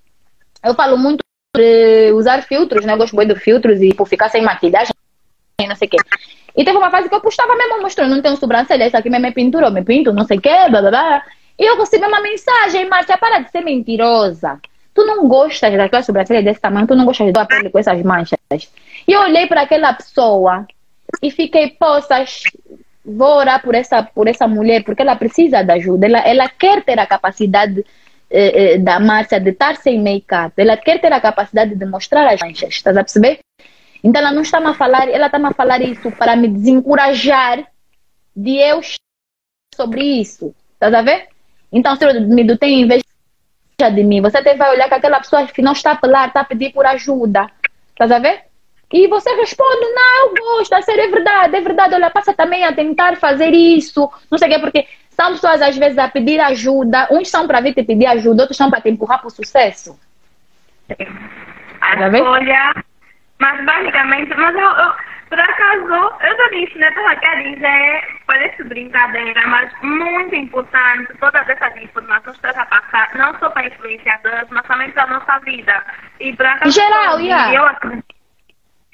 eu 0.65 0.75
falo 0.75 0.97
muito 0.97 1.25
de 1.57 2.13
usar 2.13 2.43
filtros, 2.43 2.85
né? 2.85 2.93
Eu 2.93 2.99
gosto 2.99 3.17
muito 3.17 3.35
de 3.35 3.41
filtros 3.41 3.81
e 3.81 3.95
por 3.95 4.07
ficar 4.07 4.29
sem 4.29 4.43
maquilhagem, 4.43 4.93
não 5.67 5.75
sei 5.75 5.89
o 5.89 5.91
quê. 5.91 5.97
E 6.57 6.65
teve 6.65 6.77
uma 6.77 6.91
fase 6.91 7.09
que 7.09 7.15
eu 7.15 7.21
postava 7.21 7.55
mesmo 7.55 7.83
mostrando, 7.83 8.15
não 8.15 8.23
tenho 8.23 8.37
sobrancelha, 8.37 8.85
essa 8.85 8.99
aqui 8.99 9.11
mesmo 9.11 9.27
é 9.27 9.31
pintura, 9.31 9.67
eu 9.67 9.73
me 9.73 9.83
pinto, 9.83 10.13
não 10.13 10.25
sei 10.25 10.39
o 10.39 10.41
quê, 10.41 10.69
blá 10.71 10.81
blá 10.81 10.91
blá. 10.91 11.23
E 11.59 11.65
eu 11.65 11.77
recebi 11.77 12.05
uma 12.07 12.21
mensagem, 12.21 12.89
Márcia, 12.89 13.17
para 13.17 13.41
de 13.41 13.51
ser 13.51 13.63
mentirosa. 13.63 14.61
Tu 14.95 15.05
não 15.05 15.29
gostas 15.29 15.75
daquela 15.77 16.03
sobrancelha 16.03 16.43
desse 16.43 16.61
tamanho, 16.61 16.87
tu 16.87 16.95
não 16.95 17.05
gostas 17.05 17.33
da 17.33 17.45
pele 17.45 17.71
com 17.71 17.79
essas 17.79 18.03
manchas. 18.03 18.39
E 19.07 19.13
eu 19.13 19.21
olhei 19.21 19.47
para 19.47 19.63
aquela 19.63 19.93
pessoa 19.93 20.67
e 21.23 21.31
fiquei, 21.31 21.71
poças, 21.71 22.43
vou 23.07 23.37
orar 23.37 23.63
por 23.63 23.75
essa, 23.75 24.03
por 24.03 24.27
essa 24.27 24.49
mulher, 24.49 24.83
porque 24.83 25.03
ela 25.03 25.17
precisa 25.17 25.63
de 25.63 25.73
ajuda. 25.73 26.07
Ela, 26.07 26.19
ela 26.21 26.49
quer 26.49 26.83
ter 26.83 26.99
a 26.99 27.07
capacidade 27.07 27.85
eh, 28.29 28.75
eh 28.75 28.79
da 28.79 28.99
Márcia 28.99 29.39
de 29.39 29.51
estar 29.51 29.77
sem 29.77 30.03
make-up. 30.03 30.53
Ela 30.57 30.77
quer 30.77 31.01
ter 31.01 31.13
a 31.13 31.21
capacidade 31.21 31.75
de 31.75 31.87
mostrar 31.87 32.27
as 32.27 32.41
manchas. 32.41 32.75
Estás 32.75 32.97
a 32.97 33.05
perceber? 33.05 33.39
Então 34.03 34.21
ela 34.21 34.33
não 34.33 34.43
está 34.43 34.59
a 34.59 34.75
falar, 34.75 35.09
ela 35.09 35.27
está 35.27 35.39
a 35.39 35.53
falar 35.53 35.81
isso 35.83 36.11
para 36.13 36.37
me 36.37 36.49
desencorajar 36.49 37.65
de 38.35 38.57
eu 38.57 38.81
sobre 39.75 40.03
isso. 40.03 40.55
Estás 40.75 40.93
a 40.93 41.03
ver? 41.03 41.29
Então, 41.73 41.97
se 41.97 42.05
me 42.21 42.57
tem 42.59 42.83
inveja 42.83 43.03
de 43.93 44.03
mim, 44.03 44.21
você 44.21 44.39
até 44.39 44.55
vai 44.55 44.71
olhar 44.71 44.89
que 44.89 44.95
aquela 44.95 45.21
pessoa 45.21 45.47
que 45.47 45.63
não 45.63 45.73
está 45.73 45.91
a 45.91 45.93
apelar, 45.95 46.29
está 46.29 46.41
a 46.41 46.45
pedir 46.45 46.73
por 46.73 46.87
ajuda. 46.87 47.51
Estás 47.91 48.11
a 48.11 48.19
ver? 48.19 48.46
E 48.93 49.09
você 49.09 49.35
responde, 49.35 49.87
não, 49.95 50.27
eu 50.27 50.35
gosto, 50.35 50.73
a 50.73 50.83
ser 50.83 50.99
é 50.99 51.09
verdade, 51.09 51.57
é 51.57 51.61
verdade, 51.61 51.95
olha, 51.95 52.11
passa 52.11 52.33
também 52.33 52.65
a 52.65 52.73
tentar 52.73 53.17
fazer 53.17 53.51
isso, 53.51 54.09
não 54.31 54.39
sei 54.39 54.49
o 54.49 54.53
quê, 54.53 54.59
porque 54.61 54.87
são 55.11 55.33
pessoas 55.33 55.61
às 55.61 55.77
vezes 55.77 55.99
a 55.99 56.09
pedir 56.09 56.39
ajuda, 56.41 57.09
uns 57.11 57.29
são 57.29 57.47
para 57.49 57.61
vir 57.61 57.75
te 57.75 57.83
pedir 57.83 58.07
ajuda, 58.07 58.43
outros 58.43 58.57
são 58.57 58.71
para 58.71 58.81
te 58.81 58.89
empurrar 58.89 59.19
para 59.19 59.27
o 59.27 59.31
sucesso. 59.31 59.99
A 61.81 62.09
escolha, 62.09 62.85
mas 63.41 63.65
basicamente, 63.65 64.33
mas 64.37 64.55
eu, 64.55 64.61
eu 64.61 64.93
por 65.29 65.41
acaso, 65.41 66.17
eu 66.21 66.37
já 66.37 66.49
disse, 66.51 66.79
né? 66.79 66.89
Estava 66.89 67.11
a 67.11 67.43
dizer, 67.43 68.21
parece 68.27 68.63
brincadeira, 68.63 69.47
mas 69.49 69.73
muito 69.83 70.37
importante 70.37 71.13
todas 71.19 71.49
essas 71.49 71.77
informações 71.79 72.39
que 72.39 72.47
está 72.47 72.63
a 72.63 72.67
passar, 72.67 73.11
não 73.17 73.37
só 73.41 73.51
para 73.51 73.67
influenciadores, 73.67 74.49
mas 74.51 74.67
também 74.67 74.91
para 74.93 75.03
a 75.03 75.07
nossa 75.09 75.39
vida. 75.41 75.85
E 76.21 76.31
acaso, 76.31 76.71
geral, 76.71 77.19
yeah. 77.19 77.55
eu 77.55 77.67
acredito. 77.67 78.16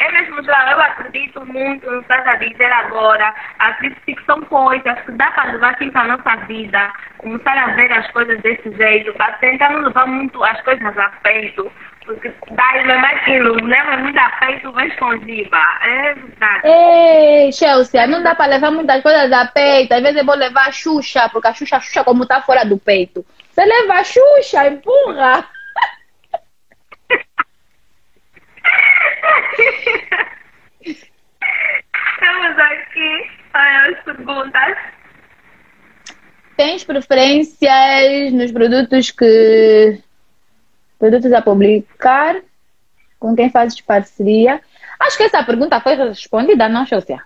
É 0.02 0.10
mesmo, 0.10 0.42
geral, 0.42 0.68
eu 0.72 0.80
acredito 0.80 1.46
muito 1.46 1.88
no 1.88 2.02
que 2.02 2.12
a 2.12 2.34
dizer 2.34 2.72
agora. 2.72 3.32
Acredito 3.60 4.00
que 4.04 4.24
são 4.26 4.40
coisas 4.42 5.00
que 5.02 5.12
dá 5.12 5.30
para 5.30 5.52
levar 5.52 5.74
assim 5.74 5.90
para 5.90 6.00
a 6.00 6.16
nossa 6.16 6.36
vida. 6.46 6.92
Começar 7.18 7.56
a 7.56 7.66
ver 7.74 7.92
as 7.92 8.10
coisas 8.10 8.40
desse 8.40 8.68
jeito, 8.74 9.12
para 9.14 9.34
tentar 9.34 9.70
não 9.70 9.82
levar 9.82 10.08
muito 10.08 10.42
as 10.42 10.60
coisas 10.62 10.98
a 10.98 11.08
peito. 11.22 11.70
Porque 12.04 12.32
dá 12.50 12.72
mesmo 12.84 13.06
aquilo, 13.06 13.64
leva 13.64 13.96
muito 13.98 14.18
a 14.18 14.28
peito, 14.40 14.72
vem 14.72 14.88
escondiva. 14.88 15.62
É 15.82 16.14
verdade. 16.14 16.60
Ei, 16.64 17.52
Chelsea, 17.52 18.04
não 18.08 18.24
dá 18.24 18.34
para 18.34 18.50
levar 18.50 18.72
muitas 18.72 19.00
coisas 19.04 19.30
a 19.30 19.46
peito. 19.46 19.94
Às 19.94 20.02
vezes 20.02 20.16
eu 20.16 20.26
vou 20.26 20.34
levar 20.34 20.66
a 20.66 20.72
Xuxa, 20.72 21.28
porque 21.28 21.46
a 21.46 21.54
Xuxa, 21.54 21.76
a 21.76 21.80
Xuxa 21.80 22.02
como 22.02 22.24
está 22.24 22.42
fora 22.42 22.64
do 22.64 22.76
peito. 22.76 23.24
Você 23.52 23.64
leva 23.64 24.00
a 24.00 24.02
Xuxa, 24.04 24.66
empurra. 24.66 25.44
Estamos 30.84 32.58
aqui 32.58 33.30
as 33.52 34.04
perguntas. 34.04 34.78
Tens 36.56 36.84
preferências 36.84 38.32
nos 38.32 38.52
produtos 38.52 39.10
que 39.10 40.00
produtos 40.98 41.32
a 41.32 41.42
publicar, 41.42 42.36
com 43.18 43.34
quem 43.34 43.50
fazes 43.50 43.80
parceria. 43.80 44.60
Acho 45.00 45.16
que 45.16 45.24
essa 45.24 45.42
pergunta 45.42 45.80
foi 45.80 45.94
respondida, 45.96 46.68
não, 46.68 46.86
Chelsea? 46.86 47.20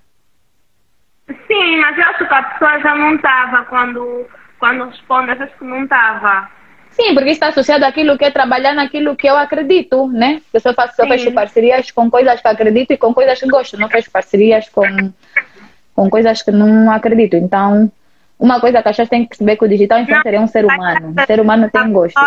Sim, 1.29 1.81
mas 1.81 1.99
eu 1.99 2.05
acho 2.05 2.27
que 2.27 2.35
a 2.35 2.43
pessoa 2.43 2.81
já 2.81 2.95
não 2.95 3.17
estava 3.17 3.65
quando, 3.67 4.27
quando 4.59 4.89
responde, 4.89 5.33
acho 5.33 5.59
que 5.59 5.65
não 5.65 5.85
estava. 5.85 6.51
Sim, 6.97 7.15
porque 7.15 7.31
está 7.31 7.49
associado 7.49 7.85
àquilo 7.85 8.17
que 8.17 8.25
é 8.25 8.31
trabalhar 8.31 8.73
naquilo 8.75 9.15
que 9.15 9.29
eu 9.29 9.37
acredito, 9.37 10.09
né? 10.09 10.41
Eu 10.53 10.61
só, 10.61 10.73
faço, 10.73 10.97
só 10.97 11.07
fecho 11.07 11.31
parcerias 11.33 11.91
com 11.91 12.11
coisas 12.11 12.41
que 12.41 12.49
acredito 12.49 12.93
e 12.93 12.97
com 12.97 13.13
coisas 13.13 13.39
que 13.39 13.47
gosto, 13.49 13.79
não 13.79 13.89
fecho 13.89 14.11
parcerias 14.11 14.69
com, 14.71 15.13
com 15.95 16.09
coisas 16.09 16.41
que 16.43 16.51
não 16.51 16.91
acredito. 16.91 17.37
Então, 17.37 17.93
uma 18.39 18.59
coisa 18.61 18.83
que 18.83 18.89
a 18.89 18.93
gente 18.93 19.09
tem 19.11 19.23
que 19.23 19.29
perceber 19.29 19.57
que 19.57 19.65
o 19.65 19.69
digital 19.69 20.01
influencer 20.01 20.35
é 20.35 20.41
um 20.41 20.49
ser 20.49 20.65
humano. 20.65 21.15
O 21.17 21.27
ser 21.27 21.41
humano 21.41 21.71
tem 21.71 21.93
gostos 21.93 22.23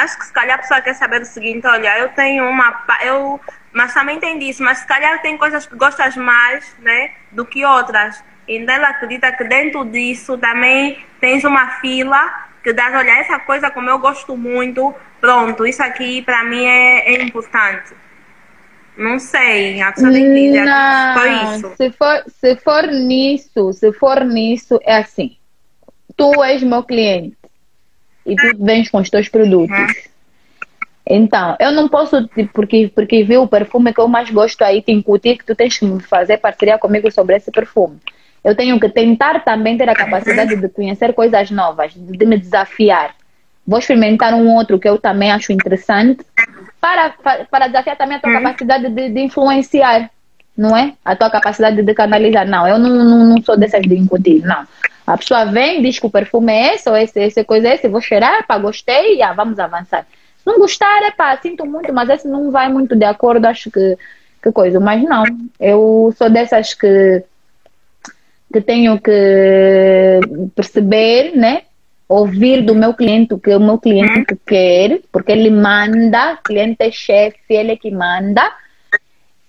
acho 0.00 0.18
que 0.18 0.26
se 0.26 0.32
calhar 0.32 0.56
a 0.56 0.62
pessoa 0.62 0.80
quer 0.80 0.94
saber 0.94 1.20
o 1.20 1.24
seguinte, 1.24 1.66
olha, 1.66 1.98
eu 1.98 2.08
tenho 2.10 2.48
uma. 2.48 2.84
Eu, 3.02 3.40
mas 3.72 3.92
também 3.92 4.18
tem 4.18 4.38
disso, 4.38 4.62
mas 4.62 4.78
se 4.78 4.86
calhar 4.86 5.20
tem 5.22 5.36
coisas 5.36 5.66
que 5.66 5.76
gostas 5.76 6.16
mais 6.16 6.76
né, 6.78 7.12
do 7.32 7.44
que 7.44 7.64
outras. 7.64 8.22
Então 8.48 8.74
ela 8.74 8.88
acredita 8.88 9.30
que 9.32 9.44
dentro 9.44 9.84
disso 9.84 10.36
também 10.38 11.04
tens 11.20 11.44
uma 11.44 11.68
fila 11.80 12.49
que 12.62 12.72
dás, 12.72 12.94
olha, 12.94 13.20
essa 13.20 13.38
coisa 13.38 13.70
como 13.70 13.88
eu 13.88 13.98
gosto 13.98 14.36
muito, 14.36 14.94
pronto, 15.20 15.66
isso 15.66 15.82
aqui 15.82 16.22
para 16.22 16.44
mim 16.44 16.64
é, 16.64 17.14
é, 17.14 17.22
importante. 17.22 17.94
Não 18.96 19.18
sei, 19.18 19.80
a 19.80 19.92
dizer 19.92 20.64
não, 20.64 21.54
isso. 21.54 21.72
Se 21.76 21.90
for, 21.92 22.24
se 22.28 22.56
for 22.56 22.86
nisso, 22.88 23.72
se 23.72 23.92
for 23.92 24.24
nisso, 24.24 24.78
é 24.82 24.96
assim. 24.96 25.36
Tu 26.16 26.44
és 26.44 26.62
meu 26.62 26.82
cliente 26.82 27.36
e 28.26 28.36
tu 28.36 28.64
vens 28.64 28.90
com 28.90 28.98
os 28.98 29.08
teus 29.08 29.28
produtos. 29.28 30.10
Então, 31.06 31.56
eu 31.58 31.72
não 31.72 31.88
posso, 31.88 32.28
porque, 32.52 32.90
porque 32.94 33.24
vi 33.24 33.36
o 33.36 33.48
perfume 33.48 33.92
que 33.92 34.00
eu 34.00 34.06
mais 34.06 34.30
gosto 34.30 34.62
aí, 34.62 34.82
te 34.82 34.92
incutir 34.92 35.38
que 35.38 35.44
tu 35.44 35.56
tens 35.56 35.78
que 35.78 36.00
fazer 36.00 36.38
parceria 36.38 36.78
comigo 36.78 37.10
sobre 37.10 37.36
esse 37.36 37.50
perfume. 37.50 37.98
Eu 38.42 38.54
tenho 38.54 38.78
que 38.80 38.88
tentar 38.88 39.44
também 39.44 39.76
ter 39.76 39.88
a 39.88 39.94
capacidade 39.94 40.56
de 40.56 40.68
conhecer 40.68 41.12
coisas 41.12 41.50
novas, 41.50 41.92
de 41.94 42.26
me 42.26 42.38
desafiar. 42.38 43.14
Vou 43.66 43.78
experimentar 43.78 44.32
um 44.34 44.54
outro 44.54 44.78
que 44.78 44.88
eu 44.88 44.98
também 44.98 45.30
acho 45.30 45.52
interessante, 45.52 46.24
para, 46.80 47.14
para 47.50 47.66
desafiar 47.66 47.96
também 47.96 48.16
a 48.16 48.20
tua 48.20 48.30
uhum. 48.30 48.42
capacidade 48.42 48.88
de, 48.88 49.10
de, 49.10 49.20
influenciar, 49.20 50.10
não 50.56 50.74
é? 50.76 50.94
A 51.04 51.14
tua 51.14 51.30
capacidade 51.30 51.82
de 51.82 51.94
canalizar. 51.94 52.48
Não, 52.48 52.66
eu 52.66 52.78
não, 52.78 52.88
não, 52.88 53.26
não 53.26 53.42
sou 53.42 53.56
dessas 53.56 53.82
de 53.82 53.94
incutir, 53.94 54.42
não. 54.42 54.66
A 55.06 55.18
pessoa 55.18 55.44
vem, 55.44 55.82
diz 55.82 55.98
que 55.98 56.06
o 56.06 56.10
perfume 56.10 56.52
é 56.52 56.74
esse, 56.74 56.88
ou 56.88 56.96
esse, 56.96 57.20
esse 57.20 57.44
coisa 57.44 57.68
é 57.68 57.74
esse, 57.74 57.88
vou 57.88 58.00
cheirar, 58.00 58.46
pá, 58.46 58.56
gostei, 58.56 59.16
e 59.16 59.22
ah, 59.22 59.32
vamos 59.32 59.58
avançar. 59.58 60.06
Se 60.38 60.46
não 60.46 60.58
gostar, 60.58 61.02
é 61.02 61.10
pá, 61.10 61.36
sinto 61.36 61.66
muito, 61.66 61.92
mas 61.92 62.08
esse 62.08 62.26
não 62.26 62.50
vai 62.50 62.68
muito 62.68 62.96
de 62.96 63.04
acordo, 63.04 63.44
acho 63.46 63.70
que, 63.70 63.98
que 64.42 64.52
coisa. 64.52 64.80
Mas 64.80 65.02
não, 65.02 65.24
eu 65.58 66.14
sou 66.16 66.30
dessas 66.30 66.74
que, 66.74 67.22
que 68.52 68.60
tenho 68.60 69.00
que 69.00 70.20
perceber, 70.54 71.36
né? 71.36 71.62
Ouvir 72.08 72.62
do 72.62 72.74
meu 72.74 72.92
cliente 72.94 73.34
o 73.34 73.38
que 73.38 73.54
o 73.54 73.60
meu 73.60 73.78
cliente 73.78 74.36
quer, 74.46 75.00
porque 75.12 75.30
ele 75.30 75.50
manda, 75.50 76.34
o 76.34 76.42
cliente 76.42 76.78
é 76.80 76.90
chefe, 76.90 77.38
ele 77.50 77.72
é 77.72 77.76
que 77.76 77.90
manda 77.90 78.42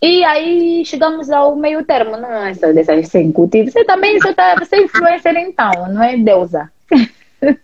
e 0.03 0.23
aí 0.23 0.83
chegamos 0.83 1.29
ao 1.29 1.55
meio 1.55 1.85
termo, 1.85 2.17
não 2.17 2.33
é 2.43 2.55
só 2.55 2.73
dessas 2.73 3.07
sem 3.07 3.31
cultivo. 3.31 3.69
Você 3.69 3.85
também 3.85 4.19
você, 4.19 4.33
tá, 4.33 4.55
você 4.57 4.77
é 4.77 4.81
influencer 4.81 5.37
então, 5.37 5.71
não 5.89 6.01
é 6.01 6.17
deusa. 6.17 6.71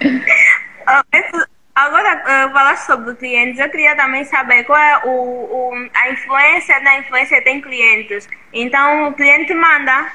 Agora, 1.74 2.22
uh, 2.22 2.52
falaste 2.52 2.84
sobre 2.84 3.14
clientes, 3.14 3.58
eu 3.58 3.68
queria 3.70 3.96
também 3.96 4.24
saber 4.24 4.64
qual 4.64 4.78
é 4.78 5.00
o, 5.04 5.10
o, 5.10 5.90
a 5.94 6.10
influência 6.10 6.78
da 6.82 6.98
influência 6.98 7.42
tem 7.42 7.62
clientes. 7.62 8.28
Então, 8.52 9.08
o 9.08 9.14
cliente 9.14 9.54
manda, 9.54 10.12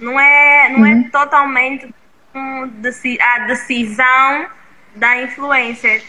não 0.00 0.18
é, 0.18 0.70
não 0.70 0.86
é 0.86 0.92
uhum. 0.92 1.04
é 1.06 1.10
totalmente 1.10 1.94
a 3.20 3.38
decisão 3.40 4.46
da 4.96 5.22
influência. 5.22 6.02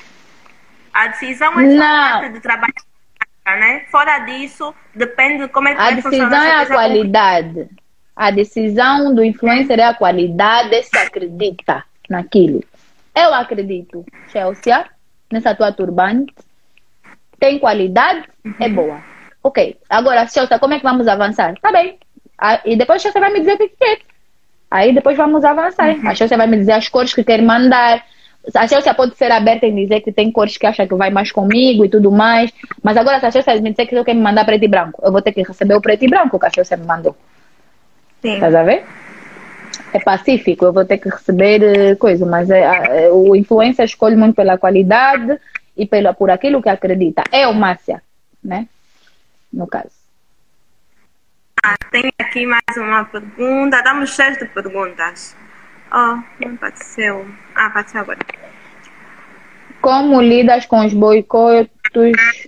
A 0.94 1.08
decisão 1.08 1.60
é 1.60 1.78
só 1.78 2.28
de 2.30 2.40
trabalho 2.40 2.74
né? 3.54 3.84
Fora 3.92 4.20
disso, 4.20 4.74
depende 4.96 5.44
de 5.44 5.50
como 5.50 5.68
é 5.68 5.76
que 5.76 5.82
A 5.82 5.92
decisão 5.92 6.34
é 6.34 6.62
a 6.62 6.66
qualidade. 6.66 7.70
A 8.16 8.32
decisão 8.32 9.14
do 9.14 9.24
influencer 9.24 9.78
é 9.78 9.84
a 9.84 9.94
qualidade, 9.94 10.82
se 10.84 10.98
acredita 10.98 11.84
naquilo. 12.10 12.64
Eu 13.16 13.34
acredito, 13.34 14.06
Chelsea, 14.28 14.86
nessa 15.32 15.56
tua 15.56 15.72
turbante, 15.72 16.34
tem 17.40 17.58
qualidade, 17.60 18.28
é 18.60 18.68
boa. 18.68 19.02
Ok, 19.42 19.78
agora, 19.90 20.28
Chelsea, 20.28 20.60
como 20.60 20.74
é 20.74 20.78
que 20.78 20.84
vamos 20.84 21.08
avançar? 21.08 21.56
Tá 21.62 21.72
bem. 21.72 21.98
E 22.66 22.76
depois 22.76 23.02
Chelsea 23.02 23.22
vai 23.22 23.32
me 23.32 23.40
dizer 23.40 23.54
o 23.54 23.58
que 23.58 23.70
quer. 23.70 24.00
Aí 24.70 24.94
depois 24.94 25.16
vamos 25.16 25.46
avançar. 25.46 25.96
Uhum. 25.96 26.10
A 26.10 26.16
Chelsea 26.16 26.38
vai 26.38 26.48
me 26.48 26.58
dizer 26.58 26.74
as 26.74 26.90
cores 26.90 27.14
que 27.14 27.24
quer 27.24 27.42
mandar, 27.42 28.04
a 28.54 28.68
Chelsea 28.68 28.94
pode 28.94 29.16
ser 29.16 29.32
aberta 29.32 29.66
em 29.66 29.76
dizer 29.76 30.02
que 30.02 30.12
tem 30.12 30.32
cores 30.32 30.58
que 30.58 30.68
acha 30.68 30.86
que 30.86 30.94
vai 30.96 31.10
mais 31.10 31.32
comigo 31.32 31.86
e 31.86 31.90
tudo 31.90 32.12
mais. 32.12 32.52
Mas 32.84 32.98
agora, 32.98 33.20
se 33.20 33.26
a 33.26 33.32
Chelsea 33.32 33.62
me 33.62 33.72
disser 33.72 33.88
que 33.88 33.96
eu 33.96 34.06
quero 34.06 34.18
me 34.18 34.24
mandar 34.24 34.46
preto 34.46 34.64
e 34.64 34.68
branco, 34.68 35.02
eu 35.04 35.12
vou 35.12 35.22
ter 35.22 35.32
que 35.32 35.42
receber 35.42 35.76
o 35.76 35.82
preto 35.82 36.04
e 36.04 36.10
branco 36.10 36.38
que 36.38 36.46
a 36.46 36.50
Chelsea 36.50 36.78
me 36.78 36.86
mandou. 36.86 37.16
Sim. 38.22 38.34
Estás 38.34 38.54
a 38.54 38.64
ver? 38.64 38.86
É 39.96 40.00
pacífico, 40.02 40.66
eu 40.66 40.74
vou 40.74 40.84
ter 40.84 40.98
que 40.98 41.08
receber 41.08 41.64
eh, 41.64 41.96
coisa, 41.96 42.26
mas 42.26 42.50
é, 42.50 43.06
é, 43.06 43.10
o 43.14 43.34
influencer 43.34 43.86
escolhe 43.86 44.18
muito 44.18 44.36
pela 44.36 44.58
qualidade 44.58 45.40
e 45.78 45.86
pela, 45.86 46.14
por 46.14 46.30
aquilo 46.30 46.62
que 46.62 46.68
acredita. 46.68 47.24
É 47.32 47.48
o 47.48 47.54
Márcia, 47.54 48.04
né? 48.44 48.68
No 49.54 49.66
caso. 49.66 49.96
Ah, 51.64 51.78
tem 51.90 52.12
aqui 52.20 52.46
mais 52.46 52.76
uma 52.76 53.06
pergunta. 53.06 53.78
Estamos 53.78 54.14
cheios 54.14 54.38
de 54.38 54.46
perguntas. 54.48 55.34
Oh, 55.94 56.20
não 56.42 56.56
apareceu. 56.56 57.26
Ah, 57.56 57.68
apareceu 57.68 58.02
agora. 58.02 58.20
Como 59.80 60.22
lidas 60.22 60.66
com 60.66 60.86
os 60.86 60.94
boicotos 60.94 61.70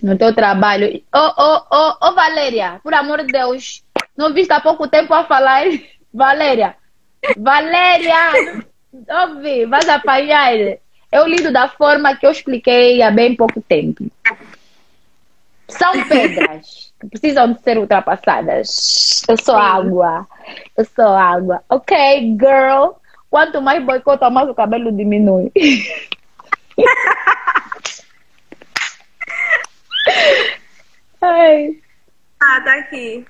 no 0.02 0.18
teu 0.18 0.34
trabalho? 0.34 1.02
Ô, 1.14 1.18
ô, 1.18 1.62
ô, 1.70 2.08
ô, 2.08 2.14
Valéria, 2.14 2.78
por 2.82 2.92
amor 2.92 3.24
de 3.24 3.32
Deus, 3.32 3.82
não 4.14 4.34
viste 4.34 4.52
há 4.52 4.60
pouco 4.60 4.86
tempo 4.86 5.14
a 5.14 5.24
falar? 5.24 5.64
Valéria, 6.12 6.76
Valéria, 7.36 8.32
ouve, 9.08 9.66
vais 9.66 9.88
apanhar. 9.88 10.52
Eu 11.10 11.26
lido 11.26 11.52
da 11.52 11.68
forma 11.68 12.16
que 12.16 12.26
eu 12.26 12.30
expliquei 12.30 13.02
há 13.02 13.10
bem 13.10 13.34
pouco 13.34 13.60
tempo. 13.62 14.04
São 15.68 16.06
pedras 16.06 16.92
que 17.00 17.08
precisam 17.08 17.52
de 17.52 17.60
ser 17.62 17.78
ultrapassadas. 17.78 19.22
Eu 19.28 19.36
sou 19.36 19.56
água. 19.56 20.26
Eu 20.76 20.84
sou 20.84 21.08
água. 21.08 21.62
Ok, 21.68 21.96
girl. 22.40 22.92
Quanto 23.30 23.60
mais 23.60 23.84
boicota, 23.84 24.30
mais 24.30 24.48
o 24.48 24.54
cabelo 24.54 24.90
diminui. 24.90 25.52
Ai. 31.20 31.76
Ah, 32.40 32.60
tá 32.62 32.78
aqui. 32.78 33.26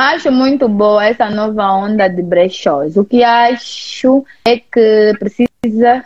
Acho 0.00 0.30
muito 0.30 0.68
boa 0.68 1.04
essa 1.04 1.28
nova 1.28 1.72
onda 1.72 2.08
de 2.08 2.22
brechós. 2.22 2.96
O 2.96 3.04
que 3.04 3.24
acho 3.24 4.24
é 4.44 4.56
que 4.56 5.12
precisa, 5.18 6.04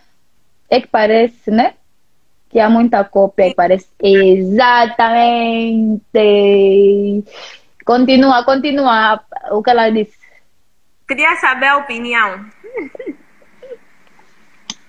é 0.71 0.81
que 0.81 0.87
parece, 0.87 1.51
né? 1.51 1.75
Que 2.49 2.59
há 2.59 2.71
muita 2.71 3.05
cópia 3.05 3.49
e 3.49 3.55
parece 3.55 3.87
exatamente. 4.03 6.09
Continua, 7.85 8.43
continua 8.45 9.23
o 9.51 9.63
que 9.63 9.69
ela 9.69 9.91
disse. 9.91 10.17
Queria 11.07 11.37
saber 11.37 11.67
a 11.67 11.77
opinião. 11.77 12.47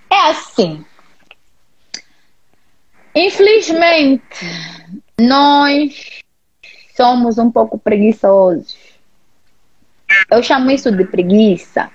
É 0.09 0.30
assim. 0.30 0.85
Infelizmente, 3.13 4.45
nós 5.19 6.23
somos 6.95 7.38
um 7.38 7.51
pouco 7.51 7.77
preguiçosos. 7.77 8.82
Eu 10.30 10.41
chamo 10.41 10.72
isso 10.72 10.91
de 10.91 11.06
preguiça. 11.06 11.90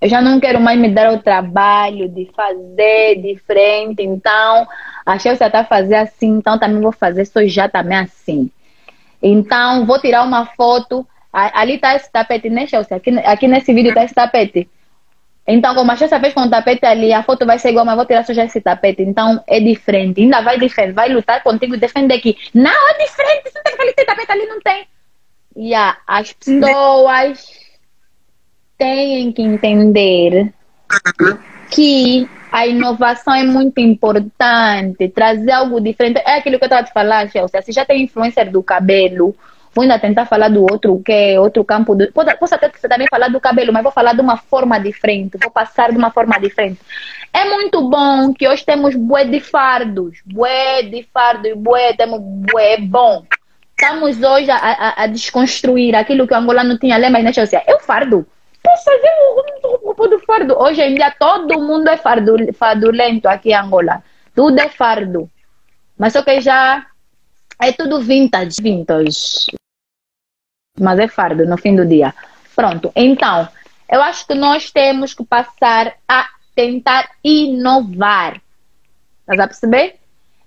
Eu 0.00 0.08
já 0.08 0.20
não 0.20 0.38
quero 0.38 0.60
mais 0.60 0.78
me 0.78 0.88
dar 0.88 1.12
o 1.12 1.18
trabalho 1.20 2.08
de 2.08 2.30
fazer 2.34 3.16
de 3.20 3.36
frente. 3.46 4.02
Então, 4.02 4.66
a 5.04 5.18
Chelsea 5.18 5.46
está 5.46 5.64
fazer 5.64 5.96
assim, 5.96 6.38
então 6.38 6.58
também 6.58 6.80
vou 6.80 6.92
fazer, 6.92 7.24
sou 7.24 7.46
já 7.48 7.68
também 7.68 7.98
assim. 7.98 8.50
Então, 9.20 9.84
vou 9.84 10.00
tirar 10.00 10.22
uma 10.22 10.46
foto. 10.46 11.06
Ali 11.32 11.74
está 11.74 11.94
esse 11.96 12.10
tapete, 12.10 12.48
né, 12.48 12.66
Chelsea? 12.66 12.96
Aqui, 12.96 13.10
aqui 13.18 13.48
nesse 13.48 13.74
vídeo 13.74 13.88
está 13.88 14.04
esse 14.04 14.14
tapete. 14.14 14.68
Então, 15.46 15.74
como 15.74 15.90
a 15.90 15.96
Chelsea 15.96 16.20
fez 16.20 16.34
com 16.34 16.42
o 16.42 16.50
tapete 16.50 16.84
ali, 16.84 17.12
a 17.12 17.22
foto 17.22 17.44
vai 17.44 17.58
ser 17.58 17.70
igual, 17.70 17.84
mas 17.84 17.96
vou 17.96 18.06
tirar 18.06 18.24
só 18.24 18.32
já 18.32 18.44
esse 18.44 18.60
tapete. 18.60 19.02
Então, 19.02 19.42
é 19.46 19.58
diferente. 19.58 20.20
Ainda 20.20 20.42
vai 20.42 20.58
diferente. 20.58 20.94
Vai 20.94 21.08
lutar 21.08 21.42
contigo 21.42 21.74
e 21.74 21.78
defender 21.78 22.14
aqui. 22.14 22.36
Não, 22.54 22.90
é 22.90 23.04
diferente. 23.04 23.50
Você 23.50 23.58
não 23.58 23.64
tem 23.64 23.74
aquele 23.74 23.92
tapete 23.94 24.30
ali, 24.30 24.46
não 24.46 24.60
tem. 24.60 24.86
E 25.58 25.70
yeah, 25.70 25.98
as 26.06 26.32
pessoas 26.32 27.50
têm 28.78 29.32
que 29.32 29.42
entender 29.42 30.54
que 31.68 32.28
a 32.52 32.64
inovação 32.64 33.34
é 33.34 33.42
muito 33.42 33.80
importante, 33.80 35.08
trazer 35.08 35.50
algo 35.50 35.80
diferente. 35.80 36.22
É 36.24 36.36
aquilo 36.36 36.58
que 36.58 36.64
eu 36.64 36.68
estava 36.68 36.84
te 36.84 36.92
falando, 36.92 37.32
Chelsea. 37.32 37.60
Se 37.60 37.72
já 37.72 37.84
tem 37.84 38.04
influencer 38.04 38.52
do 38.52 38.62
cabelo, 38.62 39.34
vou 39.74 39.82
ainda 39.82 39.98
tentar 39.98 40.26
falar 40.26 40.48
do 40.48 40.62
outro, 40.62 41.02
que 41.04 41.10
é 41.10 41.40
outro 41.40 41.64
campo. 41.64 41.96
Do... 41.96 42.06
Posso 42.12 42.54
até 42.54 42.68
também 42.68 43.08
falar 43.10 43.26
do 43.26 43.40
cabelo, 43.40 43.72
mas 43.72 43.82
vou 43.82 43.90
falar 43.90 44.12
de 44.12 44.20
uma 44.20 44.36
forma 44.36 44.78
diferente, 44.78 45.38
vou 45.42 45.50
passar 45.50 45.90
de 45.90 45.98
uma 45.98 46.12
forma 46.12 46.38
diferente. 46.38 46.78
É 47.32 47.44
muito 47.46 47.90
bom 47.90 48.32
que 48.32 48.46
hoje 48.46 48.64
temos 48.64 48.94
bué 48.94 49.24
de 49.24 49.40
fardos, 49.40 50.20
bué 50.24 50.84
de 50.84 51.02
fardos, 51.12 51.52
bué, 51.56 51.94
temos 51.94 52.20
bué 52.22 52.78
bom. 52.78 53.24
Estamos 53.80 54.20
hoje 54.20 54.50
a, 54.50 54.56
a, 54.56 55.02
a 55.04 55.06
desconstruir 55.06 55.94
aquilo 55.94 56.26
que 56.26 56.34
o 56.34 56.36
angolano 56.36 56.78
tinha, 56.78 56.96
lembra, 56.96 57.22
né, 57.22 57.32
Chelsea? 57.32 57.62
Eu 57.66 57.78
fardo 57.78 58.26
posso 58.68 58.84
fazer 58.84 59.10
o 59.62 59.80
grupo 59.80 60.08
do 60.08 60.18
fardo. 60.20 60.58
Hoje 60.58 60.82
em 60.82 60.94
dia 60.94 61.10
todo 61.18 61.60
mundo 61.60 61.88
é 61.88 61.96
fardo, 61.96 62.36
fardulento 62.54 63.28
aqui 63.28 63.50
em 63.50 63.54
Angola. 63.54 64.02
Tudo 64.34 64.58
é 64.58 64.68
fardo. 64.68 65.30
Mas 65.96 66.12
só 66.12 66.22
que 66.22 66.40
já 66.40 66.86
é 67.60 67.72
tudo 67.72 68.00
vintage, 68.00 68.62
vintage. 68.62 69.46
Mas 70.78 70.98
é 70.98 71.08
fardo 71.08 71.44
no 71.46 71.56
fim 71.56 71.74
do 71.74 71.86
dia. 71.86 72.14
Pronto. 72.54 72.92
Então, 72.94 73.48
eu 73.88 74.02
acho 74.02 74.26
que 74.26 74.34
nós 74.34 74.70
temos 74.70 75.14
que 75.14 75.24
passar 75.24 75.94
a 76.06 76.28
tentar 76.54 77.10
inovar. 77.24 78.40
Estás 79.20 79.40
a 79.40 79.46
perceber? 79.46 79.96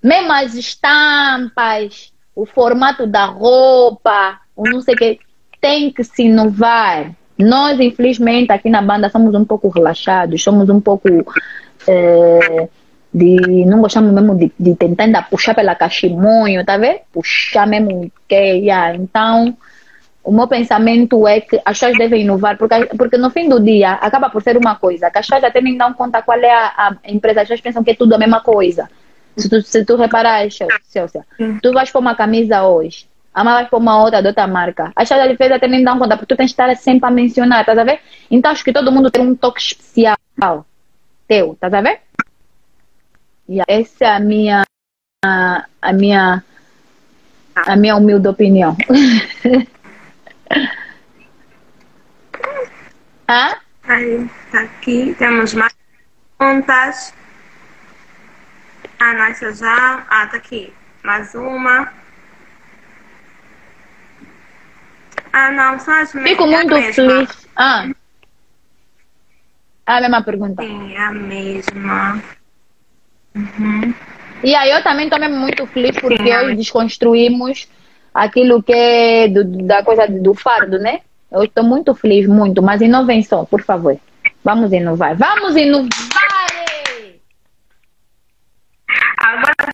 Mesmo 0.02 0.32
as 0.32 0.56
estampas, 0.56 2.14
o 2.36 2.46
formato 2.46 3.06
da 3.06 3.26
roupa, 3.26 4.40
o 4.56 4.64
não 4.70 4.82
sei 4.82 4.96
o 4.96 4.98
que, 4.98 5.20
tem 5.60 5.92
que 5.92 6.04
se 6.04 6.24
inovar. 6.24 7.12
Nós, 7.38 7.80
infelizmente, 7.80 8.52
aqui 8.52 8.70
na 8.70 8.82
banda 8.82 9.10
somos 9.10 9.34
um 9.36 9.46
pouco 9.46 9.70
relaxados, 9.70 10.44
somos 10.44 10.70
um 10.70 10.80
pouco. 10.80 11.10
É, 11.88 12.68
de, 13.14 13.66
não 13.66 13.82
gostamos 13.82 14.14
mesmo 14.14 14.36
de, 14.36 14.52
de 14.58 14.76
tentar 14.76 15.04
ainda 15.04 15.22
puxar 15.22 15.54
pela 15.54 15.76
cachimonho, 15.76 16.66
tá 16.66 16.78
vendo? 16.78 17.00
Puxar 17.12 17.68
mesmo 17.68 18.12
que, 18.28 18.36
yeah. 18.36 18.96
Então, 18.96 19.58
o 20.24 20.32
meu 20.32 20.48
pensamento 20.48 21.28
é 21.28 21.42
que 21.42 21.60
as 21.66 21.78
pessoas 21.80 21.98
devem 21.98 22.22
inovar, 22.22 22.58
porque, 22.58 22.86
porque 22.98 23.18
no 23.18 23.30
fim 23.30 23.50
do 23.50 23.60
dia 23.60 23.94
acaba 23.94 24.30
por 24.30 24.42
ser 24.42 24.56
uma 24.56 24.76
coisa, 24.76 25.10
que 25.12 25.18
as 25.18 25.26
pessoas 25.26 25.44
até 25.44 25.60
nem 25.60 25.78
dão 25.78 25.94
conta 25.94 26.22
qual 26.22 26.40
é 26.40 26.52
a, 26.52 26.96
a 27.04 27.12
empresa, 27.12 27.42
as 27.42 27.48
pessoas 27.48 27.62
pensam 27.62 27.84
que 27.84 27.92
é 27.92 27.96
tudo 27.96 28.16
a 28.16 28.18
mesma 28.18 28.40
coisa. 28.40 28.90
Se 29.38 29.50
tu, 29.50 29.62
se 29.62 29.86
tu 29.86 29.96
reparar, 29.96 30.50
Celso, 30.52 31.24
tu 31.62 31.72
vais 31.72 31.90
pôr 31.90 32.00
uma 32.00 32.16
camisa 32.16 32.64
hoje, 32.64 33.08
amanhã 33.34 33.58
vais 33.58 33.70
pôr 33.70 33.78
uma 33.78 34.04
outra 34.04 34.22
de 34.22 34.28
outra 34.28 34.46
marca. 34.46 34.92
As 34.96 35.08
pessoas 35.08 35.30
às 35.30 35.38
vezes 35.38 35.54
até 35.54 35.68
nem 35.68 35.84
dão 35.84 35.98
conta, 35.98 36.18
porque 36.18 36.34
tu 36.34 36.38
tens 36.38 36.54
que 36.54 36.62
estar 36.62 36.76
sempre 36.76 37.08
a 37.08 37.12
mencionar, 37.12 37.62
estás 37.62 37.78
a 37.78 37.84
ver? 37.84 38.02
Então 38.30 38.52
acho 38.52 38.64
que 38.64 38.74
todo 38.74 38.92
mundo 38.92 39.10
tem 39.10 39.22
um 39.22 39.36
toque 39.36 39.62
especial 39.62 40.18
teu, 41.28 41.54
estás 41.54 41.74
a 41.74 41.82
ver? 41.82 42.02
Yeah. 43.48 43.66
Essa 43.68 44.06
é 44.06 44.16
a 44.16 44.20
minha, 44.20 44.64
a, 45.26 45.66
a 45.82 45.94
minha, 45.94 46.44
a 47.56 47.76
minha 47.76 47.96
humilde 47.96 48.28
opinião. 48.28 48.76
ah? 53.28 53.58
Aí, 53.84 54.30
tá 54.52 54.62
aqui, 54.62 55.16
temos 55.18 55.54
mais 55.54 55.74
perguntas. 56.38 57.14
Ah, 59.04 59.16
não, 59.16 59.24
essa 59.24 59.52
já. 59.52 60.06
Ah, 60.08 60.28
tá 60.28 60.38
aqui. 60.38 60.72
Mais 61.02 61.34
uma. 61.34 61.92
Ah, 65.34 65.52
não, 65.52 65.80
são 65.80 65.96
as 65.96 66.14
mesmas. 66.14 66.30
Fico 66.30 66.46
muito 66.46 66.76
é 66.76 66.94
feliz. 66.94 67.48
Ah. 67.56 67.88
A 69.88 70.02
mesma 70.02 70.22
pergunta. 70.22 70.62
Sim, 70.62 70.94
é 70.94 71.00
a 71.00 71.12
mesma. 71.12 72.22
Uhum. 73.34 73.92
E 74.44 74.54
aí 74.54 74.70
eu 74.70 74.84
também 74.84 75.08
estou 75.08 75.30
muito 75.32 75.66
feliz 75.66 76.00
porque 76.00 76.24
Sim, 76.24 76.36
hoje 76.36 76.56
desconstruímos 76.58 77.68
aquilo 78.14 78.62
que 78.62 78.72
é 78.72 79.28
do, 79.28 79.66
da 79.66 79.84
coisa 79.84 80.08
do 80.08 80.36
fardo, 80.36 80.78
né? 80.78 81.00
Eu 81.32 81.44
estou 81.44 81.64
muito 81.64 81.96
feliz, 81.96 82.28
muito, 82.28 82.62
mas 82.62 82.82
inovem 82.82 83.24
só, 83.24 83.46
por 83.46 83.64
favor. 83.64 83.98
Vamos 84.44 84.72
inovar. 84.72 85.16
Vamos 85.16 85.56
inovar! 85.56 86.11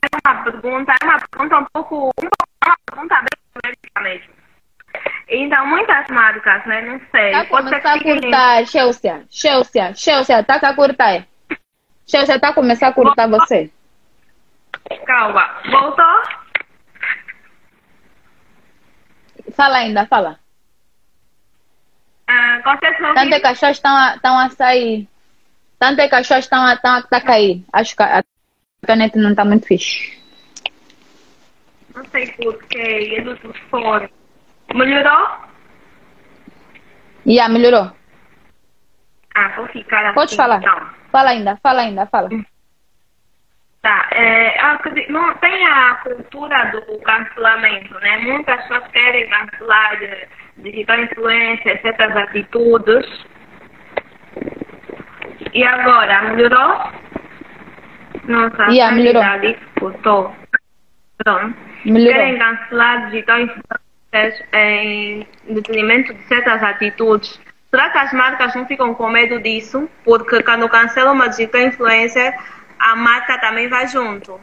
Tem 0.01 0.19
uma 0.25 0.43
pergunta, 0.43 0.93
é 1.01 1.05
uma 1.05 1.19
pergunta 1.19 1.57
um 1.57 1.65
pouco, 1.73 2.11
uma 2.19 2.75
pergunta 2.85 3.15
bem 3.15 3.37
médica 3.63 4.01
mesmo. 4.01 4.37
Então, 5.29 5.67
muitas 5.67 6.07
marcas, 6.07 6.65
né? 6.65 6.81
Não 6.81 7.01
sei. 7.11 7.31
Tá 7.31 7.45
começar 7.45 7.93
a 7.93 8.03
cortar, 8.03 8.65
Chelsea. 8.65 9.25
Chelsea, 9.29 9.95
Chelsea, 9.95 10.43
tá 10.43 10.55
a 10.55 10.73
cortar. 10.73 11.25
Chelsea, 12.07 12.39
tá 12.39 12.49
a 12.49 12.53
começar 12.53 12.87
a 12.87 12.93
cortar 12.93 13.27
você. 13.27 13.69
Calma, 15.05 15.61
voltou? 15.69 16.21
Fala 19.53 19.77
ainda, 19.77 20.05
fala. 20.05 20.39
Ah, 22.27 22.61
consegue 22.63 23.03
ouvir? 23.03 23.15
Tanto 23.15 23.41
que 23.41 23.47
as 23.47 23.61
estão 23.61 24.37
a, 24.37 24.45
a 24.45 24.49
sair. 24.49 25.09
Tanto 25.79 26.01
é 26.01 26.07
que 26.07 26.15
as 26.15 26.21
pessoas 26.21 26.45
estão 26.45 26.65
a, 26.65 26.73
estão 26.73 26.95
a, 26.95 27.01
tá 27.01 27.17
a 27.17 27.21
cair. 27.21 27.65
Acho 27.73 27.95
que 27.95 28.03
a 28.03 28.23
internet 28.83 29.17
não 29.17 29.31
está 29.31 29.43
muito 29.43 29.67
fixe. 29.67 30.17
Não 31.95 32.05
sei 32.05 32.27
porquê, 32.33 33.15
é 33.17 33.21
do 33.21 33.35
telefone. 33.37 34.09
Melhorou? 34.73 35.29
Yeah, 37.25 37.51
melhorou. 37.51 37.91
Ah, 39.35 39.53
vou 39.55 39.67
ficar 39.67 40.05
assim. 40.05 40.13
Pode 40.13 40.35
falar. 40.35 40.59
Então. 40.59 40.89
Fala 41.11 41.29
ainda, 41.31 41.57
fala 41.57 41.81
ainda, 41.81 42.05
fala. 42.05 42.29
Tá, 43.81 44.09
é, 44.11 44.59
ah, 44.59 44.79
não, 45.09 45.33
tem 45.35 45.67
a 45.67 45.95
cultura 45.95 46.71
do 46.71 46.99
cancelamento, 46.99 47.93
né? 47.99 48.17
Muitas 48.17 48.61
pessoas 48.63 48.87
querem 48.91 49.29
cancelar 49.29 49.99
digital 50.57 50.99
influência, 50.99 51.81
certas 51.81 52.15
atitudes. 52.15 53.25
E 55.53 55.63
agora, 55.63 56.21
melhorou? 56.33 57.06
Nossa, 58.27 58.63
Yeah, 58.71 58.87
a 58.87 58.91
melhorou. 58.91 59.21
qualidade 59.23 59.57
cortou. 59.79 60.31
Pronto. 61.17 61.55
Melhorou. 61.85 62.13
Querem 62.13 62.37
cancelar 62.37 63.09
digital 63.09 63.39
influências 63.41 64.43
em 64.53 65.27
detrimento 65.49 66.13
de 66.13 66.21
certas 66.23 66.61
atitudes. 66.61 67.39
Será 67.69 67.89
que 67.89 67.97
as 67.97 68.13
marcas 68.13 68.55
não 68.55 68.65
ficam 68.65 68.93
com 68.93 69.09
medo 69.09 69.39
disso? 69.41 69.89
Porque 70.03 70.41
quando 70.43 70.69
cancelam 70.69 71.13
uma 71.13 71.27
digital 71.27 71.61
influencer, 71.61 72.37
a 72.79 72.95
marca 72.95 73.37
também 73.39 73.67
vai 73.67 73.87
junto. 73.87 74.39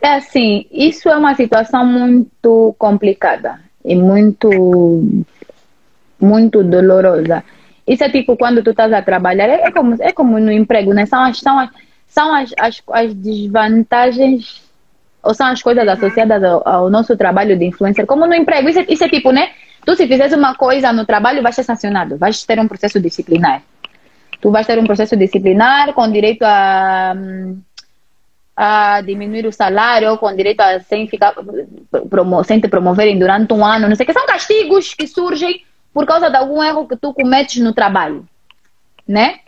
É 0.00 0.14
assim, 0.14 0.66
isso 0.72 1.08
é 1.08 1.16
uma 1.16 1.34
situação 1.34 1.84
muito 1.84 2.74
complicada 2.78 3.60
e 3.84 3.94
muito, 3.94 4.48
muito 6.18 6.62
dolorosa. 6.64 7.44
Isso 7.86 8.02
é 8.02 8.08
tipo 8.08 8.36
quando 8.36 8.62
tu 8.62 8.70
estás 8.70 8.92
a 8.92 9.02
trabalhar, 9.02 9.48
é 9.48 9.70
como, 9.70 9.96
é 10.00 10.12
como 10.12 10.38
no 10.38 10.50
emprego, 10.50 10.92
né? 10.94 11.06
São 11.06 11.22
as, 11.22 11.38
são 11.38 11.58
as, 11.58 11.70
são 12.06 12.34
as, 12.34 12.52
as, 12.58 12.82
as 12.90 13.14
desvantagens 13.14 14.64
ou 15.22 15.34
são 15.34 15.46
as 15.46 15.62
coisas 15.62 15.86
associadas 15.88 16.42
ao, 16.42 16.68
ao 16.68 16.90
nosso 16.90 17.16
trabalho 17.16 17.58
de 17.58 17.64
influencer, 17.64 18.06
como 18.06 18.26
no 18.26 18.34
emprego. 18.34 18.68
Isso 18.68 18.80
é, 18.80 18.86
isso 18.88 19.04
é 19.04 19.08
tipo, 19.08 19.32
né? 19.32 19.50
Tu 19.84 19.94
se 19.96 20.06
fizeres 20.06 20.32
uma 20.32 20.54
coisa 20.54 20.92
no 20.92 21.04
trabalho, 21.04 21.42
vais 21.42 21.54
ser 21.54 21.62
sancionado, 21.62 22.16
vais 22.16 22.42
ter 22.44 22.58
um 22.58 22.68
processo 22.68 23.00
disciplinar. 23.00 23.62
Tu 24.40 24.50
vais 24.50 24.66
ter 24.66 24.78
um 24.78 24.84
processo 24.84 25.16
disciplinar 25.16 25.92
com 25.92 26.10
direito 26.10 26.42
a, 26.42 27.14
hum, 27.16 27.60
a 28.56 29.00
diminuir 29.02 29.46
o 29.46 29.52
salário, 29.52 30.16
com 30.18 30.34
direito 30.34 30.60
a 30.60 30.80
sem, 30.80 31.06
ficar, 31.06 31.34
promo, 32.08 32.44
sem 32.44 32.60
te 32.60 32.68
promoverem 32.68 33.18
durante 33.18 33.52
um 33.52 33.64
ano, 33.64 33.88
não 33.88 33.96
sei 33.96 34.04
o 34.04 34.06
que. 34.06 34.12
São 34.12 34.26
castigos 34.26 34.94
que 34.94 35.06
surgem 35.06 35.62
por 35.94 36.04
causa 36.04 36.28
de 36.28 36.36
algum 36.36 36.60
erro 36.60 36.88
que 36.88 36.96
tu 36.96 37.14
cometes 37.14 37.62
no 37.62 37.72
trabalho, 37.72 38.26
né? 39.06 39.38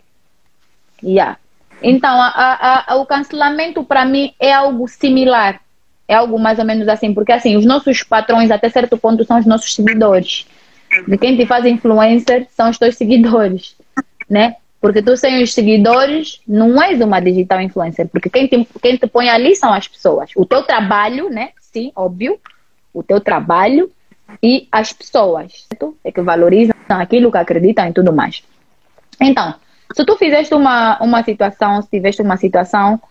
Yeah. 1.03 1.37
Então, 1.83 2.09
a, 2.19 2.27
a, 2.27 2.93
a, 2.93 2.95
o 2.95 3.05
cancelamento 3.05 3.83
para 3.83 4.05
mim 4.05 4.33
é 4.39 4.53
algo 4.53 4.87
similar. 4.87 5.61
É 6.07 6.15
algo 6.15 6.39
mais 6.39 6.57
ou 6.57 6.63
menos 6.63 6.87
assim, 6.87 7.13
porque 7.13 7.33
assim, 7.33 7.57
os 7.57 7.65
nossos 7.65 8.01
patrões 8.01 8.49
até 8.49 8.69
certo 8.69 8.97
ponto 8.97 9.25
são 9.25 9.37
os 9.37 9.45
nossos 9.45 9.75
seguidores. 9.75 10.47
De 11.05 11.17
quem 11.17 11.35
te 11.35 11.45
faz 11.45 11.65
influencer 11.65 12.47
são 12.55 12.69
os 12.69 12.77
teus 12.77 12.95
seguidores, 12.95 13.75
né? 14.29 14.55
Porque 14.79 15.01
tu 15.01 15.17
sem 15.17 15.43
os 15.43 15.53
seguidores 15.53 16.39
não 16.47 16.81
és 16.81 17.01
uma 17.01 17.19
digital 17.19 17.59
influencer, 17.59 18.07
porque 18.07 18.29
quem 18.29 18.47
te, 18.47 18.65
quem 18.81 18.95
te 18.95 19.05
põe 19.05 19.27
ali 19.27 19.53
são 19.53 19.73
as 19.73 19.85
pessoas. 19.85 20.31
O 20.33 20.45
teu 20.45 20.63
trabalho, 20.63 21.29
né? 21.29 21.49
Sim, 21.59 21.91
óbvio. 21.93 22.39
O 22.93 23.03
teu 23.03 23.19
trabalho 23.19 23.91
e 24.41 24.67
as 24.71 24.93
pessoas, 24.93 25.65
certo? 25.67 25.97
É 26.03 26.11
que 26.11 26.21
valorizam 26.21 26.75
aquilo 26.89 27.31
que 27.31 27.37
acreditam 27.37 27.87
e 27.87 27.93
tudo 27.93 28.13
mais. 28.13 28.43
Então, 29.19 29.55
se 29.95 30.05
tu 30.05 30.15
fizeste 30.15 30.53
uma, 30.53 30.97
uma 31.01 31.23
situação, 31.23 31.81
se 31.81 31.89
tiveste 31.89 32.21
uma 32.21 32.37
situação 32.37 33.01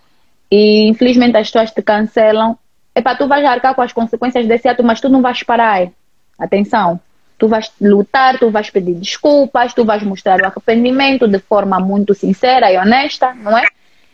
e 0.51 0.89
infelizmente 0.89 1.37
as 1.37 1.51
pessoas 1.51 1.71
te 1.73 1.83
cancelam, 1.83 2.59
epá, 2.95 3.15
tu 3.15 3.27
vais 3.27 3.45
arcar 3.45 3.75
com 3.75 3.83
as 3.83 3.93
consequências 3.93 4.47
desse 4.47 4.69
ato, 4.69 4.85
mas 4.85 5.01
tu 5.01 5.09
não 5.09 5.23
vais 5.23 5.43
parar. 5.43 5.89
Atenção. 6.39 7.01
Tu 7.39 7.49
vais 7.49 7.71
lutar, 7.81 8.39
tu 8.39 8.51
vais 8.51 8.71
pedir 8.71 8.95
desculpas, 8.95 9.75
tu 9.75 9.85
vais 9.85 10.03
mostrar 10.03 10.41
o 10.41 10.47
arrependimento 10.47 11.29
de 11.29 11.39
forma 11.39 11.79
muito 11.79 12.15
sincera 12.15 12.73
e 12.73 12.79
honesta, 12.79 13.35
não 13.35 13.57
é? 13.57 13.67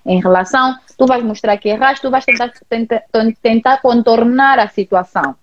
Em 0.05 0.21
relação, 0.21 0.77
tu 0.99 1.07
vais 1.07 1.23
mostrar 1.23 1.57
que 1.57 1.69
erraste, 1.69 2.03
tu 2.03 2.11
vais 2.11 2.25
tentar, 2.25 2.53
tentar, 2.69 3.03
tentar 3.41 3.81
contornar 3.81 4.59
a 4.59 4.67
situação. 4.67 5.37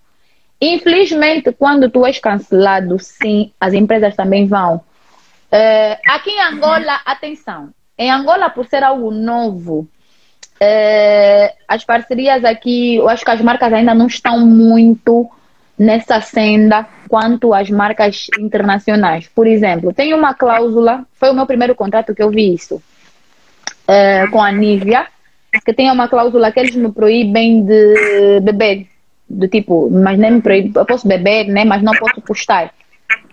Infelizmente, 0.61 1.53
quando 1.53 1.90
tu 1.90 2.06
és 2.06 2.19
cancelado, 2.19 2.99
sim, 2.99 3.52
as 3.60 3.73
empresas 3.73 4.15
também 4.15 4.45
vão. 4.45 4.77
Uh, 5.52 5.98
aqui 6.06 6.31
em 6.31 6.41
Angola, 6.41 6.99
atenção, 7.06 7.69
em 7.98 8.11
Angola, 8.11 8.49
por 8.49 8.68
ser 8.68 8.84
algo 8.84 9.10
novo, 9.10 9.88
uh, 10.61 11.56
as 11.68 11.84
parcerias 11.86 12.44
aqui, 12.44 12.95
eu 12.98 13.07
acho 13.07 13.23
que 13.23 13.31
as 13.31 13.41
marcas 13.41 13.72
ainda 13.72 13.95
não 13.95 14.07
estão 14.07 14.40
muito 14.45 15.30
nessa 15.77 16.19
senda 16.19 16.86
quanto 17.07 17.53
às 17.53 17.69
marcas 17.69 18.27
internacionais. 18.38 19.30
Por 19.30 19.48
exemplo, 19.48 19.94
tem 19.94 20.14
uma 20.14 20.34
cláusula, 20.34 21.06
foi 21.14 21.31
o 21.31 21.34
meu 21.34 21.45
primeiro 21.45 21.73
contrato 21.73 22.14
que 22.14 22.22
eu 22.22 22.30
vi 22.30 22.53
isso, 22.53 22.76
uh, 22.76 24.30
com 24.30 24.41
a 24.41 24.52
Nivea, 24.52 25.07
que 25.65 25.73
tem 25.73 25.90
uma 25.90 26.10
cláusula 26.10 26.52
que 26.52 26.60
eles 26.60 26.76
me 26.76 26.91
proíbem 26.91 27.64
de 27.64 28.40
beber, 28.41 28.88
do 29.30 29.47
tipo, 29.47 29.89
mas 29.91 30.18
nem 30.18 30.31
me 30.31 30.41
proíbem, 30.41 30.72
eu 30.76 30.85
posso 30.85 31.07
beber, 31.07 31.45
né, 31.47 31.64
mas 31.64 31.81
não 31.81 31.93
posso 31.93 32.22
postar. 32.22 32.73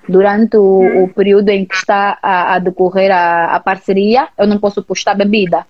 Durante 0.09 0.57
o, 0.57 1.05
o 1.05 1.09
período 1.09 1.49
em 1.49 1.65
que 1.65 1.75
está 1.75 2.19
a, 2.23 2.55
a 2.55 2.59
decorrer 2.59 3.11
a, 3.11 3.57
a 3.57 3.61
parceria, 3.61 4.29
eu 4.39 4.47
não 4.47 4.59
posso 4.59 4.83
postar 4.83 5.15
bebida. 5.15 5.67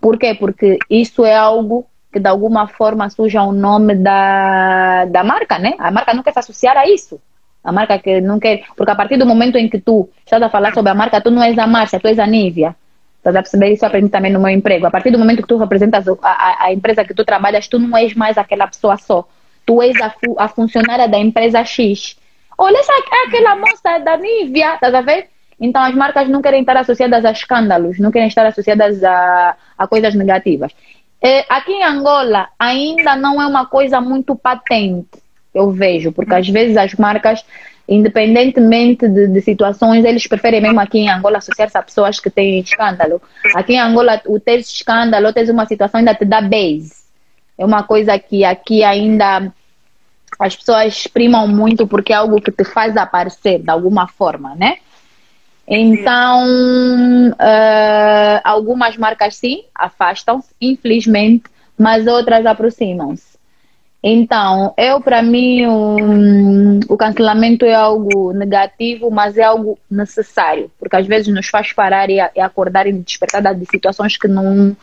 Por 0.00 0.18
quê? 0.18 0.34
Porque 0.34 0.78
isso 0.88 1.24
é 1.24 1.36
algo 1.36 1.86
que 2.12 2.18
de 2.18 2.28
alguma 2.28 2.66
forma 2.66 3.08
suja 3.10 3.42
o 3.42 3.52
nome 3.52 3.94
da, 3.94 5.04
da 5.04 5.22
marca, 5.22 5.58
né? 5.58 5.74
A 5.78 5.90
marca 5.90 6.14
não 6.14 6.22
quer 6.22 6.32
se 6.32 6.40
associar 6.40 6.76
a 6.76 6.88
isso. 6.88 7.20
A 7.62 7.70
marca 7.70 7.98
que 7.98 8.20
não 8.20 8.40
quer. 8.40 8.64
Porque 8.74 8.90
a 8.90 8.96
partir 8.96 9.18
do 9.18 9.26
momento 9.26 9.56
em 9.56 9.68
que 9.68 9.78
tu 9.78 10.08
estás 10.24 10.42
a 10.42 10.48
falar 10.48 10.72
sobre 10.72 10.90
a 10.90 10.94
marca, 10.94 11.20
tu 11.20 11.30
não 11.30 11.42
és 11.42 11.56
a 11.58 11.66
Márcia, 11.66 12.00
tu 12.00 12.08
és 12.08 12.18
a 12.18 12.26
Nívia. 12.26 12.74
Estás 13.18 13.36
a 13.36 13.42
perceber? 13.42 13.72
Isso 13.72 13.84
eu 13.84 13.88
aprendi 13.88 14.08
também 14.08 14.32
no 14.32 14.40
meu 14.40 14.48
emprego. 14.48 14.86
A 14.86 14.90
partir 14.90 15.10
do 15.10 15.18
momento 15.18 15.42
que 15.42 15.48
tu 15.48 15.58
representas 15.58 16.08
a, 16.08 16.14
a, 16.22 16.64
a 16.64 16.72
empresa 16.72 17.04
que 17.04 17.14
tu 17.14 17.24
trabalhas, 17.24 17.68
tu 17.68 17.78
não 17.78 17.96
és 17.96 18.14
mais 18.14 18.38
aquela 18.38 18.66
pessoa 18.66 18.96
só. 18.96 19.28
Tu 19.70 19.82
és 19.82 20.00
a, 20.00 20.12
a 20.38 20.48
funcionária 20.48 21.06
da 21.06 21.16
empresa 21.16 21.64
X. 21.64 22.16
Olha, 22.58 22.76
essa 22.76 22.92
aquela 23.24 23.54
moça 23.54 23.98
da 24.00 24.16
Nívia, 24.16 24.74
estás 24.74 24.92
a 24.92 25.00
ver? 25.00 25.28
Então 25.60 25.80
as 25.80 25.94
marcas 25.94 26.28
não 26.28 26.42
querem 26.42 26.62
estar 26.62 26.76
associadas 26.76 27.24
a 27.24 27.30
escândalos, 27.30 28.00
não 28.00 28.10
querem 28.10 28.26
estar 28.26 28.44
associadas 28.44 29.04
a, 29.04 29.54
a 29.78 29.86
coisas 29.86 30.12
negativas. 30.16 30.72
É, 31.22 31.46
aqui 31.48 31.70
em 31.70 31.84
Angola 31.84 32.48
ainda 32.58 33.14
não 33.14 33.40
é 33.40 33.46
uma 33.46 33.64
coisa 33.64 34.00
muito 34.00 34.34
patente, 34.34 35.22
eu 35.54 35.70
vejo, 35.70 36.10
porque 36.10 36.34
às 36.34 36.48
vezes 36.48 36.76
as 36.76 36.94
marcas, 36.94 37.44
independentemente 37.88 39.06
de, 39.06 39.28
de 39.28 39.40
situações, 39.40 40.04
eles 40.04 40.26
preferem 40.26 40.60
mesmo 40.60 40.80
aqui 40.80 40.98
em 40.98 41.10
Angola 41.10 41.38
associar-se 41.38 41.78
a 41.78 41.82
pessoas 41.82 42.18
que 42.18 42.28
têm 42.28 42.58
escândalo. 42.58 43.22
Aqui 43.54 43.74
em 43.74 43.80
Angola, 43.80 44.20
o 44.26 44.40
ter 44.40 44.58
escândalo, 44.58 45.26
ou 45.28 45.32
ter 45.32 45.48
uma 45.48 45.64
situação 45.64 46.00
ainda 46.00 46.14
te 46.14 46.24
dá 46.24 46.40
base. 46.40 46.98
É 47.56 47.64
uma 47.64 47.84
coisa 47.84 48.18
que 48.18 48.44
aqui 48.44 48.82
ainda 48.82 49.52
as 50.40 50.56
pessoas 50.56 51.06
primam 51.06 51.46
muito 51.46 51.86
porque 51.86 52.12
é 52.12 52.16
algo 52.16 52.40
que 52.40 52.50
te 52.50 52.64
faz 52.64 52.96
aparecer 52.96 53.60
de 53.60 53.70
alguma 53.70 54.08
forma, 54.08 54.54
né? 54.54 54.78
Então, 55.68 57.28
uh, 57.30 58.40
algumas 58.42 58.96
marcas 58.96 59.36
sim 59.36 59.62
afastam-se, 59.74 60.48
infelizmente, 60.60 61.44
mas 61.78 62.06
outras 62.06 62.44
aproximam-se. 62.44 63.38
Então, 64.02 64.72
eu 64.78 64.98
para 65.00 65.22
mim 65.22 65.66
um, 65.66 66.80
o 66.88 66.96
cancelamento 66.96 67.66
é 67.66 67.74
algo 67.74 68.32
negativo, 68.32 69.10
mas 69.10 69.36
é 69.36 69.42
algo 69.42 69.78
necessário, 69.90 70.70
porque 70.78 70.96
às 70.96 71.06
vezes 71.06 71.32
nos 71.32 71.48
faz 71.48 71.72
parar 71.72 72.08
e, 72.08 72.16
e 72.16 72.40
acordar 72.40 72.86
e 72.86 72.92
despertar 72.92 73.54
de 73.54 73.66
situações 73.66 74.16
que 74.16 74.26
não 74.26 74.74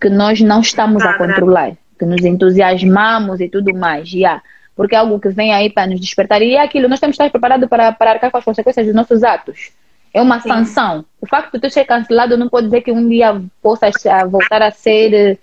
que 0.00 0.10
nós 0.10 0.40
não 0.40 0.60
estamos 0.60 1.04
a 1.04 1.16
controlar, 1.16 1.74
que 1.96 2.04
nos 2.04 2.24
entusiasmamos 2.24 3.40
e 3.40 3.48
tudo 3.48 3.72
mais, 3.72 4.12
yeah, 4.12 4.42
porque 4.76 4.94
é 4.94 4.98
algo 4.98 5.20
que 5.20 5.28
vem 5.28 5.52
aí 5.52 5.70
para 5.70 5.86
nos 5.86 6.00
despertar 6.00 6.42
e 6.42 6.54
é 6.54 6.62
aquilo, 6.62 6.88
nós 6.88 7.00
temos 7.00 7.16
que 7.16 7.22
estar 7.22 7.30
preparados 7.30 7.68
para, 7.68 7.92
para 7.92 8.12
arcar 8.12 8.30
com 8.30 8.38
as 8.38 8.44
consequências 8.44 8.86
dos 8.86 8.94
nossos 8.94 9.22
atos. 9.22 9.70
É 10.14 10.20
uma 10.20 10.40
Sim. 10.40 10.48
sanção. 10.48 11.04
O 11.20 11.26
facto 11.26 11.52
de 11.52 11.60
tu 11.60 11.70
ser 11.70 11.84
cancelado 11.84 12.36
não 12.36 12.48
pode 12.48 12.66
dizer 12.66 12.82
que 12.82 12.92
um 12.92 13.08
dia 13.08 13.40
possas 13.62 13.94
voltar 14.30 14.62
a 14.62 14.70
ser 14.70 15.38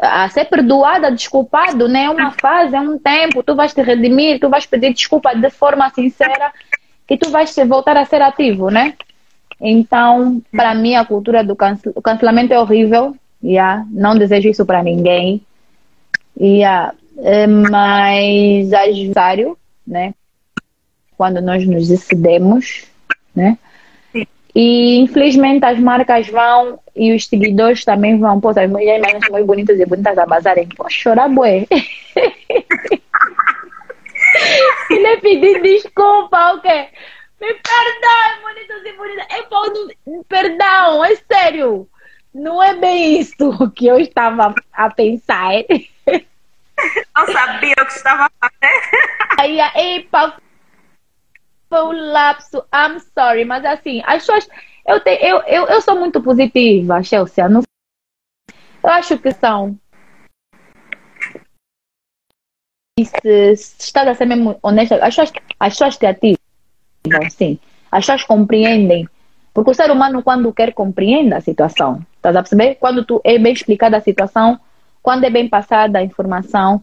a 0.00 0.28
ser 0.30 0.46
perdoada, 0.46 1.10
desculpado, 1.10 1.86
né? 1.86 2.04
É 2.04 2.10
uma 2.10 2.30
fase, 2.30 2.74
é 2.74 2.80
um 2.80 2.98
tempo, 2.98 3.42
tu 3.42 3.54
vais 3.54 3.74
te 3.74 3.82
redimir, 3.82 4.40
tu 4.40 4.48
vais 4.48 4.64
pedir 4.64 4.94
desculpa 4.94 5.34
de 5.34 5.50
forma 5.50 5.90
sincera 5.90 6.52
e 7.08 7.18
tu 7.18 7.30
vais 7.30 7.54
voltar 7.68 7.96
a 7.96 8.04
ser 8.06 8.22
ativo, 8.22 8.70
né? 8.70 8.94
Então, 9.60 10.40
para 10.52 10.74
mim, 10.74 10.94
a 10.94 11.04
cultura 11.04 11.44
do 11.44 11.54
cancel... 11.54 11.92
o 11.94 12.00
cancelamento 12.00 12.54
é 12.54 12.58
horrível, 12.58 13.14
yeah? 13.44 13.84
não 13.90 14.16
desejo 14.16 14.48
isso 14.48 14.64
para 14.64 14.82
ninguém, 14.82 15.42
yeah? 16.40 16.94
É, 17.18 17.46
mas 17.46 18.72
é 18.72 18.86
necessário, 18.86 19.56
né? 19.86 20.14
Quando 21.16 21.40
nós 21.40 21.66
nos 21.66 21.88
decidimos, 21.88 22.86
né? 23.34 23.58
E 24.54 24.98
infelizmente 24.98 25.64
as 25.64 25.78
marcas 25.78 26.28
vão 26.28 26.80
e 26.96 27.14
os 27.14 27.26
seguidores 27.26 27.84
também 27.84 28.18
vão. 28.18 28.40
Pô, 28.40 28.48
as 28.48 28.68
mulheres 28.68 29.00
mais 29.02 29.28
muito 29.30 29.46
bonitas 29.46 29.78
e 29.78 29.86
bonitas 29.86 30.18
a 30.18 30.26
bazarem. 30.26 30.68
Pô, 30.68 30.88
chorar, 30.88 31.28
bué. 31.28 31.66
Ele 34.90 35.16
pedir 35.18 35.62
desculpa, 35.62 36.54
o 36.54 36.60
quê? 36.60 36.88
Me 37.40 37.54
perdoe, 37.54 38.42
bonitos 38.42 38.84
e 38.84 38.92
bonitas. 38.96 39.26
É 39.30 39.42
bom, 39.48 40.22
perdão, 40.28 41.04
é 41.04 41.16
sério. 41.16 41.88
Não 42.34 42.62
é 42.62 42.74
bem 42.74 43.20
isso 43.20 43.70
que 43.74 43.86
eu 43.86 43.98
estava 43.98 44.54
a 44.72 44.90
pensar. 44.90 45.52
Não 47.16 47.26
sabia 47.26 47.74
o 47.80 47.86
que 47.86 47.92
estava 47.92 48.24
a 48.24 48.30
fazer. 48.40 48.72
Aí, 49.38 49.60
epa, 49.60 50.36
foi 51.68 51.96
lapso, 51.96 52.64
I'm 52.74 52.98
sorry, 53.14 53.44
mas 53.44 53.64
assim, 53.64 54.02
as 54.04 54.26
pessoas. 54.26 54.48
Eu, 54.86 55.00
te, 55.00 55.10
eu, 55.22 55.38
eu, 55.42 55.66
eu 55.68 55.80
sou 55.80 55.96
muito 55.96 56.20
positiva, 56.20 57.02
Chelsea. 57.02 57.48
Não, 57.48 57.62
eu 58.82 58.90
acho 58.90 59.18
que 59.18 59.32
são. 59.32 59.78
E 62.98 63.04
se, 63.04 63.56
se 63.56 63.82
estás 63.82 64.08
a 64.08 64.14
ser 64.14 64.26
mesmo 64.26 64.58
honesta, 64.62 64.96
as 64.96 65.14
pessoas, 65.14 65.32
as 65.58 65.72
pessoas 65.72 65.96
te 65.96 66.06
ativam, 66.06 67.30
sim. 67.30 67.58
As 67.90 68.04
pessoas 68.04 68.24
compreendem. 68.24 69.08
Porque 69.54 69.70
o 69.70 69.74
ser 69.74 69.90
humano, 69.90 70.22
quando 70.22 70.52
quer, 70.52 70.72
compreende 70.72 71.34
a 71.34 71.40
situação. 71.40 72.04
Estás 72.16 72.36
a 72.36 72.42
perceber? 72.42 72.76
Quando 72.76 73.04
tu 73.04 73.20
é 73.24 73.38
bem 73.38 73.52
explicada 73.52 73.96
a 73.96 74.00
situação, 74.00 74.60
quando 75.02 75.24
é 75.24 75.30
bem 75.30 75.48
passada 75.48 75.98
a 75.98 76.02
informação, 76.02 76.82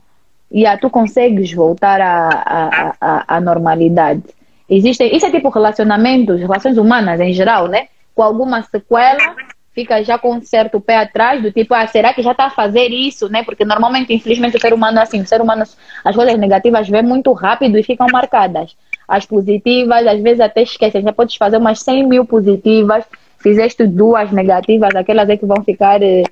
yeah, 0.52 0.80
tu 0.80 0.90
consegues 0.90 1.52
voltar 1.54 2.00
à, 2.02 3.42
normalidade. 3.42 4.24
Existem, 4.70 5.16
isso 5.16 5.26
é 5.26 5.32
tipo 5.32 5.50
relacionamentos, 5.50 6.40
relações 6.40 6.78
humanas 6.78 7.20
em 7.20 7.32
geral, 7.34 7.68
né? 7.68 7.88
Com 8.14 8.24
alguma 8.24 8.62
sequela, 8.64 9.36
fica 9.74 10.04
já 10.04 10.18
com 10.18 10.34
um 10.34 10.42
certo 10.42 10.82
pé 10.82 10.98
atrás, 10.98 11.42
do 11.42 11.52
tipo, 11.52 11.74
ah, 11.74 11.86
será 11.88 12.14
que 12.14 12.22
já 12.22 12.32
está 12.32 12.46
a 12.46 12.50
fazer 12.50 12.90
isso, 12.90 13.30
né? 13.30 13.44
Porque 13.44 13.64
normalmente, 13.64 14.14
infelizmente, 14.14 14.58
o 14.58 14.60
ser 14.60 14.74
humano 14.74 15.00
é 15.00 15.04
assim, 15.04 15.22
o 15.22 15.28
ser 15.28 15.40
humano, 15.40 15.64
as 16.04 16.16
coisas 16.16 16.38
negativas 16.38 16.90
vêm 16.90 17.04
muito 17.04 17.32
rápido 17.32 17.78
e 17.78 17.84
ficam 17.84 18.08
marcadas. 18.12 18.76
As 19.08 19.26
positivas, 19.26 20.06
às 20.06 20.20
vezes 20.20 20.42
até 20.42 20.64
esquecem, 20.64 21.02
já 21.02 21.14
podes 21.14 21.36
fazer 21.36 21.58
umas 21.58 21.80
100 21.80 22.08
mil 22.08 22.26
positivas, 22.26 23.06
fizeste 23.38 23.86
duas 23.86 24.32
negativas, 24.32 24.94
aquelas 24.96 25.30
é 25.30 25.38
que 25.38 25.46
vão 25.46 25.64
ficar 25.64 26.02
eh, 26.02 26.24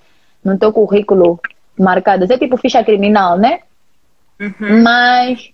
no 0.43 0.57
teu 0.57 0.73
currículo 0.73 1.39
marcadas. 1.77 2.29
É 2.29 2.37
tipo 2.37 2.57
ficha 2.57 2.83
criminal, 2.83 3.37
né? 3.37 3.61
Uhum. 4.39 4.83
Mas 4.83 5.51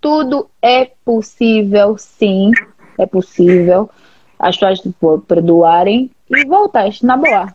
tudo 0.00 0.48
é 0.62 0.90
possível, 1.04 1.96
sim, 1.98 2.52
é 2.98 3.06
possível. 3.06 3.90
As 4.38 4.56
pessoas 4.56 4.80
tipo, 4.80 5.18
perdoarem 5.20 6.10
e 6.30 6.44
voltas, 6.44 7.02
na 7.02 7.16
boa. 7.16 7.54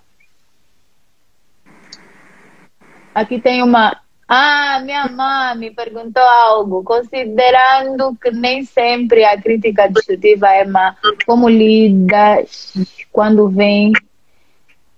Aqui 3.13 3.39
tem 3.39 3.61
uma. 3.61 3.95
Ah, 4.27 4.81
minha 4.83 5.07
mãe 5.07 5.57
me 5.57 5.71
perguntou 5.71 6.23
algo. 6.23 6.83
Considerando 6.83 8.17
que 8.21 8.31
nem 8.31 8.65
sempre 8.65 9.23
a 9.23 9.39
crítica 9.39 9.87
destrutiva 9.87 10.47
é 10.47 10.65
má, 10.65 10.95
como 11.25 11.47
lidas 11.47 12.73
quando 13.11 13.47
vem 13.47 13.93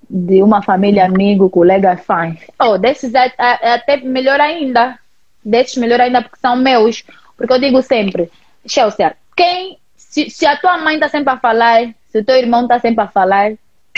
de 0.09 0.41
uma 0.43 0.61
família, 0.61 1.05
amigo, 1.05 1.49
colega, 1.49 1.97
fã? 1.97 2.35
Oh, 2.59 2.77
desses 2.77 3.13
é, 3.13 3.27
é, 3.37 3.69
é 3.69 3.73
até 3.73 3.97
melhor 3.97 4.39
ainda. 4.39 4.99
Desses 5.43 5.77
melhor 5.77 6.01
ainda 6.01 6.21
porque 6.21 6.39
são 6.39 6.55
meus. 6.55 7.03
Porque 7.37 7.53
eu 7.53 7.59
digo 7.59 7.81
sempre, 7.81 8.31
Chelsea, 8.65 9.15
quem, 9.35 9.77
se, 9.95 10.29
se 10.29 10.45
a 10.45 10.57
tua 10.57 10.77
mãe 10.77 10.95
está 10.95 11.09
sempre 11.09 11.33
a 11.33 11.37
falar, 11.37 11.93
se 12.09 12.19
o 12.19 12.23
teu 12.23 12.35
irmão 12.37 12.63
está 12.63 12.79
sempre 12.79 13.03
a 13.03 13.07
falar, 13.07 13.53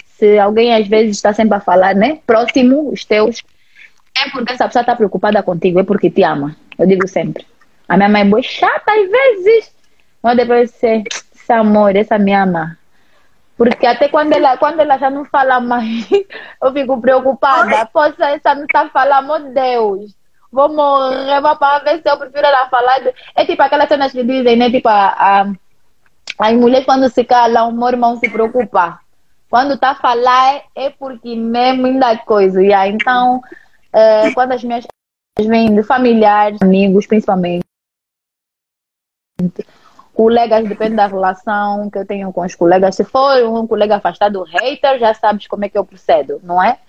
se 0.06 0.40
alguém 0.40 0.74
às 0.74 0.88
vezes 0.88 1.18
está 1.18 1.34
sempre 1.34 1.56
a 1.56 1.60
falar, 1.60 1.94
né? 1.94 2.20
Próximo, 2.26 2.90
os 2.90 3.06
teus, 3.06 3.44
é 4.18 4.30
porque 4.32 4.54
essa 4.54 4.66
pessoa 4.66 4.82
está 4.82 4.96
preocupada 4.96 5.44
contigo, 5.44 5.80
é 5.80 5.84
porque 5.84 6.10
te 6.10 6.24
ama. 6.24 6.56
Eu 6.78 6.88
digo 6.88 7.08
sempre. 7.08 7.46
A 7.88 7.96
minha 7.96 8.10
mãe 8.10 8.24
é 8.24 8.26
boa 8.26 8.42
chata 8.42 8.92
às 8.92 9.10
vezes, 9.10 9.72
mas 10.22 10.36
depois 10.36 10.72
você, 10.72 11.04
esse 11.36 11.54
amor, 11.54 11.96
essa 11.96 12.18
me 12.18 12.34
ama. 12.34 12.78
Porque 13.58 13.88
até 13.88 14.08
quando 14.08 14.34
ela, 14.34 14.56
quando 14.58 14.80
ela 14.80 14.98
já 14.98 15.10
não 15.10 15.26
fala 15.26 15.60
mais, 15.60 16.08
eu 16.62 16.72
fico 16.72 17.02
preocupada. 17.02 17.86
Poxa, 17.88 18.30
essa 18.30 18.54
não 18.54 18.66
está 18.66 18.88
falando, 18.90 19.28
meu 19.28 19.54
Deus 19.54 20.18
vou 20.52 20.74
morrer, 20.74 21.42
vou 21.42 21.56
para 21.58 21.84
ver 21.84 22.02
se 22.02 22.10
eu 22.10 22.18
prefiro 22.18 22.46
ela 22.46 22.70
falar. 22.70 23.02
É 23.36 23.46
tipo 23.46 23.62
aquelas 23.62 23.88
cenas 23.88 24.12
que 24.12 24.24
dizem, 24.24 24.56
né? 24.56 24.70
Tipo, 24.70 24.90
a, 24.90 25.08
a, 25.10 25.54
as 26.40 26.54
mulheres 26.54 26.86
quando 26.86 27.10
se 27.10 27.24
calam, 27.24 27.70
o 27.70 27.74
meu 27.74 27.90
irmão 27.90 28.18
se 28.18 28.30
preocupa. 28.30 29.00
Quando 29.50 29.76
está 29.76 29.92
a 29.92 29.96
falar 29.96 30.64
é 30.76 30.90
porque 30.90 31.36
mesmo 31.36 31.86
ainda 31.86 32.12
é 32.12 32.18
coisa. 32.18 32.62
Yeah. 32.62 32.88
Então, 32.88 33.42
é, 33.94 34.32
quando 34.34 34.52
as 34.54 34.64
minhas 34.64 34.86
vêm 35.40 35.74
de 35.74 35.84
familiares, 35.84 36.62
amigos, 36.62 37.06
principalmente, 37.06 37.66
colegas, 40.18 40.68
depende 40.68 40.96
da 40.96 41.06
relação 41.06 41.92
que 41.92 42.00
eu 42.00 42.06
tenho 42.06 42.34
com 42.34 42.42
os 42.42 42.56
colegas. 42.56 42.96
Se 42.96 43.04
for 43.04 43.38
um 43.44 43.68
colega 43.68 43.98
afastado, 43.98 44.44
hater, 44.44 44.98
já 44.98 45.14
sabes 45.14 45.46
como 45.48 45.64
é 45.64 45.70
que 45.70 45.78
eu 45.78 45.86
procedo, 45.86 46.42
não 46.44 46.62
é? 46.62 46.80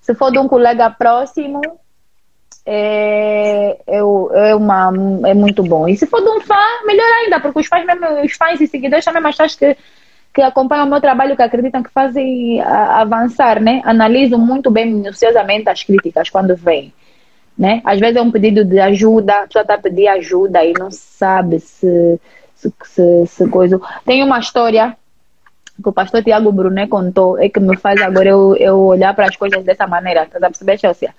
Se 0.00 0.14
for 0.14 0.30
de 0.30 0.38
um 0.38 0.46
colega 0.46 0.88
próximo, 0.88 1.60
é, 2.64 3.78
é, 3.84 3.98
é, 3.98 4.54
uma, 4.54 4.92
é 5.26 5.34
muito 5.34 5.64
bom. 5.64 5.88
E 5.88 5.96
se 5.96 6.06
for 6.06 6.22
de 6.22 6.28
um 6.28 6.40
fã, 6.40 6.54
melhor 6.86 7.12
ainda, 7.24 7.40
porque 7.40 7.58
os 7.58 7.66
fãs, 7.66 7.84
mesmo, 7.84 8.06
os 8.24 8.32
fãs 8.34 8.60
e 8.60 8.68
seguidores 8.68 9.04
também 9.04 9.32
fãs 9.32 9.56
que, 9.56 9.76
que 10.32 10.40
acompanham 10.40 10.86
o 10.86 10.88
meu 10.88 11.00
trabalho, 11.00 11.34
que 11.34 11.42
acreditam 11.42 11.82
que 11.82 11.90
fazem 11.90 12.60
avançar, 12.60 13.60
né? 13.60 13.82
Analisam 13.84 14.38
muito 14.38 14.70
bem, 14.70 14.86
minuciosamente 14.86 15.68
as 15.68 15.82
críticas 15.82 16.30
quando 16.30 16.54
vêm. 16.54 16.94
Né? 17.58 17.82
Às 17.84 17.98
vezes 17.98 18.14
é 18.14 18.22
um 18.22 18.30
pedido 18.30 18.64
de 18.64 18.78
ajuda, 18.78 19.40
a 19.40 19.46
pessoa 19.48 19.62
está 19.62 19.74
a 19.74 19.78
pedir 19.78 20.06
ajuda 20.06 20.64
e 20.64 20.72
não 20.74 20.92
sabe 20.92 21.58
se, 21.58 22.20
se, 22.58 23.26
se, 23.26 23.48
coisa. 23.48 23.80
Tem 24.04 24.22
uma 24.22 24.38
história 24.38 24.96
que 25.80 25.88
o 25.88 25.92
pastor 25.92 26.24
Tiago 26.24 26.50
Brunet 26.50 26.88
contou, 26.88 27.38
é 27.38 27.48
que 27.48 27.60
me 27.60 27.76
faz 27.76 28.00
agora 28.02 28.28
eu, 28.28 28.56
eu 28.56 28.78
olhar 28.80 29.14
para 29.14 29.26
as 29.26 29.36
coisas 29.36 29.64
dessa 29.64 29.86
maneira, 29.86 30.26
tá 30.26 30.38
a 30.38 30.50
perceber, 30.50 30.78
Chelsea? 30.78 31.14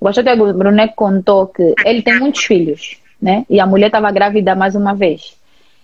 Gostou 0.00 0.24
que 0.24 0.30
o 0.30 0.54
Brunet 0.54 0.94
contou 0.94 1.48
que 1.48 1.74
ele 1.84 2.02
tem 2.02 2.18
muitos 2.18 2.42
filhos, 2.44 2.98
né? 3.20 3.44
E 3.50 3.60
a 3.60 3.66
mulher 3.66 3.86
estava 3.86 4.10
grávida 4.10 4.54
mais 4.54 4.74
uma 4.74 4.94
vez. 4.94 5.36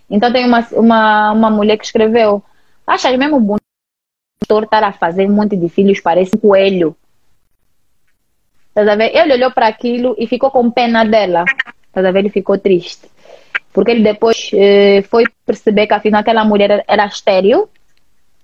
Então 0.08 0.32
tem 0.32 0.46
uma, 0.46 0.66
uma, 0.72 1.32
uma 1.32 1.50
mulher 1.50 1.76
que 1.76 1.84
escreveu: 1.84 2.42
Achas 2.86 3.18
mesmo 3.18 3.40
bonito 3.40 3.62
estar 4.62 4.84
a 4.84 4.92
fazer 4.92 5.28
um 5.28 5.34
monte 5.34 5.56
de 5.56 5.68
filhos? 5.68 6.00
Parece 6.00 6.36
um 6.36 6.38
coelho. 6.38 6.96
Tá 8.72 8.80
a 8.80 8.96
ver? 8.96 9.14
Ele 9.14 9.34
olhou 9.34 9.50
para 9.50 9.66
aquilo 9.66 10.14
e 10.18 10.26
ficou 10.26 10.50
com 10.50 10.70
pena 10.70 11.04
dela. 11.04 11.44
Tá 11.92 12.06
a 12.06 12.12
ver? 12.12 12.20
Ele 12.20 12.30
ficou 12.30 12.58
triste. 12.58 13.08
Porque 13.74 13.90
ele 13.90 14.02
depois 14.02 14.50
eh, 14.54 15.02
foi 15.10 15.24
perceber 15.44 15.86
que 15.86 15.94
afinal 15.94 16.22
aquela 16.22 16.44
mulher 16.44 16.82
era 16.88 17.04
estéril. 17.04 17.68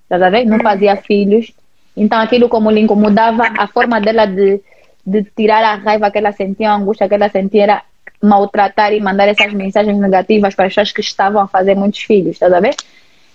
Tá 0.08 0.16
a 0.16 0.28
ver? 0.28 0.44
Não 0.44 0.58
fazia 0.58 0.96
filhos. 0.96 1.52
Então 1.96 2.20
aquilo 2.20 2.48
como 2.50 2.70
lhe 2.70 2.80
incomodava, 2.80 3.44
a 3.56 3.66
forma 3.66 3.98
dela 3.98 4.26
de 4.26 4.60
de 5.04 5.24
tirar 5.24 5.64
a 5.64 5.74
raiva 5.74 6.10
que 6.10 6.18
ela 6.18 6.32
sentia, 6.32 6.70
a 6.70 6.76
angústia 6.76 7.08
que 7.08 7.14
ela 7.14 7.28
sentia, 7.28 7.62
era 7.62 7.82
maltratar 8.22 8.92
e 8.92 9.00
mandar 9.00 9.28
essas 9.28 9.52
mensagens 9.52 9.98
negativas 9.98 10.54
para 10.54 10.66
as 10.66 10.72
pessoas 10.72 10.92
que 10.92 11.00
estavam 11.00 11.42
a 11.42 11.48
fazer 11.48 11.74
muitos 11.74 12.00
filhos, 12.00 12.38
tá 12.38 12.46
a 12.46 12.60
ver? 12.60 12.74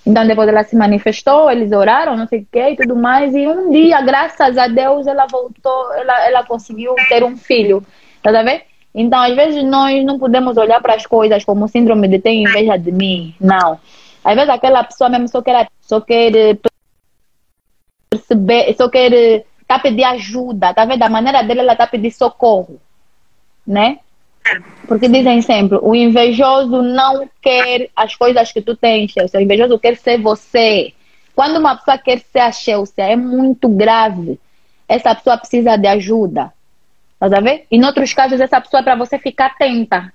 Então 0.05 0.26
depois 0.27 0.47
ela 0.47 0.63
se 0.63 0.76
manifestou, 0.76 1.49
eles 1.49 1.72
oraram, 1.72 2.15
não 2.15 2.27
sei 2.27 2.41
o 2.41 2.47
que 2.51 2.69
e 2.69 2.76
tudo 2.76 2.95
mais, 2.95 3.34
e 3.34 3.47
um 3.47 3.72
dia, 3.72 3.99
graças 4.01 4.57
a 4.57 4.67
Deus, 4.67 5.07
ela 5.07 5.26
voltou, 5.26 5.93
ela, 5.95 6.27
ela 6.27 6.43
conseguiu 6.43 6.93
ter 7.09 7.23
um 7.23 7.35
filho, 7.35 7.84
tá 8.22 8.30
a 8.30 8.43
ver? 8.43 8.63
Então, 8.97 9.22
às 9.22 9.35
vezes, 9.35 9.61
nós 9.65 10.05
não 10.05 10.17
podemos 10.17 10.55
olhar 10.55 10.81
para 10.81 10.95
as 10.95 11.05
coisas 11.05 11.43
como 11.43 11.67
síndrome 11.67 12.07
de 12.07 12.17
ter 12.17 12.31
inveja 12.31 12.77
de 12.77 12.93
mim, 12.93 13.35
não. 13.41 13.77
Às 14.23 14.35
vezes, 14.35 14.49
aquela 14.49 14.85
pessoa 14.85 15.09
mesmo 15.09 15.27
só 15.27 15.41
quer, 15.41 15.67
só 15.81 15.99
quer 15.99 16.57
perceber, 18.09 18.73
só 18.77 18.88
quer 18.88 19.43
tá 19.67 19.80
pedir 19.80 20.05
ajuda, 20.05 20.73
tá 20.73 20.85
vendo? 20.85 20.99
Da 20.99 21.09
maneira 21.09 21.43
dele, 21.43 21.59
ela 21.59 21.76
tá 21.76 21.85
pedir 21.85 22.11
socorro, 22.11 22.80
né? 23.67 23.99
Porque 24.88 25.09
dizem 25.09 25.41
sempre, 25.41 25.77
o 25.81 25.93
invejoso 25.93 26.81
não 26.81 27.27
quer 27.41 27.89
as 27.95 28.15
coisas 28.15 28.51
que 28.51 28.61
tu 28.61 28.77
tens, 28.77 29.11
Chelsea. 29.11 29.39
O 29.39 29.43
invejoso 29.43 29.77
quer 29.77 29.97
ser 29.97 30.22
você. 30.22 30.93
Quando 31.35 31.57
uma 31.57 31.76
pessoa 31.76 31.97
quer 31.97 32.19
ser 32.19 32.39
a 32.39 32.51
Chelsea, 32.51 33.03
é 33.03 33.15
muito 33.15 33.67
grave. 33.67 34.39
Essa 34.88 35.13
pessoa 35.15 35.38
precisa 35.38 35.76
de 35.76 35.88
ajuda. 35.88 36.53
Tá 37.20 37.26
a 37.26 37.42
ver? 37.42 37.66
Em 37.72 37.84
outros 37.84 38.14
casos, 38.14 38.40
essa 38.40 38.60
pessoa 38.62 38.82
é 38.82 38.84
para 38.84 38.96
você 38.96 39.18
ficar 39.18 39.48
atenta. 39.48 40.14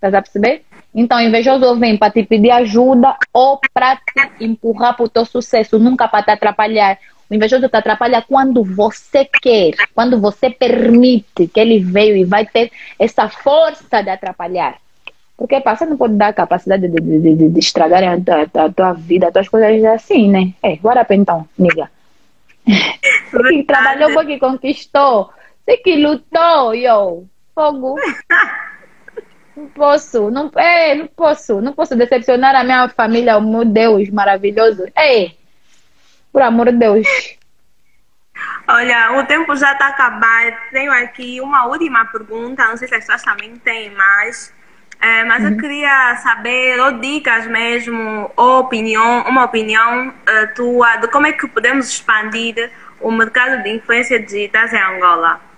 Tá 0.00 0.08
a 0.08 0.22
perceber? 0.22 0.64
Então, 0.94 1.18
o 1.18 1.20
invejoso 1.20 1.78
vem 1.78 1.96
para 1.96 2.12
te 2.12 2.24
pedir 2.24 2.50
ajuda 2.50 3.16
ou 3.32 3.60
para 3.72 3.96
te 3.96 4.44
empurrar 4.44 4.96
para 4.96 5.04
o 5.04 5.08
teu 5.08 5.24
sucesso, 5.24 5.78
nunca 5.78 6.08
para 6.08 6.24
te 6.24 6.30
atrapalhar. 6.30 6.98
O 7.28 7.34
invejoso 7.34 7.68
te 7.68 7.76
atrapalha 7.76 8.24
quando 8.26 8.64
você 8.64 9.24
quer, 9.24 9.74
quando 9.94 10.20
você 10.20 10.50
permite 10.50 11.46
que 11.46 11.60
ele 11.60 11.78
veio 11.78 12.16
e 12.16 12.24
vai 12.24 12.44
ter 12.44 12.72
essa 12.98 13.28
força 13.28 14.02
de 14.02 14.10
atrapalhar. 14.10 14.78
Porque 15.36 15.60
você 15.60 15.86
não 15.86 15.96
pode 15.96 16.14
dar 16.14 16.28
a 16.28 16.32
capacidade 16.32 16.88
de, 16.88 17.00
de, 17.00 17.34
de, 17.36 17.48
de 17.48 17.58
estragar 17.58 18.02
a, 18.02 18.12
a, 18.12 18.64
a, 18.64 18.68
tua 18.70 18.92
vida, 18.92 19.28
as 19.28 19.32
tuas 19.32 19.48
coisas 19.48 19.84
assim, 19.84 20.28
né? 20.28 20.52
É, 20.62 20.76
bora 20.76 21.06
então, 21.10 21.48
nega. 21.56 21.90
Trabalhou, 23.66 24.12
você 24.12 24.26
que 24.26 24.38
conquistou, 24.38 25.30
você 25.70 25.76
que 25.76 25.96
lutou, 25.96 26.74
yo, 26.74 27.28
fogo. 27.54 27.96
Não 29.56 29.68
posso, 29.68 30.30
não, 30.30 30.50
é, 30.56 30.94
não 30.94 31.06
posso, 31.06 31.60
não 31.60 31.72
posso 31.72 31.94
decepcionar 31.94 32.54
a 32.54 32.64
minha 32.64 32.88
família, 32.88 33.36
o 33.36 33.42
meu 33.42 33.64
Deus 33.64 34.08
maravilhoso. 34.08 34.84
Ei, 34.96 35.36
por 36.32 36.42
amor 36.42 36.72
de 36.72 36.78
Deus. 36.78 37.06
Olha, 38.66 39.18
o 39.18 39.26
tempo 39.26 39.54
já 39.56 39.72
está 39.72 39.88
acabando. 39.88 40.56
Tenho 40.72 40.92
aqui 40.92 41.40
uma 41.40 41.66
última 41.66 42.04
pergunta, 42.06 42.66
não 42.66 42.76
sei 42.76 42.88
se 42.88 42.94
as 42.94 43.04
pessoas 43.04 43.22
também 43.22 43.56
têm 43.56 43.90
mais. 43.90 44.54
É, 45.00 45.24
mas 45.24 45.42
uhum. 45.42 45.50
eu 45.50 45.56
queria 45.58 46.16
saber, 46.16 46.78
ou 46.80 46.92
dicas 46.98 47.46
mesmo, 47.46 48.30
ou 48.36 48.60
opinião, 48.60 49.22
uma 49.22 49.44
opinião 49.44 50.08
uh, 50.08 50.54
tua 50.54 50.96
de 50.96 51.08
como 51.08 51.26
é 51.26 51.32
que 51.32 51.46
podemos 51.48 51.88
expandir 51.88 52.70
o 53.00 53.10
mercado 53.10 53.62
de 53.62 53.70
influência 53.70 54.20
digitais 54.20 54.72
em 54.72 54.80
Angola. 54.80 55.49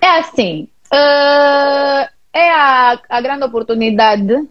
É 0.00 0.18
assim, 0.18 0.68
uh, 0.92 2.08
é 2.32 2.50
a, 2.52 2.98
a 3.08 3.20
grande 3.20 3.44
oportunidade 3.44 4.46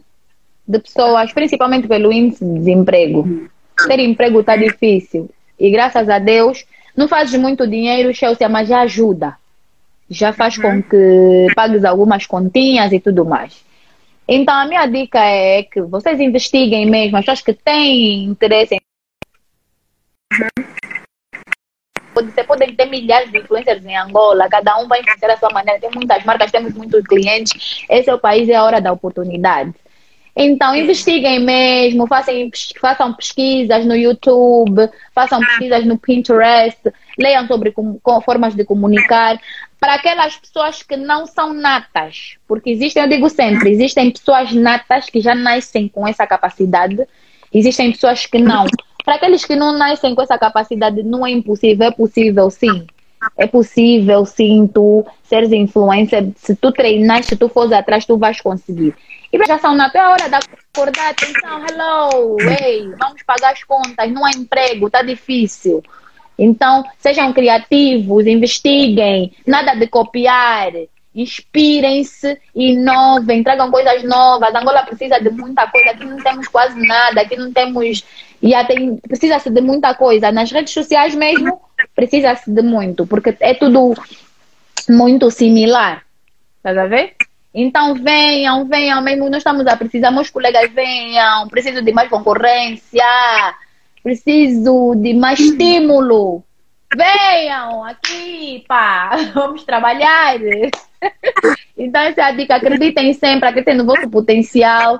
de 0.66 0.78
pessoas, 0.78 1.32
principalmente 1.32 1.86
pelo 1.86 2.12
índice 2.12 2.44
de 2.44 2.54
desemprego. 2.54 3.48
Ter 3.86 4.00
emprego 4.00 4.40
está 4.40 4.56
difícil. 4.56 5.30
E 5.58 5.70
graças 5.70 6.08
a 6.08 6.18
Deus, 6.18 6.64
não 6.96 7.06
fazes 7.06 7.38
muito 7.38 7.66
dinheiro, 7.66 8.12
Chelsea, 8.12 8.48
mas 8.48 8.68
já 8.68 8.80
ajuda. 8.80 9.36
Já 10.10 10.32
faz 10.32 10.56
uhum. 10.56 10.62
com 10.62 10.82
que 10.82 11.46
pagues 11.54 11.84
algumas 11.84 12.26
continhas 12.26 12.92
e 12.92 13.00
tudo 13.00 13.24
mais. 13.24 13.64
Então, 14.28 14.54
a 14.54 14.66
minha 14.66 14.86
dica 14.86 15.20
é 15.20 15.62
que 15.62 15.80
vocês 15.82 16.18
investiguem 16.20 16.86
mesmo, 16.86 17.16
as 17.16 17.24
pessoas 17.24 17.42
que 17.42 17.52
têm 17.52 18.24
interesse 18.24 18.74
em. 18.74 18.80
Você 22.24 22.42
pode 22.44 22.72
ter 22.72 22.86
milhares 22.86 23.30
de 23.30 23.38
influencers 23.38 23.84
em 23.84 23.96
Angola, 23.96 24.48
cada 24.48 24.78
um 24.78 24.88
vai 24.88 25.00
influenciar 25.00 25.32
a 25.32 25.36
sua 25.36 25.50
maneira. 25.50 25.80
Tem 25.80 25.90
muitas 25.94 26.24
marcas, 26.24 26.50
temos 26.50 26.72
muitos 26.72 27.04
clientes. 27.06 27.84
Esse 27.90 28.08
é 28.08 28.14
o 28.14 28.18
país, 28.18 28.48
é 28.48 28.54
a 28.54 28.64
hora 28.64 28.80
da 28.80 28.92
oportunidade. 28.92 29.74
Então, 30.38 30.74
investiguem 30.74 31.40
mesmo, 31.40 32.06
façam, 32.06 32.34
façam 32.78 33.14
pesquisas 33.14 33.86
no 33.86 33.96
YouTube, 33.96 34.90
façam 35.14 35.40
pesquisas 35.40 35.86
no 35.86 35.96
Pinterest, 35.96 36.78
leiam 37.18 37.46
sobre 37.46 37.72
com, 37.72 37.98
com 38.02 38.20
formas 38.20 38.54
de 38.54 38.62
comunicar. 38.62 39.40
Para 39.80 39.94
aquelas 39.94 40.36
pessoas 40.36 40.82
que 40.82 40.94
não 40.94 41.26
são 41.26 41.54
natas, 41.54 42.36
porque 42.46 42.68
existem, 42.68 43.02
eu 43.02 43.08
digo 43.08 43.30
sempre, 43.30 43.70
existem 43.70 44.10
pessoas 44.10 44.52
natas 44.52 45.08
que 45.08 45.20
já 45.22 45.34
nascem 45.34 45.88
com 45.88 46.06
essa 46.06 46.26
capacidade, 46.26 47.06
existem 47.52 47.92
pessoas 47.92 48.26
que 48.26 48.38
não. 48.38 48.66
Para 49.06 49.14
aqueles 49.14 49.44
que 49.44 49.54
não 49.54 49.70
nascem 49.70 50.16
com 50.16 50.22
essa 50.22 50.36
capacidade, 50.36 51.00
não 51.04 51.24
é 51.24 51.30
impossível, 51.30 51.86
é 51.86 51.92
possível 51.92 52.50
sim. 52.50 52.84
É 53.36 53.46
possível 53.46 54.26
sim 54.26 54.66
tu 54.66 55.06
seres 55.22 55.52
influencer. 55.52 56.28
Se 56.34 56.56
tu 56.56 56.72
treinar, 56.72 57.22
se 57.22 57.36
tu 57.36 57.48
fores 57.48 57.70
atrás, 57.70 58.04
tu 58.04 58.18
vais 58.18 58.40
conseguir. 58.40 58.96
E 59.32 59.46
já 59.46 59.60
são 59.60 59.76
na 59.76 59.90
tua 59.90 60.10
hora 60.10 60.28
de 60.28 60.34
acordar, 60.34 61.10
atenção, 61.10 61.64
hello, 61.68 62.36
ei, 62.60 62.88
vamos 62.98 63.22
pagar 63.22 63.52
as 63.52 63.62
contas, 63.62 64.10
não 64.10 64.24
há 64.24 64.30
emprego, 64.30 64.90
tá 64.90 65.02
difícil. 65.02 65.84
Então, 66.36 66.84
sejam 66.98 67.32
criativos, 67.32 68.26
investiguem, 68.26 69.32
nada 69.46 69.76
de 69.76 69.86
copiar, 69.86 70.72
inspirem-se, 71.16 72.38
inovem, 72.54 73.42
tragam 73.42 73.70
coisas 73.70 74.02
novas. 74.04 74.54
Angola 74.54 74.82
precisa 74.82 75.18
de 75.18 75.30
muita 75.30 75.66
coisa, 75.68 75.90
aqui 75.90 76.04
não 76.04 76.18
temos 76.18 76.46
quase 76.48 76.78
nada, 76.86 77.22
aqui 77.22 77.36
não 77.36 77.50
temos. 77.52 78.04
E 78.42 78.52
tem, 78.66 78.96
precisa-se 78.96 79.50
de 79.50 79.60
muita 79.60 79.94
coisa. 79.94 80.30
Nas 80.30 80.50
redes 80.50 80.72
sociais 80.72 81.14
mesmo, 81.14 81.60
precisa-se 81.94 82.50
de 82.50 82.62
muito, 82.62 83.06
porque 83.06 83.36
é 83.40 83.54
tudo 83.54 83.94
muito 84.88 85.30
similar. 85.30 86.02
Estás 86.58 86.78
a 86.78 86.86
ver? 86.86 87.14
Então 87.54 87.94
venham, 87.94 88.66
venham 88.66 89.00
mesmo, 89.00 89.30
nós 89.30 89.38
estamos 89.38 89.66
a 89.66 89.76
precisar, 89.76 90.10
meus 90.10 90.28
colegas 90.28 90.70
venham, 90.72 91.48
preciso 91.48 91.80
de 91.80 91.90
mais 91.90 92.10
concorrência, 92.10 93.02
preciso 94.02 94.94
de 94.94 95.14
mais 95.14 95.40
estímulo. 95.40 96.44
Venham 96.94 97.82
aqui, 97.82 98.62
pá, 98.68 99.16
vamos 99.34 99.64
trabalhar. 99.64 100.36
Então, 101.78 102.00
essa 102.00 102.22
é 102.22 102.24
a 102.24 102.30
dica. 102.30 102.56
Acreditem 102.56 103.12
sempre, 103.12 103.46
acreditem 103.48 103.76
no 103.76 103.84
vosso 103.84 104.08
potencial. 104.08 104.98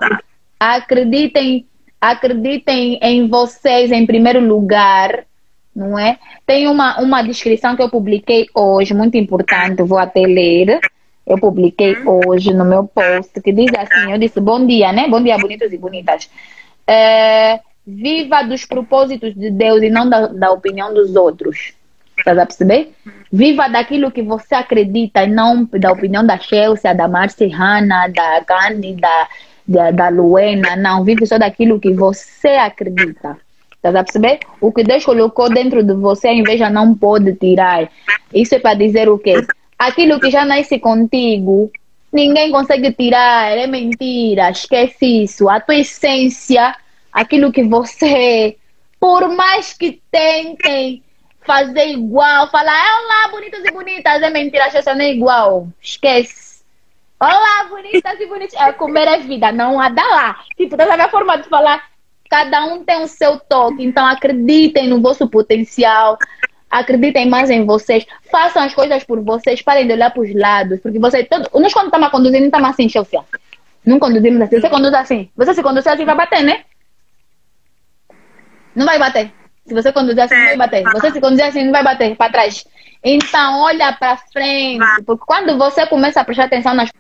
Acreditem, 0.60 1.66
acreditem 2.10 2.98
em 3.02 3.28
vocês 3.28 3.90
em 3.90 4.06
primeiro 4.06 4.40
lugar, 4.40 5.24
não 5.74 5.98
é? 5.98 6.18
Tem 6.46 6.68
uma, 6.68 7.00
uma 7.00 7.22
descrição 7.22 7.76
que 7.76 7.82
eu 7.82 7.90
publiquei 7.90 8.46
hoje, 8.54 8.94
muito 8.94 9.16
importante, 9.16 9.82
vou 9.82 9.98
até 9.98 10.20
ler. 10.20 10.80
Eu 11.26 11.38
publiquei 11.38 11.96
hoje 12.04 12.54
no 12.54 12.64
meu 12.64 12.84
post 12.84 13.40
que 13.40 13.52
diz 13.52 13.70
assim: 13.76 14.12
eu 14.12 14.18
disse 14.18 14.40
bom 14.40 14.64
dia, 14.64 14.92
né? 14.92 15.08
Bom 15.08 15.22
dia, 15.22 15.36
bonitos 15.36 15.72
e 15.72 15.78
bonitas. 15.78 16.30
É, 16.86 17.60
viva 17.86 18.42
dos 18.42 18.64
propósitos 18.64 19.34
de 19.34 19.50
Deus 19.50 19.82
e 19.82 19.90
não 19.90 20.08
da, 20.08 20.28
da 20.28 20.52
opinião 20.52 20.94
dos 20.94 21.16
outros. 21.16 21.74
Estás 22.16 22.38
a 22.38 22.46
perceber? 22.46 22.92
Viva 23.30 23.68
daquilo 23.68 24.10
que 24.10 24.22
você 24.22 24.54
acredita 24.54 25.24
e 25.24 25.26
não 25.26 25.64
da 25.64 25.92
opinião 25.92 26.24
da 26.24 26.38
Chelsea, 26.38 26.94
da 26.94 27.06
Marciana, 27.06 28.08
da 28.08 28.40
Gandhi, 28.40 28.94
da, 28.94 29.28
da, 29.66 29.90
da 29.90 30.09
Luena. 30.09 30.76
Não, 30.76 31.05
vive 31.05 31.26
só 31.26 31.38
daquilo 31.38 31.80
que 31.80 31.93
você 31.93 32.48
acredita. 32.48 33.36
Estás 33.74 33.94
a 33.94 34.02
perceber? 34.05 34.40
O 34.60 34.72
que 34.72 34.82
Deus 34.82 35.05
colocou 35.05 35.48
dentro 35.48 35.82
de 35.82 35.94
você, 35.94 36.28
a 36.28 36.34
inveja 36.34 36.70
não 36.70 36.94
pode 36.94 37.34
tirar. 37.34 37.90
Isso 38.34 38.55
é 38.55 38.59
para 38.59 38.74
dizer 38.74 39.09
o 39.09 39.18
quê? 39.18 39.34
Aquilo 39.78 40.18
que 40.18 40.30
já 40.30 40.44
nasce 40.44 40.78
contigo, 40.78 41.70
ninguém 42.12 42.51
consegue 42.51 42.93
tirar, 42.93 43.56
é 43.56 43.66
mentira, 43.66 44.51
esquece 44.51 45.22
isso. 45.24 45.48
A 45.48 45.60
tua 45.60 45.76
essência, 45.76 46.74
aquilo 47.12 47.52
que 47.52 47.62
você 47.62 48.06
é, 48.06 48.55
por 48.98 49.28
mais 49.28 49.72
que 49.72 50.01
tentem 50.10 51.02
fazer 51.47 51.86
igual, 51.90 52.51
falar, 52.51 52.72
olá, 52.72 53.28
bonitos 53.30 53.64
e 53.64 53.70
bonitas, 53.70 54.20
é 54.20 54.30
mentira, 54.30 54.64
a 54.64 54.94
não 54.94 55.01
é 55.01 55.12
igual. 55.12 55.68
Esquece. 55.80 56.45
Olá, 57.18 57.64
bonitas 57.70 58.20
e 58.20 58.26
bonitas. 58.26 58.60
É, 58.60 58.72
comer 58.72 59.09
é 59.09 59.18
vida, 59.18 59.51
não 59.51 59.80
há 59.80 59.88
da 59.88 60.06
lá. 60.06 60.40
Tipo, 60.55 60.76
dessa 60.76 60.97
minha 60.97 61.09
forma 61.09 61.38
de 61.38 61.48
falar, 61.48 61.82
cada 62.28 62.66
um 62.66 62.84
tem 62.84 63.02
o 63.02 63.09
seu 63.09 63.38
toque. 63.38 63.82
Então 63.82 64.05
acreditem 64.05 64.86
no 64.88 65.01
vosso 65.01 65.26
potencial. 65.26 66.18
Acreditem 66.70 67.26
mais 67.26 67.48
em 67.48 67.64
vocês. 67.64 68.05
Façam 68.30 68.62
as 68.62 68.74
coisas 68.74 69.02
por 69.05 69.22
vocês. 69.22 69.62
Parem 69.62 69.86
de 69.86 69.94
olhar 69.94 70.10
para 70.10 70.22
os 70.22 70.34
lados. 70.34 70.78
Porque 70.80 70.98
você. 70.98 71.24
Todo, 71.24 71.48
nós, 71.59 71.72
quando 71.72 71.86
estamos 71.86 72.09
conduzindo, 72.10 72.40
não 72.40 72.47
estamos 72.47 72.68
assim, 72.68 72.88
Chelsea. 72.88 73.24
Não 73.84 73.98
conduzimos 73.98 74.43
assim. 74.43 74.60
Você 74.60 74.68
conduz 74.68 74.93
assim. 74.93 75.30
Você 75.36 75.55
se 75.55 75.62
conduzir 75.62 75.93
assim, 75.93 76.05
vai 76.05 76.16
bater, 76.16 76.43
né? 76.43 76.64
Não 78.74 78.84
vai 78.84 78.98
bater. 78.98 79.32
Se 79.64 79.72
você 79.72 79.90
conduzir 79.90 80.20
assim, 80.20 80.34
não 80.34 80.44
vai 80.44 80.56
bater. 80.59 80.82
Você 80.82 81.10
se 81.12 81.20
conduzir 81.20 81.44
assim, 81.47 81.64
não 81.64 81.72
vai 81.72 81.82
bater 81.82 82.14
para 82.14 82.30
trás. 82.30 82.66
Então, 83.02 83.60
olha 83.60 83.93
para 83.94 84.18
frente. 84.18 84.84
Porque 85.06 85.24
quando 85.26 85.56
você 85.56 85.86
começa 85.86 86.20
a 86.20 86.24
prestar 86.24 86.44
atenção 86.44 86.74
nas 86.74 86.90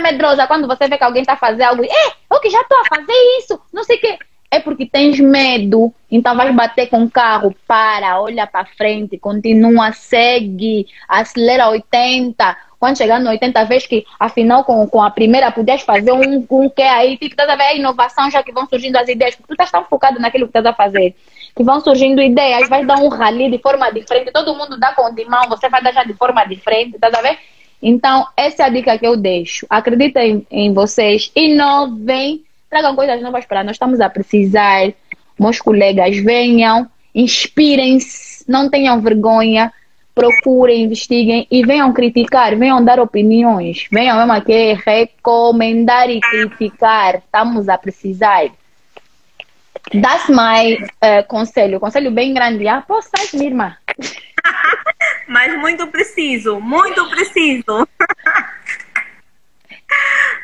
medrosa 0.00 0.46
quando 0.46 0.66
você 0.66 0.88
vê 0.88 0.98
que 0.98 1.04
alguém 1.04 1.22
está 1.22 1.36
fazendo 1.36 1.62
algo, 1.62 1.84
é, 1.84 2.12
eu 2.30 2.40
que 2.40 2.50
já 2.50 2.60
estou 2.60 2.78
a 2.78 2.84
fazer 2.84 3.38
isso, 3.38 3.60
não 3.72 3.84
sei 3.84 3.96
o 3.96 4.00
quê. 4.00 4.18
É 4.52 4.58
porque 4.58 4.84
tens 4.84 5.20
medo, 5.20 5.94
então 6.10 6.34
vais 6.36 6.52
bater 6.52 6.88
com 6.88 7.04
o 7.04 7.10
carro, 7.10 7.54
para, 7.68 8.20
olha 8.20 8.48
para 8.48 8.64
frente, 8.64 9.16
continua, 9.16 9.92
segue, 9.92 10.88
acelera 11.08 11.68
80, 11.68 12.56
quando 12.80 12.96
chegar 12.96 13.20
no 13.20 13.28
80, 13.28 13.64
vez 13.66 13.86
que 13.86 14.06
afinal 14.18 14.64
com, 14.64 14.88
com 14.88 15.02
a 15.02 15.10
primeira 15.10 15.52
pudeste 15.52 15.84
fazer 15.84 16.12
um, 16.12 16.46
um 16.50 16.68
que 16.68 16.82
aí, 16.82 17.18
tipo, 17.18 17.34
estás 17.34 17.48
a 17.48 17.54
ver 17.54 17.64
a 17.64 17.74
inovação 17.74 18.30
já 18.30 18.42
que 18.42 18.50
vão 18.50 18.66
surgindo 18.66 18.96
as 18.96 19.06
ideias, 19.06 19.36
porque 19.36 19.48
tu 19.48 19.52
estás 19.52 19.70
tão 19.70 19.84
focado 19.84 20.18
naquilo 20.18 20.46
que 20.46 20.58
estás 20.58 20.64
a 20.64 20.72
fazer, 20.72 21.14
que 21.54 21.62
vão 21.62 21.78
surgindo 21.80 22.22
ideias, 22.22 22.68
vais 22.70 22.86
dar 22.86 22.98
um 22.98 23.08
rally 23.08 23.50
de 23.50 23.58
forma 23.58 23.92
diferente, 23.92 24.32
todo 24.32 24.54
mundo 24.54 24.80
dá 24.80 24.94
com 24.94 25.14
de 25.14 25.26
mão, 25.26 25.46
você 25.48 25.68
vai 25.68 25.82
dar 25.82 25.92
já 25.92 26.04
de 26.04 26.14
forma 26.14 26.42
diferente, 26.46 26.94
estás 26.94 27.12
a 27.12 27.20
ver? 27.20 27.38
Então, 27.82 28.26
essa 28.36 28.64
é 28.64 28.66
a 28.66 28.68
dica 28.68 28.98
que 28.98 29.06
eu 29.06 29.16
deixo. 29.16 29.66
Acreditem 29.70 30.46
em 30.50 30.72
vocês, 30.72 31.30
inovem, 31.34 32.42
tragam 32.68 32.94
coisas 32.94 33.22
novas 33.22 33.44
para 33.46 33.64
nós. 33.64 33.72
Estamos 33.72 34.00
a 34.00 34.10
precisar. 34.10 34.92
Meus 35.38 35.58
colegas 35.58 36.16
venham, 36.18 36.88
inspirem-se, 37.14 38.44
não 38.46 38.68
tenham 38.68 39.00
vergonha 39.00 39.72
procurem, 40.14 40.82
investiguem 40.82 41.46
e 41.50 41.64
venham 41.64 41.92
criticar, 41.92 42.54
venham 42.56 42.84
dar 42.84 43.00
opiniões, 43.00 43.86
venham 43.90 44.18
mesmo 44.18 44.32
aqui 44.32 44.74
recomendar 44.74 46.10
e 46.10 46.20
criticar. 46.20 47.16
Estamos 47.16 47.68
a 47.68 47.78
precisar. 47.78 48.50
That's 49.92 50.28
my 50.28 50.74
uh, 50.74 51.26
conselho. 51.26 51.80
Conselho 51.80 52.10
bem 52.10 52.34
grande. 52.34 52.68
Ah, 52.68 52.82
posso, 52.82 53.08
minha 53.32 53.48
irmã? 53.48 53.76
Mas 55.30 55.56
muito 55.60 55.86
preciso, 55.86 56.60
muito 56.60 57.08
preciso. 57.08 57.88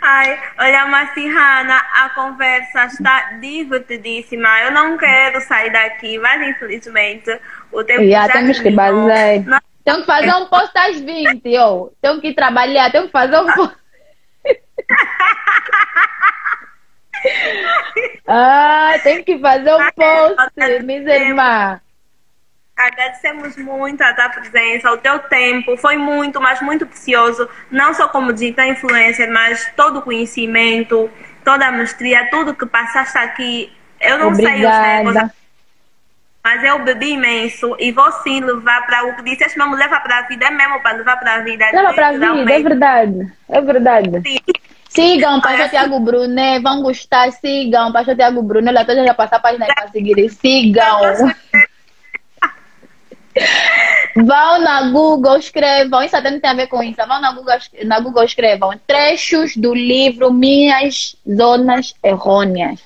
Ai, 0.00 0.40
olha, 0.58 0.86
Massihana, 0.86 1.76
a 1.92 2.08
conversa 2.10 2.84
está 2.84 3.32
divertidíssima. 3.40 4.48
Eu 4.62 4.70
não 4.70 4.96
quero 4.96 5.40
sair 5.40 5.70
daqui, 5.72 6.16
mas 6.18 6.40
infelizmente 6.48 7.36
o 7.72 7.82
tempo 7.82 8.08
Já 8.08 8.26
já 8.28 8.32
temos 8.34 8.60
que 8.60 8.72
fazer. 8.72 9.44
Nós- 9.44 9.60
Tenho 9.84 10.00
que 10.00 10.06
fazer 10.06 10.32
um 10.34 10.46
post 10.46 10.78
às 10.78 11.00
20, 11.00 11.58
ó. 11.58 11.88
Tenho 12.00 12.20
que 12.20 12.32
trabalhar, 12.34 12.90
tenho 12.92 13.06
que 13.06 13.12
fazer 13.12 13.38
um 13.38 13.52
post. 13.54 13.76
ah, 18.28 18.94
tenho 19.02 19.24
que 19.24 19.38
fazer 19.38 19.74
um 19.74 19.90
post, 19.92 20.82
minha 20.84 21.16
irmã. 21.16 21.80
Agradecemos 22.76 23.56
muito 23.56 24.02
a 24.02 24.12
tua 24.12 24.28
presença, 24.28 24.92
o 24.92 24.98
teu 24.98 25.18
tempo. 25.20 25.78
Foi 25.78 25.96
muito, 25.96 26.38
mas 26.40 26.60
muito 26.60 26.86
precioso. 26.86 27.48
Não 27.70 27.94
só 27.94 28.06
como 28.08 28.34
digital 28.34 28.66
influencer, 28.66 29.32
mas 29.32 29.72
todo 29.74 30.00
o 30.00 30.02
conhecimento, 30.02 31.10
toda 31.42 31.66
a 31.66 31.72
mestria, 31.72 32.28
tudo 32.30 32.54
que 32.54 32.66
passaste 32.66 33.16
aqui. 33.16 33.72
Eu 33.98 34.18
não 34.18 34.34
sei 34.34 34.44
os 34.44 34.52
Obrigada. 34.52 35.32
mas 36.44 36.64
eu 36.64 36.84
bebi 36.84 37.12
imenso 37.12 37.74
e 37.78 37.90
vou 37.92 38.12
sim 38.22 38.40
levar 38.40 38.84
para 38.84 39.06
o 39.06 39.16
que 39.16 39.22
disseste 39.22 39.58
mesmo, 39.58 39.74
leva 39.74 39.98
para 40.00 40.18
a 40.18 40.22
vida, 40.22 40.44
é 40.44 40.50
mesmo 40.50 40.78
para 40.82 40.98
levar 40.98 41.16
para 41.16 41.36
a 41.36 41.40
vida. 41.40 41.64
Leva 41.72 41.94
para 41.94 42.08
a 42.08 42.12
vida, 42.12 42.52
é 42.52 42.60
verdade. 42.60 43.32
É 43.48 43.60
verdade. 43.62 44.22
Sim. 44.22 44.38
Sigam 44.90 45.38
o 45.38 45.42
Pastor 45.42 45.68
Tiago 45.70 45.98
Brunet, 46.00 46.62
vão 46.62 46.82
gostar, 46.82 47.32
sigam 47.32 47.88
o 47.88 47.92
Pastor 47.92 48.14
Tiago 48.14 48.42
Brunet, 48.42 48.74
lá 48.74 48.84
toda 48.84 49.04
já 49.04 49.14
passar 49.14 49.36
a 49.36 49.40
página 49.40 49.66
para 49.66 49.88
seguir. 49.88 50.28
Sigam. 50.30 51.00
Vão 54.16 54.60
na 54.60 54.90
Google, 54.90 55.36
escrevam, 55.36 56.02
isso 56.02 56.16
até 56.16 56.30
não 56.30 56.40
tem 56.40 56.50
a 56.50 56.54
ver 56.54 56.68
com 56.68 56.82
isso. 56.82 56.96
Vão 56.96 57.20
na 57.20 57.32
Google, 57.32 57.54
na 57.84 58.00
Google 58.00 58.24
escrevam 58.24 58.72
trechos 58.86 59.56
do 59.56 59.74
livro 59.74 60.32
Minhas 60.32 61.16
Zonas 61.28 61.94
Errôneas. 62.02 62.80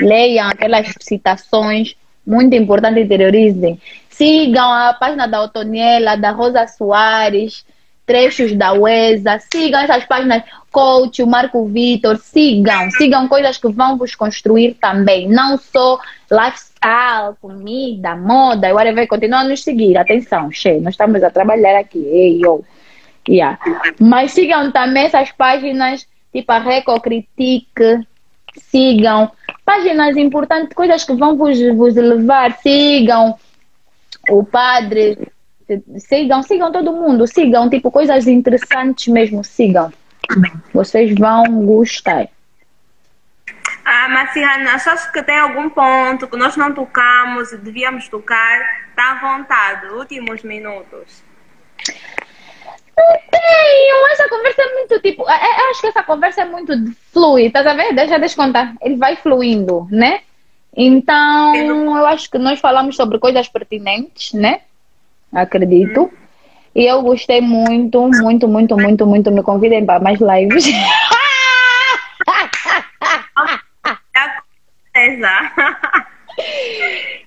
Leiam 0.00 0.48
aquelas 0.48 0.92
citações 1.00 1.96
muito 2.24 2.54
importantes, 2.54 3.04
interiorizem. 3.04 3.80
Sigam 4.08 4.70
a 4.70 4.92
página 4.94 5.26
da 5.26 5.42
Otoniela, 5.42 6.16
da 6.16 6.30
Rosa 6.30 6.66
Soares, 6.68 7.64
trechos 8.06 8.54
da 8.54 8.72
UESA. 8.72 9.38
Sigam 9.52 9.80
essas 9.80 10.04
páginas, 10.04 10.42
Coach, 10.70 11.22
o 11.22 11.26
Marco 11.26 11.66
Vitor. 11.66 12.16
Sigam, 12.18 12.90
sigam 12.92 13.28
coisas 13.28 13.58
que 13.58 13.68
vão 13.68 13.96
vos 13.96 14.14
construir 14.14 14.74
também. 14.74 15.28
Não 15.28 15.58
só 15.58 15.98
lifestyle, 16.30 17.36
comida, 17.40 18.16
moda, 18.16 18.74
whatever. 18.74 19.06
Continuam 19.06 19.42
a 19.42 19.48
nos 19.48 19.62
seguir. 19.62 19.96
Atenção, 19.96 20.50
che, 20.50 20.80
nós 20.80 20.94
estamos 20.94 21.22
a 21.22 21.30
trabalhar 21.30 21.78
aqui. 21.78 21.98
Ei, 21.98 22.40
yo. 22.40 22.64
Yeah. 23.28 23.58
Mas 24.00 24.32
sigam 24.32 24.72
também 24.72 25.04
essas 25.04 25.30
páginas, 25.30 26.06
tipo 26.32 26.50
a 26.50 26.58
Reco 26.58 27.00
Critique. 27.00 28.06
Sigam 28.56 29.30
páginas 29.64 30.16
importantes, 30.16 30.74
coisas 30.74 31.04
que 31.04 31.14
vão 31.14 31.36
vos, 31.36 31.58
vos 31.76 31.94
levar. 31.94 32.58
Sigam 32.58 33.36
o 34.28 34.44
padre. 34.44 35.31
Sigam, 35.98 36.42
sigam 36.42 36.72
todo 36.72 36.92
mundo. 36.92 37.26
Sigam, 37.26 37.68
tipo, 37.70 37.90
coisas 37.90 38.26
interessantes 38.26 39.08
mesmo. 39.08 39.42
Sigam. 39.44 39.92
Vocês 40.72 41.14
vão 41.14 41.64
gostar. 41.66 42.28
Ah, 43.84 44.08
Massihana, 44.08 44.74
achas 44.74 45.06
que 45.10 45.22
tem 45.22 45.36
algum 45.36 45.68
ponto 45.68 46.28
que 46.28 46.36
nós 46.36 46.56
não 46.56 46.72
tocamos 46.72 47.52
e 47.52 47.58
devíamos 47.58 48.08
tocar? 48.08 48.60
Está 48.90 49.12
à 49.12 49.36
vontade, 49.36 49.86
últimos 49.88 50.42
minutos. 50.42 51.22
Tenho, 52.94 54.06
essa 54.12 54.28
conversa 54.28 54.62
é 54.62 54.74
muito 54.74 55.00
tipo. 55.00 55.28
é- 55.28 55.34
é- 55.34 55.60
Eu 55.62 55.70
acho 55.70 55.80
que 55.80 55.86
essa 55.88 56.02
conversa 56.02 56.42
é 56.42 56.44
muito 56.44 56.76
de- 56.76 56.94
flui, 57.12 57.50
tá 57.50 57.60
a 57.60 57.74
ver? 57.74 57.92
Deixa, 57.94 58.18
deixa 58.18 58.40
eu 58.40 58.44
contar. 58.44 58.74
Ele 58.80 58.96
vai 58.96 59.16
fluindo, 59.16 59.88
né? 59.90 60.20
Então, 60.76 61.96
eu 61.96 62.06
acho 62.06 62.30
que 62.30 62.38
nós 62.38 62.60
falamos 62.60 62.94
sobre 62.96 63.18
coisas 63.18 63.48
pertinentes, 63.48 64.32
né? 64.32 64.60
Acredito. 65.32 66.12
E 66.74 66.84
eu 66.84 67.02
gostei 67.02 67.40
muito, 67.40 68.08
muito, 68.08 68.48
muito, 68.48 68.76
muito, 68.76 69.06
muito. 69.06 69.30
Me 69.30 69.42
convidem 69.42 69.84
para 69.84 70.00
mais 70.00 70.18
lives. 70.20 70.66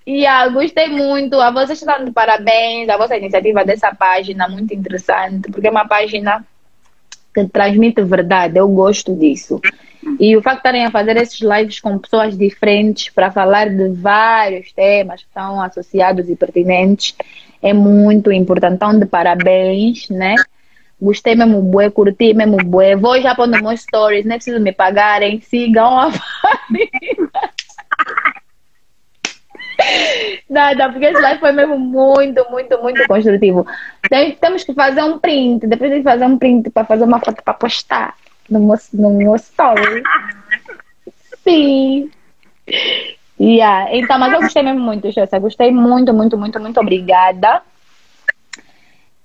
Yeah, 0.08 0.50
gostei 0.54 0.90
muito. 0.90 1.40
A 1.40 1.52
vocês 1.52 1.80
estão 1.80 2.04
de 2.04 2.12
parabéns. 2.12 2.90
A 2.90 2.98
vossa 2.98 3.18
iniciativa 3.18 3.64
dessa 3.64 3.94
página, 3.94 4.48
muito 4.48 4.74
interessante, 4.74 5.52
porque 5.52 5.68
é 5.68 5.72
uma 5.72 5.88
página 5.88 6.46
que 7.34 7.46
transmite 7.50 8.02
verdade. 8.02 8.58
Eu 8.58 8.68
gosto 8.68 9.16
disso. 9.16 9.62
E 10.20 10.38
o 10.38 10.42
facto 10.42 10.58
de 10.58 10.60
estarem 10.60 10.86
a 10.86 10.92
fazer 10.92 11.18
esses 11.18 11.42
lives 11.42 11.80
com 11.80 11.98
pessoas 11.98 12.38
diferentes 12.38 13.10
para 13.10 13.32
falar 13.32 13.70
de 13.70 13.90
vários 13.90 14.72
temas 14.72 15.22
que 15.22 15.28
estão 15.28 15.62
associados 15.62 16.30
e 16.30 16.36
pertinentes 16.36 17.16
é 17.66 17.74
muito 17.74 18.32
importante. 18.32 18.76
Então, 18.76 18.98
de 18.98 19.06
parabéns, 19.06 20.08
né? 20.10 20.36
Gostei 21.02 21.36
mesmo, 21.36 21.62
bué, 21.62 21.90
curti 21.90 22.34
mesmo, 22.34 22.58
bué. 22.58 22.96
Vou 22.96 23.20
já 23.20 23.34
pôr 23.36 23.48
nos 23.48 23.62
meus 23.62 23.82
stories, 23.82 24.24
nem 24.24 24.38
preciso 24.38 24.60
me 24.62 24.72
pagarem. 24.72 25.42
Sigam 25.42 26.00
a 26.00 26.12
página. 26.12 26.90
Nada, 30.50 30.90
porque 30.90 31.06
esse 31.06 31.22
live 31.22 31.40
foi 31.40 31.52
mesmo 31.52 31.78
muito, 31.78 32.46
muito, 32.50 32.82
muito 32.82 33.06
construtivo. 33.08 33.66
Tem- 34.10 34.36
temos 34.36 34.64
que 34.64 34.74
fazer 34.74 35.04
um 35.04 35.20
print, 35.20 35.68
depois 35.68 35.92
de 35.92 36.04
fazer 36.04 36.26
um 36.26 36.38
print 36.38 36.70
para 36.70 36.86
fazer 36.86 37.04
uma 37.04 37.20
foto 37.20 37.44
para 37.44 37.54
postar 37.54 38.16
no 38.50 38.60
meu, 38.60 38.78
no 38.94 39.10
meu 39.12 39.36
story. 39.36 40.04
Sim. 41.44 42.10
Yeah. 43.40 43.96
Então, 43.96 44.18
mas 44.18 44.34
eu 44.34 44.42
gostei 44.42 44.64
mesmo 44.64 44.80
muito, 44.80 45.12
Chessa. 45.12 45.40
Gostei 45.40 45.72
muito, 45.72 46.14
muito, 46.14 46.38
muito, 46.38 46.60
muito 46.60 46.80
obrigada. 46.80 47.62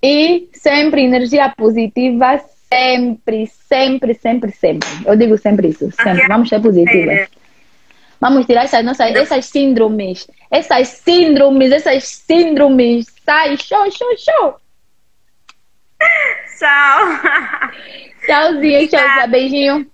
E 0.03 0.49
sempre 0.53 1.03
energia 1.03 1.53
positiva, 1.57 2.41
sempre, 2.73 3.47
sempre, 3.47 4.15
sempre, 4.15 4.53
sempre. 4.53 4.89
Eu 5.05 5.17
digo 5.17 5.37
sempre 5.37 5.69
isso, 5.69 5.91
sempre. 5.93 6.27
Vamos 6.27 6.49
ser 6.49 6.61
positivas. 6.61 7.29
Vamos 8.21 8.47
tirar 8.47 8.65
essas, 8.65 8.85
nossas, 8.85 9.15
essas 9.15 9.47
síndromes. 9.47 10.27
Essas 10.51 10.89
síndromes, 10.89 11.73
essas 11.73 12.05
síndromes. 12.05 13.07
Sai, 13.25 13.57
show, 13.57 13.91
show, 13.91 14.17
show. 14.17 14.57
Tchau. 16.59 16.99
Tchauzinho, 18.27 18.89
tchau, 18.89 19.29
beijinho. 19.29 19.87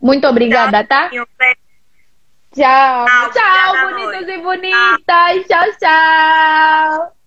Muito 0.00 0.26
obrigada, 0.26 0.84
tá? 0.84 1.10
Tchau. 2.54 3.30
Tchau, 3.30 3.30
Tchau, 3.32 3.78
bonitos 3.78 4.22
amor. 4.22 4.28
e 4.28 4.38
bonitas. 4.42 5.46
Tchau, 5.46 5.72
tchau. 5.78 7.19